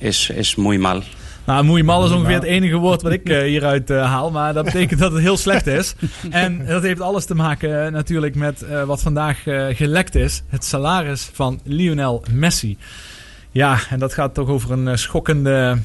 es, 0.00 0.30
es 0.30 0.56
muy 0.56 0.78
mal. 0.78 1.02
Nou, 1.48 1.64
muy 1.64 1.82
mal 1.82 2.04
is 2.04 2.10
ongeveer 2.10 2.34
het 2.34 2.44
enige 2.44 2.76
woord 2.76 3.02
wat 3.02 3.12
ik 3.12 3.28
eh, 3.28 3.42
hieruit 3.42 3.90
eh, 3.90 4.04
haal. 4.04 4.30
Maar 4.30 4.54
dat 4.54 4.64
betekent 4.64 5.00
dat 5.00 5.12
het 5.12 5.20
heel 5.20 5.36
slecht 5.36 5.66
is. 5.66 5.94
En 6.30 6.66
dat 6.66 6.82
heeft 6.82 7.00
alles 7.00 7.24
te 7.24 7.34
maken 7.34 7.84
eh, 7.84 7.92
natuurlijk 7.92 8.34
met 8.34 8.64
wat 8.86 9.02
vandaag 9.02 9.42
gelekt 9.70 10.14
is. 10.14 10.42
Het 10.48 10.64
salaris 10.64 11.30
van 11.32 11.60
Lionel 11.64 12.22
Messi. 12.32 12.76
Ja, 13.50 13.78
en 13.90 13.98
dat 13.98 14.14
gaat 14.14 14.34
toch 14.34 14.48
over 14.48 14.70
een 14.70 14.98
schokkende 14.98 15.78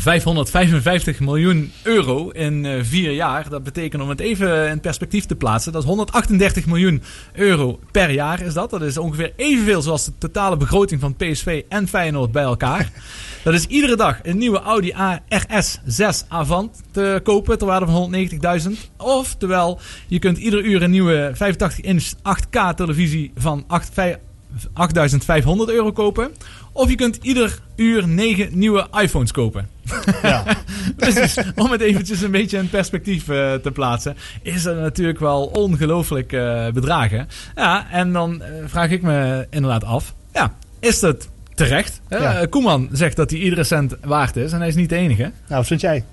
555 0.00 1.20
miljoen 1.20 1.72
euro 1.82 2.30
in 2.30 2.64
eh, 2.64 2.78
vier 2.82 3.10
jaar. 3.12 3.48
Dat 3.48 3.62
betekent 3.62 4.02
om 4.02 4.08
het 4.08 4.20
even 4.20 4.68
in 4.70 4.80
perspectief 4.80 5.26
te 5.26 5.36
plaatsen. 5.36 5.72
Dat 5.72 5.82
is 5.82 5.88
138 5.88 6.66
miljoen 6.66 7.02
euro 7.32 7.78
per 7.90 8.10
jaar 8.10 8.40
is 8.40 8.54
dat. 8.54 8.70
Dat 8.70 8.82
is 8.82 8.98
ongeveer 8.98 9.32
evenveel 9.36 9.82
zoals 9.82 10.04
de 10.04 10.12
totale 10.18 10.56
begroting 10.56 11.00
van 11.00 11.16
PSV 11.16 11.62
en 11.68 11.88
Feyenoord 11.88 12.32
bij 12.32 12.42
elkaar. 12.42 12.90
Dat 13.44 13.54
is 13.54 13.66
iedere 13.66 13.96
dag 13.96 14.18
een 14.22 14.38
nieuwe 14.38 14.60
Audi 14.60 14.92
A 14.92 15.22
RS6 15.28 16.28
Avant 16.28 16.82
te 16.90 17.20
kopen 17.22 17.58
ter 17.58 17.66
waarde 17.66 17.86
van 17.86 18.14
190.000. 18.66 18.70
Oftewel, 18.96 19.80
je 20.06 20.18
kunt 20.18 20.38
ieder 20.38 20.64
uur 20.64 20.82
een 20.82 20.90
nieuwe 20.90 21.32
85-inch 21.34 22.04
8K 22.16 22.74
televisie 22.76 23.32
van 23.34 23.64
8, 23.66 23.90
vij- 23.92 24.18
8500 24.72 25.70
euro 25.70 25.92
kopen. 25.92 26.30
Of 26.72 26.88
je 26.88 26.94
kunt 26.94 27.18
ieder 27.22 27.58
uur 27.76 28.08
9 28.08 28.58
nieuwe 28.58 28.86
iPhones 29.00 29.32
kopen. 29.32 29.68
dus 30.96 31.38
om 31.54 31.70
het 31.70 31.80
eventjes 31.80 32.22
een 32.22 32.30
beetje 32.30 32.58
in 32.58 32.70
perspectief 32.70 33.28
eh, 33.28 33.54
te 33.54 33.70
plaatsen, 33.70 34.16
is 34.42 34.62
dat 34.62 34.76
natuurlijk 34.76 35.18
wel 35.18 35.44
ongelooflijk 35.44 36.32
eh, 36.32 36.68
bedragen. 36.68 37.28
Ja, 37.54 37.90
en 37.90 38.12
dan 38.12 38.42
eh, 38.42 38.50
vraag 38.66 38.90
ik 38.90 39.02
me 39.02 39.46
inderdaad 39.50 39.84
af, 39.84 40.14
ja, 40.32 40.54
is 40.80 41.00
dat 41.00 41.28
terecht? 41.54 42.00
Ja. 42.08 42.46
Koeman 42.46 42.88
zegt 42.92 43.16
dat 43.16 43.30
hij 43.30 43.38
iedere 43.38 43.64
cent 43.64 43.94
waard 44.02 44.36
is 44.36 44.52
en 44.52 44.58
hij 44.58 44.68
is 44.68 44.74
niet 44.74 44.88
de 44.88 44.96
enige. 44.96 45.22
Nou, 45.22 45.32
wat 45.46 45.66
vind 45.66 45.80
jij? 45.80 46.04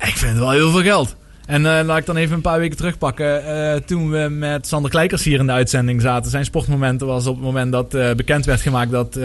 Ik 0.00 0.16
vind 0.16 0.30
het 0.30 0.38
wel 0.38 0.50
heel 0.50 0.70
veel 0.70 0.82
geld. 0.82 1.16
En 1.52 1.66
eh, 1.66 1.84
laat 1.84 1.98
ik 1.98 2.06
dan 2.06 2.16
even 2.16 2.34
een 2.34 2.40
paar 2.40 2.58
weken 2.58 2.76
terugpakken. 2.76 3.46
Eh, 3.46 3.80
toen 3.80 4.10
we 4.10 4.28
met 4.30 4.66
Sander 4.66 4.90
Kleikers 4.90 5.24
hier 5.24 5.38
in 5.38 5.46
de 5.46 5.52
uitzending 5.52 6.00
zaten. 6.00 6.30
Zijn 6.30 6.44
sportmomenten 6.44 7.06
was 7.06 7.26
op 7.26 7.34
het 7.34 7.44
moment 7.44 7.72
dat 7.72 7.94
eh, 7.94 8.14
bekend 8.14 8.44
werd 8.44 8.60
gemaakt 8.60 8.90
dat 8.90 9.18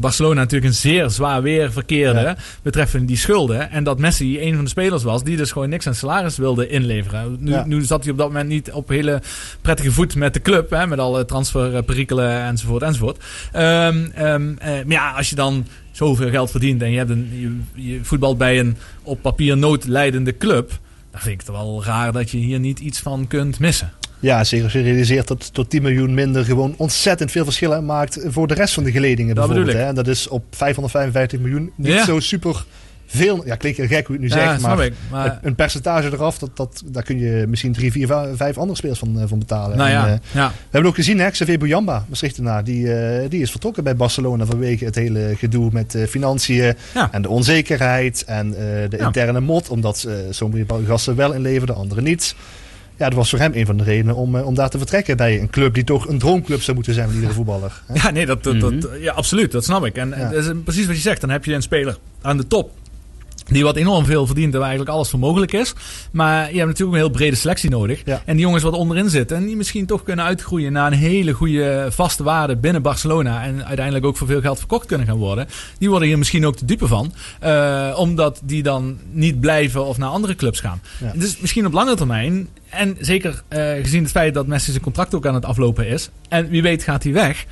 Barcelona 0.00 0.40
natuurlijk 0.40 0.70
een 0.70 0.76
zeer 0.76 1.10
zwaar 1.10 1.42
weer 1.42 1.72
verkeerde. 1.72 2.20
Ja. 2.20 2.36
Betreffende 2.62 3.06
die 3.06 3.16
schulden. 3.16 3.70
En 3.70 3.84
dat 3.84 3.98
Messi 3.98 4.40
een 4.40 4.54
van 4.54 4.64
de 4.64 4.70
spelers 4.70 5.02
was 5.02 5.24
die 5.24 5.36
dus 5.36 5.52
gewoon 5.52 5.68
niks 5.68 5.86
aan 5.86 5.94
salaris 5.94 6.36
wilde 6.36 6.68
inleveren. 6.68 7.36
Nu, 7.40 7.50
Ja. 7.50 7.64
nu 7.66 7.82
zat 7.82 8.02
hij 8.02 8.12
op 8.12 8.18
dat 8.18 8.26
moment 8.26 8.48
niet 8.48 8.72
op 8.72 8.88
hele 8.88 9.22
prettige 9.60 9.92
voet 9.92 10.14
met 10.14 10.34
de 10.34 10.42
club. 10.42 10.70
Hè, 10.70 10.86
met 10.86 10.98
alle 10.98 11.24
transferperikelen 11.24 12.42
enzovoort 12.42 12.82
enzovoort. 12.82 13.24
Ehm, 13.52 14.06
ehm, 14.14 14.54
eh, 14.58 14.70
maar 14.70 14.84
ja, 14.86 15.10
als 15.10 15.30
je 15.30 15.36
dan 15.36 15.66
zoveel 15.90 16.30
geld 16.30 16.50
verdient 16.50 16.82
en 16.82 16.90
je, 16.90 16.98
hebt 16.98 17.10
een, 17.10 17.30
je, 17.74 17.82
je 17.90 17.98
voetbalt 18.02 18.38
bij 18.38 18.58
een 18.58 18.76
op 19.02 19.22
papier 19.22 19.56
noodlijdende 19.56 20.36
club. 20.36 20.78
Dan 21.10 21.20
vind 21.20 21.40
ik 21.40 21.46
het 21.46 21.56
wel 21.56 21.84
raar 21.84 22.12
dat 22.12 22.30
je 22.30 22.38
hier 22.38 22.58
niet 22.60 22.78
iets 22.78 22.98
van 22.98 23.26
kunt 23.26 23.58
missen. 23.58 23.92
Ja, 24.20 24.44
zeker 24.44 24.64
als 24.64 24.72
je 24.72 24.80
realiseert 24.82 25.28
dat 25.28 25.54
tot 25.54 25.70
10 25.70 25.82
miljoen 25.82 26.14
minder 26.14 26.44
gewoon 26.44 26.74
ontzettend 26.76 27.30
veel 27.30 27.44
verschillen 27.44 27.84
maakt 27.84 28.20
voor 28.26 28.46
de 28.46 28.54
rest 28.54 28.74
van 28.74 28.84
de 28.84 28.90
geledingen. 28.90 29.34
Dat 29.34 29.46
bijvoorbeeld, 29.46 29.76
hè. 29.76 29.84
En 29.84 29.94
dat 29.94 30.06
is 30.08 30.28
op 30.28 30.44
555 30.50 31.40
miljoen 31.40 31.72
niet 31.76 31.92
Ja. 31.92 32.04
zo 32.04 32.20
super 32.20 32.64
veel. 33.12 33.46
Ja, 33.46 33.54
klinkt 33.56 33.78
heel 33.78 33.86
gek 33.86 34.06
hoe 34.06 34.16
je 34.16 34.22
het 34.22 34.34
nu 34.34 34.40
Ja, 34.40 34.48
zegt, 34.50 34.60
maar, 34.62 34.84
ik, 34.84 34.92
maar- 35.10 35.38
een- 35.42 35.54
percentage 35.54 36.12
eraf, 36.12 36.38
dat, 36.38 36.50
dat, 36.56 36.82
daar 36.86 37.02
kun 37.02 37.18
je 37.18 37.44
misschien 37.48 37.72
drie, 37.72 37.92
vier, 37.92 38.06
vijf 38.34 38.58
andere 38.58 38.76
spelers 38.76 38.98
van, 38.98 39.20
eh, 39.20 39.24
van 39.26 39.38
betalen. 39.38 39.76
Nou 39.76 39.88
En, 39.90 39.94
ja, 39.96 40.06
eh, 40.08 40.12
ja. 40.32 40.48
We 40.48 40.54
hebben 40.70 40.90
ook 40.90 40.96
gezien, 40.96 41.18
hè, 41.20 41.30
Xavier 41.30 41.58
Boujamba, 41.58 42.04
Maastrichtenaar, 42.08 42.64
die, 42.64 42.92
eh, 42.94 43.30
die 43.30 43.40
is 43.42 43.50
vertrokken 43.50 43.84
bij 43.84 43.96
Barcelona 43.96 44.44
vanwege 44.44 44.84
het 44.84 44.94
hele 44.94 45.34
gedoe 45.36 45.68
met 45.72 45.96
financiën 46.08 46.74
en 47.10 47.22
de 47.22 47.28
onzekerheid 47.28 48.24
en 48.26 48.50
de 48.50 48.88
Ja. 48.98 49.06
interne 49.06 49.40
mot, 49.40 49.68
omdat 49.68 50.08
sommige 50.30 50.64
gasten 50.86 51.16
wel 51.16 51.32
inleverden, 51.32 51.76
anderen 51.76 52.04
niet. 52.04 52.34
Ja, 52.96 53.06
dat 53.06 53.14
was 53.14 53.30
voor 53.30 53.38
hem 53.38 53.52
een 53.54 53.66
van 53.66 53.76
de 53.76 53.84
redenen 53.84 54.14
om, 54.14 54.36
om 54.36 54.54
daar 54.54 54.70
te 54.70 54.78
vertrekken 54.78 55.16
bij 55.16 55.40
een 55.40 55.50
club 55.50 55.74
die 55.74 55.84
toch 55.84 56.08
een 56.08 56.18
droomclub 56.18 56.62
zou 56.62 56.74
moeten 56.76 56.94
zijn 56.94 57.06
van 57.06 57.14
iedere 57.14 57.32
voetballer. 57.34 57.82
hè. 57.86 57.94
Ja, 58.02 58.10
nee, 58.10 58.26
dat, 58.26 58.42
dat, 58.44 58.60
dat- 58.60 58.88
ja, 59.00 59.12
absoluut. 59.12 59.52
Dat 59.52 59.64
snap 59.64 59.84
ik. 59.84 59.96
En 59.96 60.08
Ja. 60.08 60.14
eh, 60.14 60.30
dat 60.30 60.44
is 60.44 60.50
precies 60.64 60.86
wat 60.86 60.94
je 60.96 61.00
zegt. 61.02 61.20
Dan 61.20 61.30
heb 61.30 61.44
je 61.44 61.54
een 61.54 61.62
speler 61.62 61.96
aan 62.22 62.36
de 62.36 62.46
top. 62.46 62.70
Die 63.50 63.64
wat 63.64 63.76
enorm 63.76 64.04
veel 64.04 64.26
verdient 64.26 64.52
en 64.52 64.58
waar 64.58 64.68
eigenlijk 64.68 64.96
alles 64.96 65.08
voor 65.08 65.18
mogelijk 65.18 65.52
is. 65.52 65.72
Maar 66.12 66.50
je 66.50 66.56
hebt 66.56 66.68
natuurlijk 66.68 66.96
een 66.96 67.04
heel 67.04 67.10
brede 67.10 67.36
selectie 67.36 67.70
nodig. 67.70 68.02
En 68.02 68.36
die 68.36 68.44
jongens 68.44 68.62
wat 68.62 68.72
onderin 68.72 69.10
zitten. 69.10 69.36
En 69.36 69.46
die 69.46 69.56
misschien 69.56 69.86
toch 69.86 70.02
kunnen 70.02 70.24
uitgroeien 70.24 70.72
naar 70.72 70.92
een 70.92 70.98
hele 70.98 71.32
goede 71.32 71.86
vaste 71.90 72.22
waarde 72.22 72.56
binnen 72.56 72.82
Barcelona. 72.82 73.44
En 73.44 73.66
uiteindelijk 73.66 74.06
ook 74.06 74.16
voor 74.16 74.26
veel 74.26 74.40
geld 74.40 74.58
verkocht 74.58 74.86
kunnen 74.86 75.06
gaan 75.06 75.16
worden. 75.16 75.46
Die 75.78 75.88
worden 75.88 76.08
hier 76.08 76.18
misschien 76.18 76.46
ook 76.46 76.58
de 76.58 76.64
dupe 76.64 76.86
van. 76.86 77.12
Eh, 77.40 77.94
omdat 77.96 78.40
die 78.44 78.62
dan 78.62 78.98
niet 79.10 79.40
blijven 79.40 79.84
of 79.84 79.98
naar 79.98 80.08
andere 80.08 80.34
clubs 80.34 80.60
gaan. 80.60 80.80
Ja. 81.00 81.12
Dus 81.14 81.38
misschien 81.40 81.66
op 81.66 81.72
lange 81.72 81.94
termijn. 81.94 82.48
En 82.68 82.96
zeker 83.00 83.42
eh, 83.48 83.72
gezien 83.82 84.02
het 84.02 84.10
feit 84.10 84.34
dat 84.34 84.46
Messi 84.46 84.70
zijn 84.70 84.82
contract 84.82 85.14
ook 85.14 85.26
aan 85.26 85.34
het 85.34 85.44
aflopen 85.44 85.86
is. 85.86 86.10
En 86.28 86.48
wie 86.48 86.62
weet 86.62 86.82
gaat 86.82 87.02
hij 87.02 87.12
weg. 87.12 87.46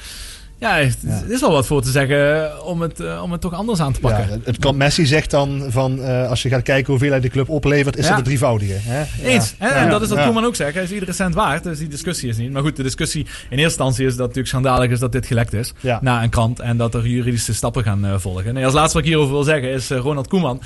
Ja, 0.60 0.78
er 0.78 0.94
is 1.28 1.40
wel 1.40 1.52
wat 1.52 1.66
voor 1.66 1.82
te 1.82 1.90
zeggen 1.90 2.51
om 2.64 2.80
het, 2.80 3.01
eh, 3.01 3.22
om 3.22 3.32
het 3.32 3.40
toch 3.40 3.52
anders 3.55 3.80
aan 3.80 3.93
te 3.93 4.01
pakken. 4.01 4.26
Ja, 4.30 4.36
het 4.44 4.59
kan 4.59 4.76
Messi 4.76 5.06
zegt 5.06 5.30
dan 5.30 5.64
van 5.68 6.02
eh, 6.02 6.28
als 6.28 6.43
je 6.43 6.48
gaat 6.48 6.62
kijken 6.62 6.90
hoeveel 6.90 7.10
hij 7.10 7.20
de 7.20 7.28
club 7.28 7.48
oplevert, 7.48 7.97
is 7.97 8.02
Ja. 8.02 8.09
dat 8.09 8.16
het 8.18 8.26
drievoudige. 8.26 8.72
Hè? 8.76 9.05
Eens. 9.28 9.55
Ja. 9.60 9.72
En 9.72 9.90
dat 9.90 10.02
is 10.02 10.09
wat. 10.09 10.24
Koeman 10.24 10.44
ook 10.44 10.55
zegt. 10.56 10.74
Hij 10.74 10.82
is 10.82 10.90
iedere 10.90 11.12
cent 11.12 11.35
waard. 11.35 11.62
Dus 11.62 11.78
die 11.78 11.89
discussie 11.89 12.28
is 12.28 12.36
niet. 12.36 12.52
Maar 12.52 12.62
goed, 12.62 12.76
de 12.76 12.82
discussie 12.82 13.20
in 13.22 13.28
eerste 13.51 13.62
instantie 13.62 14.05
is 14.06 14.10
dat 14.16 14.26
het 14.26 14.36
natuurlijk 14.36 14.48
schandalig 14.48 14.90
is 14.90 14.98
dat 14.98 15.12
dit 15.12 15.26
gelekt 15.26 15.52
is. 15.52 15.72
Ja. 15.80 15.98
Na 16.02 16.22
een 16.22 16.30
krant. 16.30 16.60
En 16.60 16.76
dat 16.76 16.94
er 16.94 17.06
juridische 17.06 17.55
stappen 17.55 17.82
gaan 17.85 18.05
eh, 18.05 18.14
volgen. 18.18 18.55
Nee, 18.55 18.64
als 18.64 18.74
laatste 18.74 18.93
wat 18.97 19.02
ik 19.06 19.09
hierover 19.12 19.35
wil 19.35 19.44
zeggen 19.44 19.70
is 19.70 19.90
Ronald 19.90 20.28
Koeman. 20.28 20.60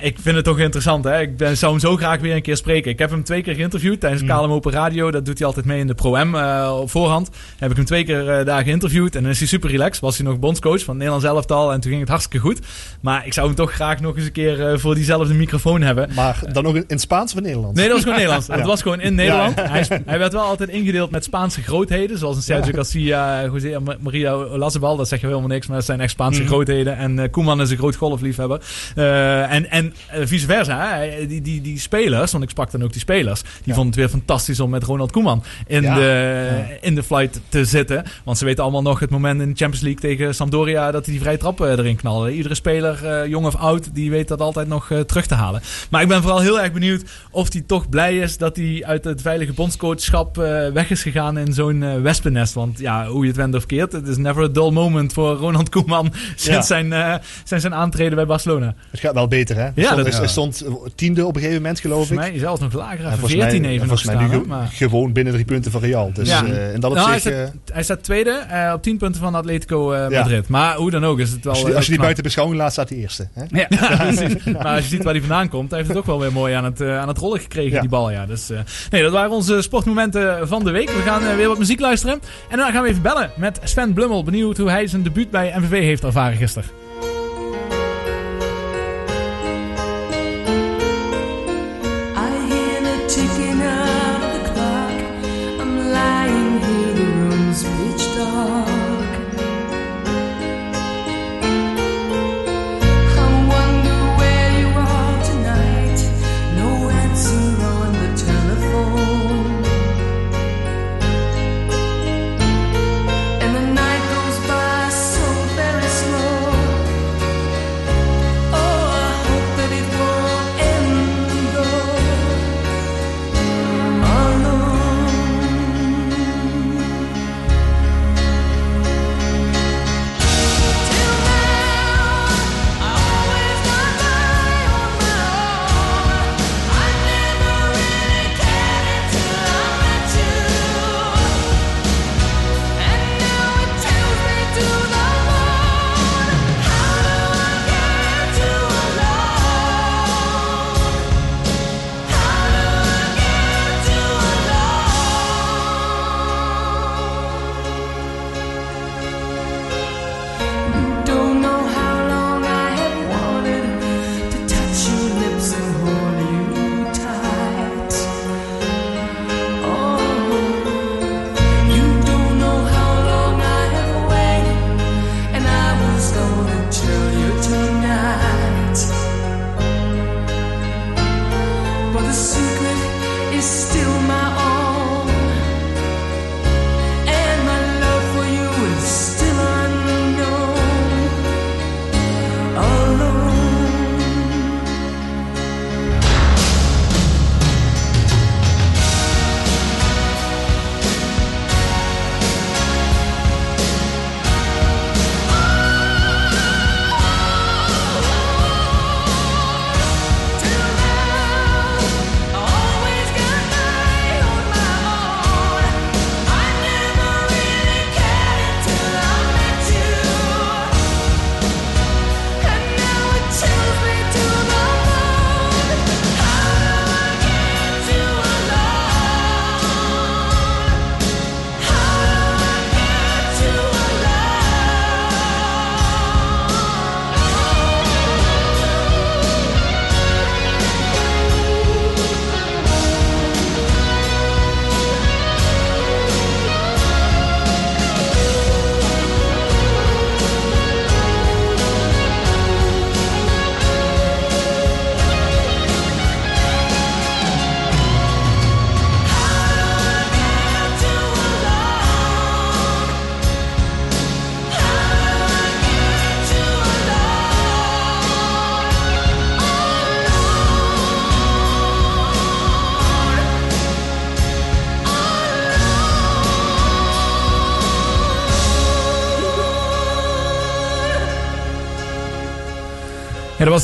Ik 0.00 0.16
vind 0.20 0.36
het 0.36 0.44
toch 0.44 0.58
interessant. 0.58 1.04
Hè? 1.04 1.20
Ik 1.20 1.36
ben, 1.36 1.56
zou 1.56 1.72
hem 1.72 1.80
zo 1.80 1.96
graag 1.96 2.20
weer 2.20 2.34
een 2.34 2.42
keer 2.42 2.56
spreken. 2.56 2.90
Ik 2.90 2.98
heb 2.98 3.10
hem 3.10 3.24
twee 3.24 3.42
keer 3.42 3.54
geïnterviewd 3.54 4.00
tijdens 4.00 4.22
Mm. 4.22 4.28
KLM 4.28 4.50
Open 4.52 4.72
Radio. 4.72 5.10
Dat 5.10 5.24
doet 5.24 5.38
hij 5.38 5.46
altijd 5.46 5.66
mee 5.66 5.78
in 5.80 5.86
de 5.86 5.94
Pro-M 5.94 6.34
eh, 6.34 6.76
op 6.80 6.90
voorhand. 6.90 7.30
Heb 7.58 7.70
ik 7.70 7.76
hem 7.76 7.84
twee 7.84 8.04
keer 8.04 8.28
eh, 8.30 8.44
daar 8.46 8.62
geïnterviewd. 8.62 9.14
En 9.14 9.22
dan 9.22 9.30
is 9.30 9.38
hij 9.38 9.48
super 9.48 9.70
relaxed. 9.70 10.00
Was 10.00 10.18
hij 10.18 10.26
nog 10.26 10.38
bondscoach 10.38 10.78
van 10.78 10.88
het 10.94 10.96
Nederlands 11.04 11.24
elftal. 11.24 11.72
En 11.72 11.80
toen 11.80 11.88
ging 11.90 12.00
het 12.00 12.10
hartstikke 12.10 12.46
goed. 12.46 12.58
Maar 13.00 13.26
ik 13.26 13.32
zou 13.32 13.46
hem 13.46 13.56
toch 13.56 13.72
graag 13.72 14.00
nog 14.00 14.16
eens 14.16 14.24
een 14.24 14.32
keer 14.32 14.66
eh, 14.70 14.78
voor 14.78 14.94
diezelfde 14.94 15.34
microfoon 15.34 15.82
hebben. 15.82 16.08
Maar 16.14 16.40
dan 16.52 16.66
ook 16.66 16.74
in 16.74 16.84
het 16.86 17.00
Spaans 17.00 17.34
of 17.34 17.40
Nederlands? 17.40 17.76
Nee, 17.78 17.84
dat 17.88 17.94
was 17.94 18.02
gewoon 18.02 18.18
Nederlands. 18.18 18.46
Ja. 18.48 18.54
Het 18.56 18.66
was 18.66 18.82
gewoon 18.82 19.00
in 19.00 19.14
Nederland. 19.14 19.56
Ja, 19.56 19.62
ja. 19.64 19.70
Hij, 19.70 20.02
hij 20.06 20.18
werd 20.18 20.32
wel 20.32 20.42
altijd 20.42 20.68
ingedeeld 20.68 21.10
met 21.10 21.24
Spaanse 21.24 21.62
grootheden. 21.62 22.18
Zoals 22.18 22.36
een 22.36 22.42
Sergio 22.42 22.72
Garcia, 22.74 23.44
José 23.44 23.78
Ma- 23.80 23.96
Maria 24.00 24.32
Olasabal. 24.32 24.96
Dat 24.96 25.08
zeg 25.08 25.20
je 25.20 25.26
helemaal 25.26 25.48
niks, 25.48 25.66
maar 25.66 25.76
dat 25.76 25.84
zijn 25.86 26.00
echt 26.00 26.10
Spaanse 26.10 26.40
Mhm. 26.40 26.48
grootheden. 26.48 26.96
En 26.96 27.30
Koeman 27.30 27.60
is 27.60 27.70
een 27.70 27.76
groot 27.76 27.96
golfliefhebber. 27.96 28.60
En 28.94 29.87
en 30.08 30.20
eh, 30.20 30.26
vice 30.26 30.46
versa. 30.46 30.98
Die, 31.28 31.42
die, 31.42 31.60
die 31.60 31.78
spelers, 31.78 32.32
want 32.32 32.44
ik 32.44 32.50
sprak 32.50 32.70
dan 32.70 32.82
ook 32.82 32.92
die 32.92 33.00
spelers. 33.00 33.42
Die 33.64 33.74
vonden 33.74 33.86
het 33.86 33.94
weer 33.94 34.08
fantastisch 34.08 34.60
om 34.60 34.70
met 34.70 34.82
Ronald 34.84 35.12
Koeman 35.12 35.42
in, 35.66 35.82
Ja. 35.82 35.94
de, 35.94 36.00
Ja. 36.00 36.76
in 36.80 36.94
de 36.94 37.02
flight 37.02 37.40
te 37.48 37.64
zitten. 37.64 38.04
Want 38.24 38.38
ze 38.38 38.44
weten 38.44 38.62
allemaal 38.62 38.82
nog 38.82 39.00
het 39.00 39.10
moment 39.10 39.40
in 39.40 39.48
de 39.50 39.56
Champions 39.56 39.84
League 39.84 40.00
tegen 40.00 40.34
Sampdoria... 40.34 40.90
dat 40.90 41.04
hij 41.04 41.12
die 41.14 41.22
vrije 41.22 41.36
trap 41.38 41.60
eh, 41.60 41.70
erin 41.70 41.96
knalde. 41.96 42.34
Iedere 42.34 42.54
speler, 42.54 43.06
eh, 43.06 43.26
jong 43.30 43.46
of 43.46 43.54
oud, 43.56 43.94
die 43.94 44.10
weet 44.10 44.28
dat 44.28 44.40
altijd 44.40 44.68
nog 44.68 44.90
terug 45.06 45.26
te 45.26 45.34
halen. 45.34 45.60
Maar 45.90 46.02
ik 46.02 46.08
ben 46.08 46.22
vooral 46.22 46.40
heel 46.40 46.60
erg 46.60 46.72
benieuwd 46.72 47.02
of 47.30 47.52
hij 47.52 47.62
toch 47.66 47.88
blij 47.88 48.18
is 48.18 48.36
dat 48.38 48.56
hij 48.56 48.82
uit 48.86 49.04
het 49.04 49.22
veilige 49.22 49.52
bondscoachschap 49.52 50.36
weg 50.72 50.90
is 50.90 51.02
gegaan 51.02 51.38
in 51.38 51.52
zo'n 51.52 52.02
wespennest. 52.02 52.54
Want 52.54 52.78
ja, 52.78 53.06
hoe 53.06 53.22
je 53.22 53.28
het 53.28 53.36
went 53.36 53.54
of 53.54 53.66
keert, 53.66 53.92
het 53.92 54.06
is 54.08 54.16
never 54.16 54.42
a 54.44 54.48
dull 54.48 54.70
moment 54.70 55.12
voor 55.12 55.36
Ronald 55.36 55.68
Koeman 55.68 56.12
sinds 56.36 56.66
zijn, 56.66 57.20
sinds 57.44 57.62
zijn 57.64 57.74
aantreden 57.74 58.14
bij 58.14 58.26
Barcelona. 58.26 58.74
Het 58.90 59.00
gaat 59.00 59.14
wel 59.14 59.28
beter, 59.28 59.56
hè? 59.56 59.70
Hij 59.78 59.86
Ja, 59.86 59.92
stond, 59.92 60.04
dat- 60.10 60.18
hij 60.18 60.28
stond 60.28 60.64
tiende 60.94 61.26
op 61.26 61.34
een 61.34 61.40
gegeven 61.40 61.62
moment, 61.62 61.80
geloof 61.80 62.06
Volgens 62.06 62.26
ik. 62.26 62.32
mij 62.32 62.40
zelfs 62.40 62.60
nog 62.60 62.72
lager, 62.72 63.04
En 63.04 63.10
volgens 63.10 63.34
mij- 63.34 63.40
14 63.50 63.64
en 63.64 63.70
even 63.70 63.88
nog 63.88 63.98
volgens 64.00 64.04
mij 64.18 64.26
nu 64.26 64.28
staan. 64.28 64.40
hè, 64.40 64.46
maar- 64.46 64.68
gewoon 64.72 65.12
binnen 65.12 65.32
drie 65.32 65.44
punten 65.44 65.70
van 65.70 65.80
Real. 65.80 66.10
Dus 66.12 66.28
Ja. 66.28 66.44
eh, 66.46 66.74
in 66.74 66.80
dat 66.80 66.92
Nou, 66.94 67.06
hij, 67.06 67.14
opzicht... 67.16 67.20
staat, 67.20 67.32
eh, 67.32 67.38
hij 67.38 67.52
hij 67.72 67.82
staat 67.82 68.02
tweede 68.02 68.30
eh, 68.30 68.72
op 68.74 68.82
10 68.82 68.96
punten 68.98 69.20
van 69.20 69.34
Atletico 69.34 70.08
Madrid. 70.10 70.48
Maar 70.48 70.74
hoe 70.76 70.90
dan 70.90 71.04
ook 71.04 71.18
is 71.18 71.30
het 71.30 71.44
wel... 71.44 71.52
Als 71.54 71.62
je, 71.62 71.74
als 71.74 71.84
je 71.84 71.90
die 71.90 72.00
buiten 72.00 72.22
beschouwing 72.22 72.58
laat, 72.60 72.72
staat 72.72 72.88
hij 72.88 72.98
eerste. 72.98 73.28
Hè? 73.32 73.42
Ja. 73.48 73.66
Ja, 73.68 73.96
precies. 74.14 74.44
Maar 74.44 74.66
als 74.66 74.82
je 74.82 74.88
ziet 74.88 75.02
waar 75.04 75.12
hij 75.12 75.22
vandaan 75.22 75.48
komt, 75.48 75.68
hij 75.70 75.78
heeft 75.78 75.90
het 75.90 75.98
ook 75.98 76.06
wel 76.06 76.20
weer 76.20 76.32
mooi 76.32 76.54
aan 76.54 76.64
het, 76.64 76.82
aan 76.82 77.08
het 77.08 77.18
rollen 77.18 77.40
gekregen, 77.40 77.72
Ja. 77.72 77.80
die 77.80 77.88
bal. 77.90 78.10
Ja. 78.10 78.26
Dus, 78.26 78.48
nee, 78.90 79.02
dat 79.02 79.12
waren 79.12 79.30
onze 79.30 79.62
sportmomenten 79.62 80.48
van 80.48 80.64
de 80.64 80.70
week. 80.70 80.90
We 80.90 81.00
gaan 81.04 81.36
weer 81.36 81.48
wat 81.48 81.58
muziek 81.58 81.80
luisteren. 81.80 82.20
En 82.50 82.56
dan 82.58 82.72
gaan 82.72 82.82
we 82.82 82.88
even 82.88 83.02
bellen 83.02 83.30
met 83.36 83.60
Sven 83.64 83.92
Blummel. 83.92 84.24
Benieuwd 84.24 84.56
hoe 84.56 84.70
hij 84.70 84.86
zijn 84.86 85.02
debuut 85.02 85.30
bij 85.30 85.54
MVV 85.56 85.80
heeft 85.82 86.04
ervaren 86.04 86.36
gisteren. 86.36 86.68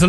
Was 0.01 0.09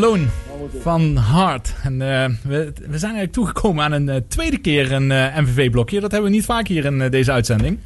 van 0.81 1.15
Hart. 1.15 1.73
En 1.83 2.01
eh, 2.01 2.29
we, 2.43 2.73
we 2.89 2.97
zijn 2.97 3.15
eigenlijk 3.15 3.31
toegekomen 3.31 3.83
aan 3.83 3.91
een 3.91 4.09
eh, 4.09 4.21
tweede 4.27 4.57
keer 4.57 4.91
een 4.91 5.11
eh, 5.11 5.37
MVV-blokje. 5.37 5.99
Dat 5.99 6.11
hebben 6.11 6.29
we 6.29 6.35
niet 6.35 6.45
vaak 6.45 6.67
hier 6.67 6.85
in 6.85 7.09
deze 7.09 7.31
uitzending. 7.31 7.79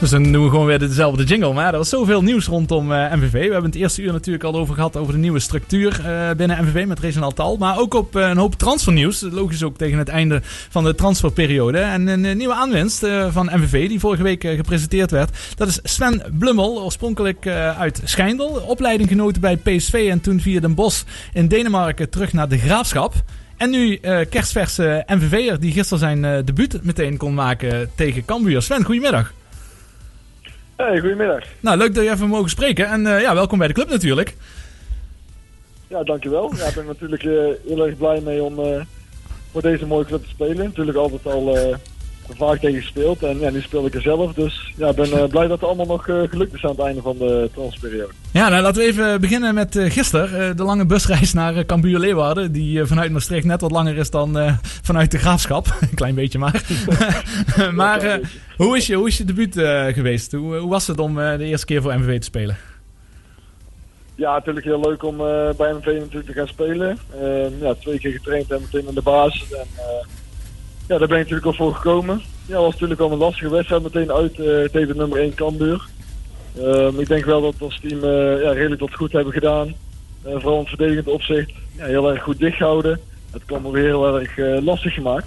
Dus 0.00 0.10
dan 0.10 0.32
doen 0.32 0.44
we 0.44 0.50
gewoon 0.50 0.66
weer 0.66 0.78
dezelfde 0.78 1.24
jingle. 1.24 1.52
Maar 1.52 1.72
er 1.72 1.78
was 1.78 1.88
zoveel 1.88 2.22
nieuws 2.22 2.46
rondom 2.46 2.92
eh, 2.92 3.12
MVV. 3.12 3.32
We 3.32 3.52
hebben 3.52 3.70
het 3.70 3.74
eerste 3.74 4.02
uur 4.02 4.12
natuurlijk 4.12 4.44
al 4.44 4.56
over 4.56 4.74
gehad 4.74 4.96
over 4.96 5.12
de 5.12 5.18
nieuwe 5.18 5.38
structuur 5.38 6.00
eh, 6.04 6.30
binnen 6.36 6.64
MVV 6.64 6.86
met 6.86 6.98
Reginald 6.98 7.36
Tal. 7.36 7.56
Maar 7.56 7.78
ook 7.78 7.94
op 7.94 8.16
eh, 8.16 8.28
een 8.28 8.36
hoop 8.36 8.54
transfernieuws. 8.54 9.20
Logisch 9.20 9.62
ook 9.62 9.76
tegen 9.76 9.98
het 9.98 10.08
einde 10.08 10.40
van 10.44 10.84
de 10.84 10.94
transferperiode. 10.94 11.78
En 11.78 12.06
een 12.06 12.36
nieuwe 12.36 12.54
aanwinst 12.54 13.06
van 13.30 13.50
MVV 13.52 13.88
die 13.88 14.00
vorige 14.00 14.22
week 14.22 14.42
gepresenteerd 14.42 15.10
werd. 15.10 15.38
Dat 15.56 15.68
is 15.68 15.80
Sven 15.82 16.22
Blummel, 16.38 16.82
oorspronkelijk 16.82 17.46
uit 17.78 18.00
Schijndel. 18.04 18.48
Opleiding 18.48 19.08
genoten 19.08 19.40
bij 19.40 19.56
PSV 19.56 20.08
en 20.10 20.20
toen 20.20 20.40
via 20.40 20.60
Den 20.60 20.74
Bosch 20.74 21.04
in 21.32 21.48
Denemarken 21.48 22.10
terug 22.10 22.32
naar 22.32 22.48
de 22.48 22.58
Graafschap. 22.58 23.14
En 23.56 23.70
nu 23.70 23.94
eh 23.94 24.20
kerstverse 24.30 25.04
MVV'er 25.06 25.60
die 25.60 25.72
gisteren 25.72 25.98
zijn 25.98 26.44
debuut 26.44 26.78
meteen 26.82 27.16
kon 27.16 27.34
maken 27.34 27.90
tegen 27.94 28.24
Cambuur. 28.24 28.62
Sven, 28.62 28.84
goedemiddag. 28.84 29.32
Hey, 30.78 31.00
goedemiddag. 31.00 31.44
Nou, 31.60 31.76
leuk 31.76 31.94
dat 31.94 32.04
je 32.04 32.10
even 32.10 32.28
mogen 32.28 32.50
spreken. 32.50 32.86
En 32.86 33.06
eh, 33.06 33.20
ja, 33.20 33.34
welkom 33.34 33.58
bij 33.58 33.66
de 33.66 33.74
club 33.74 33.88
natuurlijk. 33.88 34.36
Ja, 35.86 36.04
dankjewel. 36.04 36.54
Ja, 36.56 36.66
ik 36.66 36.74
ben 36.74 36.86
natuurlijk 36.86 37.22
eh, 37.22 37.30
heel 37.66 37.86
erg 37.86 37.96
blij 37.96 38.20
mee 38.20 38.42
om 38.42 38.58
eh, 38.58 38.80
voor 39.52 39.62
deze 39.62 39.86
mooie 39.86 40.04
club 40.04 40.22
te 40.22 40.28
spelen. 40.28 40.56
Natuurlijk 40.56 40.98
altijd 40.98 41.26
al 41.26 41.56
vaak 42.36 42.60
tegen 42.60 42.80
gespeeld 42.80 43.22
en 43.22 43.38
ja, 43.38 43.50
nu 43.50 43.60
speel 43.60 43.86
ik 43.86 43.94
er 43.94 44.02
zelf. 44.02 44.32
Dus 44.32 44.72
ja, 44.76 44.88
ik 44.88 44.96
ben 44.96 45.12
eh, 45.12 45.28
blij 45.28 45.46
dat 45.46 45.60
het 45.60 45.68
allemaal 45.68 45.86
nog 45.86 46.08
eh, 46.08 46.22
gelukt 46.28 46.54
is 46.54 46.64
aan 46.64 46.70
het 46.70 46.80
einde 46.80 47.02
van 47.02 47.18
de 47.18 47.50
transferperiode. 47.54 48.12
Ja, 48.32 48.48
nou 48.48 48.62
laten 48.62 48.82
we 48.82 48.88
even 48.88 49.20
beginnen 49.20 49.54
met 49.54 49.76
eh 49.76 49.90
gisteren. 49.90 50.56
De 50.56 50.62
lange 50.62 50.86
busreis 50.86 51.32
naar 51.32 51.66
Cambuur 51.66 51.98
Leeuwarden. 51.98 52.52
Die 52.52 52.84
vanuit 52.84 53.12
Maastricht 53.12 53.44
net 53.44 53.60
wat 53.60 53.70
langer 53.70 53.96
is 53.96 54.10
dan 54.10 54.58
vanuit 54.82 55.10
de 55.10 55.18
Graafschap. 55.18 55.66
Een 55.80 55.94
klein 55.94 56.14
beetje 56.14 56.38
maar. 56.38 56.64
maar 57.74 58.20
hoe, 58.56 58.76
is 58.76 58.86
je, 58.86 58.94
hoe 58.94 59.08
is 59.08 59.18
je 59.18 59.24
debuut 59.24 59.54
geweest? 59.94 60.32
Hoe, 60.32 60.56
hoe 60.56 60.70
was 60.70 60.86
het 60.86 60.98
om 60.98 61.14
de 61.14 61.44
eerste 61.44 61.66
keer 61.66 61.82
voor 61.82 61.98
MVV 61.98 62.18
te 62.18 62.26
spelen? 62.26 62.56
Ja, 64.14 64.32
natuurlijk 64.32 64.66
heel 64.66 64.80
leuk 64.80 65.02
om 65.02 65.16
bij 65.56 65.72
MV 65.72 65.86
natuurlijk 65.86 66.26
te 66.26 66.32
gaan 66.32 66.48
spelen. 66.48 66.98
Eh, 67.20 67.60
ja, 67.60 67.74
twee 67.74 67.98
keer 67.98 68.12
getraind 68.12 68.50
en 68.50 68.60
meteen 68.60 68.88
in 68.88 68.94
de 68.94 69.02
basis. 69.02 69.52
En, 69.52 69.66
ja, 70.88 70.98
daar 70.98 71.08
ben 71.08 71.18
ik 71.18 71.30
natuurlijk 71.30 71.46
al 71.46 71.52
voor 71.52 71.74
gekomen. 71.74 72.22
ja, 72.46 72.60
was 72.60 72.72
natuurlijk 72.72 73.00
wel 73.00 73.12
een 73.12 73.18
lastige 73.18 73.50
wedstrijd. 73.50 73.82
Meteen 73.82 74.12
uit 74.12 74.38
eh, 74.40 74.64
tegen 74.64 74.96
nummer 74.96 75.18
1 75.18 75.34
Cambuur. 75.34 75.88
Ehm, 76.56 77.00
ik 77.00 77.08
denk 77.08 77.24
wel 77.24 77.40
dat 77.40 77.54
we 77.58 77.64
als 77.64 77.80
team 77.80 78.02
eh, 78.02 78.42
ja, 78.42 78.52
redelijk 78.52 78.80
wat 78.80 78.94
goed 78.94 79.12
hebben 79.12 79.32
gedaan. 79.32 79.74
Eh, 80.22 80.32
vooral 80.32 80.52
in 80.52 80.58
het 80.58 80.68
verdedigend 80.68 81.08
opzicht. 81.08 81.50
Ja, 81.76 81.84
heel 81.84 82.10
erg 82.10 82.22
goed 82.22 82.38
dichtgehouden. 82.38 83.00
Het 83.30 83.44
kwam 83.44 83.70
weer 83.70 83.84
heel 83.84 84.18
erg 84.18 84.62
lastig 84.64 84.94
gemaakt. 84.94 85.26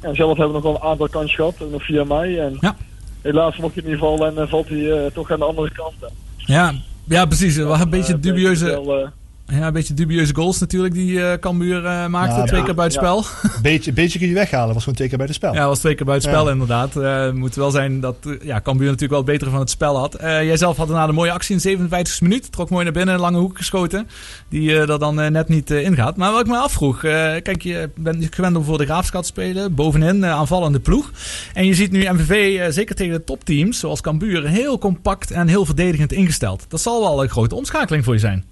En 0.00 0.14
zelf 0.14 0.36
hebben 0.36 0.46
we 0.46 0.52
nog 0.52 0.62
wel 0.62 0.74
een 0.74 0.90
aantal 0.90 1.08
kansen 1.08 1.36
gehad, 1.36 1.70
nog 1.70 1.84
via 1.84 2.04
mij. 2.04 2.40
En 2.40 2.76
helaas 3.22 3.56
mocht 3.56 3.74
je 3.74 3.80
in 3.80 3.88
ieder 3.88 4.00
geval 4.00 4.26
en 4.26 4.48
valt 4.48 4.68
hij 4.68 5.10
toch 5.14 5.30
aan 5.30 5.38
de 5.38 5.44
andere 5.44 5.70
kant. 5.70 5.94
Ja, 6.36 6.74
ja 7.04 7.26
precies. 7.26 7.56
Wel 7.56 7.80
een 7.80 7.90
beetje 7.90 8.18
dubieuze... 8.18 8.64
wel, 8.64 9.10
Ja, 9.48 9.66
een 9.66 9.72
beetje 9.72 9.94
dubieuze 9.94 10.34
goals 10.34 10.58
natuurlijk 10.58 10.94
die 10.94 11.22
eh 11.24 11.38
Cambuur 11.38 11.84
eh, 11.84 12.06
maakte. 12.06 12.42
twee 12.46 12.62
keer 12.62 12.74
buitenspel. 12.74 13.24
Een 13.42 13.50
beetje, 13.62 13.92
beetje 13.92 14.18
kun 14.18 14.28
je 14.28 14.34
weghalen, 14.34 14.68
was 14.74 14.82
gewoon 14.82 14.94
twee 14.94 15.08
keer 15.08 15.18
bij 15.18 15.26
de 15.26 15.32
spel. 15.32 15.54
Ja, 15.54 15.66
was 15.66 15.78
twee 15.78 15.94
keer 15.94 16.06
buitenspel 16.06 16.44
Ja. 16.46 16.52
inderdaad. 16.52 16.96
Eh, 16.96 17.20
Het 17.24 17.34
moet 17.34 17.54
wel 17.54 17.70
zijn 17.70 18.00
dat 18.00 18.16
ja, 18.42 18.60
Cambuur 18.60 18.84
natuurlijk 18.86 19.10
wel 19.12 19.20
het 19.22 19.30
betere 19.30 19.50
van 19.50 19.60
het 19.60 19.70
spel 19.70 19.98
had. 19.98 20.14
Eh, 20.14 20.44
jij 20.44 20.56
zelf 20.56 20.76
had 20.76 20.88
daarna 20.88 21.08
een 21.08 21.14
mooie 21.14 21.32
actie 21.32 21.54
in 21.54 21.60
57 21.60 22.20
minuut. 22.20 22.52
Trok 22.52 22.70
mooi 22.70 22.84
naar 22.84 22.92
binnen, 22.92 23.14
een 23.14 23.20
lange 23.20 23.38
hoek 23.38 23.56
geschoten. 23.56 24.08
Die 24.48 24.72
eh 24.74 24.88
er 24.88 24.98
dan 24.98 25.14
net 25.14 25.48
niet 25.48 25.70
ingaat. 25.70 26.16
Maar 26.16 26.32
wat 26.32 26.40
ik 26.40 26.46
me 26.46 26.56
afvroeg. 26.56 27.04
eh, 27.04 27.12
kijk, 27.42 27.62
je 27.62 27.90
bent 27.96 28.26
gewend 28.34 28.56
om 28.56 28.64
voor 28.64 28.78
de 28.78 28.84
Graafschap 28.84 29.20
te 29.22 29.28
spelen. 29.28 29.74
Bovenin, 29.74 30.26
aanvallende 30.26 30.80
ploeg. 30.80 31.10
En 31.54 31.66
je 31.66 31.74
ziet 31.74 31.90
nu 31.92 32.08
MVV, 32.12 32.60
zeker 32.72 32.94
tegen 32.94 33.12
de 33.12 33.24
topteams 33.24 33.78
zoals 33.78 34.00
Cambuur, 34.00 34.48
heel 34.48 34.78
compact 34.78 35.30
en 35.30 35.48
heel 35.48 35.64
verdedigend 35.64 36.12
ingesteld. 36.12 36.64
Dat 36.68 36.80
zal 36.80 37.00
wel 37.00 37.22
een 37.22 37.28
grote 37.28 37.54
omschakeling 37.54 38.04
voor 38.04 38.14
je 38.14 38.20
zijn. 38.20 38.44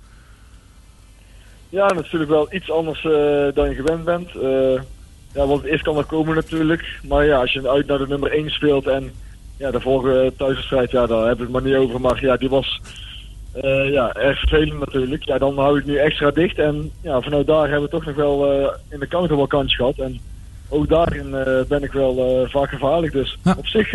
Ja, 1.74 1.92
natuurlijk 1.92 2.30
wel 2.30 2.46
iets 2.50 2.70
anders 2.70 3.04
eh, 3.04 3.54
dan 3.54 3.68
je 3.68 3.74
gewend 3.74 4.04
bent. 4.04 4.28
Eh, 4.36 4.82
ja, 5.32 5.46
want 5.46 5.62
het 5.62 5.70
eerst 5.70 5.84
kan 5.84 5.96
er 5.96 6.04
komen 6.04 6.34
natuurlijk. 6.34 7.00
Maar 7.08 7.24
ja, 7.24 7.40
als 7.40 7.52
je 7.52 7.68
uit 7.68 7.86
naar 7.86 7.98
de 7.98 8.08
nummer 8.08 8.32
1 8.32 8.50
speelt 8.50 8.86
en 8.86 9.12
ja, 9.56 9.70
de 9.70 9.80
vorige 9.80 10.32
thuiswedstrijd, 10.36 10.90
ja, 10.90 11.06
daar 11.06 11.26
hebben 11.26 11.36
we 11.36 11.42
het 11.42 11.52
maar 11.52 11.72
niet 11.72 11.88
over. 11.88 12.00
Maar 12.00 12.24
ja, 12.24 12.36
die 12.36 12.48
was 12.48 12.80
eh, 13.52 13.90
ja, 13.90 14.14
erg 14.14 14.38
vervelend 14.38 14.78
natuurlijk. 14.78 15.24
Ja, 15.24 15.38
dan 15.38 15.58
hou 15.58 15.70
je 15.70 15.76
het 15.76 15.86
nu 15.86 15.96
extra 15.96 16.30
dicht. 16.30 16.58
En 16.58 16.90
ja, 17.00 17.20
vanuit 17.20 17.46
daar 17.46 17.68
hebben 17.68 17.82
we 17.82 17.96
toch 17.96 18.04
nog 18.04 18.14
wel 18.14 18.70
in 18.90 18.98
de 18.98 19.08
counter 19.08 19.36
wel 19.36 19.46
kans 19.46 19.76
gehad. 19.76 19.98
En 19.98 20.20
ook 20.68 20.88
daarin 20.88 21.30
ben 21.68 21.82
ik 21.82 21.92
wel 21.92 22.46
vaak 22.48 22.68
gevaarlijk. 22.68 23.12
Dus 23.12 23.38
op 23.58 23.66
zich 23.66 23.90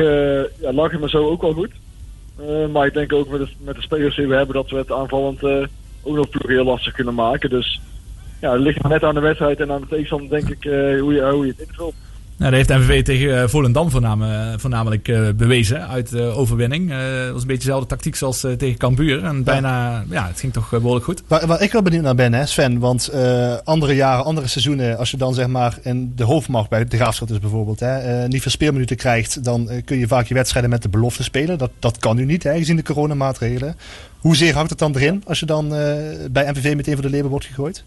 ja, 0.62 0.74
lag 0.74 0.92
het 0.92 1.02
me 1.02 1.10
zo 1.10 1.30
ook 1.30 1.42
wel 1.42 1.54
goed. 1.54 1.72
Maar 2.72 2.86
ik 2.86 2.94
denk 2.94 3.14
ook 3.14 3.30
met 3.30 3.40
de, 3.40 3.48
met 3.60 3.76
de 3.76 3.82
spelers 3.82 4.16
die 4.16 4.28
we 4.28 4.36
hebben 4.36 4.56
dat 4.56 4.70
we 4.70 4.78
het 4.78 4.92
aanvallend 4.92 5.42
ook 6.04 6.16
nog 6.16 6.30
ploeg 6.30 6.48
heel 6.48 6.64
lastig 6.64 6.94
kunnen 6.94 7.14
maken. 7.14 7.50
Dus 7.50 7.82
ja, 8.42 8.52
het 8.52 8.62
ligt 8.62 8.82
maar 8.82 8.92
net 8.92 9.04
aan 9.04 9.16
de 9.16 9.20
wedstrijd 9.20 9.60
en 9.60 9.72
aan 9.72 9.82
de 9.82 9.88
tegenstander 9.88 10.30
denk 10.30 10.50
ik 10.50 10.66
eh, 10.66 11.02
hoe, 11.02 11.14
je, 11.14 11.30
hoe 11.32 11.46
je 11.46 11.54
het 11.58 11.68
invult. 11.68 11.94
Nou, 12.40 12.52
dat 12.52 12.68
heeft 12.68 12.82
MVV 12.82 13.04
tegen 13.04 13.42
eh, 13.42 13.48
Volendam 13.48 13.90
voornamelijk, 13.90 14.60
voornamelijk 14.60 15.08
eh, 15.08 15.30
bewezen 15.36 15.88
uit 15.88 16.10
de 16.10 16.22
overwinning. 16.22 16.92
Eh, 16.92 16.98
dat 16.98 17.32
was 17.32 17.42
een 17.42 17.48
beetje 17.48 17.64
dezelfde 17.64 17.88
tactiek 17.88 18.16
zoals 18.16 18.40
tegen 18.40 18.78
Cambuur. 18.78 19.24
En 19.24 19.44
bijna, 19.44 20.04
ja, 20.10 20.28
het 20.28 20.40
ging 20.40 20.54
toch 20.54 20.74
eh, 20.74 20.80
behoorlijk 20.80 21.06
goed. 21.06 21.24
Waar, 21.28 21.48
waar 21.48 21.62
ik 21.62 21.72
wel 21.72 21.82
benieuwd 21.82 22.04
naar 22.04 22.16
ben, 22.16 22.34
hè, 22.34 22.46
Sven. 22.46 22.80
Want 22.80 23.08
eh, 23.08 23.58
andere 23.64 23.96
jaren, 23.96 24.26
andere 24.26 24.48
seizoenen, 24.48 24.98
als 24.98 25.12
je 25.12 25.18
dan 25.18 25.34
zeg 25.34 25.48
maar 25.48 25.78
in 25.82 26.14
de 26.16 26.24
hoofdmacht 26.24 26.70
bij 26.70 26.86
de 26.86 26.98
Graafschap 26.98 27.28
dus 27.28 27.40
bijvoorbeeld, 27.40 27.80
hè, 27.80 27.98
eh, 27.98 28.28
niet 28.28 28.42
veel 28.42 28.52
speelminuten 28.52 28.96
krijgt, 28.96 29.44
dan 29.44 29.70
kun 29.86 29.98
je 29.98 30.08
vaak 30.08 30.26
je 30.26 30.34
wedstrijden 30.34 30.72
met 30.72 30.82
de 30.82 30.90
belofte 30.90 31.24
spelen. 31.24 31.58
Dat, 31.58 31.72
dat 31.80 31.98
kan 31.98 32.16
nu 32.16 32.26
niet, 32.26 32.44
hè, 32.44 32.58
gezien 32.58 32.76
de 32.76 32.84
coronamaatregelen. 32.84 33.76
Hoezeer 34.20 34.54
hangt 34.54 34.70
het 34.70 34.80
dan 34.80 34.96
erin 34.96 35.24
als 35.26 35.40
je 35.40 35.46
dan 35.46 35.74
eh, 35.74 36.26
bij 36.32 36.52
MVV 36.52 36.76
meteen 36.76 36.94
voor 36.94 37.04
de 37.04 37.10
leber 37.10 37.30
wordt 37.30 37.46
gegooid? 37.46 37.84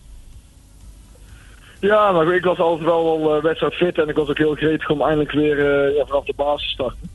Ja, 1.80 2.12
maar 2.12 2.34
ik 2.34 2.44
was 2.44 2.58
altijd 2.58 2.88
wel 2.88 3.04
wel 3.04 3.36
uh, 3.36 3.42
wedstrijd 3.42 3.74
fit 3.74 3.98
en 3.98 4.08
ik 4.08 4.16
was 4.16 4.28
ook 4.28 4.38
heel 4.38 4.54
gretig 4.54 4.90
om 4.90 5.02
eindelijk 5.02 5.32
weer 5.32 5.58
ja, 5.94 6.04
vanaf 6.06 6.24
de 6.24 6.32
basis 6.36 6.66
te 6.66 6.72
starten. 6.72 7.10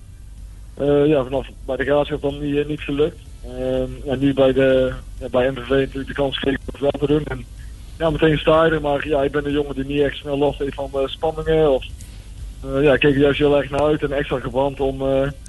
Ja, 1.10 1.24
vanaf 1.24 1.48
bij 1.66 1.76
de 1.76 1.84
graafschap 1.84 2.22
dan 2.22 2.40
niet, 2.40 2.68
niet 2.68 2.82
gelukt. 2.82 3.20
En 4.06 4.20
nu 4.20 4.34
bij, 4.34 4.54
de, 4.54 4.94
bij 5.32 5.50
MVV 5.52 5.70
natuurlijk 5.70 6.08
de 6.08 6.14
kans 6.14 6.38
gekregen 6.38 6.60
om 6.60 6.68
het 6.72 6.82
wel 6.82 7.08
te 7.08 7.14
doen. 7.14 7.24
En 7.24 7.46
ja, 7.98 8.10
meteen 8.10 8.38
sta 8.38 8.80
maar 8.82 9.08
ja, 9.08 9.24
ik 9.24 9.32
ben 9.32 9.46
een 9.46 9.52
jongen 9.52 9.76
die 9.76 9.86
niet 9.86 10.02
echt 10.02 10.18
snel 10.18 10.38
last 10.38 10.60
heeft 10.60 10.74
van 10.74 10.90
uh, 10.96 11.08
spanningen. 11.08 11.72
Of, 11.72 11.86
ja, 12.62 12.94
ik 12.94 13.00
keek 13.00 13.18
juist 13.18 13.40
heel 13.40 13.58
erg 13.58 13.70
naar 13.70 13.84
uit 13.84 14.04
en 14.04 14.12
extra 14.12 14.40
gebrand 14.40 14.80
om 14.80 15.04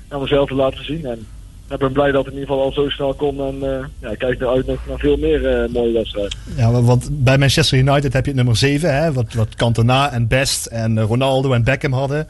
aan 0.08 0.20
mezelf 0.20 0.48
te 0.48 0.54
laten 0.54 0.84
zien. 0.84 1.06
En 1.06 1.26
ik 1.70 1.78
ben 1.78 1.92
blij 1.92 2.12
dat 2.12 2.24
het 2.24 2.34
in 2.34 2.40
ieder 2.40 2.54
geval 2.54 2.64
al 2.64 2.72
zo 2.72 2.88
snel 2.88 3.14
kon. 3.14 3.40
En 3.40 3.54
uh, 3.54 3.84
ja, 3.98 4.08
ik 4.08 4.18
kijk 4.18 4.40
eruit 4.40 4.66
nog 4.66 4.86
naar 4.88 4.98
veel 4.98 5.16
meer 5.16 5.62
uh, 5.62 5.68
mooie 5.68 5.92
wedstrijden. 5.92 6.38
Ja, 6.56 6.82
want 6.82 7.08
bij 7.12 7.38
Manchester 7.38 7.78
United 7.78 8.12
heb 8.12 8.24
je 8.24 8.30
het 8.30 8.36
nummer 8.36 8.56
7, 8.56 8.94
hè, 8.94 9.12
wat, 9.12 9.34
wat 9.34 9.54
Cantona 9.54 10.12
en 10.12 10.28
Best 10.28 10.66
en 10.66 11.00
Ronaldo 11.00 11.52
en 11.52 11.64
Beckham 11.64 11.92
hadden. 11.92 12.28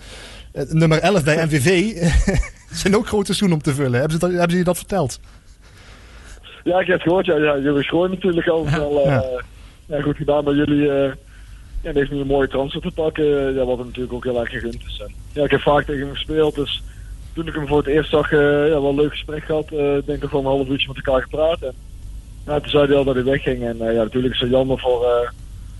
Nummer 0.69 0.99
11 0.99 1.25
bij 1.25 1.45
MVV 1.45 1.97
zijn 2.83 2.97
ook 2.97 3.07
grote 3.07 3.35
schoenen 3.35 3.57
om 3.57 3.63
te 3.63 3.75
vullen. 3.75 4.01
Hebben 4.01 4.13
ze, 4.13 4.19
dat, 4.19 4.31
hebben 4.31 4.51
ze 4.51 4.57
je 4.57 4.65
dat 4.65 4.77
verteld? 4.77 5.21
Ja, 6.65 6.81
ik 6.81 6.87
heb 6.87 6.95
het 6.95 7.03
gehoord. 7.03 7.27
Ja, 7.27 7.37
ja, 7.37 7.59
jullie 7.59 7.85
schoon 7.85 8.11
natuurlijk 8.11 8.49
al 8.49 8.71
wel 8.71 9.01
ja. 9.05 9.25
ja. 9.87 10.01
goed 10.01 10.17
gedaan 10.17 10.45
bij 10.45 10.55
jullie. 10.55 10.83
ja, 11.83 11.93
heeft 11.93 12.11
nu 12.11 12.21
een 12.21 12.27
mooie 12.27 12.49
transfer 12.49 12.81
te 12.81 12.91
pakken. 12.91 13.55
Ja, 13.55 13.65
wat 13.65 13.77
hem 13.77 13.87
natuurlijk 13.87 14.15
ook 14.15 14.25
heel 14.25 14.41
erg 14.41 14.51
gegund 14.51 14.83
is. 14.87 15.03
En, 15.07 15.15
ja, 15.33 15.45
ik 15.45 15.51
heb 15.51 15.61
vaak 15.61 15.85
tegen 15.85 16.07
hem 16.07 16.15
gespeeld, 16.15 16.55
dus 16.55 16.83
toen 17.39 17.47
ik 17.47 17.55
hem 17.55 17.67
voor 17.67 17.79
het 17.79 17.87
eerst 17.87 18.11
zag, 18.11 18.33
uh, 18.33 18.41
ja, 18.41 18.81
wel 18.81 18.89
een 18.89 18.95
leuk 18.95 19.11
gesprek 19.11 19.45
gehad. 19.45 19.73
Uh, 19.73 19.79
denk 20.05 20.23
ik 20.23 20.31
wel 20.31 20.41
een 20.41 20.47
half 20.47 20.69
uurtje 20.69 20.89
met 20.89 20.97
elkaar 20.97 21.23
gepraat. 21.23 21.63
En 21.63 21.75
ja, 22.47 22.61
toen 22.61 22.71
zei 22.71 22.87
hij 22.87 22.97
al 22.97 23.05
dat 23.05 23.15
hij 23.15 23.25
wegging. 23.25 23.63
En 23.63 23.77
uh, 23.81 23.93
ja, 23.93 24.03
natuurlijk 24.03 24.35
is 24.35 24.41
het 24.41 24.51
jammer 24.51 24.79
voor, 24.79 25.33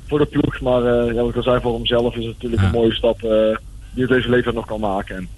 voor 0.07 0.19
de 0.19 0.27
ploeg. 0.27 0.61
Maar 0.61 0.83
ja, 0.85 1.21
wat 1.21 1.29
ik 1.29 1.37
al 1.37 1.43
zei, 1.43 1.61
voor 1.61 1.75
hemzelf 1.75 2.17
is 2.17 2.25
het 2.25 2.35
natuurlijk 2.35 2.63
ja. 2.63 2.69
een 2.69 2.75
mooie 2.75 2.95
stap 2.95 3.21
die 3.21 4.07
hij 4.07 4.17
deze 4.17 4.31
leeftijd 4.31 4.55
nog 4.55 4.67
kan 4.67 4.81
maken. 4.81 5.17
En 5.17 5.29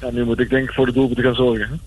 ja, 0.00 0.10
nu 0.10 0.24
moet 0.24 0.40
ik 0.40 0.50
denk 0.50 0.68
ik 0.68 0.74
voor 0.74 0.86
de 0.86 0.92
doelpunten 0.92 1.24
gaan 1.24 1.34
zorgen. 1.34 1.80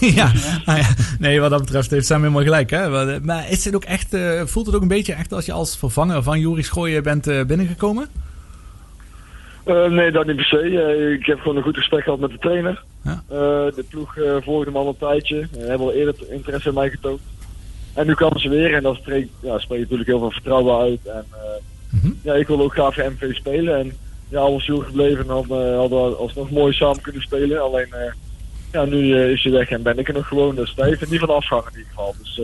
ja, 0.18 0.32
nou 0.64 0.78
ja, 0.78 0.88
nee, 1.18 1.40
wat 1.40 1.50
dat 1.50 1.60
betreft 1.60 1.90
heeft 1.90 2.06
Sam 2.06 2.20
helemaal 2.20 2.42
gelijk. 2.42 2.70
Hè? 2.70 3.20
Maar 3.20 3.50
is 3.50 3.64
het 3.64 3.74
ook 3.74 3.84
echt, 3.84 4.16
voelt 4.44 4.66
het 4.66 4.74
ook 4.74 4.82
een 4.82 4.88
beetje 4.88 5.12
echt 5.12 5.32
als 5.32 5.46
je 5.46 5.52
als 5.52 5.78
vervanger 5.78 6.22
van 6.22 6.40
Joris 6.40 6.68
Gooien 6.68 7.02
bent 7.02 7.46
binnengekomen? 7.46 8.08
Uh, 9.66 9.86
nee, 9.86 10.10
dat 10.10 10.26
niet 10.26 10.36
per 10.36 10.44
se. 10.44 10.62
Uh, 10.62 11.12
ik 11.12 11.26
heb 11.26 11.38
gewoon 11.38 11.56
een 11.56 11.62
goed 11.62 11.76
gesprek 11.76 12.02
gehad 12.02 12.18
met 12.18 12.30
de 12.30 12.38
trainer. 12.38 12.82
Ja. 13.04 13.22
Uh, 13.30 13.38
de 13.74 13.84
ploeg 13.90 14.14
volgde 14.40 14.64
hem 14.64 14.76
al 14.76 14.88
een 14.88 14.96
tijdje. 14.96 15.48
Ze 15.52 15.58
hebben 15.58 15.86
al 15.86 15.92
eerder 15.92 16.14
interesse 16.28 16.68
in 16.68 16.74
mij 16.74 16.90
getoond. 16.90 17.20
En 17.94 18.06
nu 18.06 18.14
kan 18.14 18.38
ze 18.38 18.48
weer 18.48 18.74
en 18.74 18.82
dat 18.82 18.96
spreekt, 18.96 19.28
ja, 19.40 19.58
spreekt 19.58 19.82
natuurlijk 19.82 20.08
heel 20.08 20.18
veel 20.18 20.30
vertrouwen 20.30 20.78
uit. 20.78 21.00
En 21.06 21.24
mm 21.90 22.00
-hmm. 22.00 22.18
ja, 22.22 22.34
ik 22.34 22.46
wil 22.46 22.60
ook 22.60 22.72
graag 22.72 22.94
voor 22.94 23.12
MV 23.12 23.34
spelen. 23.34 23.78
En 23.78 23.92
ja, 24.28 24.38
al 24.38 24.52
was 24.52 24.64
gebleven 24.64 25.26
dan 25.26 25.36
hadden 25.76 26.10
we 26.10 26.16
alsnog 26.16 26.50
mooi 26.50 26.72
samen 26.72 27.00
kunnen 27.00 27.22
spelen. 27.22 27.62
Alleen 27.62 27.94
ja, 28.72 28.84
nu 28.84 29.16
is 29.32 29.42
hij 29.42 29.52
weg 29.52 29.70
en 29.70 29.82
ben 29.82 29.98
ik 29.98 30.08
er 30.08 30.14
nog 30.14 30.28
gewoon. 30.28 30.54
Dus 30.54 30.74
daar 30.74 30.86
heeft 30.86 31.00
het 31.00 31.10
niet 31.10 31.20
van 31.20 31.34
afgehangen 31.34 31.72
in 31.72 31.78
ieder 31.78 31.92
geval. 31.94 32.14
Dus 32.22 32.40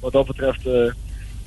wat 0.00 0.12
dat 0.12 0.26
betreft 0.26 0.62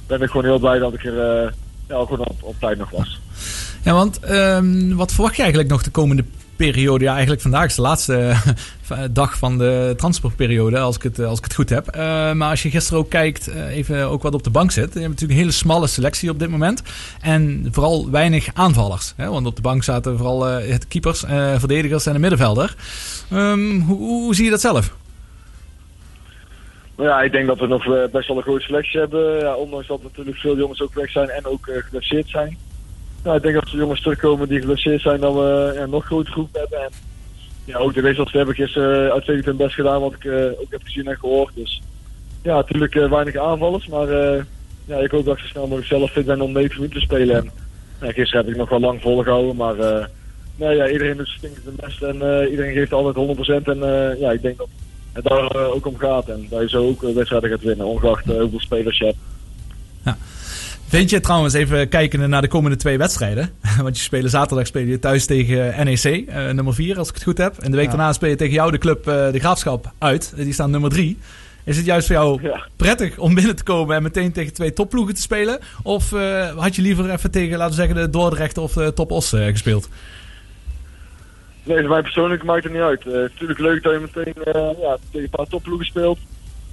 ben 0.07 0.22
ik 0.22 0.30
gewoon 0.30 0.45
heel 0.45 0.60
blij 0.60 0.80
dat 0.80 0.93
ik 0.93 1.06
er 1.06 1.53
ja, 1.88 2.06
gewoon 2.06 2.27
op, 2.27 2.38
op 2.39 2.56
tijd 2.60 2.77
nog 2.77 2.89
was. 2.89 3.19
Ja, 3.30 3.68
want 3.84 4.31
um, 4.31 4.95
wat 4.95 5.14
verwacht 5.14 5.35
je 5.35 5.41
eigenlijk 5.41 5.72
nog 5.72 5.84
de 5.84 5.91
komende 5.91 6.23
periode? 6.56 7.03
Ja, 7.03 7.11
eigenlijk 7.11 7.41
vandaag 7.41 7.65
is 7.65 7.76
de 7.76 7.81
laatste 7.81 8.34
dag 9.11 9.38
van 9.38 9.57
de 9.57 9.93
transportperiode, 9.97 10.80
als 10.80 10.95
ik 10.95 11.03
het, 11.03 11.19
als 11.19 11.38
ik 11.38 11.43
het 11.43 11.53
goed 11.53 11.69
heb. 11.69 11.95
Uh, 11.95 12.01
maar 12.34 12.49
als 12.49 12.64
je 12.64 12.69
gisteren 12.69 12.99
ook 12.99 13.10
kijkt, 13.10 13.47
even 13.47 14.07
ook 14.07 14.22
wat 14.22 14.34
op 14.34 14.43
de 14.43 14.49
bank 14.49 14.72
zit. 14.72 14.93
Je 14.93 14.99
hebt 14.99 15.10
natuurlijk 15.10 15.31
een 15.31 15.45
hele 15.45 15.51
smalle 15.51 15.88
selectie 15.88 16.30
op 16.30 16.39
dit 16.39 16.49
moment. 16.49 16.84
En 17.22 17.68
vooral 17.72 18.11
weinig 18.11 18.49
aanvallers. 18.53 19.14
Hè? 19.15 19.30
Want 19.30 19.45
op 19.45 19.56
de 19.56 19.61
bank 19.61 19.84
zaten 19.84 20.18
vooral 20.18 20.61
uh, 20.61 20.76
keepers, 20.88 21.19
verdedigers 21.57 22.06
en 22.06 22.15
een 22.15 22.22
middenvelder. 22.22 22.76
Um, 23.34 23.81
hoe, 23.81 23.97
hoe, 23.97 24.35
zie 24.35 24.45
je 24.45 24.51
dat 24.51 24.61
zelf? 24.61 24.95
Nou 26.97 27.10
ja, 27.10 27.22
ik 27.22 27.31
denk 27.31 27.47
dat 27.47 27.60
we 27.60 27.68
nog 27.68 28.10
best 28.11 28.27
wel 28.27 28.38
een 28.38 28.43
grote 28.43 28.65
selectie 28.65 28.99
hebben. 28.99 29.39
Ja, 29.39 29.56
ondanks 29.56 29.88
dat 29.88 30.03
natuurlijk 30.03 30.38
veel 30.38 30.57
jongens 30.57 30.81
ook 30.81 30.93
weg 30.93 31.11
zijn 31.11 31.30
en 31.30 31.45
ook 31.45 31.69
geblesseerd 31.72 32.30
zijn. 32.30 32.57
Nou, 33.23 33.35
ik 33.35 33.41
denk 33.43 33.55
dat 33.55 33.67
de 33.67 33.77
jongens 33.77 34.01
terugkomen 34.01 34.47
die 34.47 34.59
geblesseerd 34.59 35.01
zijn, 35.01 35.19
dat 35.19 35.33
we 35.33 35.71
ja, 35.75 35.85
nog 35.85 36.05
grote 36.05 36.31
groep 36.31 36.49
hebben. 36.53 36.79
En 36.79 36.89
ja, 37.65 37.77
ook 37.77 37.93
de 37.93 38.01
wissels 38.01 38.31
hebben 38.31 38.55
gisteren 38.55 39.11
uitstekend 39.11 39.45
hun 39.45 39.57
best 39.57 39.73
gedaan, 39.73 40.01
wat 40.01 40.13
ik 40.13 40.23
uh, 40.23 40.45
ook 40.45 40.71
heb 40.71 40.81
gezien 40.83 41.07
en 41.07 41.17
gehoord. 41.17 41.55
Dus 41.55 41.81
ja, 42.43 42.55
natuurlijk 42.55 42.95
uh, 42.95 43.09
weinig 43.09 43.35
aanvallers, 43.35 43.87
maar 43.87 44.09
uh, 44.09 44.43
ja, 44.85 44.97
ik 44.97 45.11
hoop 45.11 45.25
dat 45.25 45.37
ik 45.37 45.41
zo 45.43 45.47
snel 45.47 45.63
mogelijk 45.63 45.87
zelf 45.87 46.11
fit 46.11 46.25
ben 46.25 46.41
om 46.41 46.51
9 46.51 46.75
minuten 46.75 46.99
te 46.99 47.05
spelen. 47.05 47.51
En 47.99 48.13
gisteren 48.13 48.45
heb 48.45 48.53
ik 48.53 48.59
nog 48.59 48.69
wel 48.69 48.79
lang 48.79 49.01
volgehouden, 49.01 49.55
maar 49.55 49.75
nee, 50.55 50.75
ja, 50.75 50.89
iedereen 50.89 51.17
doet 51.17 51.27
stinkend 51.27 51.63
zijn 51.63 51.75
best 51.75 52.01
en 52.01 52.47
iedereen 52.49 52.73
geeft 52.73 52.93
altijd 52.93 53.37
100%. 53.63 53.63
En 53.63 53.79
ja, 54.19 54.31
ik 54.31 54.41
denk 54.41 54.57
dat 54.57 54.67
het 55.13 55.23
daar 55.23 55.55
ook 55.55 55.85
om 55.85 55.97
gaat 55.97 56.29
en 56.29 56.47
dat 56.49 56.61
je 56.61 56.69
zo 56.69 56.87
ook 56.87 57.01
wedstrijden 57.01 57.49
gaat 57.49 57.61
winnen, 57.61 57.85
ongeacht 57.85 58.25
hoeveel 58.25 58.59
spelers 58.59 58.97
je 58.97 59.05
hebt. 59.05 59.17
Ja. 60.03 60.17
Vind 60.89 61.09
je 61.09 61.19
trouwens 61.19 61.53
even 61.53 61.89
kijken 61.89 62.29
naar 62.29 62.41
de 62.41 62.47
komende 62.47 62.75
twee 62.77 62.97
wedstrijden? 62.97 63.49
Want 63.83 63.97
je 63.97 64.03
spelen 64.03 64.29
zaterdag 64.29 64.67
speel 64.67 64.85
je 64.85 64.99
thuis 64.99 65.25
tegen 65.25 65.85
NEC, 65.85 66.03
uh, 66.03 66.49
nummer 66.49 66.73
4 66.73 66.97
als 66.97 67.07
ik 67.07 67.13
het 67.13 67.23
goed 67.23 67.37
heb. 67.37 67.57
En 67.57 67.71
de 67.71 67.77
week 67.77 67.85
ja. 67.85 67.91
daarna 67.91 68.13
speel 68.13 68.29
je 68.29 68.35
tegen 68.35 68.53
jou 68.53 68.71
de 68.71 68.77
club 68.77 69.07
uh, 69.07 69.31
de 69.31 69.39
Graafschap 69.39 69.91
uit. 69.97 70.33
Die 70.35 70.53
staan 70.53 70.71
nummer 70.71 70.89
3. 70.89 71.17
Is 71.63 71.77
het 71.77 71.85
juist 71.85 72.07
voor 72.07 72.15
jou 72.15 72.41
ja. 72.41 72.67
prettig 72.75 73.17
om 73.17 73.33
binnen 73.35 73.55
te 73.55 73.63
komen 73.63 73.95
en 73.95 74.03
meteen 74.03 74.31
tegen 74.31 74.53
twee 74.53 74.73
topploegen 74.73 75.15
te 75.15 75.21
spelen? 75.21 75.59
Of 75.83 76.11
uh, 76.11 76.47
had 76.57 76.75
je 76.75 76.81
liever 76.81 77.09
even 77.09 77.31
tegen, 77.31 77.57
laten 77.57 77.75
we 77.75 77.81
zeggen, 77.81 77.95
de 77.95 78.09
Dordrecht 78.09 78.57
of 78.57 78.73
de 78.73 78.93
Top 78.93 79.11
Os 79.11 79.29
gespeeld? 79.29 79.89
Nee, 81.63 81.79
voor 81.79 81.89
mij 81.89 82.01
persoonlijk 82.01 82.43
maakt 82.43 82.63
het 82.63 82.73
niet 82.73 82.81
uit. 82.81 83.05
Eh, 83.05 83.13
het 83.13 83.23
is 83.23 83.31
natuurlijk 83.31 83.59
leuk 83.59 83.83
dat 83.83 83.93
je 83.93 83.99
meteen 83.99 84.43
eh, 84.43 84.79
ja, 84.81 84.97
tegen 85.11 85.23
een 85.23 85.29
paar 85.29 85.47
topploegen 85.47 85.85
speelt. 85.85 86.19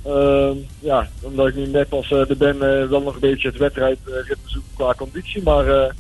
Ehm, 0.07 0.57
ja, 0.79 1.09
omdat 1.21 1.49
ik 1.49 1.55
nu 1.55 1.67
net 1.67 1.87
als 1.91 2.11
uh, 2.11 2.27
de 2.27 2.37
ben 2.37 2.55
eh, 2.55 2.89
wel 2.89 3.01
nog 3.01 3.15
een 3.15 3.21
beetje 3.21 3.49
het 3.49 3.59
wedstrijdritme 3.59 4.35
zoeken 4.45 4.71
qua 4.75 4.95
conditie. 4.95 5.43
Maar 5.43 5.69
eh 5.69 5.91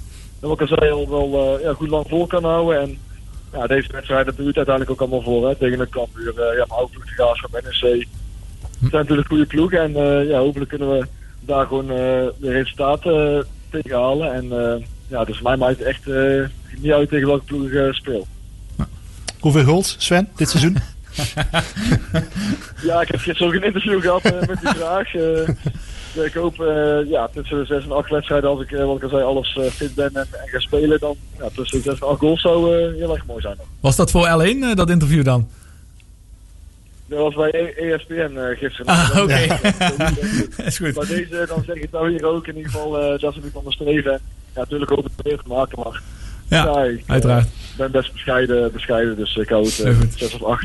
wat 0.41 0.61
ik 0.61 0.70
al 0.70 0.77
zei, 0.78 0.91
al 0.91 1.09
wel 1.09 1.57
eh, 1.57 1.62
ja, 1.62 1.73
goed 1.73 1.89
lang 1.89 2.07
vol 2.09 2.27
kan 2.27 2.45
houden. 2.45 2.81
En 2.81 2.99
ja, 3.53 3.66
deze 3.66 3.93
wedstrijd 3.93 4.27
dat 4.27 4.37
doet 4.37 4.57
uiteindelijk 4.57 4.91
ook 4.91 5.01
allemaal 5.01 5.23
voor. 5.23 5.49
Hè, 5.49 5.55
tegen 5.55 5.81
een 5.81 5.89
Cambuur, 5.89 6.41
eh 6.41 6.57
ja, 6.57 6.65
maar 6.69 6.78
ook 6.78 6.93
de 6.93 6.99
Graafschap 7.05 7.53
NEC. 7.53 8.07
Het 8.81 8.91
zijn 8.91 9.03
natuurlijk 9.03 9.28
goede 9.28 9.47
ploegen. 9.47 9.81
En 9.81 9.97
eh, 9.97 10.28
ja, 10.28 10.39
hopelijk 10.39 10.70
kunnen 10.70 10.91
we 10.91 11.07
daar 11.41 11.66
gewoon 11.66 11.91
eh, 11.91 11.97
de 12.39 12.51
resultaten 12.51 13.37
uh, 13.37 13.43
tegen 13.70 13.99
halen. 13.99 14.35
En 14.35 14.53
eh, 14.53 14.87
ja, 15.09 15.24
dus 15.24 15.41
mij 15.41 15.57
maakt 15.57 15.78
het 15.78 15.87
echt 15.87 16.09
eh, 16.09 16.43
niet 16.81 16.93
uit 16.93 17.09
tegen 17.09 17.27
welke 17.27 17.45
ploeg 17.45 17.66
ik 17.66 17.73
eh, 17.73 17.93
speel. 17.93 18.27
Hoeveel 19.41 19.65
goals, 19.65 19.97
Sven, 19.99 20.28
dit 20.37 20.49
seizoen? 20.49 20.77
Ja, 22.88 23.01
ik 23.01 23.09
heb 23.09 23.20
gisteren 23.20 23.47
ook 23.47 23.55
een 23.55 23.66
interview 23.66 24.01
gehad 24.02 24.24
eh, 24.24 24.48
met 24.48 24.60
die 24.60 24.74
vraag. 24.74 25.14
Eh, 25.14 26.24
ik 26.24 26.34
hoop 26.34 26.60
eh, 26.60 27.10
ja, 27.10 27.28
tussen 27.28 27.59
de 27.59 27.64
6 27.64 27.84
en 27.84 27.93
8 27.93 28.10
wedstrijden, 28.10 28.51
als 28.51 28.60
ik, 28.60 28.70
wat 28.70 28.97
ik 28.97 29.02
al 29.02 29.09
zei, 29.09 29.22
alles 29.22 29.59
fit 29.72 29.94
ben 29.94 30.10
en, 30.14 30.26
en 30.32 30.48
ga 30.48 30.59
spelen, 30.59 30.98
dan 31.01 31.16
ja, 31.38 31.48
tussen 31.55 31.78
de 31.82 31.90
6 31.90 32.01
en 32.01 32.06
8 32.06 32.18
goals 32.18 32.40
zou 32.40 32.74
heel 32.97 33.14
erg 33.14 33.26
mooi 33.26 33.40
zijn. 33.40 33.56
Was 33.80 33.97
dat 33.97 34.10
voor 34.10 34.26
L1, 34.28 34.62
eh, 34.62 34.74
dat 34.74 34.90
interview 34.90 35.24
dan? 35.24 35.48
Dat 37.09 37.18
was 37.18 37.34
bij 37.34 37.51
E- 37.52 37.93
ESPN 37.93 38.38
gisteren. 38.56 38.86
Ah, 38.86 39.18
oké. 39.22 39.36
Ja. 39.38 39.59
is 40.64 40.78
goed. 40.78 40.94
Maar 40.94 41.06
deze, 41.06 41.44
dan 41.48 41.62
zeg 41.66 41.76
ik 41.76 41.82
het 41.82 41.90
nou 41.90 42.10
hier 42.10 42.26
ook 42.26 42.47
in 42.47 42.56
ieder 42.56 42.70
geval, 42.70 43.01
eh, 43.01 43.20
dat 43.20 43.34
ze 43.34 43.40
niet 43.43 43.55
onderstreven. 43.55 44.12
Ja, 44.12 44.60
natuurlijk 44.60 44.90
hoop 44.90 45.06
ik 45.06 45.12
het 45.16 45.26
weer 45.26 45.36
te 45.36 45.48
maken, 45.48 45.78
maar 45.82 46.02
Ja, 46.48 46.82
ik, 46.82 46.98
eh, 46.98 47.02
uiteraard. 47.06 47.48
ben 47.77 47.90
best 47.90 48.12
bescheiden, 48.12 48.73
bescheiden 48.73 49.16
dus 49.16 49.36
ik 49.36 49.48
hou 49.48 49.64
het 49.64 49.77
Heel 49.77 49.86
eh, 49.86 49.98
goed. 49.98 50.12
6 50.16 50.35
of 50.35 50.43
8. 50.43 50.64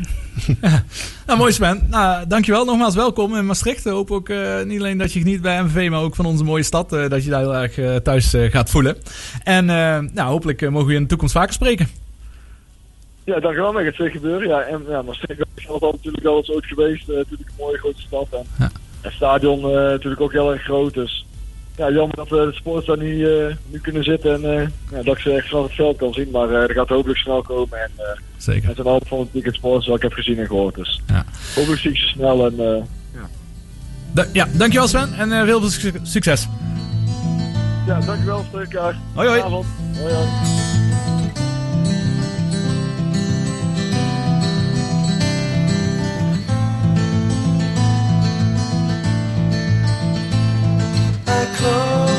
Nou, 1.26 1.38
mooi 1.38 1.52
Sven. 1.52 1.86
Nou, 1.90 2.26
dankjewel. 2.26 2.64
Nogmaals 2.64 2.94
welkom 2.94 3.36
in 3.36 3.46
Maastricht. 3.46 3.86
Ik 3.86 3.92
hoop 3.92 4.10
ook 4.10 4.28
eh, 4.28 4.62
niet 4.62 4.78
alleen 4.80 4.98
dat 4.98 5.12
je 5.12 5.18
geniet 5.18 5.40
bij 5.40 5.62
MVV, 5.62 5.90
maar 5.90 6.00
ook 6.00 6.14
van 6.14 6.26
onze 6.26 6.44
mooie 6.44 6.62
stad. 6.62 6.92
eh, 6.92 7.08
dat 7.08 7.24
je 7.24 7.30
daar 7.30 7.40
heel 7.40 7.54
erg 7.56 7.78
eh, 7.78 7.96
thuis 7.96 8.34
eh, 8.34 8.50
gaat 8.50 8.70
voelen. 8.70 8.96
En 9.44 9.70
eh, 9.70 9.98
nou, 9.98 10.30
hopelijk 10.30 10.62
eh, 10.62 10.68
mogen 10.68 10.86
we 10.86 10.92
je 10.92 10.96
in 10.98 11.02
de 11.02 11.08
toekomst 11.08 11.34
vaker 11.34 11.52
spreken. 11.52 11.88
Ja, 13.24 13.40
dankjewel. 13.40 13.72
Dat 13.72 13.82
gaat 13.82 13.94
zeker 13.94 14.12
gebeuren. 14.12 14.48
Ja, 14.48 14.60
en 14.60 14.82
ja, 14.88 15.02
Maastricht 15.02 15.40
is 15.54 15.68
altijd 15.68 15.92
natuurlijk 15.92 16.24
al 16.26 16.36
eens 16.36 16.50
ooit 16.50 16.66
geweest. 16.66 17.08
eh, 17.08 17.16
natuurlijk 17.16 17.48
een 17.48 17.54
mooie 17.58 17.78
grote 17.78 18.00
stad. 18.00 18.26
En 18.30 18.70
het 19.00 19.12
stadion 19.12 19.58
eh, 19.64 19.74
natuurlijk 19.74 20.20
ook 20.20 20.32
heel 20.32 20.52
erg 20.52 20.62
groot. 20.62 20.94
Dus 20.94 21.26
ja, 21.76 21.90
jammer 21.90 22.16
dat 22.16 22.28
we 22.28 22.36
de 22.36 22.52
sports 22.52 22.86
daar 22.86 22.98
niet, 22.98 23.26
eh, 23.26 23.56
nu 23.70 23.78
kunnen 23.82 24.04
zitten. 24.04 24.32
En 24.44 24.58
eh, 24.60 24.66
ja, 24.90 25.02
dat 25.02 25.16
ik 25.16 25.22
ze 25.22 25.30
echt 25.32 25.48
vanaf 25.48 25.64
het 25.64 25.74
veld 25.74 25.96
kan 25.96 26.12
zien. 26.12 26.30
Maar 26.30 26.50
eh, 26.50 26.60
dat 26.60 26.70
gaat 26.72 26.88
hopelijk 26.88 27.18
snel 27.18 27.42
komen. 27.42 27.78
En 27.82 27.90
eh, 27.96 28.04
Zeker. 28.36 28.68
het 28.68 28.78
is 28.78 28.84
een 28.84 28.90
hoop 28.90 29.08
van 29.08 29.18
het 29.18 29.28
weekend 29.32 29.54
sports 29.54 29.86
wat 29.86 29.96
ik 29.96 30.02
heb 30.02 30.12
gezien 30.12 30.38
en 30.38 30.46
gehoord. 30.46 30.74
Dus 30.74 31.02
Ja. 31.06 31.24
hopelijk 31.54 31.80
zie 31.80 31.90
ik 31.90 31.96
ze 31.96 32.06
snel. 32.06 32.46
En 32.46 32.60
eh, 32.60 32.82
Da- 34.14 34.26
ja, 34.32 34.48
dankjewel 34.52 34.88
Sven 34.88 35.14
en 35.18 35.32
eh, 35.32 35.42
heel 35.44 35.60
veel 35.60 35.70
suc- 35.70 35.92
succes. 36.02 36.48
ja, 37.86 38.00
dankjewel. 38.00 38.44
Spreek 38.48 38.72
elkaar. 38.72 38.96
Hoi, 39.14 39.28
hoi. 39.28 39.40
Hoi, 39.40 39.52
hoi. 40.14 40.91
I 51.34 51.46
close 51.56 52.11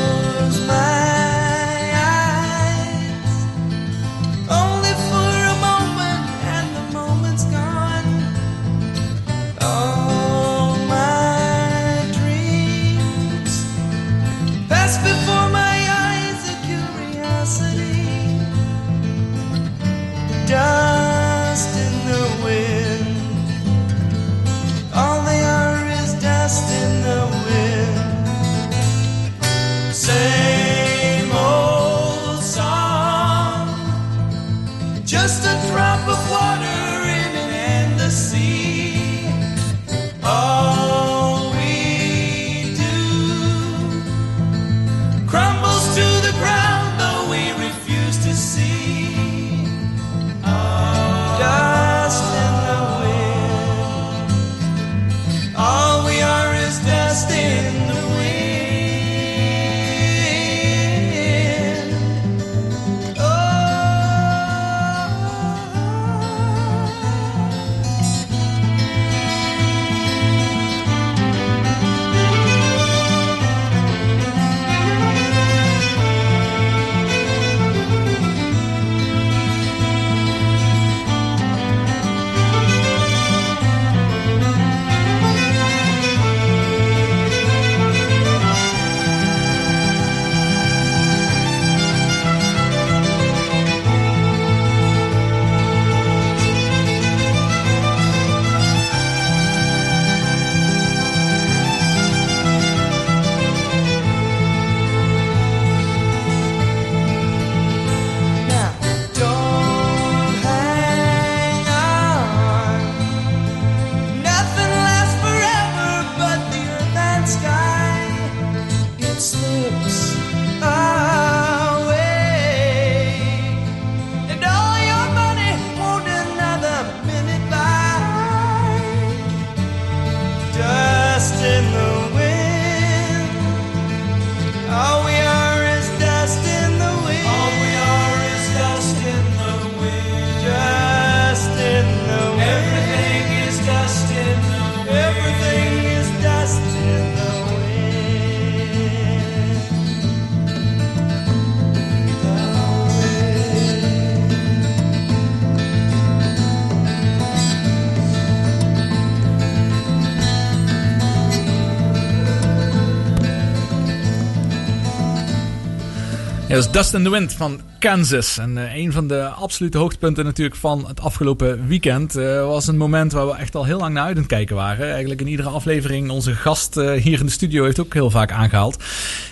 Dat 166.54 166.64
is 166.64 166.70
Dust 166.70 166.94
in 166.94 167.04
the 167.04 167.10
Wind 167.10 167.32
van 167.32 167.60
Kansas. 167.78 168.38
En 168.38 168.58
eh, 168.58 168.76
een 168.76 168.92
van 168.92 169.08
de 169.08 169.24
absolute 169.24 169.78
hoogtepunten 169.78 170.24
natuurlijk 170.24 170.56
van 170.56 170.86
het 170.86 171.00
afgelopen 171.00 171.66
weekend 171.66 172.16
eh, 172.16 172.46
was 172.46 172.66
een 172.66 172.76
moment 172.76 173.12
waar 173.12 173.26
we 173.26 173.34
echt 173.34 173.54
al 173.54 173.64
heel 173.64 173.78
lang 173.78 173.94
naar 173.94 174.04
uit 174.04 174.14
aan 174.16 174.22
het 174.22 174.30
kijken 174.30 174.56
waren. 174.56 174.90
Eigenlijk 174.90 175.20
in 175.20 175.28
iedere 175.28 175.48
aflevering 175.48 176.10
onze 176.10 176.34
gast 176.34 176.76
eh, 176.76 176.92
hier 176.92 177.20
in 177.20 177.26
de 177.26 177.32
studio 177.32 177.64
heeft 177.64 177.80
ook 177.80 177.94
heel 177.94 178.10
vaak 178.10 178.32
aangehaald. 178.32 178.84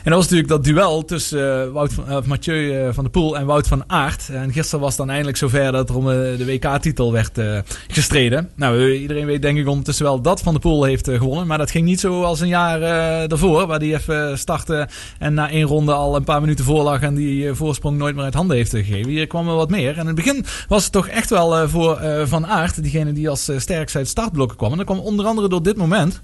En 0.05 0.11
dat 0.11 0.15
was 0.15 0.23
natuurlijk 0.23 0.49
dat 0.49 0.65
duel 0.65 1.05
tussen 1.05 1.65
eh, 1.65 1.73
Wout 1.73 1.93
van, 1.93 2.09
eh, 2.09 2.23
Mathieu 2.25 2.73
eh, 2.73 2.89
van 2.93 3.05
der 3.05 3.13
Poel 3.13 3.37
en 3.37 3.47
Wout 3.47 3.67
van 3.67 3.85
Aert. 3.87 4.29
En 4.33 4.53
gisteren 4.53 4.81
was 4.81 4.89
het 4.89 4.99
dan 4.99 5.11
eindelijk 5.11 5.37
zover 5.37 5.73
dat 5.73 5.89
er 5.89 5.97
om 5.97 6.05
de 6.07 6.45
WK-titel 6.45 7.13
werd 7.13 7.41
gestreden. 7.89 8.51
Nou, 8.57 8.91
iedereen 8.93 9.27
weet 9.27 9.43
denk 9.43 9.59
ik 9.59 9.69
ondertussen 9.69 10.05
wel 10.05 10.21
dat 10.21 10.41
Van 10.41 10.53
der 10.53 10.63
Poel 10.63 10.85
heeft 10.85 11.09
gewonnen. 11.09 11.47
Maar 11.47 11.59
dat 11.59 11.71
ging 11.71 11.85
niet 11.85 12.01
zo 12.01 12.23
als 12.23 12.41
een 12.41 12.49
jaar 12.49 12.81
daarvoor, 13.29 13.67
waar 13.67 13.79
hij 13.79 13.95
even 13.95 14.39
startte 14.39 14.89
en 15.19 15.35
na 15.35 15.51
één 15.51 15.67
ronde 15.67 15.93
al 15.93 16.17
een 16.17 16.25
paar 16.25 16.41
minuten 16.41 16.65
voorlag 16.65 17.01
en 17.01 17.15
die 17.15 17.55
voorsprong 17.55 17.99
nooit 17.99 18.15
meer 18.15 18.25
uit 18.25 18.35
handen 18.35 18.57
heeft 18.57 18.71
gegeven. 18.71 19.11
Hier 19.11 19.27
kwam 19.27 19.49
er 19.49 19.55
wat 19.55 19.71
meer. 19.71 19.93
En 19.93 20.01
in 20.01 20.07
het 20.07 20.15
begin 20.15 20.45
was 20.69 20.83
het 20.83 20.93
toch 20.93 21.09
echt 21.09 21.31
wel 21.31 21.69
voor 21.69 22.01
Van 22.25 22.47
Aert, 22.47 22.83
diegene 22.83 23.13
die 23.13 23.29
als 23.29 23.49
eh, 23.49 23.59
sterkst 23.59 23.97
uit 23.97 24.09
startblokken 24.09 24.57
kwam. 24.57 24.71
En 24.71 24.77
dat 24.77 24.87
kwam 24.87 24.99
onder 24.99 25.27
andere 25.27 25.49
door 25.49 25.63
dit 25.63 25.77
moment. 25.77 26.23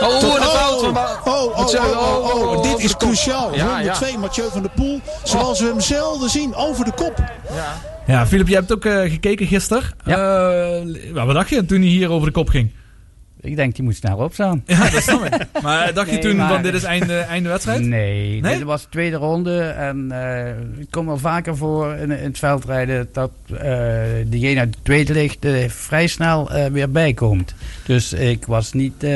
Oh, 0.00 0.18
Tot- 0.18 0.32
van 0.32 0.42
oh, 0.42 1.26
oh, 1.26 1.44
oh, 1.44 1.58
Mathieu. 1.58 1.80
oh, 1.80 2.34
oh, 2.34 2.50
oh, 2.50 2.62
dit 2.62 2.78
is 2.78 2.96
cruciaal. 2.96 3.54
Ja, 3.54 3.66
Ronde 3.66 3.84
ja. 3.84 3.92
2, 3.92 4.18
Mathieu 4.18 4.48
van 4.50 4.62
der 4.62 4.70
Poel. 4.70 5.00
Zoals 5.22 5.60
we 5.60 5.66
hem 5.66 5.80
zelden 5.80 6.30
zien, 6.30 6.54
over 6.54 6.84
de 6.84 6.92
kop. 6.92 7.14
Ja, 8.06 8.26
Filip, 8.26 8.48
jij 8.48 8.58
hebt 8.58 8.72
ook 8.72 8.84
eh, 8.84 9.00
gekeken 9.00 9.46
gisteren. 9.46 9.82
Ja. 10.04 11.24
wat 11.24 11.34
dacht 11.34 11.48
je 11.48 11.64
toen 11.64 11.78
hij 11.80 11.88
hier 11.88 12.10
over 12.10 12.26
de 12.26 12.32
kop 12.32 12.48
ging? 12.48 12.70
Ik 13.44 13.56
denk, 13.56 13.74
die 13.74 13.84
moet 13.84 13.96
snel 13.96 14.16
opstaan. 14.16 14.62
Ja, 14.66 14.90
dat 14.90 15.02
snap 15.02 15.24
ik. 15.24 15.62
Maar 15.62 15.92
dacht 15.94 16.10
je 16.10 16.18
toen 16.18 16.36
maar- 16.36 16.48
van 16.48 16.62
dit 16.62 16.74
is 16.74 16.82
einde, 16.82 17.16
einde 17.18 17.48
wedstrijd? 17.48 17.80
Nee, 17.80 18.40
Nee? 18.40 18.54
dit 18.58 18.62
was 18.62 18.82
de 18.82 18.88
tweede 18.88 19.16
ronde. 19.16 19.60
En 19.62 20.06
eh, 20.12 20.44
het 20.78 20.86
komt 20.90 21.06
wel 21.06 21.18
vaker 21.18 21.56
voor 21.56 21.94
in, 21.94 22.10
in 22.10 22.24
het 22.24 22.38
veldrijden 22.38 23.08
dat 23.12 23.30
eh 23.60 24.02
diegene 24.26 24.60
uit 24.60 24.72
de 24.72 24.78
tweede 24.82 25.12
ligt 25.12 25.46
vrij 25.68 26.06
snel 26.06 26.50
eh, 26.50 26.66
weer 26.66 26.90
bijkomt. 26.90 27.54
Dus 27.86 28.12
ik 28.12 28.46
was 28.46 28.72
niet 28.72 29.06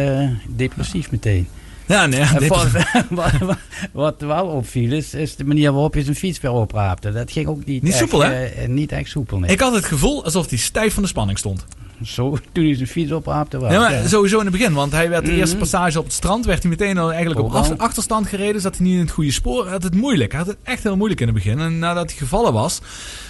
depressief 0.49 1.11
meteen. 1.11 1.49
Ja, 1.87 2.07
nee. 2.07 2.25
Wat, 2.49 2.71
wat, 3.11 3.33
wat- 3.41 3.57
wat 3.93 4.21
wel 4.21 4.47
opviel 4.47 4.93
is, 4.93 5.15
is 5.15 5.37
de 5.37 5.45
manier 5.45 5.73
waarop 5.73 5.95
je 5.95 6.03
zijn 6.03 6.17
fiets 6.17 6.41
weer 6.41 6.51
opraapte. 6.53 7.13
Dat 7.13 7.33
ging 7.33 7.47
ook 7.47 7.65
niet, 7.65 7.83
Niet 7.83 7.93
echt, 7.93 8.01
soepel, 8.01 8.21
hè? 8.25 8.49
niet 8.67 8.93
echt 8.93 9.11
soepel, 9.11 9.39
nee. 9.39 9.51
Ik 9.51 9.61
had 9.61 9.75
het 9.75 9.85
gevoel 9.85 10.25
alsof 10.25 10.49
hij 10.49 10.59
stijf 10.59 10.95
van 10.95 11.03
de 11.03 11.09
spanning 11.09 11.39
stond. 11.39 11.65
Zo, 12.05 12.39
toen 12.53 12.65
hij 12.65 12.75
zijn 12.75 12.89
fiets 12.89 13.13
opraapte 13.13 13.61
wel. 13.61 13.73
Ja, 13.73 13.79
maar 13.81 13.93
Ja. 13.93 14.07
sowieso 14.09 14.39
in 14.39 14.47
het 14.47 14.53
begin, 14.57 14.73
want 14.73 14.93
hij 14.93 15.09
werd 15.09 15.25
de 15.25 15.31
Mhm. 15.31 15.41
eerste 15.41 15.57
passage 15.57 15.99
op 15.99 16.05
het 16.05 16.13
strand, 16.15 16.45
werd 16.47 16.63
hij 16.63 16.71
meteen 16.71 16.99
al 16.99 17.13
eigenlijk 17.13 17.41
op 17.41 17.53
achterstand 17.77 18.27
gereden, 18.27 18.61
zat 18.61 18.77
hij 18.77 18.87
niet 18.87 18.95
in 18.95 19.01
het 19.01 19.11
goede 19.11 19.33
spoor, 19.33 19.63
hij 19.63 19.73
had 19.73 19.83
het 19.83 19.95
moeilijk. 19.95 20.31
Hij 20.33 20.41
had 20.41 20.49
het 20.49 20.59
echt 20.63 20.83
heel 20.83 20.97
moeilijk 20.97 21.21
in 21.21 21.27
het 21.27 21.37
begin. 21.37 21.59
En 21.59 21.79
nadat 21.79 22.09
hij 22.11 22.19
gevallen 22.19 22.53
was, 22.53 22.81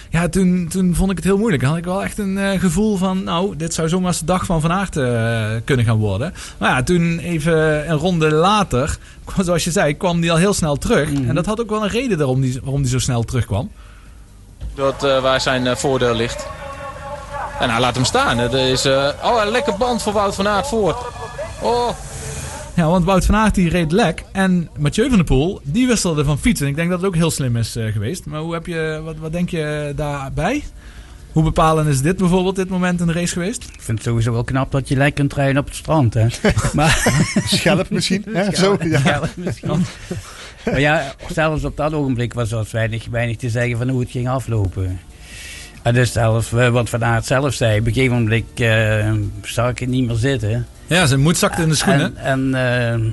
ja, 0.09 0.29
toen, 0.29 0.67
toen 0.69 0.95
vond 0.95 1.09
ik 1.11 1.15
het 1.17 1.25
heel 1.25 1.37
moeilijk. 1.37 1.61
Dan 1.61 1.69
had 1.71 1.79
ik 1.79 1.85
wel 1.85 2.03
echt 2.03 2.17
een 2.17 2.37
eh, 2.37 2.59
gevoel 2.59 2.97
van, 2.97 3.23
nou, 3.23 3.55
dit 3.55 3.73
zou 3.73 3.89
zomaar 3.89 4.13
de 4.19 4.25
dag 4.25 4.45
van 4.45 4.61
Van 4.61 4.71
Aert 4.71 4.97
eh, 4.97 5.45
kunnen 5.65 5.85
gaan 5.85 5.97
worden. 5.97 6.33
Maar 6.57 6.69
ja, 6.69 6.83
toen 6.83 7.19
even 7.19 7.89
een 7.89 7.97
ronde 7.97 8.31
later, 8.31 8.97
zoals 9.45 9.63
je 9.63 9.71
zei, 9.71 9.97
kwam 9.97 10.19
hij 10.21 10.31
al 10.31 10.37
heel 10.37 10.53
snel 10.53 10.75
terug. 10.75 11.11
Mhm. 11.11 11.29
En 11.29 11.35
dat 11.35 11.45
had 11.45 11.61
ook 11.61 11.69
wel 11.69 11.83
een 11.83 11.89
reden 11.89 12.17
waarom 12.17 12.41
hij, 12.41 12.59
waarom 12.63 12.81
hij 12.81 12.89
zo 12.89 12.99
snel 12.99 13.23
terugkwam. 13.23 13.71
Dat, 14.75 15.03
eh, 15.03 15.21
waar 15.21 15.41
zijn 15.41 15.67
eh, 15.67 15.75
voordeel 15.75 16.15
ligt. 16.15 16.47
En 17.59 17.67
nou, 17.67 17.79
laat 17.79 17.95
hem 17.95 18.05
staan. 18.05 18.37
Het 18.37 18.53
is, 18.53 18.85
eh, 18.85 19.09
oh, 19.23 19.41
een 19.43 19.51
lekker 19.51 19.77
band 19.77 20.01
voor 20.01 20.13
Wout 20.13 20.35
van 20.35 20.47
Aert 20.47 20.67
voor. 20.67 21.11
Oh, 21.61 21.89
Ja, 22.73 22.87
want 22.87 23.05
Wout 23.05 23.25
van 23.25 23.35
Aert 23.35 23.55
die 23.55 23.69
reed 23.69 23.91
lek. 23.91 24.23
En 24.31 24.69
Mathieu 24.77 25.07
van 25.07 25.17
der 25.17 25.25
Poel, 25.25 25.59
die 25.63 25.87
wisselde 25.87 26.23
van 26.23 26.39
fiets. 26.39 26.61
En 26.61 26.67
ik 26.67 26.75
denk 26.75 26.89
dat 26.89 26.97
het 26.97 27.07
ook 27.07 27.15
heel 27.15 27.31
slim 27.31 27.57
is 27.57 27.75
eh, 27.75 27.91
geweest. 27.91 28.25
Maar 28.25 28.39
hoe 28.39 28.53
heb 28.53 28.65
je, 28.65 29.01
wat, 29.03 29.15
wat 29.17 29.31
denk 29.31 29.49
je 29.49 29.93
daarbij? 29.95 30.63
Hoe 31.31 31.43
bepalend 31.43 31.87
is 31.87 32.01
dit 32.01 32.17
bijvoorbeeld, 32.17 32.55
dit 32.55 32.69
moment 32.69 32.99
in 32.99 33.07
de 33.07 33.13
race 33.13 33.33
geweest? 33.33 33.63
Ik 33.63 33.81
vind 33.81 33.97
het 33.97 34.07
sowieso 34.07 34.31
wel 34.31 34.43
knap 34.43 34.71
dat 34.71 34.87
je 34.87 34.95
lekker 34.95 35.13
kunt 35.13 35.33
rijden 35.33 35.57
op 35.57 35.65
het 35.65 35.75
strand. 35.75 36.13
Hè? 36.13 36.27
maar, 36.73 37.23
Schelp 37.45 37.89
misschien, 37.89 38.23
hè? 38.33 38.43
Zo, 38.43 38.51
Schelp, 38.51 38.81
ja. 38.83 38.99
schelp 38.99 39.29
misschien. 39.35 39.85
maar 40.65 40.79
ja, 40.79 41.13
zelfs 41.29 41.63
op 41.63 41.77
dat 41.77 41.93
ogenblik 41.93 42.33
was 42.33 42.51
er 42.51 42.67
weinig, 42.71 43.07
weinig 43.11 43.37
te 43.37 43.49
zeggen 43.49 43.77
van 43.77 43.89
hoe 43.89 43.99
het 43.99 44.11
ging 44.11 44.29
aflopen. 44.29 44.99
En 45.89 45.95
dus 45.95 46.11
zelfs 46.11 46.53
eh, 46.53 46.69
wat 46.69 46.89
Van 46.89 47.05
Aert 47.05 47.25
zelf 47.25 47.53
zei, 47.53 47.79
op 47.79 47.85
een 47.87 47.93
gegeven 47.93 48.17
moment 48.17 48.43
eh, 48.55 49.13
zag 49.41 49.69
ik 49.69 49.79
het 49.79 49.89
niet 49.89 50.07
meer 50.07 50.15
zitten. 50.15 50.67
Ja, 50.87 51.05
zijn 51.05 51.19
moed 51.19 51.37
zakte 51.37 51.61
in 51.61 51.69
de 51.69 51.75
schoenen. 51.75 52.17
En, 52.17 52.55
en 52.55 52.93
eh, 52.93 53.11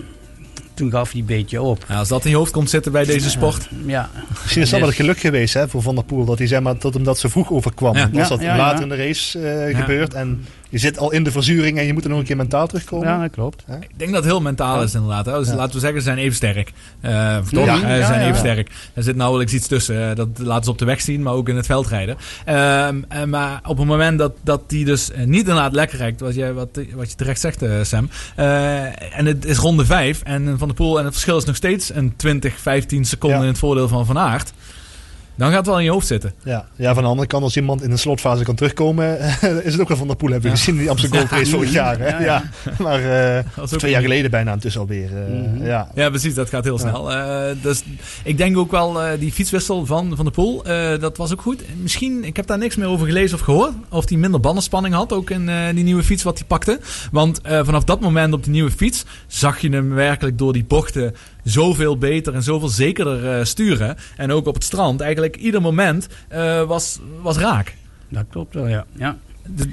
toen 0.74 0.90
gaf 0.90 1.10
hij 1.10 1.20
een 1.20 1.26
beetje 1.26 1.62
op. 1.62 1.84
Ja, 1.88 1.94
als 1.94 2.08
dat 2.08 2.24
in 2.24 2.30
je 2.30 2.36
hoofd 2.36 2.52
komt 2.52 2.70
zitten 2.70 2.92
bij 2.92 3.04
deze 3.04 3.30
sport. 3.30 3.68
Ja. 3.86 4.10
Misschien 4.42 4.62
is 4.62 4.70
dat 4.70 4.78
wel 4.78 4.88
het 4.88 4.98
geluk 4.98 5.18
geweest 5.18 5.54
hè, 5.54 5.68
voor 5.68 5.82
Van 5.82 5.94
der 5.94 6.04
Poel. 6.04 6.24
Dat 6.24 6.38
hij 6.38 6.46
zeg 6.46 6.60
maar, 6.60 6.78
dat 6.78 6.94
hem 6.94 7.04
dat 7.04 7.18
zo 7.18 7.28
vroeg 7.28 7.50
overkwam. 7.50 7.96
Ja. 7.96 8.10
Was 8.10 8.28
dat 8.28 8.40
ja, 8.40 8.56
later 8.56 8.76
ja. 8.76 8.82
in 8.82 8.88
de 8.88 9.04
race 9.06 9.38
eh, 9.38 9.70
Ja. 9.70 9.78
gebeurd. 9.78 10.14
En 10.14 10.44
je 10.68 10.78
zit 10.78 10.98
al 10.98 11.12
in 11.12 11.24
de 11.24 11.30
verzuring 11.30 11.78
en 11.78 11.84
je 11.86 11.93
moet 11.93 12.05
er 12.05 12.10
nog 12.10 12.18
een 12.18 12.24
keer 12.24 12.36
mentaal 12.36 12.66
terugkomen. 12.66 13.09
Ja, 13.09 13.20
dat 13.20 13.30
klopt. 13.30 13.64
Ik 13.80 13.98
denk 13.98 14.10
dat 14.12 14.22
het 14.22 14.32
heel 14.32 14.40
mentaal 14.40 14.82
is 14.82 14.94
inderdaad. 14.94 15.24
Dus 15.24 15.48
Ja. 15.48 15.55
laten 15.55 15.74
we 15.74 15.80
zeggen, 15.80 15.98
ze 16.01 16.06
zijn 16.06 16.18
even 16.18 16.34
sterk. 16.36 16.72
Eh 17.01 17.38
toch? 17.38 17.64
Ja. 17.66 17.76
Ze 17.76 17.82
zijn 18.06 18.20
ja. 18.20 18.24
even 18.26 18.36
sterk. 18.38 18.70
Er 18.94 19.02
zit 19.02 19.16
nauwelijks 19.16 19.52
iets 19.52 19.66
tussen. 19.66 20.10
Eh, 20.10 20.16
Dat 20.16 20.28
laten 20.38 20.64
ze 20.64 20.70
op 20.70 20.78
de 20.78 20.84
weg 20.84 21.01
zien, 21.01 21.22
maar 21.22 21.32
ook 21.32 21.48
in 21.48 21.56
het 21.56 21.66
veld 21.66 21.86
rijden. 21.86 22.16
Ehm, 22.44 22.97
eh, 23.09 23.24
maar 23.24 23.60
op 23.66 23.78
het 23.78 23.86
moment 23.86 24.18
dat, 24.18 24.32
dat 24.43 24.62
die 24.70 24.84
dus 24.84 25.10
niet 25.24 25.40
inderdaad 25.40 25.72
lekker 25.72 25.98
rijdt, 25.98 26.20
wat 26.20 26.34
je, 26.34 26.52
wat, 26.52 26.68
wat 26.94 27.10
je 27.10 27.16
terecht 27.16 27.40
zegt, 27.40 27.62
eh, 27.62 27.70
Sam. 27.82 28.09
eh, 28.36 29.18
en 29.18 29.26
het 29.26 29.44
is 29.44 29.59
ronde 29.59 29.84
5 29.84 30.20
en 30.22 30.59
Van 30.59 30.68
der 30.68 30.76
Poel, 30.76 30.98
en 30.98 31.05
het 31.05 31.12
verschil 31.12 31.36
is 31.36 31.44
nog 31.44 31.56
steeds 31.56 31.94
een 31.94 32.16
20, 32.16 32.59
15 32.60 33.05
seconden 33.05 33.38
Ja. 33.38 33.44
in 33.44 33.51
het 33.51 33.59
voordeel 33.59 33.88
van 33.88 34.06
Van 34.06 34.18
Aert. 34.18 34.52
Dan 35.36 35.48
gaat 35.48 35.56
het 35.56 35.66
wel 35.66 35.78
in 35.78 35.84
je 35.84 35.90
hoofd 35.90 36.06
zitten. 36.06 36.32
Ja. 36.44 36.66
ja, 36.76 36.94
van 36.94 37.02
de 37.02 37.08
andere 37.08 37.28
kant, 37.28 37.42
als 37.42 37.56
iemand 37.56 37.82
in 37.82 37.90
een 37.90 37.98
slotfase 37.98 38.44
kan 38.44 38.54
terugkomen, 38.54 39.18
is 39.64 39.72
het 39.72 39.80
ook 39.80 39.88
wel 39.88 39.96
Van 39.96 40.06
der 40.06 40.16
Poel. 40.16 40.30
Hebben 40.30 40.50
we 40.50 40.56
Ja. 40.56 40.62
gezien 40.62 40.78
die 40.78 40.90
Amsterdam 40.90 41.18
Gold 41.18 41.30
Race 41.40 41.50
vorig 41.50 41.72
jaar. 41.72 41.98
Hè? 41.98 42.24
Ja. 42.24 42.42
Maar 42.78 43.34
eh, 43.36 43.62
twee 43.62 43.90
jaar 43.90 44.02
geleden 44.02 44.30
bijna 44.30 44.52
intussen 44.52 44.80
alweer. 44.80 45.08
eh, 45.16 45.32
Mhm. 45.52 45.64
ja. 45.66 45.88
Ja, 45.94 46.08
precies. 46.08 46.34
Dat 46.34 46.48
gaat 46.48 46.64
heel 46.64 46.78
snel. 46.78 47.12
Eh, 47.12 47.56
dus 47.62 47.82
ik 48.24 48.38
denk 48.38 48.56
ook 48.58 48.70
wel 48.70 49.02
eh, 49.02 49.18
die 49.18 49.32
fietswissel 49.32 49.86
van 49.86 50.12
Van 50.16 50.24
der 50.24 50.34
Poel, 50.34 50.64
eh, 50.64 51.00
dat 51.00 51.16
was 51.16 51.32
ook 51.32 51.40
goed. 51.40 51.62
Misschien, 51.82 52.24
ik 52.24 52.36
heb 52.36 52.46
daar 52.46 52.58
niks 52.58 52.76
meer 52.76 52.88
over 52.88 53.06
gelezen 53.06 53.36
of 53.38 53.42
gehoord. 53.44 53.72
Of 53.88 54.08
hij 54.08 54.18
minder 54.18 54.40
bandenspanning 54.40 54.94
had, 54.94 55.12
ook 55.12 55.30
in 55.30 55.48
eh, 55.48 55.56
die 55.74 55.84
nieuwe 55.84 56.02
fiets 56.02 56.22
wat 56.22 56.38
hij 56.38 56.46
pakte. 56.46 56.80
Want 57.12 57.40
eh, 57.40 57.60
vanaf 57.64 57.84
dat 57.84 58.00
moment 58.00 58.32
op 58.32 58.42
die 58.42 58.52
nieuwe 58.52 58.70
fiets 58.70 59.04
zag 59.26 59.58
je 59.60 59.68
hem 59.68 59.94
werkelijk 59.94 60.38
door 60.38 60.52
die 60.52 60.64
bochten 60.64 61.14
zoveel 61.51 61.98
beter 61.98 62.35
en 62.35 62.43
zoveel 62.43 62.68
zekerder 62.68 63.39
eh, 63.39 63.44
sturen. 63.44 63.97
En 64.16 64.32
ook 64.32 64.47
op 64.47 64.55
het 64.55 64.64
strand. 64.64 65.01
Eigenlijk 65.01 65.36
ieder 65.36 65.60
moment 65.62 66.09
eh, 66.28 66.62
was, 66.62 66.98
was 67.23 67.36
raak. 67.36 67.74
Dat 68.09 68.24
klopt 68.31 68.55
wel, 68.55 68.66
ja. 68.68 68.85
ja. 68.98 69.16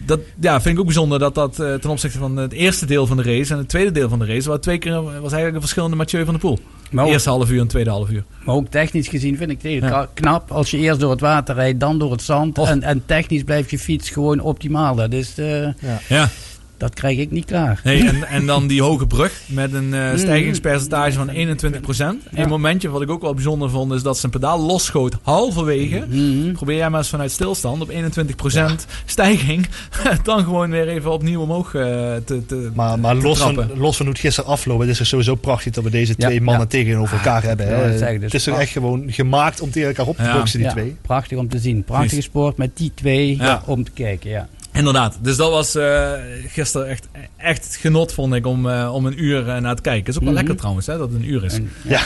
Dat 0.05 0.19
ja, 0.39 0.61
vind 0.61 0.73
ik 0.73 0.79
ook 0.79 0.85
bijzonder 0.85 1.19
dat 1.19 1.35
dat 1.35 1.59
eh, 1.59 1.73
ten 1.73 1.89
opzichte 1.89 2.17
van 2.17 2.37
het 2.37 2.51
eerste 2.51 2.85
deel 2.85 3.07
van 3.07 3.17
de 3.17 3.23
race 3.23 3.53
en 3.53 3.57
het 3.59 3.69
tweede 3.69 3.91
deel 3.91 4.09
van 4.09 4.19
de 4.19 4.25
race, 4.25 4.49
was 4.49 4.59
twee 4.59 4.77
keer 4.77 5.01
was 5.03 5.13
eigenlijk 5.13 5.53
een 5.53 5.61
verschillende 5.61 5.95
Mathieu 5.95 6.23
van 6.23 6.33
der 6.33 6.41
Poel. 6.41 6.59
Maar 6.91 7.05
ook, 7.05 7.11
Eerste 7.11 7.29
half 7.29 7.51
uur 7.51 7.59
en 7.61 7.67
tweede 7.67 7.89
half 7.89 8.09
uur. 8.09 8.23
maar 8.45 8.55
ook 8.55 8.67
technisch 8.67 9.07
gezien 9.07 9.37
vind 9.37 9.51
ik 9.51 9.61
het 9.61 9.71
Ja. 9.71 10.09
knap. 10.13 10.51
Als 10.51 10.71
je 10.71 10.77
eerst 10.77 10.99
door 10.99 11.11
het 11.11 11.19
water 11.19 11.55
rijdt, 11.55 11.79
dan 11.79 11.99
door 11.99 12.11
het 12.11 12.21
zand. 12.21 12.57
En, 12.57 12.83
en 12.83 13.03
technisch 13.05 13.43
blijft 13.43 13.69
je 13.69 13.79
fiets 13.79 14.09
gewoon 14.09 14.39
optimaal. 14.39 14.95
Dat, 14.95 15.13
is, 15.13 15.37
eh, 15.37 15.67
Ja. 16.09 16.29
Dat 16.77 16.93
krijg 16.93 17.17
ik 17.17 17.31
niet 17.31 17.45
klaar. 17.45 17.81
Nee, 17.83 18.07
en, 18.07 18.23
en 18.27 18.45
dan 18.45 18.67
die 18.67 18.81
hoge 18.81 19.07
brug 19.07 19.41
met 19.47 19.73
een 19.73 19.93
eh, 19.93 20.07
Mhm. 20.07 20.17
stijgingspercentage 20.17 21.11
van 21.11 21.29
21%. 21.29 22.27
Een 22.33 22.49
momentje 22.49 22.89
wat 22.89 23.01
ik 23.01 23.09
ook 23.09 23.21
wel 23.21 23.33
bijzonder 23.33 23.69
vond, 23.69 23.91
is 23.91 24.03
dat 24.03 24.17
zijn 24.17 24.31
pedaal 24.31 24.59
losschoot 24.59 25.17
halverwege. 25.21 26.05
Mhm. 26.09 26.51
Probeer 26.51 26.75
jij 26.75 26.89
maar 26.89 26.99
eens 26.99 27.09
vanuit 27.09 27.31
stilstand 27.31 27.81
op 27.81 27.89
21% 27.89 28.85
stijging. 29.05 29.67
dan 30.23 30.43
gewoon 30.43 30.69
weer 30.69 30.87
even 30.87 31.11
opnieuw 31.11 31.41
omhoog 31.41 31.73
eh, 31.75 31.81
te, 32.25 32.45
te 32.45 32.71
Maar, 32.73 32.99
maar 32.99 33.15
te 33.15 33.21
los, 33.21 33.39
van, 33.39 33.53
trappen. 33.53 33.77
los 33.79 33.95
van 33.97 34.05
hoe 34.05 34.13
het 34.15 34.23
gisteren 34.23 34.49
afloopt, 34.49 34.81
het 34.81 34.89
is 34.89 34.99
er 34.99 35.05
sowieso 35.05 35.35
prachtig 35.35 35.73
dat 35.73 35.83
we 35.83 35.89
deze 35.89 36.13
Ja, 36.17 36.27
twee 36.27 36.41
mannen 36.41 36.63
ja. 36.63 36.69
tegenover 36.69 37.17
elkaar 37.17 37.43
hebben. 37.43 37.65
ja, 37.69 37.73
hè. 37.73 37.89
dus. 38.13 38.21
het 38.21 38.33
is 38.33 38.47
er 38.47 38.53
echt 38.53 38.71
gewoon 38.71 39.03
gemaakt 39.07 39.61
om 39.61 39.71
tegen 39.71 39.87
elkaar 39.87 40.07
op 40.07 40.17
te 40.17 40.23
Ja. 40.23 40.33
boksen, 40.37 40.57
die 40.59 40.67
Ja, 40.67 40.73
twee. 40.73 40.95
Prachtig 41.01 41.37
om 41.37 41.49
te 41.49 41.57
zien. 41.59 41.83
Prachtige 41.83 42.21
sport 42.21 42.57
met 42.57 42.77
die 42.77 42.91
twee 42.95 43.37
Ja. 43.37 43.63
om 43.65 43.83
te 43.83 43.91
kijken. 43.91 44.29
Ja. 44.29 44.47
Inderdaad. 44.73 45.17
Dus 45.21 45.35
dat 45.37 45.49
was 45.51 45.75
eh, 45.75 46.11
gisteren 46.47 46.87
echt, 46.87 47.07
echt 47.37 47.63
het 47.63 47.75
genot, 47.75 48.13
vond 48.13 48.33
ik, 48.33 48.45
om, 48.45 48.69
eh, 48.69 48.93
om 48.93 49.05
een 49.05 49.23
uur 49.23 49.49
eh, 49.49 49.57
naar 49.61 49.75
te 49.75 49.81
kijken. 49.81 50.07
is 50.07 50.15
ook 50.15 50.21
wel 50.21 50.29
Mhm. 50.31 50.37
lekker 50.39 50.55
trouwens, 50.57 50.85
hè, 50.87 50.97
dat 50.97 51.09
het 51.11 51.19
een 51.21 51.29
uur 51.29 51.43
is. 51.43 51.53
En- 51.53 51.71
Ja. 51.87 52.01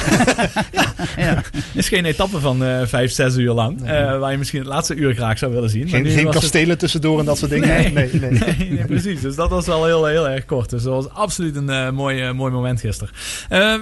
ja. 1.18 1.42
is 1.74 1.88
geen 1.88 2.06
etappe 2.06 2.40
van 2.40 2.64
vijf, 2.88 3.12
zes 3.12 3.36
uur 3.38 3.54
lang. 3.54 3.82
waar 4.20 4.32
je 4.32 4.38
misschien 4.38 4.60
het 4.60 4.68
laatste 4.68 4.96
uur 4.96 5.14
graag 5.14 5.38
zou 5.38 5.52
willen 5.54 5.70
zien. 5.70 5.88
Geen, 5.90 6.06
het- 6.06 6.30
kastelen 6.30 6.78
tussendoor 6.78 7.20
en 7.20 7.26
dat 7.26 7.38
soort 7.38 7.52
dingen. 7.52 7.68
Nee. 7.68 7.92
nee, 7.94 8.10
nee. 8.14 8.32
Nee, 8.58 8.70
nee, 8.70 8.86
precies. 8.86 9.22
Dus 9.22 9.36
dat 9.36 9.50
was 9.50 9.66
wel 9.66 9.86
heel, 9.86 10.06
heel 10.06 10.30
erg 10.30 10.46
kort. 10.46 10.70
Dus 10.70 10.84
dat 10.84 10.94
was 10.94 11.10
absoluut 11.10 11.56
een 11.56 11.94
mooi, 11.96 12.32
mooi 12.34 12.52
moment 12.52 12.80
gisteren. 12.80 13.14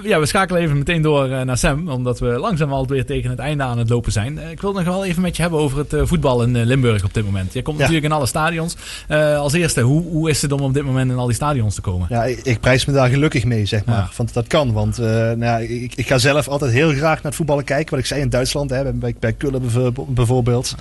Ja, 0.02 0.20
we 0.20 0.26
schakelen 0.26 0.62
even 0.62 0.78
meteen 0.78 1.02
door 1.02 1.28
naar 1.28 1.58
Sam. 1.58 1.88
Omdat 1.88 2.18
we 2.18 2.26
langzaam 2.26 2.72
alweer 2.72 3.06
tegen 3.06 3.30
het 3.30 3.38
einde 3.38 3.62
aan 3.62 3.78
het 3.78 3.88
lopen 3.88 4.12
zijn. 4.12 4.38
Ik 4.50 4.60
wil 4.60 4.72
nog 4.72 4.84
wel 4.84 5.04
even 5.04 5.22
met 5.22 5.36
je 5.36 5.42
hebben 5.42 5.60
over 5.60 5.78
het 5.78 6.08
voetbal 6.08 6.42
in 6.42 6.64
Limburg 6.64 7.04
op 7.04 7.14
dit 7.14 7.24
moment. 7.24 7.52
Je 7.52 7.62
komt 7.62 7.76
Ja. 7.76 7.82
natuurlijk 7.82 8.12
in 8.12 8.18
alle 8.18 8.26
stadions. 8.26 8.75
Eh, 9.08 9.38
als 9.38 9.52
eerste, 9.52 9.80
hoe, 9.80 10.02
hoe 10.02 10.30
is 10.30 10.42
het 10.42 10.52
om 10.52 10.60
op 10.60 10.74
dit 10.74 10.84
moment 10.84 11.10
in 11.10 11.16
al 11.16 11.26
die 11.26 11.34
stadions 11.34 11.74
te 11.74 11.80
komen? 11.80 12.06
Ja, 12.10 12.24
ik, 12.24 12.40
ik 12.42 12.60
prijs 12.60 12.84
me 12.84 12.92
daar 12.92 13.08
gelukkig 13.08 13.44
mee, 13.44 13.66
zeg 13.66 13.84
maar. 13.84 13.96
Ja. 13.96 14.10
Want 14.16 14.32
dat 14.32 14.46
kan. 14.46 14.72
Want 14.72 14.98
eh, 14.98 15.06
nou 15.06 15.38
ja, 15.38 15.58
ik, 15.58 15.94
ik 15.94 16.06
ga 16.06 16.18
zelf 16.18 16.48
altijd 16.48 16.72
heel 16.72 16.90
graag 16.90 17.14
naar 17.14 17.24
het 17.24 17.34
voetballen 17.34 17.64
kijken. 17.64 17.90
Wat 17.90 17.98
ik 17.98 18.06
zei 18.06 18.20
in 18.20 18.28
Duitsland, 18.28 18.70
hè, 18.70 18.92
bij, 18.92 19.14
bij 19.20 19.32
Kullen 19.32 19.62
bijvoorbeeld-. 20.08 20.74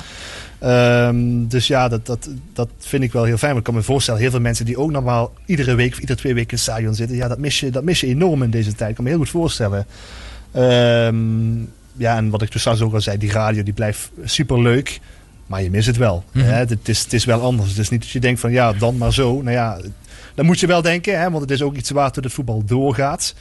Ehm, 0.60 1.48
dus 1.48 1.68
ja, 1.68 1.88
dat, 1.88 2.06
dat, 2.06 2.30
dat 2.54 2.70
vind 2.78 3.04
ik 3.04 3.12
wel 3.12 3.24
heel 3.24 3.38
fijn. 3.38 3.52
Maar 3.52 3.60
ik 3.60 3.66
kan 3.66 3.74
me 3.74 3.82
voorstellen, 3.82 4.20
heel 4.22 4.32
veel 4.32 4.40
mensen 4.40 4.66
die 4.66 4.78
ook 4.78 4.92
normaal 4.92 5.34
iedere 5.46 5.76
week 5.76 5.92
of 5.92 6.00
iedere 6.00 6.20
twee 6.20 6.34
weken 6.34 6.50
in 6.50 6.56
het 6.56 6.64
stadion 6.64 6.96
zitten. 6.96 7.18
Ja, 7.18 7.28
dat 7.28 7.38
mis 7.38 7.60
je, 7.60 7.70
dat 7.70 7.84
mis 7.84 8.00
je 8.00 8.08
enorm 8.08 8.44
in 8.44 8.50
deze 8.50 8.76
tijd. 8.76 8.90
Ik 8.90 8.96
kan 8.96 9.04
me 9.04 9.10
heel 9.10 9.20
goed 9.20 9.30
voorstellen. 9.30 9.86
Ehm, 10.52 11.58
ja, 11.98 12.18
en 12.18 12.30
wat 12.30 12.42
ik 12.42 12.52
dus 12.52 12.62
straks 12.62 12.82
ook 12.82 12.94
al 12.94 13.02
zei, 13.02 13.18
die 13.18 13.32
radio 13.32 13.64
die 13.64 13.74
blijft 13.74 14.12
super 14.24 14.62
leuk. 14.62 15.00
Maar 15.46 15.64
je 15.64 15.70
mist 15.70 15.88
het 15.88 15.98
wel. 15.98 16.24
Mhm. 16.32 16.46
hè. 16.46 16.52
Het, 16.54 16.70
het 16.70 16.90
is, 16.90 17.04
het 17.04 17.14
is 17.14 17.26
wel 17.26 17.42
anders. 17.42 17.70
Het 17.70 17.78
is 17.78 17.90
niet 17.90 18.02
dat 18.02 18.10
je 18.10 18.20
denkt 18.20 18.40
van 18.40 18.52
ja, 18.52 18.74
dan 18.74 18.98
maar 18.98 19.14
zo. 19.14 19.42
Nou 19.42 19.52
ja, 19.56 19.80
dan 20.36 20.46
moet 20.46 20.60
je 20.60 20.68
wel 20.68 20.82
denken, 20.82 21.20
hè, 21.20 21.30
want 21.30 21.42
het 21.42 21.52
is 21.52 21.62
ook 21.62 21.76
iets 21.76 21.90
waartoe 21.90 22.24
het 22.24 22.34
voetbal 22.34 22.64
doorgaat. 22.66 23.34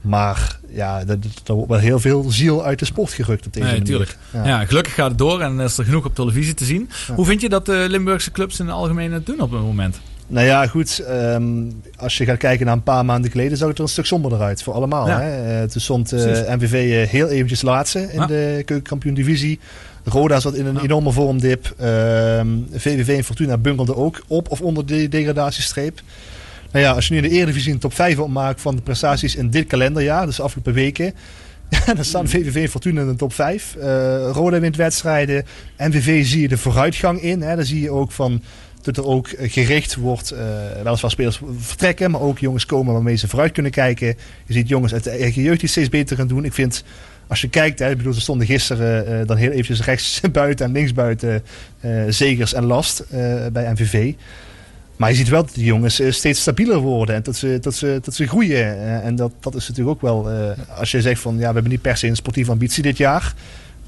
Maar 0.00 0.58
ja, 0.72 1.00
er, 1.00 1.18
er 1.46 1.54
wordt 1.54 1.70
wel 1.70 1.78
heel 1.78 2.00
veel 2.00 2.30
ziel 2.30 2.64
uit 2.64 2.78
de 2.78 2.84
sport 2.84 3.12
gerukt 3.12 3.46
op 3.46 3.52
deze 3.52 3.64
Nee, 3.66 3.72
manier. 3.72 3.88
tuurlijk. 3.88 4.16
Ja. 4.32 4.64
gelukkig 4.66 4.94
gaat 4.94 5.08
het 5.08 5.18
door 5.18 5.40
en 5.40 5.60
is 5.60 5.78
er 5.78 5.84
genoeg 5.84 6.04
op 6.04 6.14
televisie 6.14 6.54
te 6.54 6.64
zien. 6.64 6.90
Hoe 7.14 7.24
vind 7.24 7.40
je 7.40 7.48
dat 7.48 7.66
de 7.66 7.86
Limburgse 7.88 8.30
clubs 8.30 8.58
in 8.60 8.66
het 8.66 8.74
algemeen 8.74 9.12
het 9.12 9.26
doen 9.26 9.40
op 9.40 9.50
het 9.50 9.60
moment? 9.60 10.00
Nou 10.26 10.46
ja, 10.46 10.66
goed. 10.66 10.98
ehm, 10.98 11.44
als 11.96 12.18
je 12.18 12.24
gaat 12.24 12.38
kijken 12.38 12.66
naar 12.66 12.74
een 12.74 12.82
paar 12.82 13.04
maanden 13.04 13.30
geleden, 13.30 13.56
zag 13.58 13.68
het 13.68 13.76
er 13.76 13.82
een 13.84 13.90
stuk 13.90 14.06
somberder 14.06 14.40
uit. 14.40 14.62
Voor 14.62 14.74
allemaal. 14.74 15.06
Ja. 15.06 15.20
Hè? 15.20 15.60
Eh, 15.62 15.68
toen 15.68 15.80
stond. 15.80 16.12
MVV 16.12 16.72
eh, 16.72 17.08
heel 17.10 17.28
eventjes 17.28 17.62
laatste 17.62 18.12
in 18.12 18.26
de 18.26 18.62
keukenkampioen 18.64 19.14
divisie. 19.14 19.58
Roda 20.04 20.40
zat 20.40 20.54
in 20.54 20.66
een 20.66 20.80
enorme 20.80 21.12
vormdip. 21.12 21.74
Ehm, 21.78 22.48
VVV 22.72 23.16
en 23.16 23.24
Fortuna 23.24 23.58
bungelden 23.58 23.96
ook 23.96 24.22
op 24.26 24.50
of 24.50 24.60
onder 24.60 24.86
de 24.86 25.08
degradatiestreep. 25.08 26.00
Nou 26.72 26.84
ja, 26.84 26.92
als 26.92 27.08
je 27.08 27.14
nu 27.14 27.20
in 27.20 27.28
de 27.28 27.36
Eredivisie 27.36 27.72
een 27.72 27.78
top 27.78 27.94
5 27.94 28.18
opmaakt 28.18 28.60
van 28.60 28.76
de 28.76 28.82
prestaties 28.82 29.36
in 29.36 29.50
dit 29.50 29.66
kalenderjaar, 29.66 30.26
dus 30.26 30.36
de 30.36 30.42
afgelopen 30.42 30.72
weken. 30.72 31.14
Ja, 31.70 31.94
dan 31.94 32.04
staan 32.04 32.28
VVV 32.28 32.62
en 32.62 32.68
Fortuna 32.68 33.00
in 33.00 33.06
de 33.06 33.16
top 33.16 33.32
5. 33.32 33.76
Eh, 33.76 34.30
Roda 34.32 34.60
wint 34.60 34.76
wedstrijden. 34.76 35.44
MVV 35.78 36.26
zie 36.26 36.40
je 36.40 36.48
de 36.48 36.58
vooruitgang 36.58 37.22
in. 37.22 37.42
Hè. 37.42 37.56
Dan 37.56 37.64
zie 37.64 37.80
je 37.80 37.90
ook 37.90 38.12
van 38.12 38.42
dat 38.82 38.96
er 38.96 39.06
ook 39.06 39.28
gericht 39.38 39.94
wordt, 39.94 40.30
eh 40.30 40.38
weliswaar 40.82 41.10
spelers 41.10 41.40
vertrekken, 41.58 42.10
maar 42.10 42.20
ook 42.20 42.38
jongens 42.38 42.66
komen 42.66 42.92
waarmee 42.92 43.16
ze 43.16 43.28
vooruit 43.28 43.52
kunnen 43.52 43.72
kijken. 43.72 44.06
Je 44.46 44.52
ziet 44.52 44.68
jongens 44.68 44.92
uit 44.92 45.04
de 45.04 45.10
eigen 45.10 45.42
jeugd 45.42 45.60
die 45.60 45.68
steeds 45.68 45.88
beter 45.88 46.16
gaan 46.16 46.26
doen. 46.26 46.44
Ik 46.44 46.52
vind, 46.52 46.84
als 47.30 47.40
je 47.40 47.48
kijkt, 47.48 47.78
hè, 47.78 47.90
ik 47.90 47.96
bedoel, 47.96 48.12
ze 48.12 48.20
stonden 48.20 48.46
gisteren 48.46 49.06
eh, 49.06 49.26
dan 49.26 49.36
heel 49.36 49.50
eventjes 49.50 49.84
rechts 49.84 50.20
buiten 50.32 50.66
en 50.66 50.72
links 50.72 50.92
buiten 50.92 51.42
eh, 51.80 52.02
Zegers 52.08 52.54
en 52.54 52.64
Last 52.64 52.98
eh, 53.00 53.46
bij 53.52 53.72
MVV. 53.72 54.12
Maar 54.96 55.10
je 55.10 55.16
ziet 55.16 55.28
wel 55.28 55.44
dat 55.44 55.54
die 55.54 55.64
jongens 55.64 56.02
steeds 56.08 56.40
stabieler 56.40 56.78
worden 56.78 57.14
en 57.14 57.22
dat 57.22 57.36
ze, 57.36 57.58
dat 57.60 57.74
ze, 57.74 57.98
dat 58.02 58.14
ze 58.14 58.26
groeien. 58.26 59.02
En 59.02 59.16
dat, 59.16 59.32
dat 59.40 59.54
is 59.54 59.68
natuurlijk 59.68 59.96
ook 59.96 60.02
wel, 60.02 60.30
als 60.76 60.90
je 60.90 61.00
zegt 61.00 61.20
van 61.20 61.34
ja, 61.34 61.38
we 61.38 61.44
hebben 61.44 61.68
niet 61.68 61.82
per 61.82 61.96
se 61.96 62.06
een 62.06 62.16
sportieve 62.16 62.50
ambitie 62.50 62.82
dit 62.82 62.96
jaar, 62.96 63.34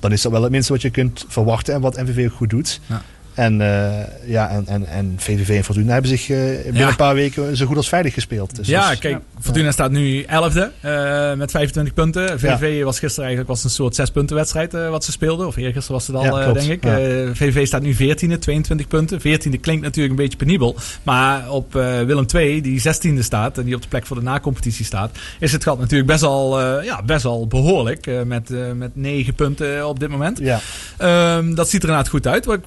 dan 0.00 0.12
is 0.12 0.22
dat 0.22 0.32
wel 0.32 0.42
het 0.42 0.50
minste 0.50 0.72
wat 0.72 0.82
je 0.82 0.90
kunt 0.90 1.24
verwachten 1.28 1.74
en 1.74 1.80
wat 1.80 1.96
MVV 1.96 2.26
ook 2.30 2.36
goed 2.36 2.50
doet. 2.50 2.80
Ja. 2.86 3.02
En, 3.34 3.60
eh, 3.60 3.90
ja, 4.26 4.48
en, 4.48 4.66
en, 4.66 4.86
en 4.86 5.14
VVV 5.16 5.48
en 5.48 5.64
Fortuna 5.64 5.92
hebben 5.92 6.10
zich 6.10 6.30
eh, 6.30 6.36
binnen 6.38 6.74
Ja. 6.82 6.88
een 6.88 6.96
paar 6.96 7.14
weken 7.14 7.56
zo 7.56 7.66
goed 7.66 7.76
als 7.76 7.88
veilig 7.88 8.14
gespeeld. 8.14 8.56
Dus 8.56 8.66
ja, 8.68 8.94
kijk, 8.94 9.18
Fortuna 9.40 9.70
staat 9.70 9.90
nu 9.90 10.22
11e 10.22 10.70
eh, 10.80 11.34
met 11.34 11.50
25 11.50 11.94
punten. 11.94 12.40
VVV 12.40 12.78
Ja. 12.78 12.84
was 12.84 12.98
gisteren 12.98 13.24
eigenlijk 13.24 13.48
was 13.54 13.64
een 13.64 13.70
soort 13.70 13.94
6 13.94 14.10
punten 14.10 14.36
wedstrijd 14.36 14.72
wat 14.72 15.04
ze 15.04 15.10
speelden. 15.12 15.46
Of 15.46 15.56
eergisteren 15.56 15.92
was 15.92 16.06
het 16.06 16.16
al, 16.16 16.40
eh, 16.40 16.52
denk 16.52 16.70
ik. 16.70 16.84
Ja. 16.84 16.98
Eh, 16.98 17.28
VVV 17.32 17.66
staat 17.66 17.82
nu 17.82 17.94
14e, 17.94 18.38
22 18.38 18.88
punten. 18.88 19.20
14e 19.20 19.60
klinkt 19.60 19.82
natuurlijk 19.82 20.10
een 20.18 20.22
beetje 20.22 20.38
penibel. 20.38 20.76
Maar 21.02 21.50
op 21.50 21.76
eh, 21.76 22.00
Willem 22.02 22.26
II, 22.34 22.60
die 22.60 22.80
16e 22.80 23.18
staat 23.18 23.58
en 23.58 23.64
die 23.64 23.74
op 23.74 23.82
de 23.82 23.88
plek 23.88 24.06
voor 24.06 24.16
de 24.16 24.22
na-competitie 24.22 24.84
staat, 24.84 25.18
is 25.40 25.52
het 25.52 25.62
gat 25.62 25.78
natuurlijk 25.78 26.10
best 26.10 26.22
al, 26.22 26.60
eh, 26.60 26.84
ja, 26.84 27.02
best 27.02 27.24
al 27.24 27.46
behoorlijk. 27.46 28.06
eh, 28.06 28.22
met, 28.22 28.50
eh, 28.50 28.72
met 28.76 28.90
9 28.96 29.34
punten 29.34 29.88
op 29.88 30.00
dit 30.00 30.08
moment. 30.08 30.38
Ja. 30.38 30.60
Ehm, 30.98 31.54
dat 31.54 31.68
ziet 31.68 31.82
er 31.82 31.88
inderdaad 31.88 32.10
goed 32.12 32.26
uit. 32.26 32.44
Wat 32.44 32.54
ik 32.56 32.64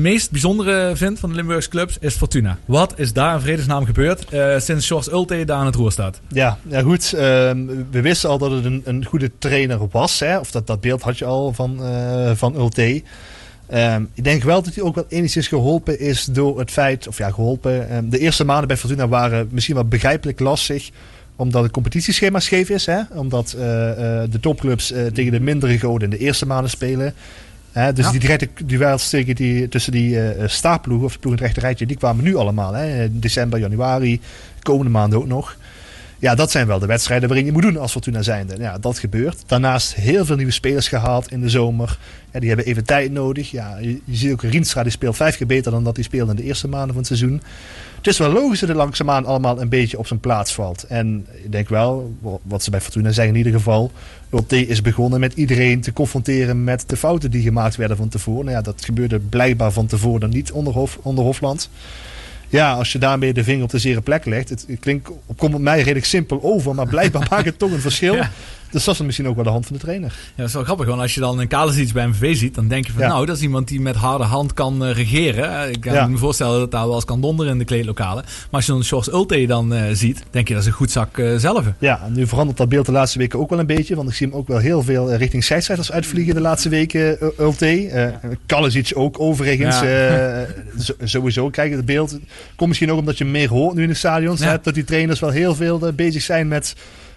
meest 0.00 0.30
bijzondere 0.30 0.96
vind 0.96 1.18
van 1.18 1.28
de 1.28 1.34
Limburgse 1.36 1.68
clubs 1.68 1.96
is 2.00 2.14
Fortuna. 2.14 2.58
Wat 2.64 2.92
is 2.96 3.12
daar 3.12 3.34
in 3.34 3.40
vredesnaam 3.40 3.84
gebeurd 3.84 4.24
eh, 4.24 4.58
sinds 4.58 4.86
Sjors 4.86 5.08
Ulte 5.12 5.44
daar 5.44 5.56
aan 5.56 5.66
het 5.66 5.74
roer 5.74 5.92
staat? 5.92 6.20
Ja, 6.28 6.58
ja 6.68 6.82
goed. 6.82 7.12
ehm, 7.12 7.66
we 7.90 8.00
wisten 8.00 8.28
al 8.30 8.38
dat 8.38 8.50
het 8.50 8.64
een, 8.64 8.82
een 8.84 9.04
goede 9.04 9.30
trainer 9.38 9.78
was. 9.90 10.20
Hè? 10.20 10.38
Of 10.38 10.50
dat, 10.50 10.66
dat 10.66 10.80
beeld 10.80 11.02
had 11.02 11.18
je 11.18 11.24
al 11.24 11.52
van, 11.52 11.84
eh 11.84 12.30
van 12.34 12.56
Ulte. 12.56 13.02
Ehm, 13.66 14.04
ik 14.14 14.24
denk 14.24 14.42
wel 14.42 14.62
dat 14.62 14.74
hij 14.74 14.84
ook 14.84 14.94
wel 14.94 15.06
enigszins 15.08 15.48
geholpen 15.48 16.00
is 16.00 16.24
door 16.24 16.58
het 16.58 16.70
feit, 16.70 17.08
of 17.08 17.18
ja, 17.18 17.30
geholpen. 17.30 17.88
ehm, 17.88 18.08
de 18.08 18.18
eerste 18.18 18.44
maanden 18.44 18.68
bij 18.68 18.76
Fortuna 18.76 19.08
waren 19.08 19.48
misschien 19.50 19.74
wel 19.74 19.84
begrijpelijk 19.84 20.40
lastig 20.40 20.90
omdat 21.36 21.62
het 21.62 21.72
competitieschema 21.72 22.40
scheef 22.40 22.68
is. 22.68 22.86
Hè? 22.86 23.00
Omdat 23.14 23.52
eh, 23.52 23.60
de 24.30 24.38
topclubs 24.40 24.92
tegen 25.12 25.32
de 25.32 25.40
mindere 25.40 25.78
goden 25.78 26.10
in 26.10 26.18
de 26.18 26.24
eerste 26.24 26.46
maanden 26.46 26.70
spelen. 26.70 27.14
Hè? 27.72 27.92
dus 27.92 28.04
Ja. 28.04 28.10
die 28.10 28.20
directe 28.20 28.48
duels 28.64 29.08
tegen 29.08 29.34
die, 29.34 29.68
tussen 29.68 29.92
die 29.92 30.18
staarploegen, 30.46 31.06
of 31.06 31.12
de 31.12 31.18
ploegen 31.18 31.40
in 31.42 31.46
het 31.46 31.54
rechterrijtje, 31.54 31.86
die 31.86 31.96
kwamen 31.96 32.24
nu 32.24 32.34
allemaal. 32.36 32.72
Hè? 32.72 33.18
December, 33.18 33.58
januari, 33.58 34.20
komende 34.62 34.90
maanden 34.90 35.18
ook 35.18 35.26
nog. 35.26 35.56
Ja, 36.18 36.34
dat 36.34 36.50
zijn 36.50 36.66
wel 36.66 36.78
de 36.78 36.86
wedstrijden 36.86 37.28
waarin 37.28 37.46
je 37.46 37.52
moet 37.52 37.62
doen 37.62 37.76
als 37.76 37.92
Fortuna 37.92 38.22
zijnde. 38.22 38.54
Ja, 38.58 38.78
dat 38.78 38.98
gebeurt. 38.98 39.42
Daarnaast 39.46 39.94
heel 39.94 40.24
veel 40.24 40.36
nieuwe 40.36 40.52
spelers 40.52 40.88
gehaald 40.88 41.30
in 41.32 41.40
de 41.40 41.48
zomer. 41.48 41.98
Ja, 42.32 42.38
die 42.40 42.48
hebben 42.48 42.66
even 42.66 42.84
tijd 42.84 43.12
nodig. 43.12 43.50
Ja, 43.50 43.76
je, 43.80 44.00
je 44.04 44.16
ziet 44.16 44.32
ook 44.32 44.42
Rienstra, 44.42 44.82
die 44.82 44.92
speelt 44.92 45.16
vijf 45.16 45.36
keer 45.36 45.46
beter 45.46 45.70
dan 45.72 45.84
dat 45.84 45.96
hij 45.96 46.04
speelde 46.04 46.30
in 46.30 46.36
de 46.36 46.42
eerste 46.42 46.68
maanden 46.68 46.88
van 46.88 46.96
het 46.98 47.06
seizoen. 47.06 47.42
Het 47.96 48.06
is 48.06 48.18
wel 48.18 48.32
logisch 48.32 48.60
dat 48.60 48.68
het 48.68 48.78
langzaamaan 48.78 49.24
allemaal 49.26 49.60
een 49.60 49.68
beetje 49.68 49.98
op 49.98 50.06
zijn 50.06 50.20
plaats 50.20 50.54
valt. 50.54 50.82
En 50.88 51.26
ik 51.44 51.52
denk 51.52 51.68
wel, 51.68 52.14
wa- 52.20 52.38
wat 52.42 52.62
ze 52.62 52.70
bij 52.70 52.80
Fortuna 52.80 53.10
zeggen 53.10 53.32
in 53.34 53.38
ieder 53.38 53.52
geval... 53.58 53.92
Is 54.48 54.82
begonnen 54.82 55.20
met 55.20 55.32
iedereen 55.32 55.80
te 55.80 55.92
confronteren 55.92 56.64
met 56.64 56.84
de 56.86 56.96
fouten 56.96 57.30
die 57.30 57.42
gemaakt 57.42 57.76
werden 57.76 57.96
van 57.96 58.08
tevoren. 58.08 58.44
Nou 58.44 58.56
ja, 58.56 58.62
dat 58.62 58.84
gebeurde 58.84 59.18
blijkbaar 59.18 59.72
van 59.72 59.86
tevoren 59.86 60.30
niet 60.30 60.52
onder, 60.52 60.72
Hof, 60.72 60.98
onder 61.02 61.24
Hofland. 61.24 61.70
Ja, 62.48 62.72
als 62.72 62.92
je 62.92 62.98
daarmee 62.98 63.32
de 63.32 63.44
vinger 63.44 63.62
op 63.62 63.70
de 63.70 63.78
zere 63.78 64.00
plek 64.00 64.24
legt. 64.24 64.48
Het, 64.48 64.64
het 64.68 64.80
klinkt, 64.80 65.10
komt 65.36 65.54
op 65.54 65.60
mij 65.60 65.78
redelijk 65.78 66.04
simpel 66.04 66.42
over, 66.42 66.74
maar 66.74 66.86
blijkbaar 66.86 67.26
maakt 67.30 67.44
het 67.44 67.58
toch 67.58 67.70
een 67.70 67.80
verschil. 67.80 68.16
Dus 68.72 68.84
dat 68.84 68.94
is 68.94 69.00
misschien 69.00 69.28
ook 69.28 69.34
wel 69.34 69.44
de 69.44 69.50
hand 69.50 69.66
van 69.66 69.76
de 69.76 69.82
trainer. 69.82 70.08
Ja, 70.08 70.32
dat 70.36 70.46
is 70.46 70.52
wel 70.52 70.64
grappig, 70.64 70.86
want 70.86 71.00
als 71.00 71.14
je 71.14 71.20
dan 71.20 71.38
een 71.40 71.48
Kalasic 71.48 71.92
bij 71.92 72.06
MVV 72.06 72.36
ziet, 72.36 72.54
dan 72.54 72.68
denk 72.68 72.86
je 72.86 72.92
van 72.92 73.02
Ja. 73.02 73.08
nou, 73.08 73.26
dat 73.26 73.36
is 73.36 73.42
iemand 73.42 73.68
die 73.68 73.80
met 73.80 73.96
harde 73.96 74.24
hand 74.24 74.52
kan 74.54 74.84
eh, 74.84 74.94
regeren. 74.94 75.70
Ik 75.70 75.80
kan 75.80 75.92
Ja. 75.92 76.06
me 76.06 76.16
voorstellen 76.16 76.58
dat 76.58 76.70
daar 76.70 76.86
wel 76.86 76.94
eens 76.94 77.04
kan 77.04 77.20
donderen 77.20 77.52
in 77.52 77.58
de 77.58 77.64
kleedlokalen. 77.64 78.24
Maar 78.24 78.46
als 78.50 78.66
je 78.66 78.72
dan 78.72 78.84
Sjors 78.84 79.08
Ulte 79.12 79.46
dan 79.46 79.74
eh, 79.74 79.82
ziet, 79.92 80.22
denk 80.30 80.48
je 80.48 80.54
dat 80.54 80.62
is 80.62 80.68
een 80.68 80.74
goed 80.74 80.90
zak 80.90 81.18
eh, 81.18 81.36
zelf. 81.36 81.64
Ja, 81.78 82.00
en 82.04 82.12
nu 82.12 82.26
verandert 82.26 82.58
dat 82.58 82.68
beeld 82.68 82.86
de 82.86 82.92
laatste 82.92 83.18
weken 83.18 83.38
ook 83.38 83.50
wel 83.50 83.58
een 83.58 83.66
beetje. 83.66 83.94
Want 83.96 84.08
ik 84.08 84.14
zie 84.14 84.26
hem 84.26 84.36
ook 84.36 84.48
wel 84.48 84.58
heel 84.58 84.82
veel 84.82 85.14
richting 85.14 85.44
scheidsrechters 85.44 85.92
uitvliegen 85.92 86.34
de 86.34 86.40
laatste 86.40 86.68
weken, 86.68 87.16
uh, 87.22 87.28
Ulte. 87.38 87.82
Uh, 87.86 88.06
Kalasic 88.46 88.90
ook 88.94 89.20
overigens. 89.20 89.80
Ja. 89.80 90.42
eh, 90.42 90.48
sowieso, 91.04 91.50
kijk, 91.50 91.72
het 91.72 91.84
beeld 91.84 92.18
komt 92.56 92.68
misschien 92.68 92.92
ook 92.92 92.98
omdat 92.98 93.18
je 93.18 93.24
meer 93.24 93.48
hoort 93.48 93.74
nu 93.74 93.82
in 93.82 93.88
de 93.88 93.94
stadions. 93.94 94.40
Ja. 94.40 94.46
hè, 94.50 94.56
dat 94.62 94.74
die 94.74 94.84
trainers 94.84 95.20
wel 95.20 95.30
heel 95.30 95.54
veel 95.54 95.92
bezig 95.94 96.22
zijn 96.22 96.48
met 96.48 96.74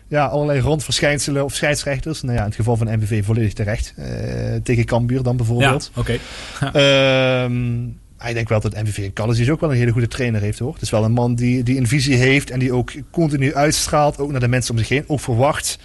ja, 0.07 0.25
allerlei 0.25 0.59
rondverschijnselen 0.59 1.43
of 1.43 1.53
scheidsrechters. 1.55 2.21
Nou 2.21 2.33
ja, 2.33 2.39
in 2.39 2.45
het 2.47 2.55
geval 2.55 2.77
van 2.77 2.87
MVV 2.97 3.25
volledig 3.25 3.53
terecht. 3.53 3.93
eh, 3.97 4.05
tegen 4.63 4.85
Cambuur 4.85 5.23
dan 5.23 5.31
Ja, 5.31 5.37
bijvoorbeeld. 5.37 5.91
oké. 5.95 6.17
Ehm, 6.73 7.83
ik 8.27 8.33
denk 8.33 8.49
wel 8.49 8.59
dat 8.59 8.73
MVV 8.83 9.13
Callis 9.13 9.49
ook 9.49 9.59
wel 9.59 9.71
een 9.71 9.77
hele 9.77 9.91
goede 9.91 10.07
trainer 10.07 10.41
heeft 10.41 10.59
hoor. 10.59 10.73
Het 10.73 10.81
is 10.81 10.89
wel 10.89 11.03
een 11.03 11.11
man 11.11 11.35
die, 11.35 11.63
die 11.63 11.77
een 11.77 11.87
visie 11.87 12.15
heeft 12.15 12.49
en 12.49 12.59
die 12.59 12.73
ook 12.73 12.91
continu 13.11 13.55
uitstraalt, 13.55 14.17
ook 14.19 14.31
naar 14.31 14.39
de 14.39 14.47
mensen 14.47 14.71
om 14.73 14.77
zich 14.79 14.89
heen. 14.89 15.03
Ook 15.07 15.19
verwacht 15.19 15.79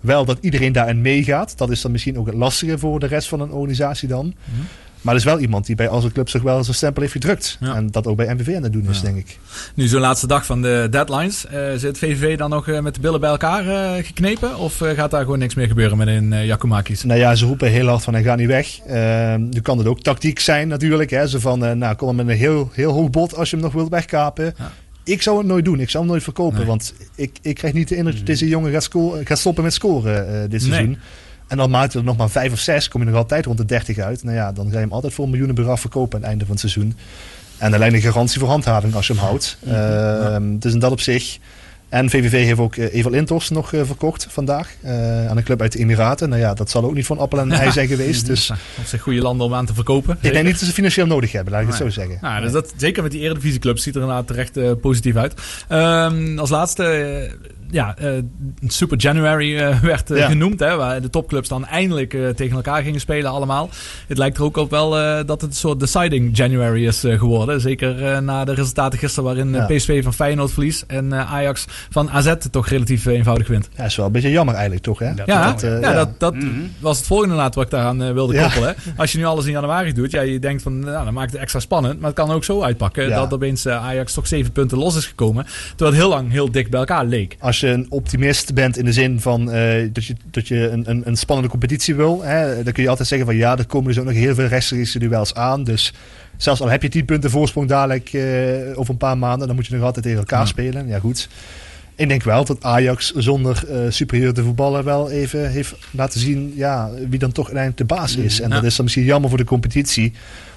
wel 0.00 0.24
dat 0.24 0.38
iedereen 0.40 0.72
daarin 0.72 1.00
meegaat. 1.00 1.58
Dat 1.58 1.70
is 1.70 1.80
dan 1.80 1.90
misschien 1.90 2.18
ook 2.18 2.26
het 2.26 2.34
lastige 2.34 2.78
voor 2.78 3.00
de 3.00 3.06
rest 3.06 3.28
van 3.28 3.40
een 3.40 3.50
organisatie 3.50 4.08
dan. 4.08 4.26
Mhm. 4.44 4.60
Maar 5.00 5.14
er 5.14 5.20
is 5.20 5.26
wel 5.26 5.38
iemand 5.38 5.66
die 5.66 5.74
bij 5.76 5.88
onze 5.88 6.12
club 6.12 6.28
zich 6.28 6.42
wel 6.42 6.64
zijn 6.64 6.76
stempel 6.76 7.00
heeft 7.02 7.12
gedrukt. 7.14 7.56
Ja. 7.60 7.74
En 7.74 7.90
dat 7.90 8.06
ook 8.06 8.16
bij 8.16 8.34
MVV 8.34 8.56
aan 8.56 8.62
het 8.62 8.72
doen 8.72 8.86
is, 8.90 8.96
Ja. 8.96 9.02
denk 9.02 9.16
ik. 9.16 9.38
Nu 9.74 9.86
zo'n 9.86 10.00
laatste 10.00 10.26
dag 10.26 10.46
van 10.46 10.62
de 10.62 10.86
deadlines. 10.90 11.46
eh, 11.46 11.72
zit 11.76 11.98
VVV 11.98 12.38
dan 12.38 12.50
nog 12.50 12.68
eh, 12.68 12.80
met 12.80 12.94
de 12.94 13.00
billen 13.00 13.20
bij 13.20 13.30
elkaar 13.30 13.66
eh, 13.68 14.04
geknepen? 14.04 14.56
Of 14.58 14.76
gaat 14.76 15.10
daar 15.10 15.22
gewoon 15.22 15.38
niks 15.38 15.54
meer 15.54 15.66
gebeuren 15.66 15.96
met 15.96 16.08
een 16.08 16.32
uh, 16.32 16.46
Jakumakis? 16.46 17.04
Nou 17.04 17.20
ja, 17.20 17.34
ze 17.34 17.46
roepen 17.46 17.70
heel 17.70 17.86
hard 17.86 18.02
van 18.02 18.14
hij 18.14 18.22
gaat 18.22 18.38
niet 18.38 18.46
weg. 18.46 18.78
Ehm, 18.86 19.48
nu 19.48 19.60
kan 19.60 19.78
het 19.78 19.86
ook 19.86 20.00
tactiek 20.02 20.38
zijn 20.38 20.68
natuurlijk. 20.68 21.10
Hè. 21.10 21.26
Zo 21.28 21.38
van, 21.38 21.78
nou 21.78 21.94
kom 21.94 22.06
maar 22.16 22.24
met 22.24 22.34
een 22.34 22.40
heel, 22.40 22.70
heel 22.72 22.92
hoog 22.92 23.10
bod 23.10 23.36
als 23.36 23.50
je 23.50 23.56
hem 23.56 23.64
nog 23.64 23.74
wilt 23.74 23.88
wegkapen. 23.90 24.54
Ja. 24.58 24.72
Ik 25.04 25.22
zou 25.22 25.38
het 25.38 25.46
nooit 25.46 25.64
doen. 25.64 25.80
Ik 25.80 25.90
zou 25.90 26.02
hem 26.02 26.12
nooit 26.12 26.24
verkopen. 26.24 26.58
Nee. 26.58 26.66
Want 26.66 26.94
ik, 27.14 27.38
ik 27.42 27.54
krijg 27.54 27.74
niet 27.74 27.88
de 27.88 27.96
indruk 27.96 28.16
dat 28.16 28.26
deze 28.26 28.48
jongen 28.48 28.72
gaat, 28.72 28.88
gaat 29.24 29.38
stoppen 29.38 29.64
met 29.64 29.72
scoren 29.74 30.50
dit 30.50 30.68
Nee. 30.68 30.98
En 31.50 31.56
dan 31.56 31.70
maakt 31.70 31.94
er 31.94 32.04
nog 32.04 32.16
maar 32.16 32.30
vijf 32.30 32.52
of 32.52 32.58
zes. 32.58 32.88
Kom 32.88 33.00
je 33.00 33.06
nog 33.06 33.16
altijd 33.16 33.46
rond 33.46 33.58
de 33.58 33.64
30 33.64 33.98
uit. 33.98 34.24
Nou 34.24 34.36
ja, 34.36 34.52
dan 34.52 34.66
ga 34.66 34.72
je 34.72 34.78
hem 34.78 34.92
altijd 34.92 35.12
voor 35.12 35.28
miljoenen 35.28 35.54
bedrag 35.54 35.80
verkopen 35.80 36.14
aan 36.14 36.20
het 36.20 36.30
einde 36.30 36.44
van 36.44 36.56
het 36.56 36.60
seizoen. 36.60 36.96
En 37.58 37.74
alleen 37.74 37.94
een 37.94 38.00
garantie 38.00 38.40
voor 38.40 38.48
handhaving 38.48 38.94
als 38.94 39.06
je 39.06 39.12
hem 39.12 39.22
houdt. 39.22 39.56
Ehm, 39.66 40.58
Dus 40.58 40.72
in 40.72 40.78
dat 40.78 40.92
opzicht 40.92 41.38
En 41.88 42.10
VVV 42.10 42.44
heeft 42.44 42.58
ook 42.58 42.76
uh, 42.76 42.94
Evel 42.94 43.12
Intos 43.12 43.48
nog 43.48 43.72
uh, 43.72 43.80
verkocht 43.84 44.26
vandaag 44.28 44.68
uh, 44.84 45.28
aan 45.28 45.36
een 45.36 45.42
club 45.42 45.60
uit 45.60 45.72
de 45.72 45.78
Emiraten. 45.78 46.28
Nou 46.28 46.40
ja, 46.40 46.54
dat 46.54 46.70
zal 46.70 46.84
ook 46.84 46.94
niet 46.94 47.06
van 47.06 47.18
appel 47.18 47.38
en 47.38 47.52
ei 47.60 47.72
zijn 47.72 47.88
geweest. 47.88 48.26
Dus 48.26 48.46
dat 48.46 48.86
zijn 48.86 49.00
goede 49.00 49.20
landen 49.20 49.46
om 49.46 49.54
aan 49.54 49.66
te 49.66 49.74
verkopen. 49.74 50.18
Ik 50.20 50.32
denk 50.32 50.44
niet 50.44 50.58
dat 50.58 50.68
ze 50.68 50.74
financieel 50.74 51.06
nodig 51.06 51.32
hebben, 51.32 51.52
laat 51.52 51.62
ik 51.62 51.68
nee. 51.68 51.76
het 51.76 51.86
zo 51.86 52.00
zeggen. 52.00 52.18
Nou, 52.20 52.42
dus 52.42 52.52
dat, 52.52 52.72
zeker 52.76 53.02
met 53.02 53.12
die 53.12 53.20
Eredivisieclubs 53.20 53.82
ziet 53.82 53.94
er 53.94 54.00
inderdaad 54.00 54.26
terecht 54.26 54.80
positief 54.80 55.16
uit. 55.16 55.34
Um, 55.68 56.38
als 56.38 56.50
laatste 56.50 57.30
ja, 57.70 57.96
uh, 58.02 58.08
Super 58.66 58.98
January 58.98 59.54
uh, 59.54 59.80
werd 59.92 60.10
uh, 60.10 60.18
ja. 60.18 60.26
genoemd. 60.26 60.60
Hè, 60.60 60.76
waar 60.76 61.00
de 61.00 61.10
topclubs 61.10 61.48
dan 61.48 61.66
eindelijk 61.66 62.16
tegen 62.36 62.56
elkaar 62.56 62.82
gingen 62.82 63.00
spelen 63.00 63.30
allemaal. 63.30 63.70
Het 64.06 64.18
lijkt 64.18 64.36
er 64.36 64.42
ook 64.42 64.56
op 64.56 64.70
wel 64.70 64.90
dat 65.26 65.40
het 65.40 65.50
een 65.50 65.56
soort 65.56 65.80
deciding 65.80 66.36
January 66.36 66.86
is 66.86 67.00
geworden. 67.00 67.60
Zeker 67.60 68.22
na 68.22 68.44
de 68.44 68.54
resultaten 68.54 68.98
gisteren 68.98 69.24
waarin 69.24 69.52
ja. 69.52 69.66
PSV 69.66 70.02
van 70.02 70.14
Feyenoord 70.14 70.52
verliest. 70.52 70.84
En 70.86 71.14
Ajax 71.14 71.66
van 71.90 72.10
AZ 72.10 72.34
toch 72.50 72.68
relatief 72.68 73.06
eenvoudig 73.06 73.48
wint. 73.48 73.68
Ja, 73.76 73.84
is 73.84 73.96
wel 73.96 74.06
een 74.06 74.12
beetje 74.12 74.30
jammer 74.30 74.54
eigenlijk 74.54 74.84
toch 74.84 74.98
hè? 74.98 75.06
Ja, 75.06 75.22
ja, 75.26 75.52
dat, 75.52 75.60
ja, 75.60 75.92
dat, 75.92 76.20
dat 76.20 76.34
mm 76.34 76.40
-hmm. 76.40 76.72
was 76.78 76.96
het 76.96 77.06
volgende 77.06 77.34
laat 77.34 77.54
wat 77.54 77.64
ik 77.64 77.70
daaraan 77.70 78.12
wilde 78.14 78.40
koppelen. 78.40 78.74
Als 78.96 79.12
je 79.12 79.18
nu 79.18 79.24
alles 79.24 79.44
in 79.44 79.52
januari 79.52 79.92
doet. 79.92 80.10
Ja, 80.10 80.20
je 80.20 80.38
denkt 80.38 80.62
van 80.62 80.78
nou, 80.78 81.04
dan 81.04 81.14
maakt 81.14 81.32
het 81.32 81.40
extra 81.40 81.60
spannend. 81.60 82.00
Maar 82.00 82.10
het 82.10 82.18
kan 82.18 82.30
ook 82.30 82.44
zo 82.44 82.62
uitpakken. 82.62 83.10
Dat 83.10 83.32
opeens 83.32 83.66
Ajax 83.66 84.12
toch 84.12 84.26
zeven 84.26 84.52
punten 84.52 84.78
los 84.78 84.96
is 84.96 85.06
gekomen. 85.06 85.46
Terwijl 85.68 85.90
het 85.90 86.00
heel 86.00 86.08
lang 86.08 86.30
heel 86.30 86.50
dik 86.50 86.70
bij 86.70 86.80
elkaar 86.80 87.04
leek. 87.04 87.36
Als 87.40 87.59
je 87.60 87.68
een 87.68 87.86
optimist 87.88 88.54
bent 88.54 88.78
in 88.78 88.84
de 88.84 88.92
zin 88.92 89.20
van 89.20 89.54
uh, 89.54 89.88
dat 89.92 90.04
je, 90.04 90.14
dat 90.30 90.48
je 90.48 90.68
een, 90.68 90.90
een, 90.90 91.02
een 91.04 91.16
spannende 91.16 91.50
competitie 91.50 91.94
wil, 91.94 92.22
hè, 92.22 92.62
dan 92.62 92.72
kun 92.72 92.82
je 92.82 92.88
altijd 92.88 93.08
zeggen 93.08 93.26
van 93.26 93.36
ja, 93.36 93.58
er 93.58 93.66
komen 93.66 93.88
dus 93.88 93.98
ook 93.98 94.04
nog 94.04 94.14
heel 94.14 94.34
veel 94.34 94.46
rechtstreekse 94.46 94.98
duels 94.98 95.34
aan. 95.34 95.64
Dus 95.64 95.92
zelfs 96.36 96.60
al 96.60 96.68
heb 96.68 96.82
je 96.82 96.88
10 96.88 97.04
punten 97.04 97.30
voorsprong 97.30 97.68
dadelijk 97.68 98.12
uh, 98.12 98.22
over 98.78 98.90
een 98.90 98.96
paar 98.96 99.18
maanden, 99.18 99.46
dan 99.46 99.56
moet 99.56 99.66
je 99.66 99.74
nog 99.74 99.84
altijd 99.84 100.04
tegen 100.04 100.18
elkaar 100.18 100.40
ja. 100.40 100.46
spelen. 100.46 100.88
Ja, 100.88 100.98
goed. 100.98 101.28
Ik 101.94 102.08
denk 102.08 102.22
wel 102.22 102.44
dat 102.44 102.64
Ajax 102.64 103.12
zonder 103.14 103.64
uh, 103.70 103.78
superieur 103.88 104.32
te 104.32 104.42
voetballen 104.42 104.84
wel 104.84 105.10
even 105.10 105.50
heeft 105.50 105.74
laten 105.90 106.20
zien 106.20 106.52
ja, 106.56 106.90
wie 107.08 107.18
dan 107.18 107.32
toch 107.32 107.44
uiteindelijk 107.44 107.88
de 107.88 107.94
baas 107.94 108.16
is. 108.16 108.40
En 108.40 108.48
ja. 108.48 108.54
dat 108.54 108.64
is 108.64 108.76
dan 108.76 108.84
misschien 108.84 109.06
jammer 109.06 109.28
voor 109.28 109.38
de 109.38 109.44
competitie. 109.44 110.12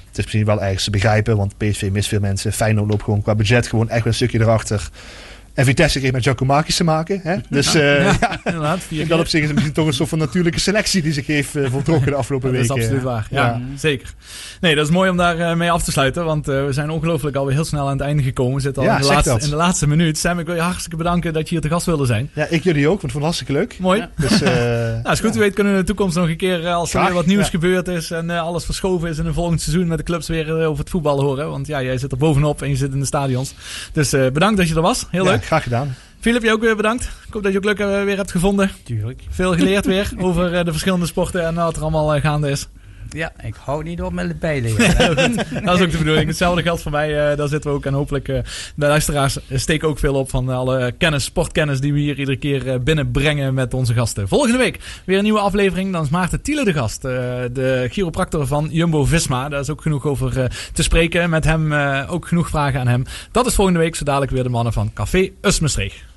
Het 0.07 0.17
is 0.17 0.23
misschien 0.23 0.45
wel 0.45 0.63
ergens 0.63 0.83
te 0.83 0.89
begrijpen, 0.89 1.37
want 1.37 1.57
PSV 1.57 1.89
mist 1.91 2.07
veel 2.07 2.19
mensen. 2.19 2.53
Feyenoord 2.53 2.89
loopt 2.89 3.03
gewoon 3.03 3.21
qua 3.21 3.35
budget 3.35 3.67
gewoon 3.67 3.89
echt 3.89 4.03
wel 4.03 4.07
een 4.07 4.13
stukje 4.13 4.39
erachter. 4.39 4.89
En 5.53 5.65
Vitesse 5.65 5.99
kreeg 5.99 6.11
met 6.11 6.23
Giacomakis 6.23 6.75
te 6.75 6.83
maken. 6.83 7.19
Hè? 7.23 7.35
Dus 7.49 7.75
uh, 7.75 8.03
ja, 8.03 8.39
ja, 8.43 8.77
in 8.89 9.07
dat 9.07 9.19
opzicht 9.19 9.43
is 9.43 9.49
het 9.49 9.53
misschien 9.53 9.73
toch 9.73 9.87
een 9.87 9.93
soort 9.93 10.09
van 10.09 10.17
natuurlijke 10.17 10.59
selectie 10.59 11.01
die 11.01 11.13
zich 11.13 11.27
heeft 11.27 11.55
uh, 11.55 11.69
voltrokken 11.69 12.11
de 12.11 12.17
afgelopen 12.17 12.51
weken. 12.51 12.67
Dat 12.67 12.77
is 12.77 12.83
absoluut 12.83 13.03
waar. 13.03 13.27
Ja, 13.29 13.45
ja, 13.45 13.61
zeker. 13.77 14.13
Nee, 14.61 14.75
dat 14.75 14.85
is 14.85 14.91
mooi 14.91 15.09
om 15.09 15.17
daar 15.17 15.37
uh, 15.37 15.53
mee 15.53 15.71
af 15.71 15.83
te 15.83 15.91
sluiten. 15.91 16.25
Want 16.25 16.45
we 16.45 16.67
zijn 16.69 16.89
ongelooflijk 16.89 17.35
alweer 17.35 17.55
heel 17.55 17.65
snel 17.65 17.85
aan 17.85 17.91
het 17.91 18.01
einde 18.01 18.23
gekomen. 18.23 18.55
We 18.55 18.61
zitten 18.61 18.83
al 18.83 18.95
in, 18.95 19.01
de 19.01 19.07
laatste, 19.07 19.39
in 19.39 19.49
de 19.49 19.55
laatste 19.55 19.87
minuut. 19.87 20.17
Sam, 20.17 20.39
ik 20.39 20.45
wil 20.45 20.55
je 20.55 20.61
hartstikke 20.61 20.97
bedanken 20.97 21.33
dat 21.33 21.43
je 21.43 21.49
hier 21.49 21.61
te 21.61 21.69
gast 21.69 21.85
wilde 21.85 22.05
zijn. 22.05 22.29
Ja, 22.33 22.45
ik 22.49 22.63
jullie 22.63 22.87
ook. 22.87 23.01
Want 23.01 23.13
ik 23.13 23.19
vond 23.19 23.23
het 23.23 23.23
hartstikke 23.23 23.53
leuk. 23.53 23.79
Mooi. 23.79 24.07
Dus, 24.17 24.39
nou, 24.41 25.03
als 25.03 25.19
goed 25.19 25.35
u 25.35 25.39
weet 25.39 25.53
kunnen 25.53 25.73
we 25.73 25.79
in 25.79 25.85
de 25.85 25.93
toekomst 25.93 26.15
nog 26.15 26.27
een 26.27 26.37
keer, 26.37 26.67
als 26.67 26.93
er 26.93 27.03
weer 27.03 27.13
wat 27.13 27.25
nieuws 27.25 27.49
gebeurd 27.49 27.87
is 27.87 28.11
en 28.11 28.29
alles 28.29 28.65
verschoven 28.65 29.09
is 29.09 29.17
in 29.17 29.25
een 29.25 29.33
volgend 29.33 29.61
seizoen 29.61 29.87
met 29.87 29.97
de 29.97 30.03
clubs 30.03 30.27
weer 30.27 30.65
over 30.65 30.79
het 30.79 30.89
voetbal 30.89 31.21
horen. 31.21 31.49
Want 31.49 31.67
ja, 31.67 31.81
jij 31.81 31.97
zit 31.97 32.11
er 32.11 32.17
bovenop 32.17 32.61
en 32.61 32.69
je 32.69 32.75
zit 32.75 32.93
in 32.93 32.99
de 32.99 33.05
stadions. 33.05 33.53
Dus 33.91 34.09
bedankt 34.09 34.57
dat 34.57 34.67
je 34.67 34.75
er 34.75 34.81
was. 34.81 35.05
Heel 35.09 35.23
leuk. 35.23 35.42
Graag 35.43 35.63
gedaan. 35.63 35.95
Philip, 36.19 36.43
je 36.43 36.51
ook 36.51 36.61
weer 36.61 36.75
bedankt. 36.75 37.03
Ik 37.03 37.33
hoop 37.33 37.43
dat 37.43 37.51
je 37.51 37.57
ook 37.57 37.63
leuk 37.63 37.77
weer 37.77 38.17
hebt 38.17 38.31
gevonden. 38.31 38.71
Tuurlijk. 38.83 39.21
Veel 39.29 39.53
geleerd 39.53 39.85
weer 39.85 40.11
over 40.17 40.53
uh, 40.53 40.63
de 40.63 40.71
verschillende 40.71 41.05
sporten 41.05 41.45
en 41.45 41.55
wat 41.55 41.75
er 41.75 41.81
allemaal 41.81 42.19
gaande 42.19 42.49
is. 42.49 42.67
Ja, 43.13 43.31
ik 43.43 43.55
hou 43.55 43.83
niet 43.83 44.01
op 44.01 44.13
met 44.13 44.27
de 44.27 44.35
pijlen. 44.35 44.77
dat 45.65 45.75
is 45.75 45.81
ook 45.81 45.91
de 45.91 45.97
bedoeling. 45.97 46.27
Hetzelfde 46.27 46.61
geldt 46.61 46.81
voor 46.81 46.91
mij. 46.91 47.09
Uh, 47.09 47.37
daar 47.37 47.47
zitten 47.47 47.69
we 47.69 47.75
ook. 47.75 47.85
En 47.85 47.93
hopelijk 47.93 48.27
uh, 48.27 48.39
de 48.75 48.85
luisteraars 48.87 49.37
steken 49.49 49.87
ook 49.87 49.99
veel 49.99 50.13
op 50.13 50.29
van 50.29 50.49
alle 50.49 50.91
kennis, 50.97 51.23
sportkennis 51.23 51.79
die 51.79 51.93
we 51.93 51.99
hier 51.99 52.19
iedere 52.19 52.37
keer 52.37 52.83
binnenbrengen 52.83 53.53
met 53.53 53.73
onze 53.73 53.93
gasten. 53.93 54.27
Volgende 54.27 54.57
week 54.57 54.79
weer 55.05 55.17
een 55.17 55.23
nieuwe 55.23 55.39
aflevering. 55.39 55.91
Dan 55.91 56.03
is 56.03 56.09
Maarten 56.09 56.41
Thiele 56.41 56.63
de 56.63 56.73
gast. 56.73 57.01
De 57.01 57.87
chiropractor 57.89 58.47
van 58.47 58.67
Jumbo-Visma. 58.71 59.49
Daar 59.49 59.59
is 59.59 59.69
ook 59.69 59.81
genoeg 59.81 60.05
over 60.05 60.51
te 60.73 60.83
spreken. 60.83 61.29
Met 61.29 61.43
hem 61.43 61.73
ook 62.07 62.27
genoeg 62.27 62.49
vragen 62.49 62.79
aan 62.79 62.87
hem. 62.87 63.03
Dat 63.31 63.45
is 63.45 63.55
volgende 63.55 63.79
week. 63.79 63.95
Zo 63.95 64.03
dadelijk 64.03 64.31
weer 64.31 64.43
de 64.43 64.49
mannen 64.49 64.73
van 64.73 64.93
Café 64.93 65.29
Usmestreeg. 65.41 66.12